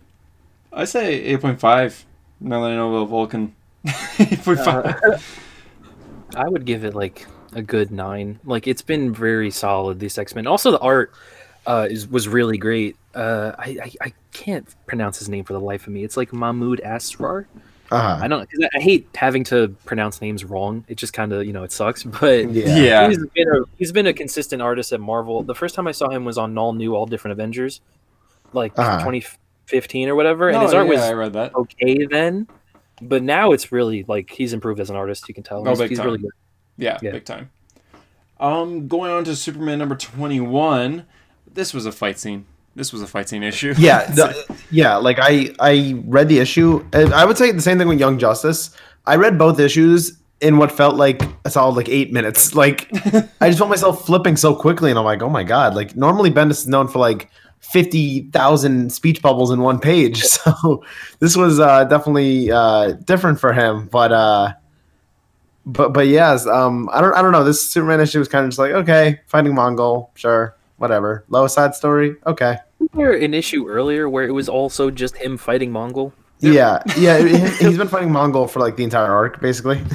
I 0.72 0.84
say 0.84 1.14
eight 1.22 1.41
point 1.41 1.61
five. 1.61 2.05
Now 2.41 2.62
that 2.62 2.72
I 2.72 2.74
know 2.74 2.95
about 2.95 3.11
Vulcan, 3.11 3.55
eight 4.18 4.43
point 4.43 4.59
five. 4.59 5.01
I 6.34 6.48
would 6.48 6.64
give 6.64 6.84
it 6.84 6.94
like 6.94 7.26
a 7.54 7.62
good 7.62 7.90
nine. 7.90 8.40
Like 8.44 8.66
it's 8.66 8.82
been 8.82 9.12
very 9.14 9.50
solid. 9.50 10.00
These 10.00 10.18
X 10.18 10.34
Men. 10.34 10.46
Also, 10.46 10.70
the 10.70 10.78
art 10.80 11.12
uh, 11.66 11.86
is 11.90 12.08
was 12.08 12.28
really 12.28 12.58
great. 12.58 12.96
Uh, 13.14 13.52
I, 13.58 13.78
I 13.82 13.92
I 14.08 14.12
can't 14.32 14.66
pronounce 14.86 15.18
his 15.18 15.28
name 15.28 15.44
for 15.44 15.52
the 15.52 15.60
life 15.60 15.86
of 15.86 15.92
me. 15.92 16.04
It's 16.04 16.16
like 16.16 16.32
Mahmud 16.32 16.80
Asrar. 16.84 17.46
Uh-huh. 17.90 18.18
I 18.20 18.26
don't. 18.26 18.40
Cause 18.50 18.60
I 18.74 18.78
I 18.78 18.80
hate 18.80 19.06
having 19.14 19.44
to 19.44 19.68
pronounce 19.84 20.20
names 20.20 20.44
wrong. 20.44 20.84
It 20.88 20.96
just 20.96 21.12
kind 21.12 21.32
of 21.32 21.44
you 21.46 21.52
know 21.52 21.62
it 21.62 21.70
sucks. 21.72 22.02
But 22.20 22.50
Yeah. 22.50 22.76
Yeah. 22.76 23.08
he's 23.08 23.18
been 23.34 23.48
a 23.48 23.60
he's 23.78 23.92
been 23.92 24.06
a 24.08 24.12
consistent 24.12 24.60
artist 24.60 24.92
at 24.92 25.00
Marvel. 25.00 25.42
The 25.44 25.54
first 25.54 25.74
time 25.76 25.86
I 25.86 25.92
saw 25.92 26.08
him 26.10 26.24
was 26.24 26.36
on 26.36 26.58
All 26.58 26.72
New, 26.72 26.94
All 26.96 27.06
Different 27.06 27.32
Avengers, 27.32 27.80
like 28.52 28.76
Uh-huh. 28.76 28.98
2015 28.98 30.08
or 30.08 30.16
whatever. 30.16 30.48
And 30.48 30.56
Oh, 30.58 30.60
his 30.62 30.74
art 30.74 30.86
yeah, 30.86 30.92
was 30.94 31.00
I 31.02 31.12
read 31.12 31.32
that. 31.34 31.54
okay 31.54 32.06
then, 32.10 32.48
but 33.03 33.22
now 33.22 33.53
it's 33.53 33.72
really 33.72 34.05
like 34.09 34.30
he's 34.30 34.53
improved 34.53 34.80
as 34.80 34.90
an 34.90 34.97
artist. 34.97 35.28
You 35.28 35.34
can 35.34 35.42
tell. 35.44 35.66
Oh, 35.66 35.70
he's 35.70 35.78
big 35.78 35.88
he's 35.90 35.99
time. 35.99 36.07
really 36.07 36.18
good. 36.18 36.30
Yeah, 36.78 36.99
Yeah. 37.03 37.12
big 37.12 37.24
time. 37.24 37.51
Um, 38.38 38.86
going 38.88 39.11
on 39.11 39.24
to 39.24 39.34
Superman 39.36 39.78
number 39.78 39.97
twenty-one. 39.97 41.07
This 41.53 41.72
was 41.72 41.86
a 41.86 41.92
fight 41.92 42.18
scene. 42.18 42.44
This 42.74 42.92
was 42.92 43.01
a 43.01 43.07
fight 43.07 43.28
scene 43.28 43.42
issue. 43.42 43.74
yeah, 43.78 44.05
the, 44.14 44.57
yeah. 44.70 44.97
Like 44.97 45.18
I, 45.18 45.55
I 45.59 46.03
read 46.05 46.28
the 46.28 46.38
issue. 46.38 46.84
and 46.92 47.14
I 47.14 47.24
would 47.24 47.38
say 47.38 47.51
the 47.51 47.62
same 47.62 47.78
thing 47.78 47.88
with 47.88 47.99
Young 47.99 48.18
Justice. 48.18 48.76
I 49.07 49.16
read 49.16 49.38
both 49.38 49.59
issues 49.59 50.18
in 50.42 50.59
what 50.59 50.70
felt 50.70 50.97
like 50.97 51.22
a 51.47 51.51
solid 51.51 51.76
like 51.76 51.88
eight 51.88 52.12
minutes. 52.12 52.55
Like 52.55 52.90
I 53.40 53.49
just 53.49 53.57
felt 53.59 53.70
myself 53.70 54.05
flipping 54.05 54.36
so 54.36 54.55
quickly, 54.55 54.90
and 54.90 54.99
I'm 54.99 55.05
like, 55.07 55.22
oh 55.22 55.30
my 55.30 55.42
god. 55.44 55.74
Like 55.74 55.97
normally 55.97 56.30
Bendis 56.30 56.51
is 56.62 56.68
known 56.68 56.88
for 56.88 56.99
like 56.99 57.30
fifty 57.70 58.22
thousand 58.30 58.92
speech 58.92 59.22
bubbles 59.22 59.50
in 59.50 59.60
one 59.60 59.78
page, 59.78 60.22
so 60.22 60.82
this 61.20 61.36
was 61.36 61.60
uh, 61.60 61.84
definitely 61.84 62.50
uh, 62.50 62.92
different 63.04 63.40
for 63.40 63.52
him. 63.52 63.86
But 63.86 64.12
uh, 64.12 64.52
but 65.64 65.92
but 65.92 66.06
yes, 66.06 66.46
um, 66.46 66.88
I 66.92 67.00
don't 67.00 67.14
I 67.14 67.22
don't 67.22 67.32
know. 67.32 67.44
This 67.44 67.68
Superman 67.68 68.00
issue 68.00 68.18
was 68.18 68.28
kind 68.28 68.44
of 68.44 68.50
just 68.50 68.58
like 68.58 68.72
okay, 68.72 69.20
fighting 69.26 69.52
Mongul, 69.52 70.08
sure, 70.14 70.56
whatever. 70.78 71.24
Low 71.28 71.46
side 71.46 71.74
story, 71.74 72.16
okay. 72.26 72.58
Wasn't 72.78 72.96
there 72.96 73.12
an 73.12 73.34
issue 73.34 73.68
earlier 73.68 74.08
where 74.08 74.26
it 74.26 74.32
was 74.32 74.48
also 74.48 74.90
just 74.90 75.16
him 75.16 75.36
fighting 75.36 75.70
Mongul? 75.72 76.12
Yeah, 76.40 76.82
yeah. 76.98 77.18
he- 77.18 77.64
He's 77.66 77.78
been 77.78 77.88
fighting 77.88 78.10
Mongul 78.10 78.48
for 78.50 78.60
like 78.60 78.76
the 78.76 78.84
entire 78.84 79.10
arc, 79.10 79.40
basically. 79.40 79.80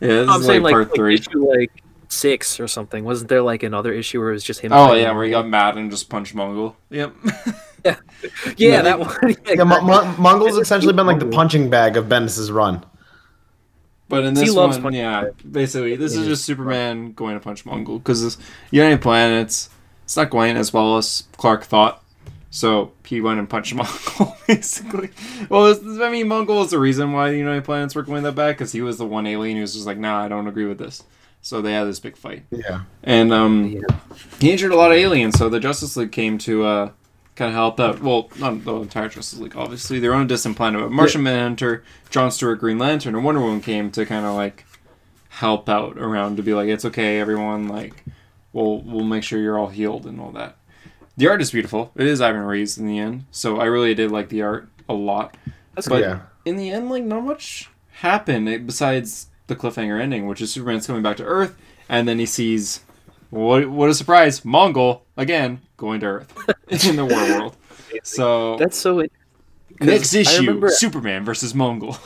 Yeah, 0.00 0.08
this 0.22 0.30
I'm 0.30 0.40
is 0.40 0.46
saying 0.46 0.62
like 0.62 0.72
like, 0.72 0.72
part 0.72 0.88
like 0.88 0.96
three. 0.96 1.14
issue 1.14 1.48
like 1.48 1.70
six 2.12 2.60
or 2.60 2.68
something. 2.68 3.04
Wasn't 3.04 3.28
there 3.28 3.42
like 3.42 3.62
another 3.62 3.92
issue 3.92 4.20
where 4.20 4.30
it 4.30 4.34
was 4.34 4.44
just 4.44 4.60
him? 4.60 4.72
Oh 4.72 4.88
fighting 4.88 5.04
yeah, 5.04 5.12
where 5.12 5.24
he 5.24 5.30
got 5.30 5.48
mad 5.48 5.76
and 5.76 5.90
just 5.90 6.08
punched 6.10 6.34
Mongul. 6.34 6.74
Yep. 6.90 7.14
yeah, 7.84 7.96
Yeah, 8.56 8.82
that 8.82 8.98
one. 9.00 9.36
yeah, 9.46 9.64
Mo- 9.64 9.80
Mo- 9.80 10.14
Mongul's 10.18 10.58
essentially 10.58 10.92
been 10.92 11.06
like 11.06 11.18
the 11.18 11.26
punching 11.26 11.70
bag 11.70 11.96
of 11.96 12.06
Bendis's 12.06 12.50
run. 12.50 12.84
But 14.08 14.24
in 14.24 14.36
He 14.36 14.42
this 14.42 14.54
loves 14.54 14.76
one, 14.76 14.82
punching 14.84 15.00
yeah, 15.00 15.30
basically, 15.50 15.96
this 15.96 16.14
is 16.14 16.26
just 16.26 16.44
Superman 16.44 17.12
going 17.12 17.34
to 17.34 17.40
punch 17.40 17.64
Mongul 17.64 17.98
because 17.98 18.36
United 18.70 19.00
Planets, 19.00 19.70
it's 20.04 20.16
not 20.16 20.28
going 20.28 20.56
as 20.56 20.72
well 20.72 20.98
as 20.98 21.24
Clark 21.38 21.64
thought. 21.64 22.00
So 22.50 22.92
he 23.06 23.22
went 23.22 23.38
and 23.38 23.48
punched 23.48 23.74
Mongul, 23.76 24.36
basically. 24.46 25.08
Well, 25.48 25.68
it's, 25.68 25.80
I 25.80 26.10
mean, 26.10 26.26
Mongul 26.26 26.62
is 26.62 26.70
the 26.70 26.78
reason 26.78 27.12
why 27.14 27.30
the 27.30 27.38
United 27.38 27.64
Planets 27.64 27.94
were 27.94 28.02
going 28.02 28.22
that 28.24 28.34
bad 28.34 28.48
because 28.52 28.72
he 28.72 28.82
was 28.82 28.98
the 28.98 29.06
one 29.06 29.26
alien 29.26 29.56
who 29.56 29.62
was 29.62 29.72
just 29.72 29.86
like, 29.86 29.96
nah, 29.96 30.22
I 30.22 30.28
don't 30.28 30.46
agree 30.46 30.66
with 30.66 30.76
this. 30.76 31.02
So 31.42 31.60
they 31.60 31.72
had 31.72 31.84
this 31.84 31.98
big 32.00 32.16
fight. 32.16 32.44
Yeah. 32.50 32.82
And 33.02 33.32
um, 33.32 33.66
Yeah. 33.66 33.96
he 34.40 34.52
injured 34.52 34.70
a 34.72 34.76
lot 34.76 34.92
of 34.92 34.96
aliens, 34.96 35.36
so 35.38 35.48
the 35.48 35.58
Justice 35.60 35.96
League 35.96 36.12
came 36.12 36.38
to 36.38 36.64
uh, 36.64 36.90
kind 37.34 37.48
of 37.48 37.54
help 37.54 37.80
out. 37.80 38.00
Well, 38.00 38.30
not 38.38 38.64
the 38.64 38.74
entire 38.76 39.08
Justice 39.08 39.38
League, 39.40 39.56
obviously. 39.56 39.98
Their 39.98 40.14
own 40.14 40.28
distant 40.28 40.56
planet. 40.56 40.80
But 40.80 40.92
Martian 40.92 41.22
Manhunter, 41.24 41.82
John 42.10 42.30
Stewart, 42.30 42.60
Green 42.60 42.78
Lantern, 42.78 43.14
and 43.16 43.24
Wonder 43.24 43.40
Woman 43.40 43.60
came 43.60 43.90
to 43.90 44.06
kind 44.06 44.24
of 44.24 44.34
like 44.34 44.64
help 45.30 45.68
out 45.68 45.98
around 45.98 46.36
to 46.36 46.42
be 46.42 46.54
like, 46.54 46.68
it's 46.68 46.84
okay, 46.84 47.18
everyone. 47.18 47.66
Like, 47.68 48.04
we'll 48.52 48.80
we'll 48.82 49.04
make 49.04 49.24
sure 49.24 49.40
you're 49.40 49.58
all 49.58 49.68
healed 49.68 50.06
and 50.06 50.20
all 50.20 50.30
that. 50.32 50.56
The 51.16 51.26
art 51.28 51.42
is 51.42 51.50
beautiful. 51.50 51.90
It 51.96 52.06
is 52.06 52.20
Ivan 52.20 52.42
Reis 52.42 52.78
in 52.78 52.86
the 52.86 52.98
end, 52.98 53.24
so 53.32 53.58
I 53.58 53.64
really 53.64 53.94
did 53.94 54.10
like 54.12 54.28
the 54.28 54.42
art 54.42 54.68
a 54.88 54.94
lot. 54.94 55.36
That's 55.74 55.88
But 55.88 56.00
Yeah. 56.02 56.20
in 56.44 56.56
the 56.56 56.70
end, 56.70 56.88
like 56.88 57.02
not 57.04 57.24
much 57.24 57.68
happened 57.94 58.48
eh, 58.48 58.58
besides 58.58 59.26
the 59.52 59.60
cliffhanger 59.68 60.00
ending, 60.00 60.26
which 60.26 60.40
is 60.40 60.52
Superman's 60.52 60.86
coming 60.86 61.02
back 61.02 61.16
to 61.18 61.24
Earth, 61.24 61.56
and 61.88 62.06
then 62.08 62.18
he 62.18 62.26
sees 62.26 62.80
what 63.30 63.68
what 63.68 63.88
a 63.90 63.94
surprise, 63.94 64.40
Mongul 64.40 65.02
again 65.16 65.60
going 65.76 66.00
to 66.00 66.06
Earth 66.06 66.32
in 66.86 66.96
the 66.96 67.06
Warworld. 67.06 67.54
So 68.02 68.56
That's 68.56 68.76
so. 68.76 69.00
it- 69.00 69.12
next 69.80 70.14
issue, 70.14 70.40
remember- 70.40 70.68
Superman 70.70 71.24
versus 71.24 71.52
Mongul. 71.54 71.98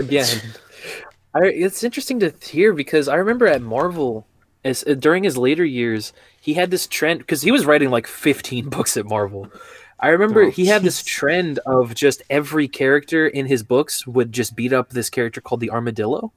again. 0.00 0.26
I, 1.34 1.44
it's 1.46 1.82
interesting 1.82 2.20
to 2.20 2.30
hear 2.42 2.74
because 2.74 3.08
I 3.08 3.14
remember 3.14 3.46
at 3.46 3.62
Marvel, 3.62 4.26
as 4.64 4.84
uh, 4.86 4.92
during 4.94 5.24
his 5.24 5.38
later 5.38 5.64
years, 5.64 6.12
he 6.38 6.52
had 6.54 6.70
this 6.70 6.86
trend 6.86 7.20
because 7.20 7.40
he 7.40 7.50
was 7.50 7.64
writing 7.64 7.88
like 7.90 8.06
15 8.06 8.68
books 8.70 8.96
at 8.98 9.06
Marvel. 9.06 9.50
I 9.98 10.08
remember 10.08 10.42
Oh, 10.44 10.50
he 10.50 10.66
had 10.66 10.82
this 10.82 11.02
trend 11.02 11.58
of 11.64 11.94
just 11.94 12.22
every 12.28 12.68
character 12.68 13.26
in 13.28 13.46
his 13.46 13.62
books 13.62 14.06
would 14.06 14.32
just 14.32 14.54
beat 14.56 14.72
up 14.74 14.90
this 14.90 15.08
character 15.08 15.40
called 15.40 15.60
the 15.60 15.70
Armadillo. 15.70 16.32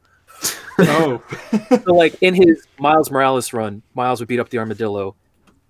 Oh, 0.80 1.21
So, 1.84 1.93
like 1.93 2.15
in 2.21 2.34
his 2.34 2.67
Miles 2.80 3.11
Morales 3.11 3.53
run, 3.53 3.82
Miles 3.93 4.19
would 4.19 4.28
beat 4.28 4.39
up 4.39 4.49
the 4.49 4.57
Armadillo. 4.57 5.15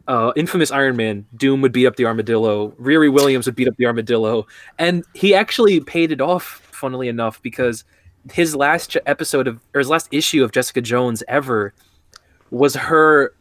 Uh, 0.07 0.31
infamous 0.35 0.69
Iron 0.71 0.95
Man, 0.95 1.25
Doom 1.35 1.61
would 1.61 1.71
beat 1.71 1.87
up 1.87 1.95
the 1.95 2.05
Armadillo. 2.05 2.69
Riri 2.79 3.11
Williams 3.11 3.47
would 3.47 3.55
beat 3.55 3.67
up 3.67 3.75
the 3.77 3.85
Armadillo, 3.87 4.45
and 4.77 5.03
he 5.13 5.33
actually 5.33 5.79
paid 5.79 6.11
it 6.11 6.21
off. 6.21 6.61
Funnily 6.71 7.07
enough, 7.07 7.41
because 7.41 7.85
his 8.31 8.55
last 8.55 8.97
episode 9.05 9.47
of 9.47 9.59
or 9.73 9.79
his 9.79 9.89
last 9.89 10.07
issue 10.11 10.43
of 10.43 10.51
Jessica 10.51 10.81
Jones 10.81 11.23
ever 11.27 11.73
was 12.51 12.75
her 12.75 13.33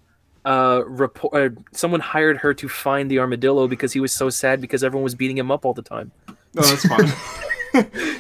uh 0.45 0.83
report. 0.87 1.35
Uh, 1.35 1.61
someone 1.73 2.01
hired 2.01 2.39
her 2.39 2.55
to 2.55 2.69
find 2.69 3.11
the 3.11 3.19
Armadillo 3.19 3.67
because 3.67 3.93
he 3.93 4.01
was 4.01 4.13
so 4.13 4.31
sad 4.31 4.61
because 4.61 4.85
everyone 4.85 5.05
was 5.05 5.15
beating 5.15 5.37
him 5.37 5.51
up 5.51 5.65
all 5.65 5.75
the 5.75 5.83
time. 5.83 6.13
no, 6.29 6.63
that's 6.63 6.87
fine. 6.87 7.13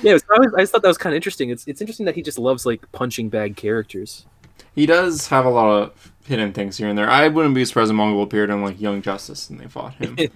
Yeah, 0.02 0.16
so 0.18 0.24
I, 0.34 0.38
was, 0.40 0.54
I 0.54 0.60
just 0.60 0.72
thought 0.72 0.82
that 0.82 0.88
was 0.88 0.98
kind 0.98 1.12
of 1.14 1.16
interesting. 1.16 1.50
It's 1.50 1.66
it's 1.66 1.80
interesting 1.80 2.06
that 2.06 2.14
he 2.14 2.22
just 2.22 2.38
loves 2.38 2.66
like 2.66 2.90
punching 2.92 3.28
bag 3.28 3.56
characters. 3.56 4.26
he 4.74 4.86
does 4.86 5.28
have 5.28 5.44
a 5.44 5.50
lot 5.50 5.68
of 5.82 6.12
hidden 6.26 6.52
things 6.52 6.76
here 6.76 6.88
and 6.88 6.96
there. 6.98 7.08
I 7.08 7.28
wouldn't 7.28 7.54
be 7.54 7.64
surprised 7.64 7.90
if 7.90 7.96
Mongul 7.96 8.22
appeared 8.22 8.50
in 8.50 8.62
like 8.62 8.80
Young 8.80 9.02
Justice 9.02 9.48
and 9.50 9.60
they 9.60 9.66
fought 9.68 9.94
him. 9.94 10.16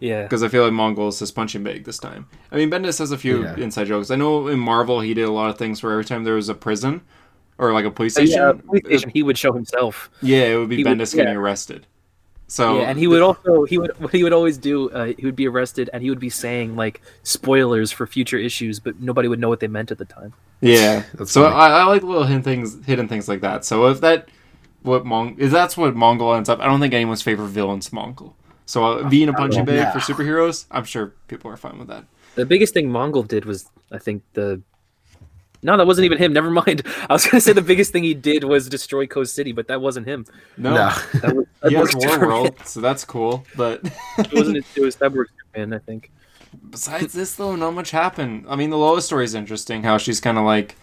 Yeah. 0.00 0.24
because 0.24 0.42
I 0.42 0.48
feel 0.48 0.64
like 0.64 0.72
Mongul 0.72 1.08
is 1.08 1.18
his 1.20 1.30
punching 1.30 1.62
bag 1.62 1.84
this 1.84 1.98
time. 1.98 2.26
I 2.52 2.56
mean, 2.56 2.70
Bendis 2.70 2.98
has 2.98 3.10
a 3.12 3.16
few 3.16 3.44
Yeah. 3.44 3.56
inside 3.56 3.86
jokes. 3.86 4.10
I 4.10 4.16
know 4.16 4.48
in 4.48 4.58
Marvel 4.58 5.00
he 5.00 5.14
did 5.14 5.22
a 5.22 5.30
lot 5.30 5.48
of 5.48 5.56
things 5.56 5.82
where 5.82 5.92
every 5.92 6.04
time 6.04 6.24
there 6.24 6.34
was 6.34 6.50
a 6.50 6.54
prison 6.54 7.00
or 7.56 7.72
like 7.72 7.86
a 7.86 7.90
police 7.90 8.14
Uh, 8.18 8.26
station, 8.26 8.38
yeah, 8.38 8.52
police 8.52 8.84
station, 8.84 9.10
he 9.10 9.22
would 9.22 9.38
show 9.38 9.52
himself. 9.52 10.10
yeah, 10.20 10.44
it 10.46 10.56
would 10.58 10.68
be 10.68 10.76
He 10.78 10.84
would- 10.84 10.98
Bendis 10.98 11.14
getting 11.14 11.32
yeah. 11.32 11.38
arrested. 11.38 11.86
So 12.46 12.78
yeah, 12.78 12.90
and 12.90 12.98
he 12.98 13.06
would 13.06 13.22
also 13.22 13.64
he 13.64 13.78
would 13.78 13.98
what 14.00 14.12
he 14.12 14.22
would 14.22 14.32
always 14.32 14.58
do. 14.58 14.90
Uh, 14.90 15.12
he 15.16 15.24
would 15.24 15.36
be 15.36 15.48
arrested, 15.48 15.88
and 15.92 16.02
he 16.02 16.10
would 16.10 16.20
be 16.20 16.30
saying 16.30 16.76
like 16.76 17.00
spoilers 17.22 17.90
for 17.90 18.06
future 18.06 18.38
issues, 18.38 18.80
but 18.80 19.00
nobody 19.00 19.28
would 19.28 19.40
know 19.40 19.48
what 19.48 19.60
they 19.60 19.68
meant 19.68 19.90
at 19.90 19.98
the 19.98 20.04
time. 20.04 20.34
yeah. 20.60 21.04
So. 21.24 21.44
I, 21.44 21.68
I 21.68 21.84
like 21.84 22.02
little 22.02 22.24
hidden 22.24 22.42
things, 22.42 22.84
hidden 22.84 23.08
things 23.08 23.28
like 23.28 23.40
that. 23.40 23.64
So 23.64 23.86
if 23.86 24.00
that 24.02 24.28
what 24.82 25.04
Mong 25.04 25.38
if 25.38 25.50
that's 25.50 25.76
what 25.76 25.94
Mongul 25.94 26.36
ends 26.36 26.48
up, 26.48 26.60
I 26.60 26.66
don't 26.66 26.80
think 26.80 26.94
anyone's 26.94 27.22
favorite 27.22 27.48
villain's 27.48 27.90
Mongul. 27.90 28.34
So 28.66 28.84
uh, 28.84 29.08
being 29.08 29.28
a 29.28 29.32
punching 29.32 29.64
bag 29.64 29.76
yeah. 29.76 29.92
for 29.92 29.98
superheroes, 29.98 30.66
I'm 30.70 30.84
sure 30.84 31.14
people 31.28 31.50
are 31.50 31.56
fine 31.56 31.78
with 31.78 31.88
that. 31.88 32.04
The 32.34 32.46
biggest 32.46 32.74
thing 32.74 32.88
Mongul 32.90 33.26
did 33.26 33.44
was, 33.44 33.68
I 33.90 33.98
think 33.98 34.22
the. 34.34 34.62
No, 35.64 35.76
that 35.76 35.86
wasn't 35.86 36.04
even 36.04 36.18
him. 36.18 36.32
Never 36.32 36.50
mind. 36.50 36.82
I 37.10 37.12
was 37.12 37.26
gonna 37.26 37.40
say 37.40 37.52
the 37.52 37.62
biggest 37.62 37.90
thing 37.90 38.04
he 38.04 38.14
did 38.14 38.44
was 38.44 38.68
destroy 38.68 39.06
Coast 39.08 39.34
City, 39.34 39.50
but 39.52 39.66
that 39.68 39.80
wasn't 39.80 40.06
him. 40.06 40.26
No, 40.56 40.74
No. 40.74 40.88
That 41.22 41.34
was 41.34 41.46
that 41.62 41.68
he 41.70 41.74
has 41.76 41.94
was 41.94 42.04
Warworld, 42.04 42.64
so 42.66 42.80
that's 42.80 43.04
cool. 43.04 43.44
But 43.56 43.80
It 44.18 44.32
wasn't. 44.32 44.58
It 44.76 44.80
was 44.80 44.94
Cyborg 44.96 45.24
Superman, 45.36 45.72
I 45.72 45.78
think. 45.78 46.10
besides 46.70 47.12
this 47.12 47.34
though 47.34 47.56
not 47.56 47.72
much 47.74 47.90
happened 47.90 48.44
i 48.48 48.54
mean 48.54 48.70
the 48.70 48.78
lois 48.78 49.04
story 49.04 49.24
is 49.24 49.34
interesting 49.34 49.82
how 49.82 49.98
she's 49.98 50.20
kind 50.20 50.38
of 50.38 50.44
like 50.44 50.76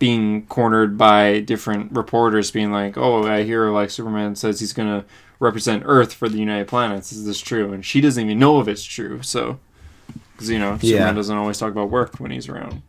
being 0.00 0.44
cornered 0.46 0.98
by 0.98 1.38
different 1.40 1.92
reporters 1.92 2.50
being 2.50 2.72
like 2.72 2.98
oh 2.98 3.22
i 3.24 3.44
hear 3.44 3.70
like 3.70 3.90
superman 3.90 4.34
says 4.34 4.58
he's 4.58 4.72
gonna 4.72 5.04
represent 5.38 5.84
earth 5.86 6.12
for 6.12 6.28
the 6.28 6.38
united 6.38 6.66
planets 6.66 7.12
is 7.12 7.24
this 7.26 7.38
true 7.40 7.72
and 7.72 7.84
she 7.84 8.00
doesn't 8.00 8.24
even 8.24 8.40
know 8.40 8.60
if 8.60 8.66
it's 8.66 8.82
true 8.82 9.22
so 9.22 9.60
because 10.32 10.50
you 10.50 10.58
know 10.58 10.72
Yeah. 10.80 10.90
superman 10.98 11.14
doesn't 11.14 11.36
always 11.36 11.58
talk 11.58 11.70
about 11.70 11.90
work 11.90 12.16
when 12.18 12.32
he's 12.32 12.48
around 12.48 12.82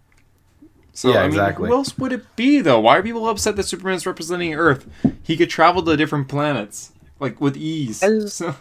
so 0.96 1.10
Yeah, 1.10 1.18
I 1.18 1.22
mean, 1.22 1.28
exactly. 1.32 1.70
who 1.70 1.76
else 1.76 1.96
would 2.00 2.12
it 2.12 2.36
be 2.36 2.60
though? 2.62 2.80
Why 2.80 2.98
are 2.98 3.04
people 3.04 3.30
upset 3.30 3.56
that 3.58 3.64
Superman's 3.64 4.08
representing 4.08 4.56
Earth? 4.56 4.88
He 5.22 5.38
could 5.38 5.50
travel 5.52 5.84
to 5.84 5.96
different 5.96 6.28
planets 6.28 6.92
like 7.20 7.40
with 7.40 7.56
ease. 7.56 8.02
As- 8.02 8.34
So- 8.42 8.56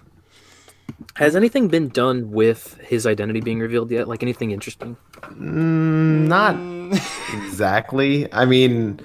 Has 1.15 1.35
anything 1.35 1.69
been 1.69 1.89
done 1.89 2.31
with 2.31 2.75
his 2.83 3.07
identity 3.07 3.41
being 3.41 3.59
revealed 3.61 3.91
yet? 3.91 4.07
Like 4.07 4.23
anything 4.23 4.51
interesting? 4.51 4.97
Mm, 5.23 6.27
not 6.29 6.55
Mm. 6.57 6.93
exactly. 7.47 8.31
I 8.33 8.45
mean, 8.45 9.01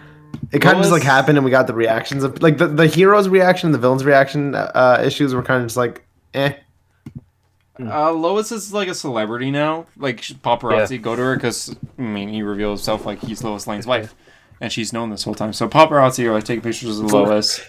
it 0.51 0.59
kind 0.59 0.75
of 0.75 0.81
just 0.81 0.91
Lois- 0.91 0.99
like 1.01 1.03
happened, 1.03 1.37
and 1.37 1.45
we 1.45 1.51
got 1.51 1.67
the 1.67 1.73
reactions 1.73 2.23
of 2.25 2.41
like 2.41 2.57
the, 2.57 2.67
the 2.67 2.87
hero's 2.87 3.29
reaction, 3.29 3.67
and 3.67 3.73
the 3.73 3.79
villain's 3.79 4.03
reaction 4.03 4.53
uh, 4.55 5.01
issues 5.05 5.33
were 5.33 5.41
kind 5.43 5.61
of 5.61 5.67
just 5.67 5.77
like, 5.77 6.05
eh. 6.33 6.53
Uh, 7.81 8.11
Lois 8.11 8.51
is 8.51 8.73
like 8.73 8.87
a 8.89 8.93
celebrity 8.93 9.51
now. 9.51 9.85
Like 9.97 10.21
paparazzi 10.21 11.01
go 11.01 11.15
to 11.15 11.21
her 11.21 11.35
because 11.35 11.75
I 11.97 12.01
mean 12.01 12.29
he 12.29 12.41
revealed 12.41 12.77
himself 12.79 13.05
like 13.05 13.19
he's 13.19 13.43
Lois 13.43 13.67
Lane's 13.67 13.87
wife, 13.87 14.15
and 14.59 14.71
she's 14.71 14.91
known 14.91 15.09
this 15.09 15.23
whole 15.23 15.35
time. 15.35 15.53
So 15.53 15.67
paparazzi 15.69 16.25
are 16.25 16.33
like 16.33 16.43
taking 16.43 16.61
pictures 16.61 16.99
of 16.99 17.11
Lois. 17.11 17.61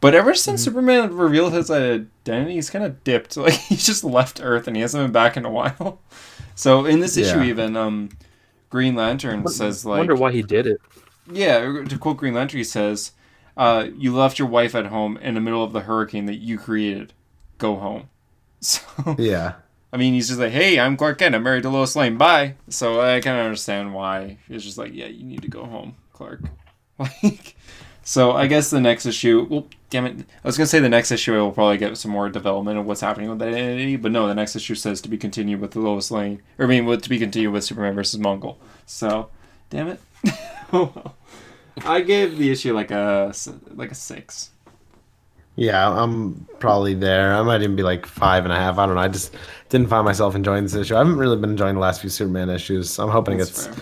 But 0.00 0.14
ever 0.14 0.32
since 0.32 0.62
Superman 0.62 1.12
revealed 1.16 1.52
his 1.54 1.72
identity, 1.72 2.54
he's 2.54 2.70
kind 2.70 2.84
of 2.84 3.02
dipped. 3.02 3.36
Like 3.36 3.54
he's 3.54 3.84
just 3.84 4.04
left 4.04 4.40
Earth 4.42 4.68
and 4.68 4.76
he 4.76 4.82
hasn't 4.82 5.02
been 5.04 5.12
back 5.12 5.36
in 5.36 5.44
a 5.44 5.50
while. 5.50 6.00
So 6.54 6.86
in 6.86 6.98
this 6.98 7.16
issue, 7.16 7.38
Yeah. 7.38 7.44
even 7.44 7.76
um, 7.76 8.08
Green 8.68 8.96
Lantern 8.96 9.46
says 9.46 9.86
I 9.86 9.90
like, 9.90 9.98
wonder 9.98 10.16
why 10.16 10.32
he 10.32 10.42
did 10.42 10.66
it. 10.66 10.80
yeah, 11.30 11.84
to 11.88 11.96
quote 11.98 12.16
Green 12.16 12.34
Lantern, 12.34 12.58
he 12.58 12.64
says, 12.64 13.12
uh, 13.56 13.86
"You 13.96 14.12
left 14.16 14.40
your 14.40 14.48
wife 14.48 14.74
at 14.74 14.86
home 14.86 15.16
in 15.18 15.34
the 15.34 15.40
middle 15.40 15.62
of 15.62 15.72
the 15.72 15.82
hurricane 15.82 16.26
that 16.26 16.38
you 16.40 16.58
created. 16.58 17.12
Go 17.58 17.76
home." 17.76 18.08
So 18.60 18.80
Yeah. 19.18 19.54
I 19.92 19.96
mean, 19.96 20.12
he's 20.12 20.28
just 20.28 20.40
like, 20.40 20.52
"Hey, 20.52 20.78
I'm 20.78 20.96
Clark 20.96 21.18
Kent. 21.18 21.34
I'm 21.34 21.42
married 21.42 21.62
to 21.62 21.70
Lois 21.70 21.96
Lane. 21.96 22.18
Bye." 22.18 22.54
So 22.68 23.00
I 23.00 23.20
kind 23.20 23.38
of 23.38 23.44
understand 23.44 23.94
why 23.94 24.36
he's 24.46 24.64
just 24.64 24.76
like, 24.76 24.92
"Yeah, 24.92 25.06
you 25.06 25.24
need 25.24 25.42
to 25.42 25.48
go 25.48 25.64
home, 25.64 25.96
Clark." 26.12 26.40
Like, 26.98 27.54
so 28.02 28.32
I 28.32 28.48
guess 28.48 28.70
the 28.70 28.80
next 28.80 29.06
issue. 29.06 29.46
Well, 29.48 29.68
damn 29.88 30.04
it, 30.06 30.20
I 30.20 30.48
was 30.48 30.56
gonna 30.56 30.66
say 30.66 30.80
the 30.80 30.88
next 30.88 31.12
issue 31.12 31.32
will 31.32 31.52
probably 31.52 31.78
get 31.78 31.96
some 31.96 32.10
more 32.10 32.28
development 32.28 32.76
of 32.76 32.86
what's 32.86 33.00
happening 33.00 33.30
with 33.30 33.38
that 33.38 33.48
identity, 33.48 33.94
but 33.94 34.10
no, 34.10 34.26
the 34.26 34.34
next 34.34 34.56
issue 34.56 34.74
says 34.74 35.00
to 35.02 35.08
be 35.08 35.16
continued 35.16 35.60
with 35.60 35.70
the 35.70 35.78
Lois 35.80 36.10
Lane, 36.10 36.42
or 36.58 36.64
I 36.64 36.68
mean, 36.68 36.86
with 36.86 37.02
to 37.02 37.08
be 37.08 37.20
continued 37.20 37.52
with 37.52 37.62
Superman 37.62 37.94
versus 37.94 38.18
Mongul. 38.18 38.56
So, 38.84 39.30
damn 39.70 39.86
it. 39.88 40.00
oh 40.72 40.90
well. 40.94 41.14
I 41.86 42.00
gave 42.00 42.36
the 42.36 42.50
issue 42.50 42.74
like 42.74 42.90
a 42.90 43.32
like 43.74 43.92
a 43.92 43.94
six. 43.94 44.50
Yeah, 45.58 45.90
I'm 45.90 46.46
probably 46.60 46.94
there. 46.94 47.34
I 47.34 47.42
might 47.42 47.62
even 47.62 47.74
be 47.74 47.82
like 47.82 48.06
five 48.06 48.44
and 48.44 48.52
a 48.52 48.56
half. 48.56 48.78
I 48.78 48.86
don't 48.86 48.94
know. 48.94 49.00
I 49.00 49.08
just 49.08 49.34
didn't 49.70 49.88
find 49.88 50.04
myself 50.04 50.36
enjoying 50.36 50.62
this 50.62 50.74
issue. 50.74 50.94
I 50.94 50.98
haven't 50.98 51.16
really 51.16 51.36
been 51.36 51.50
enjoying 51.50 51.74
the 51.74 51.80
last 51.80 52.00
few 52.00 52.08
Superman 52.10 52.48
issues. 52.48 52.96
I'm 52.98 53.08
hoping 53.10 53.38
That's 53.38 53.66
it's 53.66 53.76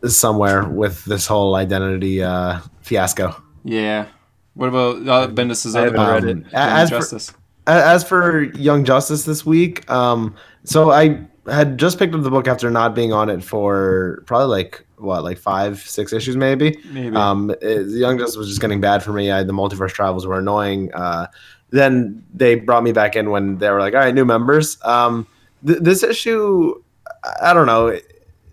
fair. 0.00 0.08
somewhere 0.10 0.66
with 0.68 1.04
this 1.04 1.26
whole 1.26 1.56
identity 1.56 2.22
uh, 2.22 2.60
fiasco. 2.80 3.36
Yeah. 3.64 4.06
What 4.54 4.68
about 4.70 4.96
uh, 5.06 5.28
Bendis's 5.32 5.76
I 5.76 5.80
other 5.86 5.98
haven't 5.98 6.00
book, 6.00 6.24
read 6.24 6.24
Um, 6.24 6.38
it. 6.46 6.52
Young 6.52 6.78
as 6.78 6.90
Justice? 6.90 7.32
A- 7.66 7.70
As 7.70 8.02
for 8.02 8.42
Young 8.54 8.84
Justice 8.86 9.24
this 9.24 9.44
week, 9.44 9.88
um, 9.90 10.34
so 10.64 10.90
I 10.90 11.20
had 11.50 11.76
just 11.78 11.98
picked 11.98 12.14
up 12.14 12.22
the 12.22 12.30
book 12.30 12.48
after 12.48 12.70
not 12.70 12.94
being 12.94 13.12
on 13.12 13.28
it 13.28 13.44
for 13.44 14.22
probably 14.26 14.46
like 14.48 14.86
what, 15.00 15.24
like 15.24 15.38
five, 15.38 15.78
six 15.80 16.12
issues 16.12 16.36
maybe. 16.36 16.78
Maybe. 16.92 17.14
Um, 17.16 17.50
it, 17.62 17.86
Young 17.88 18.18
Justice 18.18 18.36
was 18.36 18.48
just 18.48 18.60
getting 18.60 18.80
bad 18.80 19.02
for 19.02 19.12
me. 19.12 19.30
I, 19.30 19.42
the 19.42 19.52
multiverse 19.52 19.90
travels 19.92 20.26
were 20.26 20.38
annoying. 20.38 20.92
Uh, 20.94 21.26
then 21.70 22.24
they 22.34 22.54
brought 22.56 22.82
me 22.82 22.92
back 22.92 23.16
in 23.16 23.30
when 23.30 23.58
they 23.58 23.70
were 23.70 23.80
like, 23.80 23.94
"All 23.94 24.00
right, 24.00 24.14
new 24.14 24.24
members." 24.24 24.76
Um, 24.84 25.26
th- 25.66 25.78
this 25.80 26.02
issue, 26.02 26.74
I- 27.24 27.50
I 27.50 27.54
don't 27.54 27.66
know, 27.66 27.98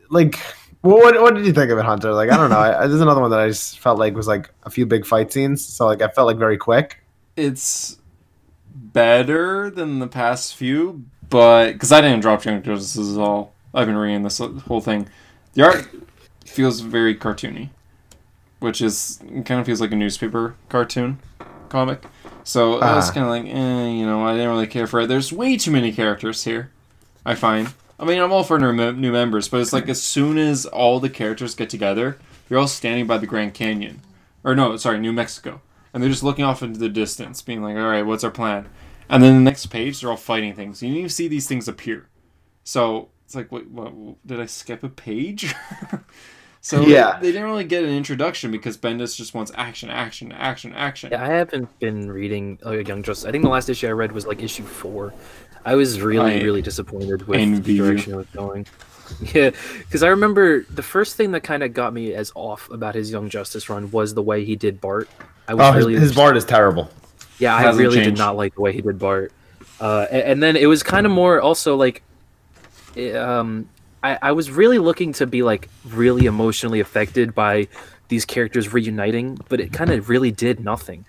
like. 0.09 0.39
What, 0.81 1.19
what 1.19 1.33
did 1.35 1.45
you 1.45 1.51
think 1.51 1.69
of 1.71 1.79
it, 1.79 1.85
Hunter? 1.85 2.13
Like, 2.13 2.29
I 2.29 2.37
don't 2.37 2.49
know. 2.51 2.59
I, 2.59 2.87
there's 2.87 3.01
another 3.01 3.19
one 3.19 3.31
that 3.31 3.39
I 3.39 3.47
just 3.47 3.79
felt 3.79 3.97
like 3.99 4.13
was 4.15 4.27
like 4.27 4.49
a 4.63 4.69
few 4.69 4.85
big 4.85 5.05
fight 5.05 5.33
scenes. 5.33 5.65
So, 5.65 5.85
like, 5.85 6.01
I 6.01 6.07
felt 6.07 6.27
like 6.27 6.37
very 6.37 6.55
quick. 6.57 7.03
it's 7.35 7.97
better 8.73 9.69
than 9.69 9.99
the 9.99 10.07
past 10.07 10.55
few, 10.55 11.03
but 11.29 11.73
because 11.73 11.91
I 11.91 12.01
didn't 12.01 12.21
drop 12.21 12.45
Young 12.45 12.61
Justice 12.61 13.15
at 13.15 13.19
all, 13.19 13.53
I've 13.73 13.87
been 13.87 13.97
reading 13.97 14.23
this 14.23 14.37
whole 14.37 14.81
thing. 14.81 15.09
The 15.53 15.63
art 15.65 15.87
feels 16.47 16.79
very 16.81 17.15
cartoony, 17.15 17.69
which 18.59 18.81
is 18.81 19.19
kind 19.45 19.59
of 19.59 19.65
feels 19.65 19.81
like 19.81 19.91
a 19.91 19.95
newspaper 19.95 20.55
cartoon 20.69 21.19
comic. 21.69 22.03
So 22.43 22.79
I 22.79 22.95
was 22.95 23.09
Ah. 23.09 23.13
kind 23.13 23.25
of 23.25 23.29
like, 23.29 23.45
eh, 23.45 23.87
you 23.89 24.05
know, 24.05 24.25
I 24.25 24.33
didn't 24.33 24.49
really 24.49 24.67
care 24.67 24.87
for 24.87 25.01
it. 25.01 25.07
There's 25.07 25.33
way 25.33 25.57
too 25.57 25.71
many 25.71 25.91
characters 25.91 26.43
here. 26.45 26.71
I 27.25 27.35
find. 27.35 27.73
I 27.99 28.05
mean, 28.05 28.19
I'm 28.19 28.31
all 28.31 28.43
for 28.43 28.57
new, 28.59 28.91
new 28.93 29.11
members, 29.11 29.47
but 29.49 29.59
it's 29.59 29.73
like 29.73 29.89
as 29.89 30.01
soon 30.01 30.37
as 30.37 30.65
all 30.65 30.99
the 30.99 31.09
characters 31.09 31.55
get 31.55 31.69
together, 31.69 32.17
you're 32.49 32.59
all 32.59 32.67
standing 32.67 33.05
by 33.07 33.17
the 33.17 33.27
Grand 33.27 33.53
Canyon, 33.53 34.01
or 34.43 34.55
no, 34.55 34.77
sorry, 34.77 34.99
New 34.99 35.11
Mexico, 35.11 35.61
and 35.93 36.01
they're 36.01 36.09
just 36.09 36.23
looking 36.23 36.45
off 36.45 36.61
into 36.63 36.79
the 36.79 36.87
distance, 36.89 37.41
being 37.41 37.61
like, 37.61 37.75
"All 37.75 37.89
right, 37.89 38.05
what's 38.05 38.23
our 38.23 38.31
plan?" 38.31 38.67
And 39.09 39.21
then 39.23 39.35
the 39.35 39.41
next 39.41 39.65
page, 39.67 39.99
they're 39.99 40.11
all 40.11 40.15
fighting 40.15 40.53
things. 40.53 40.81
You 40.83 40.89
need 40.91 41.01
to 41.03 41.09
see 41.09 41.27
these 41.27 41.47
things 41.47 41.67
appear. 41.67 42.07
So 42.63 43.09
it's 43.25 43.35
like, 43.35 43.51
wait, 43.51 43.69
what, 43.69 43.93
did 44.25 44.39
I 44.39 44.45
skip 44.45 44.83
a 44.83 44.89
page? 44.89 45.53
so 46.61 46.81
Yeah. 46.81 47.19
they 47.19 47.31
didn't 47.31 47.43
really 47.45 47.63
get 47.63 47.83
an 47.83 47.89
introduction 47.91 48.51
because 48.51 48.77
Bendis 48.77 49.15
just 49.15 49.33
wants 49.33 49.51
action, 49.55 49.89
action, 49.89 50.31
action, 50.31 50.73
action. 50.73 51.09
Yeah, 51.11 51.23
I 51.23 51.27
haven't 51.27 51.79
been 51.79 52.11
reading 52.11 52.59
uh, 52.65 52.71
Young 52.71 53.03
Justice. 53.03 53.25
I 53.25 53.31
think 53.31 53.43
the 53.43 53.49
last 53.49 53.69
issue 53.69 53.87
I 53.87 53.91
read 53.91 54.11
was 54.11 54.25
like 54.25 54.41
issue 54.43 54.63
four. 54.63 55.13
I 55.65 55.75
was 55.75 55.99
really, 56.01 56.39
I 56.39 56.43
really 56.43 56.61
disappointed 56.61 57.27
with 57.27 57.39
envy 57.39 57.61
the 57.61 57.73
you. 57.73 57.85
direction 57.85 58.13
it 58.13 58.17
was 58.17 58.27
going. 58.33 58.65
Yeah, 59.33 59.51
because 59.77 60.03
I 60.03 60.09
remember 60.09 60.63
the 60.63 60.83
first 60.83 61.15
thing 61.15 61.31
that 61.31 61.39
kind 61.41 61.63
of 61.63 61.73
got 61.73 61.93
me 61.93 62.13
as 62.13 62.29
off 62.35 62.69
about 62.69 62.93
his 62.93 63.09
Young 63.09 63.29
Justice 63.29 63.69
run 63.69 63.89
was 63.91 64.13
the 64.15 64.21
way 64.21 64.43
he 64.43 64.57
did 64.57 64.81
Bart. 64.81 65.07
I 65.47 65.53
was 65.53 65.65
Oh, 65.65 65.71
his, 65.71 65.85
really 65.85 65.97
his 65.99 66.13
Bart 66.13 66.35
is 66.35 66.43
terrible. 66.43 66.89
Yeah, 67.39 67.55
I 67.55 67.71
really 67.71 67.95
changed. 67.95 68.09
did 68.09 68.17
not 68.17 68.35
like 68.35 68.53
the 68.55 68.59
way 68.59 68.73
he 68.73 68.81
did 68.81 68.99
Bart. 68.99 69.31
Uh, 69.79 70.07
a- 70.11 70.27
and, 70.27 70.43
then 70.43 70.57
it 70.57 70.65
was 70.65 70.83
kind 70.83 71.05
of 71.05 71.13
more 71.13 71.39
also 71.39 71.77
like, 71.77 72.03
um, 73.15 73.69
I, 74.03 74.17
I 74.21 74.31
was 74.31 74.51
really 74.51 74.79
looking 74.79 75.13
to 75.13 75.27
be 75.27 75.43
like 75.43 75.69
really 75.85 76.25
emotionally 76.25 76.79
affected 76.79 77.33
by 77.33 77.67
these 78.07 78.25
characters 78.25 78.73
reuniting, 78.73 79.37
but 79.49 79.59
it 79.59 79.73
kind 79.73 79.91
of 79.91 80.09
really 80.09 80.31
did 80.31 80.59
nothing. 80.59 81.05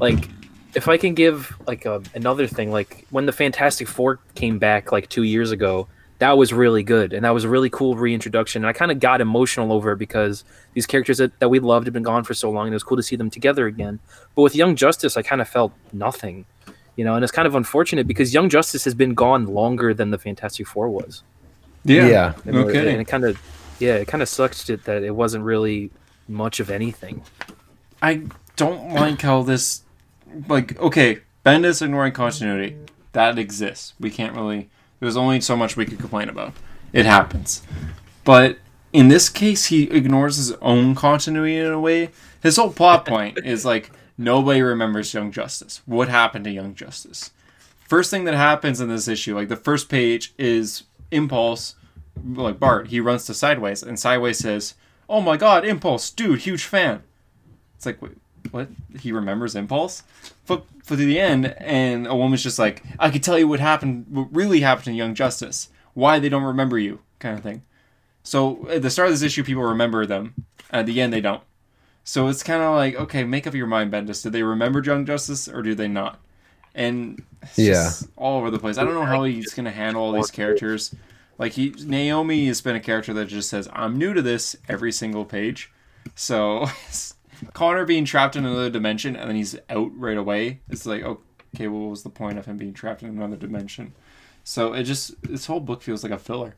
Like, 0.00 0.28
if 0.74 0.88
I 0.88 0.96
can 0.96 1.14
give 1.14 1.56
like 1.66 1.84
a, 1.84 2.02
another 2.14 2.46
thing, 2.46 2.70
like 2.70 3.06
when 3.10 3.26
the 3.26 3.32
Fantastic 3.32 3.88
Four 3.88 4.20
came 4.34 4.58
back 4.58 4.92
like 4.92 5.08
two 5.08 5.24
years 5.24 5.50
ago, 5.50 5.88
that 6.18 6.36
was 6.36 6.52
really 6.52 6.82
good 6.82 7.12
and 7.14 7.24
that 7.24 7.30
was 7.30 7.44
a 7.44 7.48
really 7.48 7.70
cool 7.70 7.96
reintroduction. 7.96 8.62
And 8.62 8.68
I 8.68 8.72
kind 8.72 8.90
of 8.90 9.00
got 9.00 9.20
emotional 9.20 9.72
over 9.72 9.92
it 9.92 9.98
because 9.98 10.44
these 10.74 10.86
characters 10.86 11.18
that, 11.18 11.38
that 11.40 11.48
we 11.48 11.58
loved 11.58 11.86
had 11.86 11.94
been 11.94 12.02
gone 12.02 12.24
for 12.24 12.34
so 12.34 12.50
long, 12.50 12.66
and 12.66 12.72
it 12.72 12.76
was 12.76 12.84
cool 12.84 12.96
to 12.96 13.02
see 13.02 13.16
them 13.16 13.30
together 13.30 13.66
again. 13.66 13.98
But 14.34 14.42
with 14.42 14.54
Young 14.54 14.76
Justice, 14.76 15.16
I 15.16 15.22
kind 15.22 15.40
of 15.40 15.48
felt 15.48 15.72
nothing, 15.92 16.44
you 16.96 17.04
know, 17.04 17.14
and 17.14 17.24
it's 17.24 17.32
kind 17.32 17.48
of 17.48 17.54
unfortunate 17.54 18.06
because 18.06 18.34
Young 18.34 18.48
Justice 18.48 18.84
has 18.84 18.94
been 18.94 19.14
gone 19.14 19.46
longer 19.46 19.94
than 19.94 20.10
the 20.10 20.18
Fantastic 20.18 20.66
Four 20.66 20.90
was. 20.90 21.22
Yeah, 21.84 22.06
Yeah. 22.06 22.32
And 22.44 22.54
no 22.54 22.68
it- 22.68 22.72
kidding. 22.72 22.92
And 22.92 23.00
it 23.02 23.08
kind 23.08 23.24
of, 23.24 23.40
yeah, 23.78 23.94
it 23.94 24.08
kind 24.08 24.22
of 24.22 24.28
sucks 24.28 24.68
it 24.70 24.84
that 24.84 25.02
it 25.02 25.14
wasn't 25.14 25.44
really 25.44 25.90
much 26.28 26.60
of 26.60 26.70
anything. 26.70 27.22
I 28.02 28.22
don't 28.56 28.92
like 28.94 29.20
how 29.22 29.42
this, 29.42 29.82
like, 30.48 30.78
okay, 30.80 31.20
Bendis 31.44 31.82
ignoring 31.82 32.12
continuity, 32.12 32.76
that 33.12 33.38
exists. 33.38 33.94
We 33.98 34.10
can't 34.10 34.34
really. 34.36 34.68
There's 35.00 35.16
only 35.16 35.40
so 35.40 35.56
much 35.56 35.76
we 35.76 35.86
could 35.86 35.98
complain 35.98 36.28
about. 36.28 36.52
It 36.92 37.06
happens, 37.06 37.62
but 38.24 38.58
in 38.92 39.08
this 39.08 39.28
case, 39.28 39.66
he 39.66 39.84
ignores 39.84 40.36
his 40.36 40.52
own 40.60 40.94
continuity 40.94 41.56
in 41.56 41.66
a 41.66 41.80
way. 41.80 42.10
His 42.42 42.56
whole 42.56 42.70
plot 42.72 43.06
point 43.06 43.38
is 43.44 43.64
like 43.64 43.90
nobody 44.18 44.60
remembers 44.60 45.14
Young 45.14 45.32
Justice. 45.32 45.80
What 45.86 46.08
happened 46.08 46.44
to 46.44 46.50
Young 46.50 46.74
Justice? 46.74 47.30
First 47.88 48.10
thing 48.10 48.24
that 48.24 48.34
happens 48.34 48.80
in 48.80 48.88
this 48.88 49.08
issue, 49.08 49.34
like 49.34 49.48
the 49.48 49.56
first 49.56 49.88
page, 49.88 50.34
is 50.38 50.82
Impulse, 51.10 51.74
like 52.24 52.60
Bart. 52.60 52.88
He 52.88 53.00
runs 53.00 53.24
to 53.26 53.34
Sideways, 53.34 53.82
and 53.82 53.98
Sideways 53.98 54.38
says, 54.38 54.74
"Oh 55.08 55.20
my 55.20 55.36
God, 55.36 55.64
Impulse, 55.64 56.10
dude, 56.10 56.40
huge 56.40 56.64
fan." 56.64 57.02
It's 57.76 57.86
like, 57.86 58.02
wait, 58.02 58.18
what? 58.50 58.68
He 58.98 59.10
remembers 59.10 59.54
Impulse? 59.54 60.02
Flip 60.44 60.64
to 60.86 60.96
the 60.96 61.18
end, 61.18 61.54
and 61.58 62.06
a 62.06 62.14
woman's 62.14 62.42
just 62.42 62.58
like, 62.58 62.82
I 62.98 63.10
could 63.10 63.22
tell 63.22 63.38
you 63.38 63.48
what 63.48 63.60
happened, 63.60 64.06
what 64.10 64.28
really 64.32 64.60
happened 64.60 64.84
to 64.84 64.92
Young 64.92 65.14
Justice. 65.14 65.70
Why 65.94 66.18
they 66.18 66.28
don't 66.28 66.42
remember 66.42 66.78
you, 66.78 67.00
kind 67.18 67.38
of 67.38 67.42
thing. 67.42 67.62
So 68.22 68.68
at 68.68 68.82
the 68.82 68.90
start 68.90 69.08
of 69.08 69.14
this 69.14 69.22
issue, 69.22 69.44
people 69.44 69.62
remember 69.62 70.04
them. 70.04 70.34
At 70.70 70.86
the 70.86 71.00
end, 71.00 71.12
they 71.12 71.20
don't. 71.20 71.42
So 72.04 72.28
it's 72.28 72.42
kind 72.42 72.62
of 72.62 72.74
like, 72.74 72.94
okay, 72.96 73.24
make 73.24 73.46
up 73.46 73.54
your 73.54 73.66
mind, 73.66 73.92
Bendis. 73.92 74.22
Did 74.22 74.32
they 74.32 74.42
remember 74.42 74.82
Young 74.82 75.06
Justice 75.06 75.48
or 75.48 75.62
do 75.62 75.74
they 75.74 75.88
not? 75.88 76.20
And 76.74 77.22
it's 77.42 77.58
Yeah. 77.58 77.72
just 77.74 78.08
all 78.16 78.38
over 78.38 78.50
the 78.50 78.58
place. 78.58 78.78
I 78.78 78.84
don't 78.84 78.94
know 78.94 79.04
how 79.04 79.24
he's 79.24 79.52
gonna 79.54 79.70
handle 79.70 80.02
all 80.02 80.12
these 80.12 80.30
characters. 80.30 80.94
Like 81.38 81.52
he, 81.52 81.74
Naomi 81.84 82.46
has 82.46 82.60
been 82.60 82.76
a 82.76 82.80
character 82.80 83.12
that 83.14 83.26
just 83.26 83.48
says, 83.48 83.68
"I'm 83.72 83.96
new 83.96 84.12
to 84.14 84.22
this" 84.22 84.56
every 84.68 84.92
single 84.92 85.24
page. 85.24 85.72
So 86.14 86.66
Connor 87.54 87.84
being 87.86 88.04
trapped 88.04 88.36
in 88.36 88.44
another 88.44 88.70
dimension 88.70 89.16
and 89.16 89.28
then 89.28 89.36
he's 89.36 89.56
out 89.70 89.90
right 89.96 90.16
away. 90.18 90.60
It's 90.68 90.84
like, 90.86 91.02
okay, 91.02 91.66
well, 91.68 91.80
what 91.80 91.90
was 91.90 92.02
the 92.02 92.10
point 92.10 92.38
of 92.38 92.46
him 92.46 92.56
being 92.58 92.74
trapped 92.74 93.02
in 93.02 93.08
another 93.08 93.36
dimension? 93.36 93.94
So 94.44 94.72
it 94.74 94.84
just 94.84 95.20
this 95.22 95.46
whole 95.46 95.60
book 95.60 95.82
feels 95.82 96.02
like 96.02 96.12
a 96.12 96.18
filler, 96.18 96.56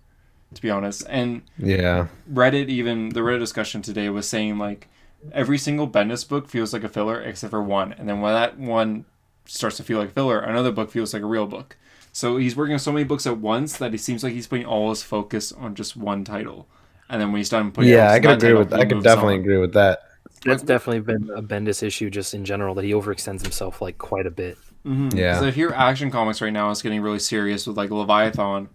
to 0.54 0.60
be 0.62 0.70
honest. 0.70 1.04
And 1.08 1.42
Yeah. 1.58 2.08
Reddit, 2.32 2.68
even 2.68 3.10
the 3.10 3.20
Reddit 3.20 3.38
discussion 3.40 3.82
today 3.82 4.08
was 4.08 4.28
saying 4.28 4.58
like 4.58 4.88
every 5.32 5.58
single 5.58 5.88
Bendis 5.88 6.28
book 6.28 6.48
feels 6.48 6.72
like 6.72 6.82
a 6.82 6.88
filler 6.88 7.20
except 7.20 7.52
for 7.52 7.62
one, 7.62 7.92
and 7.92 8.08
then 8.08 8.20
when 8.20 8.34
that 8.34 8.58
one 8.58 9.04
starts 9.46 9.76
to 9.78 9.82
feel 9.82 9.98
like 9.98 10.12
filler, 10.12 10.40
another 10.40 10.72
book 10.72 10.90
feels 10.90 11.12
like 11.14 11.22
a 11.22 11.26
real 11.26 11.46
book. 11.46 11.76
So 12.12 12.36
he's 12.36 12.54
working 12.56 12.74
on 12.74 12.78
so 12.78 12.92
many 12.92 13.04
books 13.04 13.26
at 13.26 13.38
once 13.38 13.76
that 13.78 13.94
it 13.94 14.00
seems 14.00 14.22
like 14.22 14.32
he's 14.34 14.46
putting 14.46 14.66
all 14.66 14.90
his 14.90 15.02
focus 15.02 15.52
on 15.52 15.74
just 15.74 15.96
one 15.96 16.24
title, 16.24 16.66
and 17.08 17.20
then 17.20 17.32
when 17.32 17.38
he's 17.38 17.48
done 17.48 17.72
putting 17.72 17.90
Yeah, 17.90 18.10
out 18.10 18.10
I 18.10 18.20
can 18.20 18.30
agree 18.32 18.54
title, 18.54 18.58
with. 18.58 18.72
he 18.72 18.80
I 18.80 18.84
can 18.84 19.00
definitely 19.02 19.34
on. 19.34 19.40
agree 19.40 19.58
with 19.58 19.72
that. 19.74 20.00
That's 20.44 20.62
definitely 20.62 21.00
been 21.00 21.30
a 21.36 21.42
Bendis 21.42 21.82
issue 21.82 22.10
just 22.10 22.34
in 22.34 22.44
general 22.44 22.74
that 22.74 22.84
he 22.84 22.92
overextends 22.92 23.42
himself 23.42 23.80
like 23.80 23.98
quite 23.98 24.26
a 24.26 24.30
bit. 24.30 24.58
Mm-hmm. 24.84 25.16
Yeah. 25.16 25.38
So 25.38 25.50
here, 25.52 25.70
Action 25.70 26.10
Comics 26.10 26.40
right 26.40 26.52
now 26.52 26.70
is 26.70 26.82
getting 26.82 27.00
really 27.00 27.20
serious 27.20 27.66
with 27.66 27.76
like 27.76 27.90
Leviathan, 27.90 28.68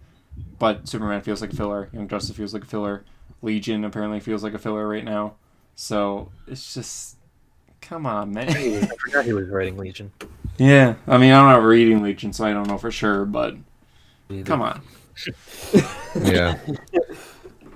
but 0.58 0.88
Superman 0.88 1.20
feels 1.20 1.40
like 1.42 1.52
a 1.52 1.56
filler. 1.56 1.90
Young 1.92 2.08
Justice 2.08 2.36
feels 2.36 2.54
like 2.54 2.62
a 2.64 2.66
filler. 2.66 3.04
Legion 3.42 3.84
apparently 3.84 4.20
feels 4.20 4.42
like 4.42 4.54
a 4.54 4.58
filler 4.58 4.88
right 4.88 5.04
now. 5.04 5.34
So 5.74 6.32
it's 6.46 6.74
just, 6.74 7.18
come 7.80 8.06
on, 8.06 8.32
man. 8.32 8.48
I 8.48 8.86
forgot 8.98 9.24
he 9.26 9.32
was 9.34 9.48
writing 9.48 9.76
Legion. 9.76 10.10
Yeah, 10.58 10.94
I 11.06 11.16
mean, 11.18 11.32
I'm 11.32 11.44
not 11.46 11.62
reading 11.62 12.02
Legion, 12.02 12.32
so 12.32 12.44
I 12.44 12.52
don't 12.52 12.68
know 12.68 12.78
for 12.78 12.90
sure, 12.90 13.24
but 13.24 13.56
come 14.44 14.62
on. 14.62 14.82
Yeah. 16.22 16.58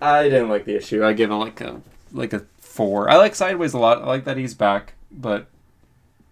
I 0.00 0.24
didn't 0.24 0.48
like 0.48 0.64
the 0.64 0.76
issue. 0.76 1.04
I 1.04 1.12
give 1.12 1.30
it 1.30 1.34
like 1.34 1.60
a 1.60 1.80
like 2.12 2.32
a 2.32 2.44
four. 2.60 3.08
I 3.08 3.16
like 3.16 3.34
Sideways 3.34 3.74
a 3.74 3.78
lot. 3.78 4.02
I 4.02 4.06
like 4.06 4.24
that 4.24 4.36
he's 4.36 4.54
back, 4.54 4.94
but 5.12 5.46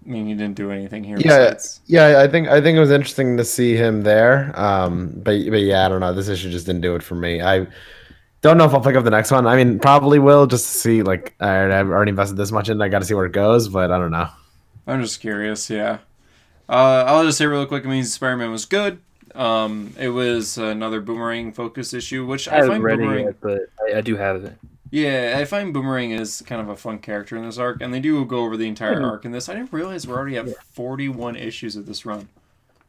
I 0.06 0.10
mean, 0.10 0.26
he 0.26 0.34
didn't 0.34 0.56
do 0.56 0.70
anything 0.70 1.04
here. 1.04 1.18
Yeah. 1.18 1.50
besides- 1.50 1.80
Yeah, 1.86 2.20
I 2.20 2.26
think 2.26 2.48
I 2.48 2.60
think 2.60 2.76
it 2.76 2.80
was 2.80 2.90
interesting 2.90 3.36
to 3.36 3.44
see 3.44 3.76
him 3.76 4.02
there. 4.02 4.52
Um, 4.58 5.10
but 5.14 5.36
but 5.50 5.60
yeah, 5.60 5.86
I 5.86 5.88
don't 5.88 6.00
know. 6.00 6.12
This 6.14 6.28
issue 6.28 6.50
just 6.50 6.66
didn't 6.66 6.80
do 6.82 6.96
it 6.96 7.02
for 7.02 7.14
me. 7.14 7.42
I 7.42 7.66
don't 8.42 8.56
know 8.56 8.64
if 8.64 8.72
I'll 8.74 8.80
pick 8.80 8.96
up 8.96 9.04
the 9.04 9.10
next 9.10 9.30
one. 9.30 9.46
I 9.46 9.54
mean, 9.56 9.78
probably 9.78 10.18
will 10.18 10.46
just 10.46 10.64
to 10.72 10.78
see. 10.78 11.02
Like, 11.02 11.34
all 11.40 11.48
right, 11.48 11.70
I've 11.70 11.88
already 11.90 12.10
invested 12.10 12.36
this 12.38 12.50
much 12.50 12.68
in. 12.70 12.80
it. 12.80 12.84
I 12.84 12.88
got 12.88 13.00
to 13.00 13.04
see 13.04 13.14
where 13.14 13.26
it 13.26 13.32
goes. 13.32 13.68
But 13.68 13.90
I 13.92 13.98
don't 13.98 14.10
know. 14.10 14.28
I'm 14.86 15.00
just 15.02 15.20
curious. 15.20 15.68
Yeah. 15.70 15.98
Uh, 16.70 17.04
I'll 17.06 17.24
just 17.24 17.36
say 17.38 17.46
real 17.46 17.66
quick. 17.66 17.84
It 17.84 17.88
means 17.88 18.12
Spider-Man 18.14 18.50
was 18.52 18.64
good. 18.64 19.00
Um, 19.34 19.92
it 19.98 20.08
was 20.08 20.56
another 20.56 21.00
boomerang 21.00 21.52
focus 21.52 21.92
issue, 21.92 22.24
which 22.24 22.48
I 22.48 22.58
I, 22.60 22.66
find 22.66 22.82
read 22.82 22.98
boomerang. 22.98 23.24
yet, 23.26 23.40
but 23.40 23.62
I, 23.92 23.98
I 23.98 24.00
do 24.00 24.16
have 24.16 24.44
it. 24.44 24.56
Yeah, 24.92 25.36
I 25.38 25.44
find 25.44 25.72
Boomerang 25.72 26.10
is 26.10 26.42
kind 26.46 26.60
of 26.60 26.68
a 26.68 26.74
fun 26.74 26.98
character 26.98 27.36
in 27.36 27.44
this 27.44 27.58
arc, 27.58 27.80
and 27.80 27.94
they 27.94 28.00
do 28.00 28.24
go 28.24 28.40
over 28.44 28.56
the 28.56 28.66
entire 28.66 28.96
Mhm. 29.00 29.08
arc 29.08 29.24
in 29.24 29.30
this. 29.30 29.48
I 29.48 29.54
didn't 29.54 29.72
realize 29.72 30.04
we're 30.04 30.16
already 30.16 30.36
at 30.36 30.48
41 30.74 31.36
issues 31.36 31.76
of 31.76 31.86
this 31.86 32.04
run. 32.04 32.28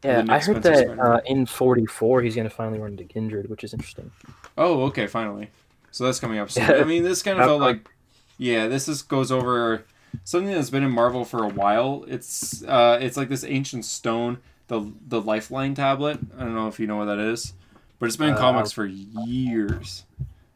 Yeah, 0.02 0.24
I 0.28 0.40
heard 0.40 0.64
Spencer 0.64 0.96
that 0.96 0.98
uh, 1.00 1.20
in 1.26 1.46
44 1.46 2.22
he's 2.22 2.34
going 2.34 2.48
to 2.48 2.52
finally 2.54 2.80
run 2.80 2.90
into 2.92 3.04
Kindred, 3.04 3.48
which 3.48 3.62
is 3.62 3.72
interesting. 3.72 4.10
Oh, 4.58 4.82
okay, 4.86 5.06
finally. 5.06 5.50
So 5.92 6.04
that's 6.04 6.18
coming 6.18 6.38
up 6.38 6.50
soon. 6.50 6.64
I 6.72 6.82
mean, 6.82 7.04
this 7.04 7.22
kind 7.22 7.38
of 7.38 7.46
felt 7.46 7.60
like, 7.60 7.88
yeah, 8.36 8.66
this 8.66 8.88
is 8.88 9.02
goes 9.02 9.30
over 9.30 9.84
something 10.24 10.52
that's 10.52 10.70
been 10.70 10.82
in 10.82 10.90
Marvel 10.90 11.24
for 11.24 11.44
a 11.44 11.48
while. 11.48 12.04
It's 12.08 12.62
uh, 12.64 12.98
it's 13.00 13.16
like 13.16 13.28
this 13.28 13.44
ancient 13.44 13.84
stone, 13.84 14.38
the 14.68 14.92
the 15.08 15.20
Lifeline 15.20 15.74
tablet. 15.74 16.18
I 16.36 16.40
don't 16.40 16.54
know 16.54 16.68
if 16.68 16.78
you 16.80 16.86
know 16.86 16.96
what 16.96 17.06
that 17.06 17.18
is, 17.18 17.54
but 17.98 18.06
it's 18.06 18.16
been 18.16 18.28
in 18.28 18.34
Uh, 18.34 18.38
comics 18.38 18.72
for 18.72 18.86
years. 18.86 20.04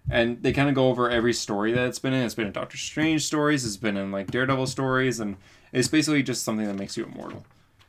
And 0.08 0.40
they 0.40 0.52
kind 0.52 0.68
of 0.68 0.76
go 0.76 0.88
over 0.88 1.10
every 1.10 1.32
story 1.32 1.72
that 1.72 1.88
it's 1.88 1.98
been 1.98 2.12
in. 2.12 2.22
It's 2.24 2.34
been 2.36 2.46
in 2.46 2.52
Doctor 2.52 2.76
Strange 2.76 3.24
stories. 3.24 3.64
It's 3.64 3.76
been 3.76 3.96
in 3.96 4.12
like 4.12 4.30
Daredevil 4.30 4.68
stories, 4.68 5.18
and 5.18 5.36
it's 5.72 5.88
basically 5.88 6.22
just 6.22 6.44
something 6.44 6.64
that 6.66 6.78
makes 6.78 6.96
you 6.96 7.04
immortal. 7.04 7.44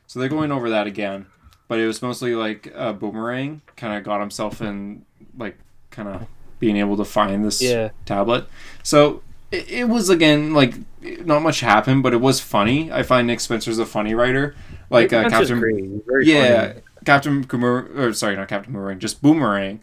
So 0.08 0.18
they're 0.18 0.28
going 0.28 0.50
over 0.50 0.68
that 0.70 0.88
again, 0.88 1.26
but 1.68 1.78
it 1.78 1.86
was 1.86 2.02
mostly 2.02 2.34
like 2.34 2.72
uh, 2.74 2.92
Boomerang 2.92 3.60
kind 3.76 3.96
of 3.96 4.02
got 4.02 4.18
himself 4.18 4.60
in 4.60 5.04
like 5.36 5.58
kind 5.92 6.08
of 6.08 6.26
being 6.58 6.76
able 6.76 6.96
to 6.96 7.04
find 7.04 7.44
this 7.44 7.62
Yeah. 7.62 7.90
tablet. 8.04 8.48
So 8.82 9.22
it, 9.50 9.68
it 9.68 9.88
was 9.88 10.08
again 10.08 10.52
like 10.52 10.74
not 11.00 11.42
much 11.42 11.60
happened, 11.60 12.02
but 12.02 12.12
it 12.12 12.20
was 12.20 12.40
funny. 12.40 12.92
I 12.92 13.02
find 13.02 13.26
Nick 13.26 13.40
Spencer's 13.40 13.78
a 13.78 13.86
funny 13.86 14.14
writer. 14.14 14.54
Like 14.90 15.12
uh, 15.12 15.28
Captain, 15.28 15.60
very 16.06 16.26
yeah, 16.26 16.68
funny. 16.68 16.80
Captain 17.04 17.42
Boomerang, 17.42 17.98
or 17.98 18.12
sorry, 18.12 18.36
not 18.36 18.48
Captain 18.48 18.72
Boomerang, 18.72 18.98
just 18.98 19.22
Boomerang. 19.22 19.80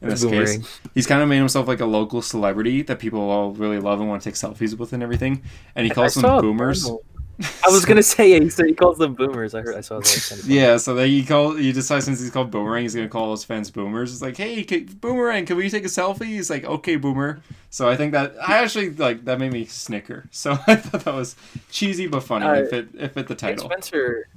In 0.00 0.10
this 0.10 0.22
Boomerang. 0.22 0.46
case, 0.46 0.80
he's 0.92 1.06
kind 1.06 1.22
of 1.22 1.28
made 1.28 1.38
himself 1.38 1.66
like 1.66 1.80
a 1.80 1.86
local 1.86 2.20
celebrity 2.20 2.82
that 2.82 2.98
people 2.98 3.20
all 3.20 3.52
really 3.52 3.78
love 3.78 4.00
and 4.00 4.08
want 4.08 4.22
to 4.22 4.28
take 4.28 4.34
selfies 4.34 4.76
with 4.76 4.92
and 4.92 5.02
everything. 5.02 5.42
And 5.74 5.86
he 5.86 5.90
calls 5.90 6.16
I 6.18 6.20
them 6.22 6.40
boomers. 6.42 6.90
I 7.40 7.70
was 7.70 7.84
gonna 7.86 8.02
say 8.02 8.32
yeah, 8.38 8.64
he 8.66 8.74
calls 8.74 8.98
them 8.98 9.14
boomers. 9.14 9.54
I 9.54 9.62
heard 9.62 9.76
I 9.76 9.80
saw 9.80 9.98
that. 9.98 10.26
Kind 10.28 10.40
of 10.42 10.48
Yeah, 10.48 10.76
so 10.76 10.94
then 10.94 11.08
he 11.08 11.24
call 11.24 11.52
he 11.52 11.72
decides 11.72 12.04
since 12.04 12.20
he's 12.20 12.30
called 12.30 12.50
Boomerang, 12.50 12.82
he's 12.82 12.94
gonna 12.94 13.08
call 13.08 13.32
his 13.32 13.44
fans 13.44 13.70
boomers. 13.70 14.12
It's 14.12 14.22
like, 14.22 14.36
hey, 14.36 14.62
can, 14.64 14.84
Boomerang, 14.86 15.46
can 15.46 15.56
we 15.56 15.68
take 15.68 15.84
a 15.84 15.88
selfie? 15.88 16.26
He's 16.26 16.50
like, 16.50 16.64
okay, 16.64 16.96
Boomer. 16.96 17.40
So 17.70 17.88
I 17.88 17.96
think 17.96 18.12
that 18.12 18.34
I 18.40 18.58
actually 18.58 18.90
like 18.90 19.24
that 19.24 19.38
made 19.38 19.52
me 19.52 19.64
snicker. 19.64 20.28
So 20.32 20.52
I 20.66 20.76
thought 20.76 21.04
that 21.04 21.14
was 21.14 21.36
cheesy 21.70 22.06
but 22.06 22.20
funny. 22.20 22.46
Uh, 22.46 22.54
it 22.54 22.70
fit 22.70 22.88
it 22.94 23.26
the 23.26 23.34
title. 23.34 23.68
Spencer, 23.68 24.28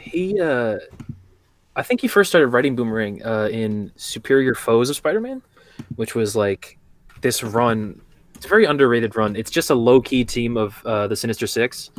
he 0.00 0.40
uh, 0.40 0.78
I 1.76 1.82
think 1.82 2.00
he 2.00 2.08
first 2.08 2.30
started 2.30 2.48
writing 2.48 2.76
Boomerang 2.76 3.24
uh, 3.24 3.48
in 3.50 3.92
Superior 3.96 4.54
Foes 4.54 4.90
of 4.90 4.96
Spider-Man. 4.96 5.40
which 5.96 6.14
was 6.14 6.36
like 6.36 6.78
this 7.22 7.42
run. 7.42 8.00
It's 8.34 8.44
a 8.44 8.48
very 8.48 8.64
underrated 8.64 9.16
run. 9.16 9.36
It's 9.36 9.50
just 9.50 9.70
a 9.70 9.74
low 9.74 10.00
key 10.00 10.24
team 10.24 10.56
of 10.56 10.82
uh, 10.84 11.06
the 11.06 11.16
Sinister 11.16 11.46
Six, 11.46 11.90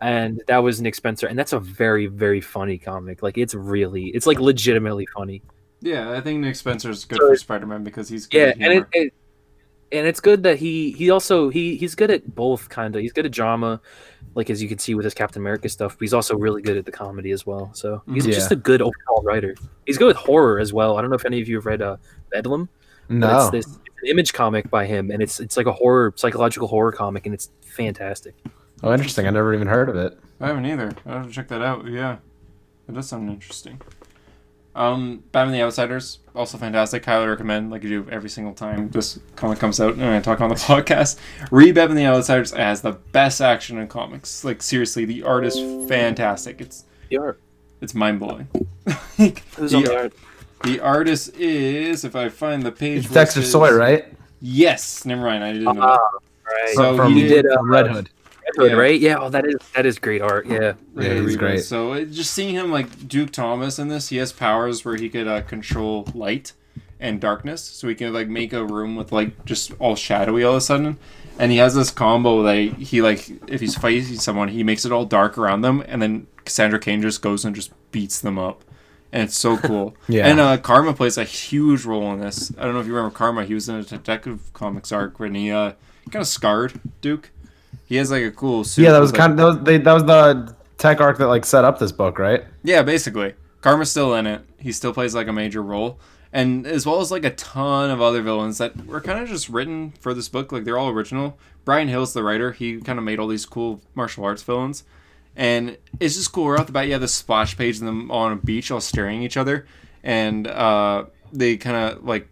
and 0.00 0.42
that 0.46 0.58
was 0.58 0.80
Nick 0.80 0.94
Spencer, 0.94 1.26
and 1.26 1.38
that's 1.38 1.52
a 1.52 1.60
very 1.60 2.06
very 2.06 2.40
funny 2.40 2.78
comic. 2.78 3.22
Like 3.22 3.38
it's 3.38 3.54
really, 3.54 4.06
it's 4.08 4.26
like 4.26 4.38
legitimately 4.40 5.06
funny. 5.14 5.42
Yeah, 5.80 6.12
I 6.12 6.20
think 6.20 6.40
Nick 6.40 6.56
Spencer's 6.56 7.04
good 7.04 7.18
So- 7.18 7.28
for 7.28 7.36
Spider 7.36 7.66
Man 7.66 7.84
because 7.84 8.08
he's 8.08 8.26
good 8.26 8.38
Yeah, 8.38 8.46
at 8.66 8.72
and 8.72 8.72
it, 8.72 8.86
it 8.92 9.14
and 9.92 10.06
it's 10.06 10.20
good 10.20 10.42
that 10.44 10.58
he 10.58 10.92
he 10.92 11.10
also 11.10 11.48
he 11.48 11.76
he's 11.76 11.94
good 11.94 12.10
at 12.10 12.34
both 12.34 12.68
kind 12.68 12.94
of. 12.94 13.02
He's 13.02 13.12
good 13.12 13.26
at 13.26 13.32
drama, 13.32 13.80
like 14.34 14.48
as 14.50 14.62
you 14.62 14.68
can 14.68 14.78
see 14.78 14.94
with 14.94 15.04
his 15.04 15.14
Captain 15.14 15.42
America 15.42 15.68
stuff. 15.68 15.96
But 15.98 16.02
he's 16.02 16.14
also 16.14 16.36
really 16.36 16.62
good 16.62 16.76
at 16.76 16.84
the 16.84 16.92
comedy 16.92 17.30
as 17.32 17.44
well. 17.46 17.70
So 17.74 18.02
he's 18.12 18.26
Mhm. 18.26 18.32
just 18.32 18.52
a 18.52 18.56
good 18.56 18.82
overall 18.82 19.22
writer. 19.24 19.54
He's 19.86 19.98
good 19.98 20.06
with 20.08 20.16
horror 20.16 20.60
as 20.60 20.72
well. 20.72 20.96
I 20.96 21.00
don't 21.00 21.10
know 21.10 21.16
if 21.16 21.24
any 21.24 21.40
of 21.40 21.48
you 21.48 21.56
have 21.56 21.66
read 21.66 21.82
uh, 21.82 21.96
Bedlam. 22.30 22.68
but 23.08 23.14
No. 23.16 23.38
it's 23.40 23.50
this 23.50 23.66
it's 23.66 24.02
an 24.04 24.08
image 24.08 24.32
comic 24.32 24.70
by 24.70 24.86
him, 24.86 25.10
and 25.10 25.20
it's 25.22 25.40
it's 25.40 25.56
like 25.56 25.66
a 25.66 25.72
horror 25.72 26.12
psychological 26.14 26.68
horror 26.68 26.92
comic, 26.92 27.26
and 27.26 27.34
it's 27.34 27.50
fantastic. 27.62 28.34
Oh, 28.82 28.92
interesting. 28.92 29.26
I 29.26 29.30
never 29.30 29.52
even 29.54 29.68
heard 29.68 29.88
of 29.88 29.96
it. 29.96 30.18
I 30.40 30.46
haven't 30.48 30.66
either. 30.66 30.92
I 31.06 31.10
have 31.12 31.26
to 31.26 31.32
check 31.32 31.48
that 31.48 31.60
out. 31.62 31.86
Yeah, 31.86 32.16
it 32.88 32.94
does 32.94 33.08
sound 33.08 33.28
interesting. 33.28 33.80
Um, 34.74 35.24
Batman 35.32 35.52
the 35.52 35.62
Outsiders 35.62 36.20
also 36.34 36.56
fantastic. 36.56 37.04
Highly 37.04 37.26
recommend. 37.26 37.70
Like 37.70 37.82
you 37.82 37.88
do 38.04 38.10
every 38.10 38.30
single 38.30 38.54
time 38.54 38.88
this 38.90 39.18
comic 39.36 39.58
comes 39.58 39.80
out 39.80 39.94
and 39.94 40.04
I 40.04 40.20
talk 40.20 40.40
on 40.40 40.48
the 40.48 40.54
podcast. 40.72 41.18
Read 41.50 41.74
Batman 41.74 41.96
the 41.96 42.06
Outsiders. 42.06 42.52
as 42.52 42.80
the 42.80 42.92
best 42.92 43.40
action 43.40 43.78
in 43.78 43.88
comics. 43.88 44.44
Like 44.44 44.62
seriously, 44.62 45.04
the 45.04 45.24
art 45.24 45.44
is 45.44 45.56
fantastic. 45.88 46.60
It's 46.60 46.84
The 47.10 47.18
art. 47.18 47.40
it's 47.80 47.94
mind 47.94 48.20
blowing. 48.20 48.48
Who's 49.16 49.74
on 49.74 49.82
the 49.82 49.88
the, 49.88 49.96
art? 49.96 50.12
the 50.62 50.80
artist 50.80 51.36
is 51.36 52.04
if 52.04 52.14
I 52.14 52.28
find 52.28 52.62
the 52.62 52.72
page. 52.72 53.04
It's 53.06 53.12
Dexter 53.12 53.40
listed- 53.40 53.52
Soy, 53.52 53.72
right? 53.76 54.06
Yes. 54.40 55.04
Never 55.04 55.22
mind. 55.22 55.42
I 55.44 55.52
didn't 55.52 55.64
know. 55.64 55.82
Ah, 55.82 55.98
that. 56.46 56.52
right. 56.54 56.74
So 56.74 56.96
from, 56.96 57.12
he 57.14 57.22
he 57.22 57.28
did, 57.28 57.44
uh, 57.46 57.60
Red 57.62 57.88
Hood. 57.88 58.08
Red 58.58 58.70
yeah. 58.70 58.76
right? 58.76 59.00
Yeah. 59.00 59.18
Oh, 59.20 59.28
that 59.30 59.46
is 59.46 59.56
that 59.74 59.86
is 59.86 59.98
great 59.98 60.22
art. 60.22 60.46
Yeah. 60.46 60.74
We're 60.94 61.02
Yeah, 61.02 61.08
gonna 61.08 61.20
he's 61.22 61.36
read 61.36 61.38
great. 61.38 61.60
So 61.64 61.92
it, 61.94 62.10
just 62.10 62.32
seeing 62.32 62.54
him 62.54 62.70
like 62.70 63.08
Duke 63.08 63.30
Thomas 63.32 63.78
in 63.78 63.88
this, 63.88 64.08
he 64.08 64.16
has 64.18 64.32
powers 64.32 64.84
where 64.84 64.96
he 64.96 65.08
could 65.08 65.26
uh, 65.28 65.42
control 65.42 66.06
light 66.14 66.52
and 66.98 67.20
darkness. 67.20 67.62
So 67.62 67.88
he 67.88 67.94
can 67.94 68.12
like 68.12 68.28
make 68.28 68.52
a 68.52 68.64
room 68.64 68.96
with 68.96 69.12
like 69.12 69.44
just 69.44 69.72
all 69.78 69.96
shadowy 69.96 70.44
all 70.44 70.52
of 70.52 70.58
a 70.58 70.60
sudden. 70.60 70.98
And 71.38 71.50
he 71.50 71.58
has 71.58 71.74
this 71.74 71.90
combo 71.90 72.42
that 72.42 72.56
he 72.78 73.00
like 73.02 73.30
if 73.48 73.60
he's 73.60 73.74
fighting 73.74 74.04
someone, 74.16 74.48
he 74.48 74.62
makes 74.62 74.84
it 74.84 74.92
all 74.92 75.06
dark 75.06 75.38
around 75.38 75.62
them, 75.62 75.82
and 75.86 76.02
then 76.02 76.26
Cassandra 76.44 76.78
Cain 76.78 77.00
just 77.00 77.22
goes 77.22 77.44
and 77.44 77.54
just 77.56 77.72
beats 77.92 78.20
them 78.20 78.38
up. 78.38 78.64
And 79.12 79.22
it's 79.24 79.36
so 79.36 79.56
cool. 79.56 79.96
Yeah. 80.08 80.26
And 80.28 80.38
uh, 80.38 80.58
Karma 80.58 80.92
plays 80.92 81.16
a 81.18 81.24
huge 81.24 81.84
role 81.84 82.12
in 82.12 82.20
this. 82.20 82.52
I 82.58 82.64
don't 82.64 82.74
know 82.74 82.80
if 82.80 82.86
you 82.86 82.94
remember 82.94 83.14
Karma. 83.16 83.44
He 83.44 83.54
was 83.54 83.68
in 83.68 83.76
a 83.76 83.82
Detective 83.82 84.52
Comics 84.52 84.92
arc 84.92 85.18
when 85.18 85.34
he 85.34 85.50
uh, 85.50 85.72
kind 86.10 86.20
of 86.22 86.28
scarred 86.28 86.78
Duke. 87.00 87.30
He 87.86 87.96
has 87.96 88.10
like 88.10 88.22
a 88.22 88.30
cool 88.30 88.64
suit. 88.64 88.82
Yeah, 88.82 88.92
that 88.92 89.00
was 89.00 89.12
with, 89.12 89.20
kind 89.20 89.32
of 89.32 89.38
that 89.38 89.44
was, 89.44 89.58
they, 89.64 89.78
that 89.78 89.92
was 89.92 90.04
the 90.04 90.56
tech 90.78 91.00
arc 91.00 91.18
that 91.18 91.26
like 91.26 91.44
set 91.44 91.64
up 91.64 91.78
this 91.78 91.92
book, 91.92 92.18
right? 92.18 92.44
Yeah, 92.62 92.82
basically. 92.82 93.34
Karma's 93.60 93.90
still 93.90 94.14
in 94.14 94.26
it. 94.26 94.42
He 94.58 94.72
still 94.72 94.94
plays 94.94 95.14
like 95.14 95.26
a 95.28 95.32
major 95.32 95.62
role. 95.62 95.98
And 96.32 96.66
as 96.66 96.86
well 96.86 97.00
as 97.00 97.10
like 97.10 97.24
a 97.24 97.30
ton 97.30 97.90
of 97.90 98.00
other 98.00 98.22
villains 98.22 98.58
that 98.58 98.86
were 98.86 99.00
kind 99.00 99.18
of 99.18 99.28
just 99.28 99.48
written 99.48 99.92
for 100.00 100.14
this 100.14 100.28
book. 100.28 100.52
Like 100.52 100.64
they're 100.64 100.78
all 100.78 100.88
original. 100.88 101.36
Bryan 101.64 101.88
Hill's 101.88 102.12
the 102.12 102.22
writer. 102.22 102.52
He 102.52 102.80
kind 102.80 102.98
of 102.98 103.04
made 103.04 103.18
all 103.18 103.26
these 103.26 103.44
cool 103.44 103.82
martial 103.94 104.24
arts 104.24 104.42
villains. 104.42 104.84
And 105.36 105.76
it's 105.98 106.14
just 106.14 106.32
cool. 106.32 106.48
Right 106.48 106.60
off 106.60 106.66
the 106.66 106.72
bat, 106.72 106.86
you 106.86 106.92
have 106.92 107.00
this 107.00 107.14
splash 107.14 107.56
page 107.56 107.76
of 107.76 107.84
them 107.84 108.10
on 108.10 108.32
a 108.32 108.36
beach 108.36 108.70
all 108.70 108.80
staring 108.80 109.18
at 109.18 109.24
each 109.24 109.36
other. 109.36 109.66
And 110.02 110.46
uh, 110.46 111.06
they 111.32 111.56
kind 111.56 111.76
of 111.76 112.04
like, 112.04 112.28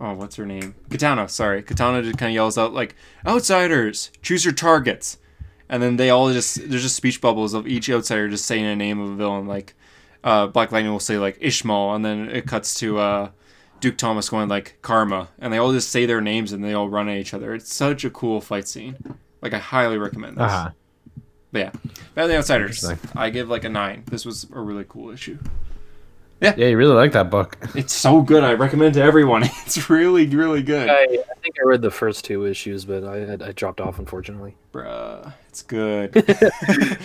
oh, 0.00 0.14
what's 0.14 0.36
her 0.36 0.46
name? 0.46 0.74
Katana, 0.90 1.28
sorry. 1.28 1.62
Katana 1.62 2.02
just 2.02 2.18
kind 2.18 2.30
of 2.30 2.34
yells 2.34 2.58
out 2.58 2.72
like, 2.72 2.94
outsiders, 3.26 4.10
choose 4.22 4.44
your 4.44 4.54
targets. 4.54 5.18
And 5.68 5.82
then 5.82 5.96
they 5.96 6.10
all 6.10 6.32
just, 6.32 6.68
there's 6.68 6.82
just 6.82 6.96
speech 6.96 7.20
bubbles 7.20 7.54
of 7.54 7.66
each 7.66 7.88
outsider 7.88 8.28
just 8.28 8.44
saying 8.44 8.64
a 8.64 8.76
name 8.76 9.00
of 9.00 9.10
a 9.10 9.14
villain. 9.14 9.46
Like, 9.46 9.74
uh, 10.24 10.46
Black 10.46 10.72
Lightning 10.72 10.92
will 10.92 11.00
say 11.00 11.18
like 11.18 11.38
Ishmael, 11.40 11.94
and 11.94 12.04
then 12.04 12.28
it 12.28 12.46
cuts 12.46 12.74
to 12.80 12.98
uh, 12.98 13.30
Duke 13.80 13.96
Thomas 13.98 14.28
going 14.28 14.48
like 14.48 14.78
Karma, 14.82 15.28
and 15.38 15.52
they 15.52 15.58
all 15.58 15.72
just 15.72 15.90
say 15.90 16.06
their 16.06 16.20
names 16.20 16.52
and 16.52 16.64
they 16.64 16.74
all 16.74 16.88
run 16.88 17.08
at 17.08 17.18
each 17.18 17.34
other. 17.34 17.54
It's 17.54 17.72
such 17.72 18.04
a 18.04 18.10
cool 18.10 18.40
fight 18.40 18.68
scene. 18.68 18.96
Like 19.40 19.52
I 19.52 19.58
highly 19.58 19.98
recommend 19.98 20.36
this. 20.36 20.44
Uh-huh. 20.44 20.70
But 21.50 21.58
yeah, 21.58 21.70
Batman 22.14 22.28
the 22.28 22.36
Outsiders. 22.38 22.92
I 23.14 23.30
give 23.30 23.48
like 23.48 23.64
a 23.64 23.68
nine. 23.68 24.04
This 24.06 24.24
was 24.24 24.46
a 24.52 24.60
really 24.60 24.86
cool 24.88 25.10
issue. 25.10 25.38
Yeah, 26.42 26.54
Yeah, 26.56 26.66
you 26.68 26.76
really 26.76 26.94
like 26.94 27.12
that 27.12 27.30
book. 27.30 27.56
It's 27.74 27.94
so 27.94 28.20
good. 28.20 28.44
I 28.44 28.52
recommend 28.54 28.94
to 28.94 29.02
everyone. 29.02 29.44
It's 29.66 29.88
really 29.88 30.26
really 30.26 30.62
good. 30.62 30.88
I, 30.90 31.02
I 31.04 31.34
think 31.42 31.54
I 31.62 31.64
read 31.64 31.82
the 31.82 31.90
first 31.90 32.24
two 32.24 32.44
issues, 32.46 32.84
but 32.84 33.04
I 33.04 33.48
I 33.48 33.52
dropped 33.52 33.80
off 33.80 33.98
unfortunately. 33.98 34.56
Bruh, 34.72 35.32
it's 35.48 35.62
good. 35.62 36.16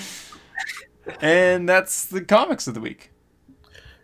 and 1.21 1.69
that's 1.69 2.05
the 2.05 2.21
comics 2.21 2.67
of 2.67 2.73
the 2.73 2.81
week. 2.81 3.11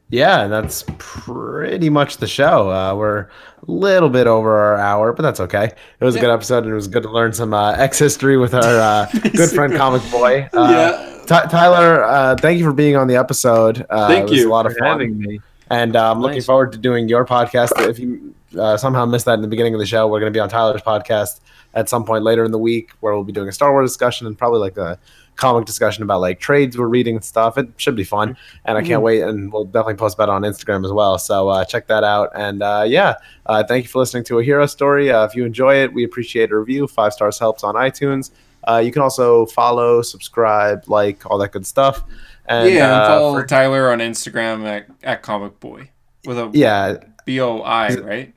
Yeah, 0.09 0.43
and 0.43 0.53
that's 0.53 0.83
pretty 0.99 1.89
much 1.89 2.17
the 2.17 2.27
show. 2.27 2.69
Uh, 2.69 2.93
we're 2.95 3.21
a 3.21 3.29
little 3.65 4.09
bit 4.09 4.27
over 4.27 4.55
our 4.55 4.77
hour, 4.77 5.11
but 5.11 5.23
that's 5.23 5.39
okay. 5.39 5.71
It 5.99 6.05
was 6.05 6.15
a 6.15 6.19
good 6.19 6.29
episode, 6.29 6.65
and 6.65 6.71
it 6.71 6.75
was 6.75 6.87
good 6.87 7.01
to 7.03 7.09
learn 7.09 7.33
some 7.33 7.51
uh, 7.53 7.71
X 7.71 7.97
history 7.97 8.37
with 8.37 8.53
our 8.53 8.61
uh, 8.61 9.07
good 9.35 9.49
friend 9.49 9.73
Comicboii. 9.73 10.49
Uh, 10.53 10.67
Yeah. 10.69 11.09
Ty- 11.25 11.45
Tyler, 11.47 12.03
uh, 12.03 12.35
thank 12.37 12.59
you 12.59 12.65
for 12.65 12.73
being 12.73 12.95
on 12.95 13.07
the 13.07 13.15
episode. 13.15 13.85
Uh, 13.89 14.07
Thank 14.07 14.27
it 14.27 14.29
was 14.31 14.39
you 14.39 14.49
a 14.49 14.51
lot 14.51 14.65
of 14.65 14.75
fun. 14.77 14.87
having 14.87 15.17
me. 15.17 15.39
And 15.69 15.95
uh, 15.95 16.11
I'm 16.11 16.21
looking 16.21 16.37
Nice. 16.37 16.45
forward 16.45 16.71
to 16.73 16.77
doing 16.77 17.07
your 17.07 17.25
podcast. 17.25 17.71
If 17.89 17.97
you 17.97 18.35
uh, 18.59 18.77
somehow 18.77 19.05
missed 19.05 19.25
that 19.25 19.35
in 19.35 19.41
the 19.41 19.47
beginning 19.47 19.73
of 19.73 19.79
the 19.79 19.85
show, 19.85 20.07
we're 20.07 20.19
going 20.19 20.31
to 20.31 20.35
be 20.35 20.41
on 20.41 20.49
Tyler's 20.49 20.81
podcast 20.81 21.39
at 21.73 21.89
some 21.89 22.03
point 22.05 22.23
later 22.23 22.43
in 22.43 22.51
the 22.51 22.59
week 22.59 22.91
where 22.99 23.13
we'll 23.13 23.23
be 23.23 23.31
doing 23.31 23.47
a 23.47 23.51
Star 23.51 23.71
Wars 23.71 23.89
discussion 23.89 24.27
and 24.27 24.37
probably 24.37 24.59
like 24.59 24.77
a 24.77 24.99
comic 25.35 25.65
discussion 25.65 26.03
about 26.03 26.21
like 26.21 26.39
trades 26.39 26.77
we're 26.77 26.85
reading 26.87 27.15
and 27.15 27.23
stuff. 27.25 27.57
It 27.57 27.69
should 27.77 27.95
be 27.95 28.03
fun. 28.03 28.37
And 28.65 28.77
I 28.77 28.83
can't 28.83 29.01
wait. 29.01 29.21
And 29.23 29.51
we'll 29.51 29.65
definitely 29.65 29.95
post 29.95 30.15
about 30.15 30.29
it 30.29 30.33
on 30.33 30.43
Instagram 30.43 30.85
as 30.85 30.91
well. 30.91 31.17
So 31.17 31.49
uh, 31.49 31.65
check 31.65 31.87
that 31.87 32.03
out. 32.03 32.29
And 32.35 32.61
uh, 32.61 32.83
yeah, 32.85 33.15
uh, 33.47 33.63
thank 33.63 33.85
you 33.85 33.89
for 33.89 33.97
listening 33.99 34.25
to 34.25 34.37
A 34.39 34.43
Hero 34.43 34.67
Story. 34.67 35.09
Uh, 35.09 35.23
if 35.25 35.33
you 35.35 35.43
enjoy 35.45 35.75
it, 35.75 35.91
we 35.93 36.03
appreciate 36.03 36.51
a 36.51 36.57
review. 36.57 36.85
Five 36.85 37.13
stars 37.13 37.39
helps 37.39 37.63
on 37.63 37.73
iTunes. 37.73 38.29
Uh, 38.67 38.81
you 38.83 38.91
can 38.91 39.01
also 39.01 39.45
follow, 39.47 40.01
subscribe, 40.01 40.87
like, 40.87 41.29
all 41.29 41.37
that 41.39 41.51
good 41.51 41.65
stuff. 41.65 42.03
And, 42.45 42.69
yeah, 42.69 42.83
and 42.85 42.91
uh, 42.91 43.07
follow 43.07 43.39
for- 43.39 43.45
Tyler 43.45 43.91
on 43.91 43.99
Instagram 43.99 44.65
at, 44.65 44.87
at 45.01 45.21
Comic 45.21 45.59
Boy 45.59 45.89
with 46.25 46.37
a 46.37 46.49
yeah, 46.53 46.97
B 47.25 47.39
O 47.39 47.59
I, 47.59 47.95
right? 47.95 48.33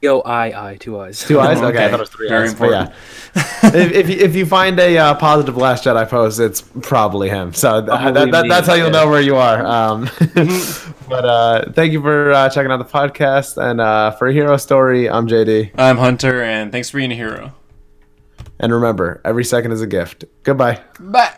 Yo, 0.00 0.20
I, 0.20 0.70
I, 0.70 0.76
two 0.76 1.00
eyes. 1.00 1.24
Two 1.24 1.40
eyes. 1.40 1.58
Okay, 1.62 1.84
I 1.84 1.90
thought 1.90 1.98
it 1.98 2.02
was 2.02 2.10
three 2.10 2.28
Very 2.28 2.48
eyes. 2.48 2.54
But 2.54 2.70
yeah, 2.70 2.94
if, 3.74 3.92
if 3.92 4.08
you, 4.08 4.16
if 4.16 4.36
you 4.36 4.46
find 4.46 4.78
a 4.78 4.96
uh, 4.96 5.14
positive 5.14 5.56
Last 5.56 5.84
Jedi 5.84 6.08
post, 6.08 6.38
it's 6.38 6.60
probably 6.60 7.28
him. 7.28 7.52
So 7.52 7.80
th- 7.80 7.88
Probably 7.88 8.12
that, 8.12 8.30
that, 8.30 8.48
that's 8.48 8.68
how 8.68 8.74
you'll 8.74 8.86
yeah. 8.86 8.92
know 8.92 9.10
where 9.10 9.20
you 9.20 9.34
are. 9.34 9.66
Um, 9.66 10.08
but 11.08 11.24
uh, 11.24 11.72
thank 11.72 11.92
you 11.92 12.00
for 12.00 12.30
uh, 12.30 12.48
checking 12.48 12.70
out 12.70 12.76
the 12.76 12.84
podcast. 12.84 13.60
And 13.60 13.80
uh, 13.80 14.12
for 14.12 14.28
a 14.28 14.32
hero 14.32 14.56
story, 14.56 15.10
I'm 15.10 15.26
JD. 15.26 15.72
I'm 15.76 15.96
Hunter, 15.96 16.42
and 16.42 16.70
thanks 16.70 16.90
for 16.90 16.98
being 16.98 17.10
a 17.10 17.16
hero. 17.16 17.52
And 18.58 18.72
remember, 18.72 19.20
every 19.24 19.44
second 19.44 19.72
is 19.72 19.80
a 19.80 19.86
gift. 19.86 20.24
Goodbye. 20.42 20.82
Bye. 20.98 21.32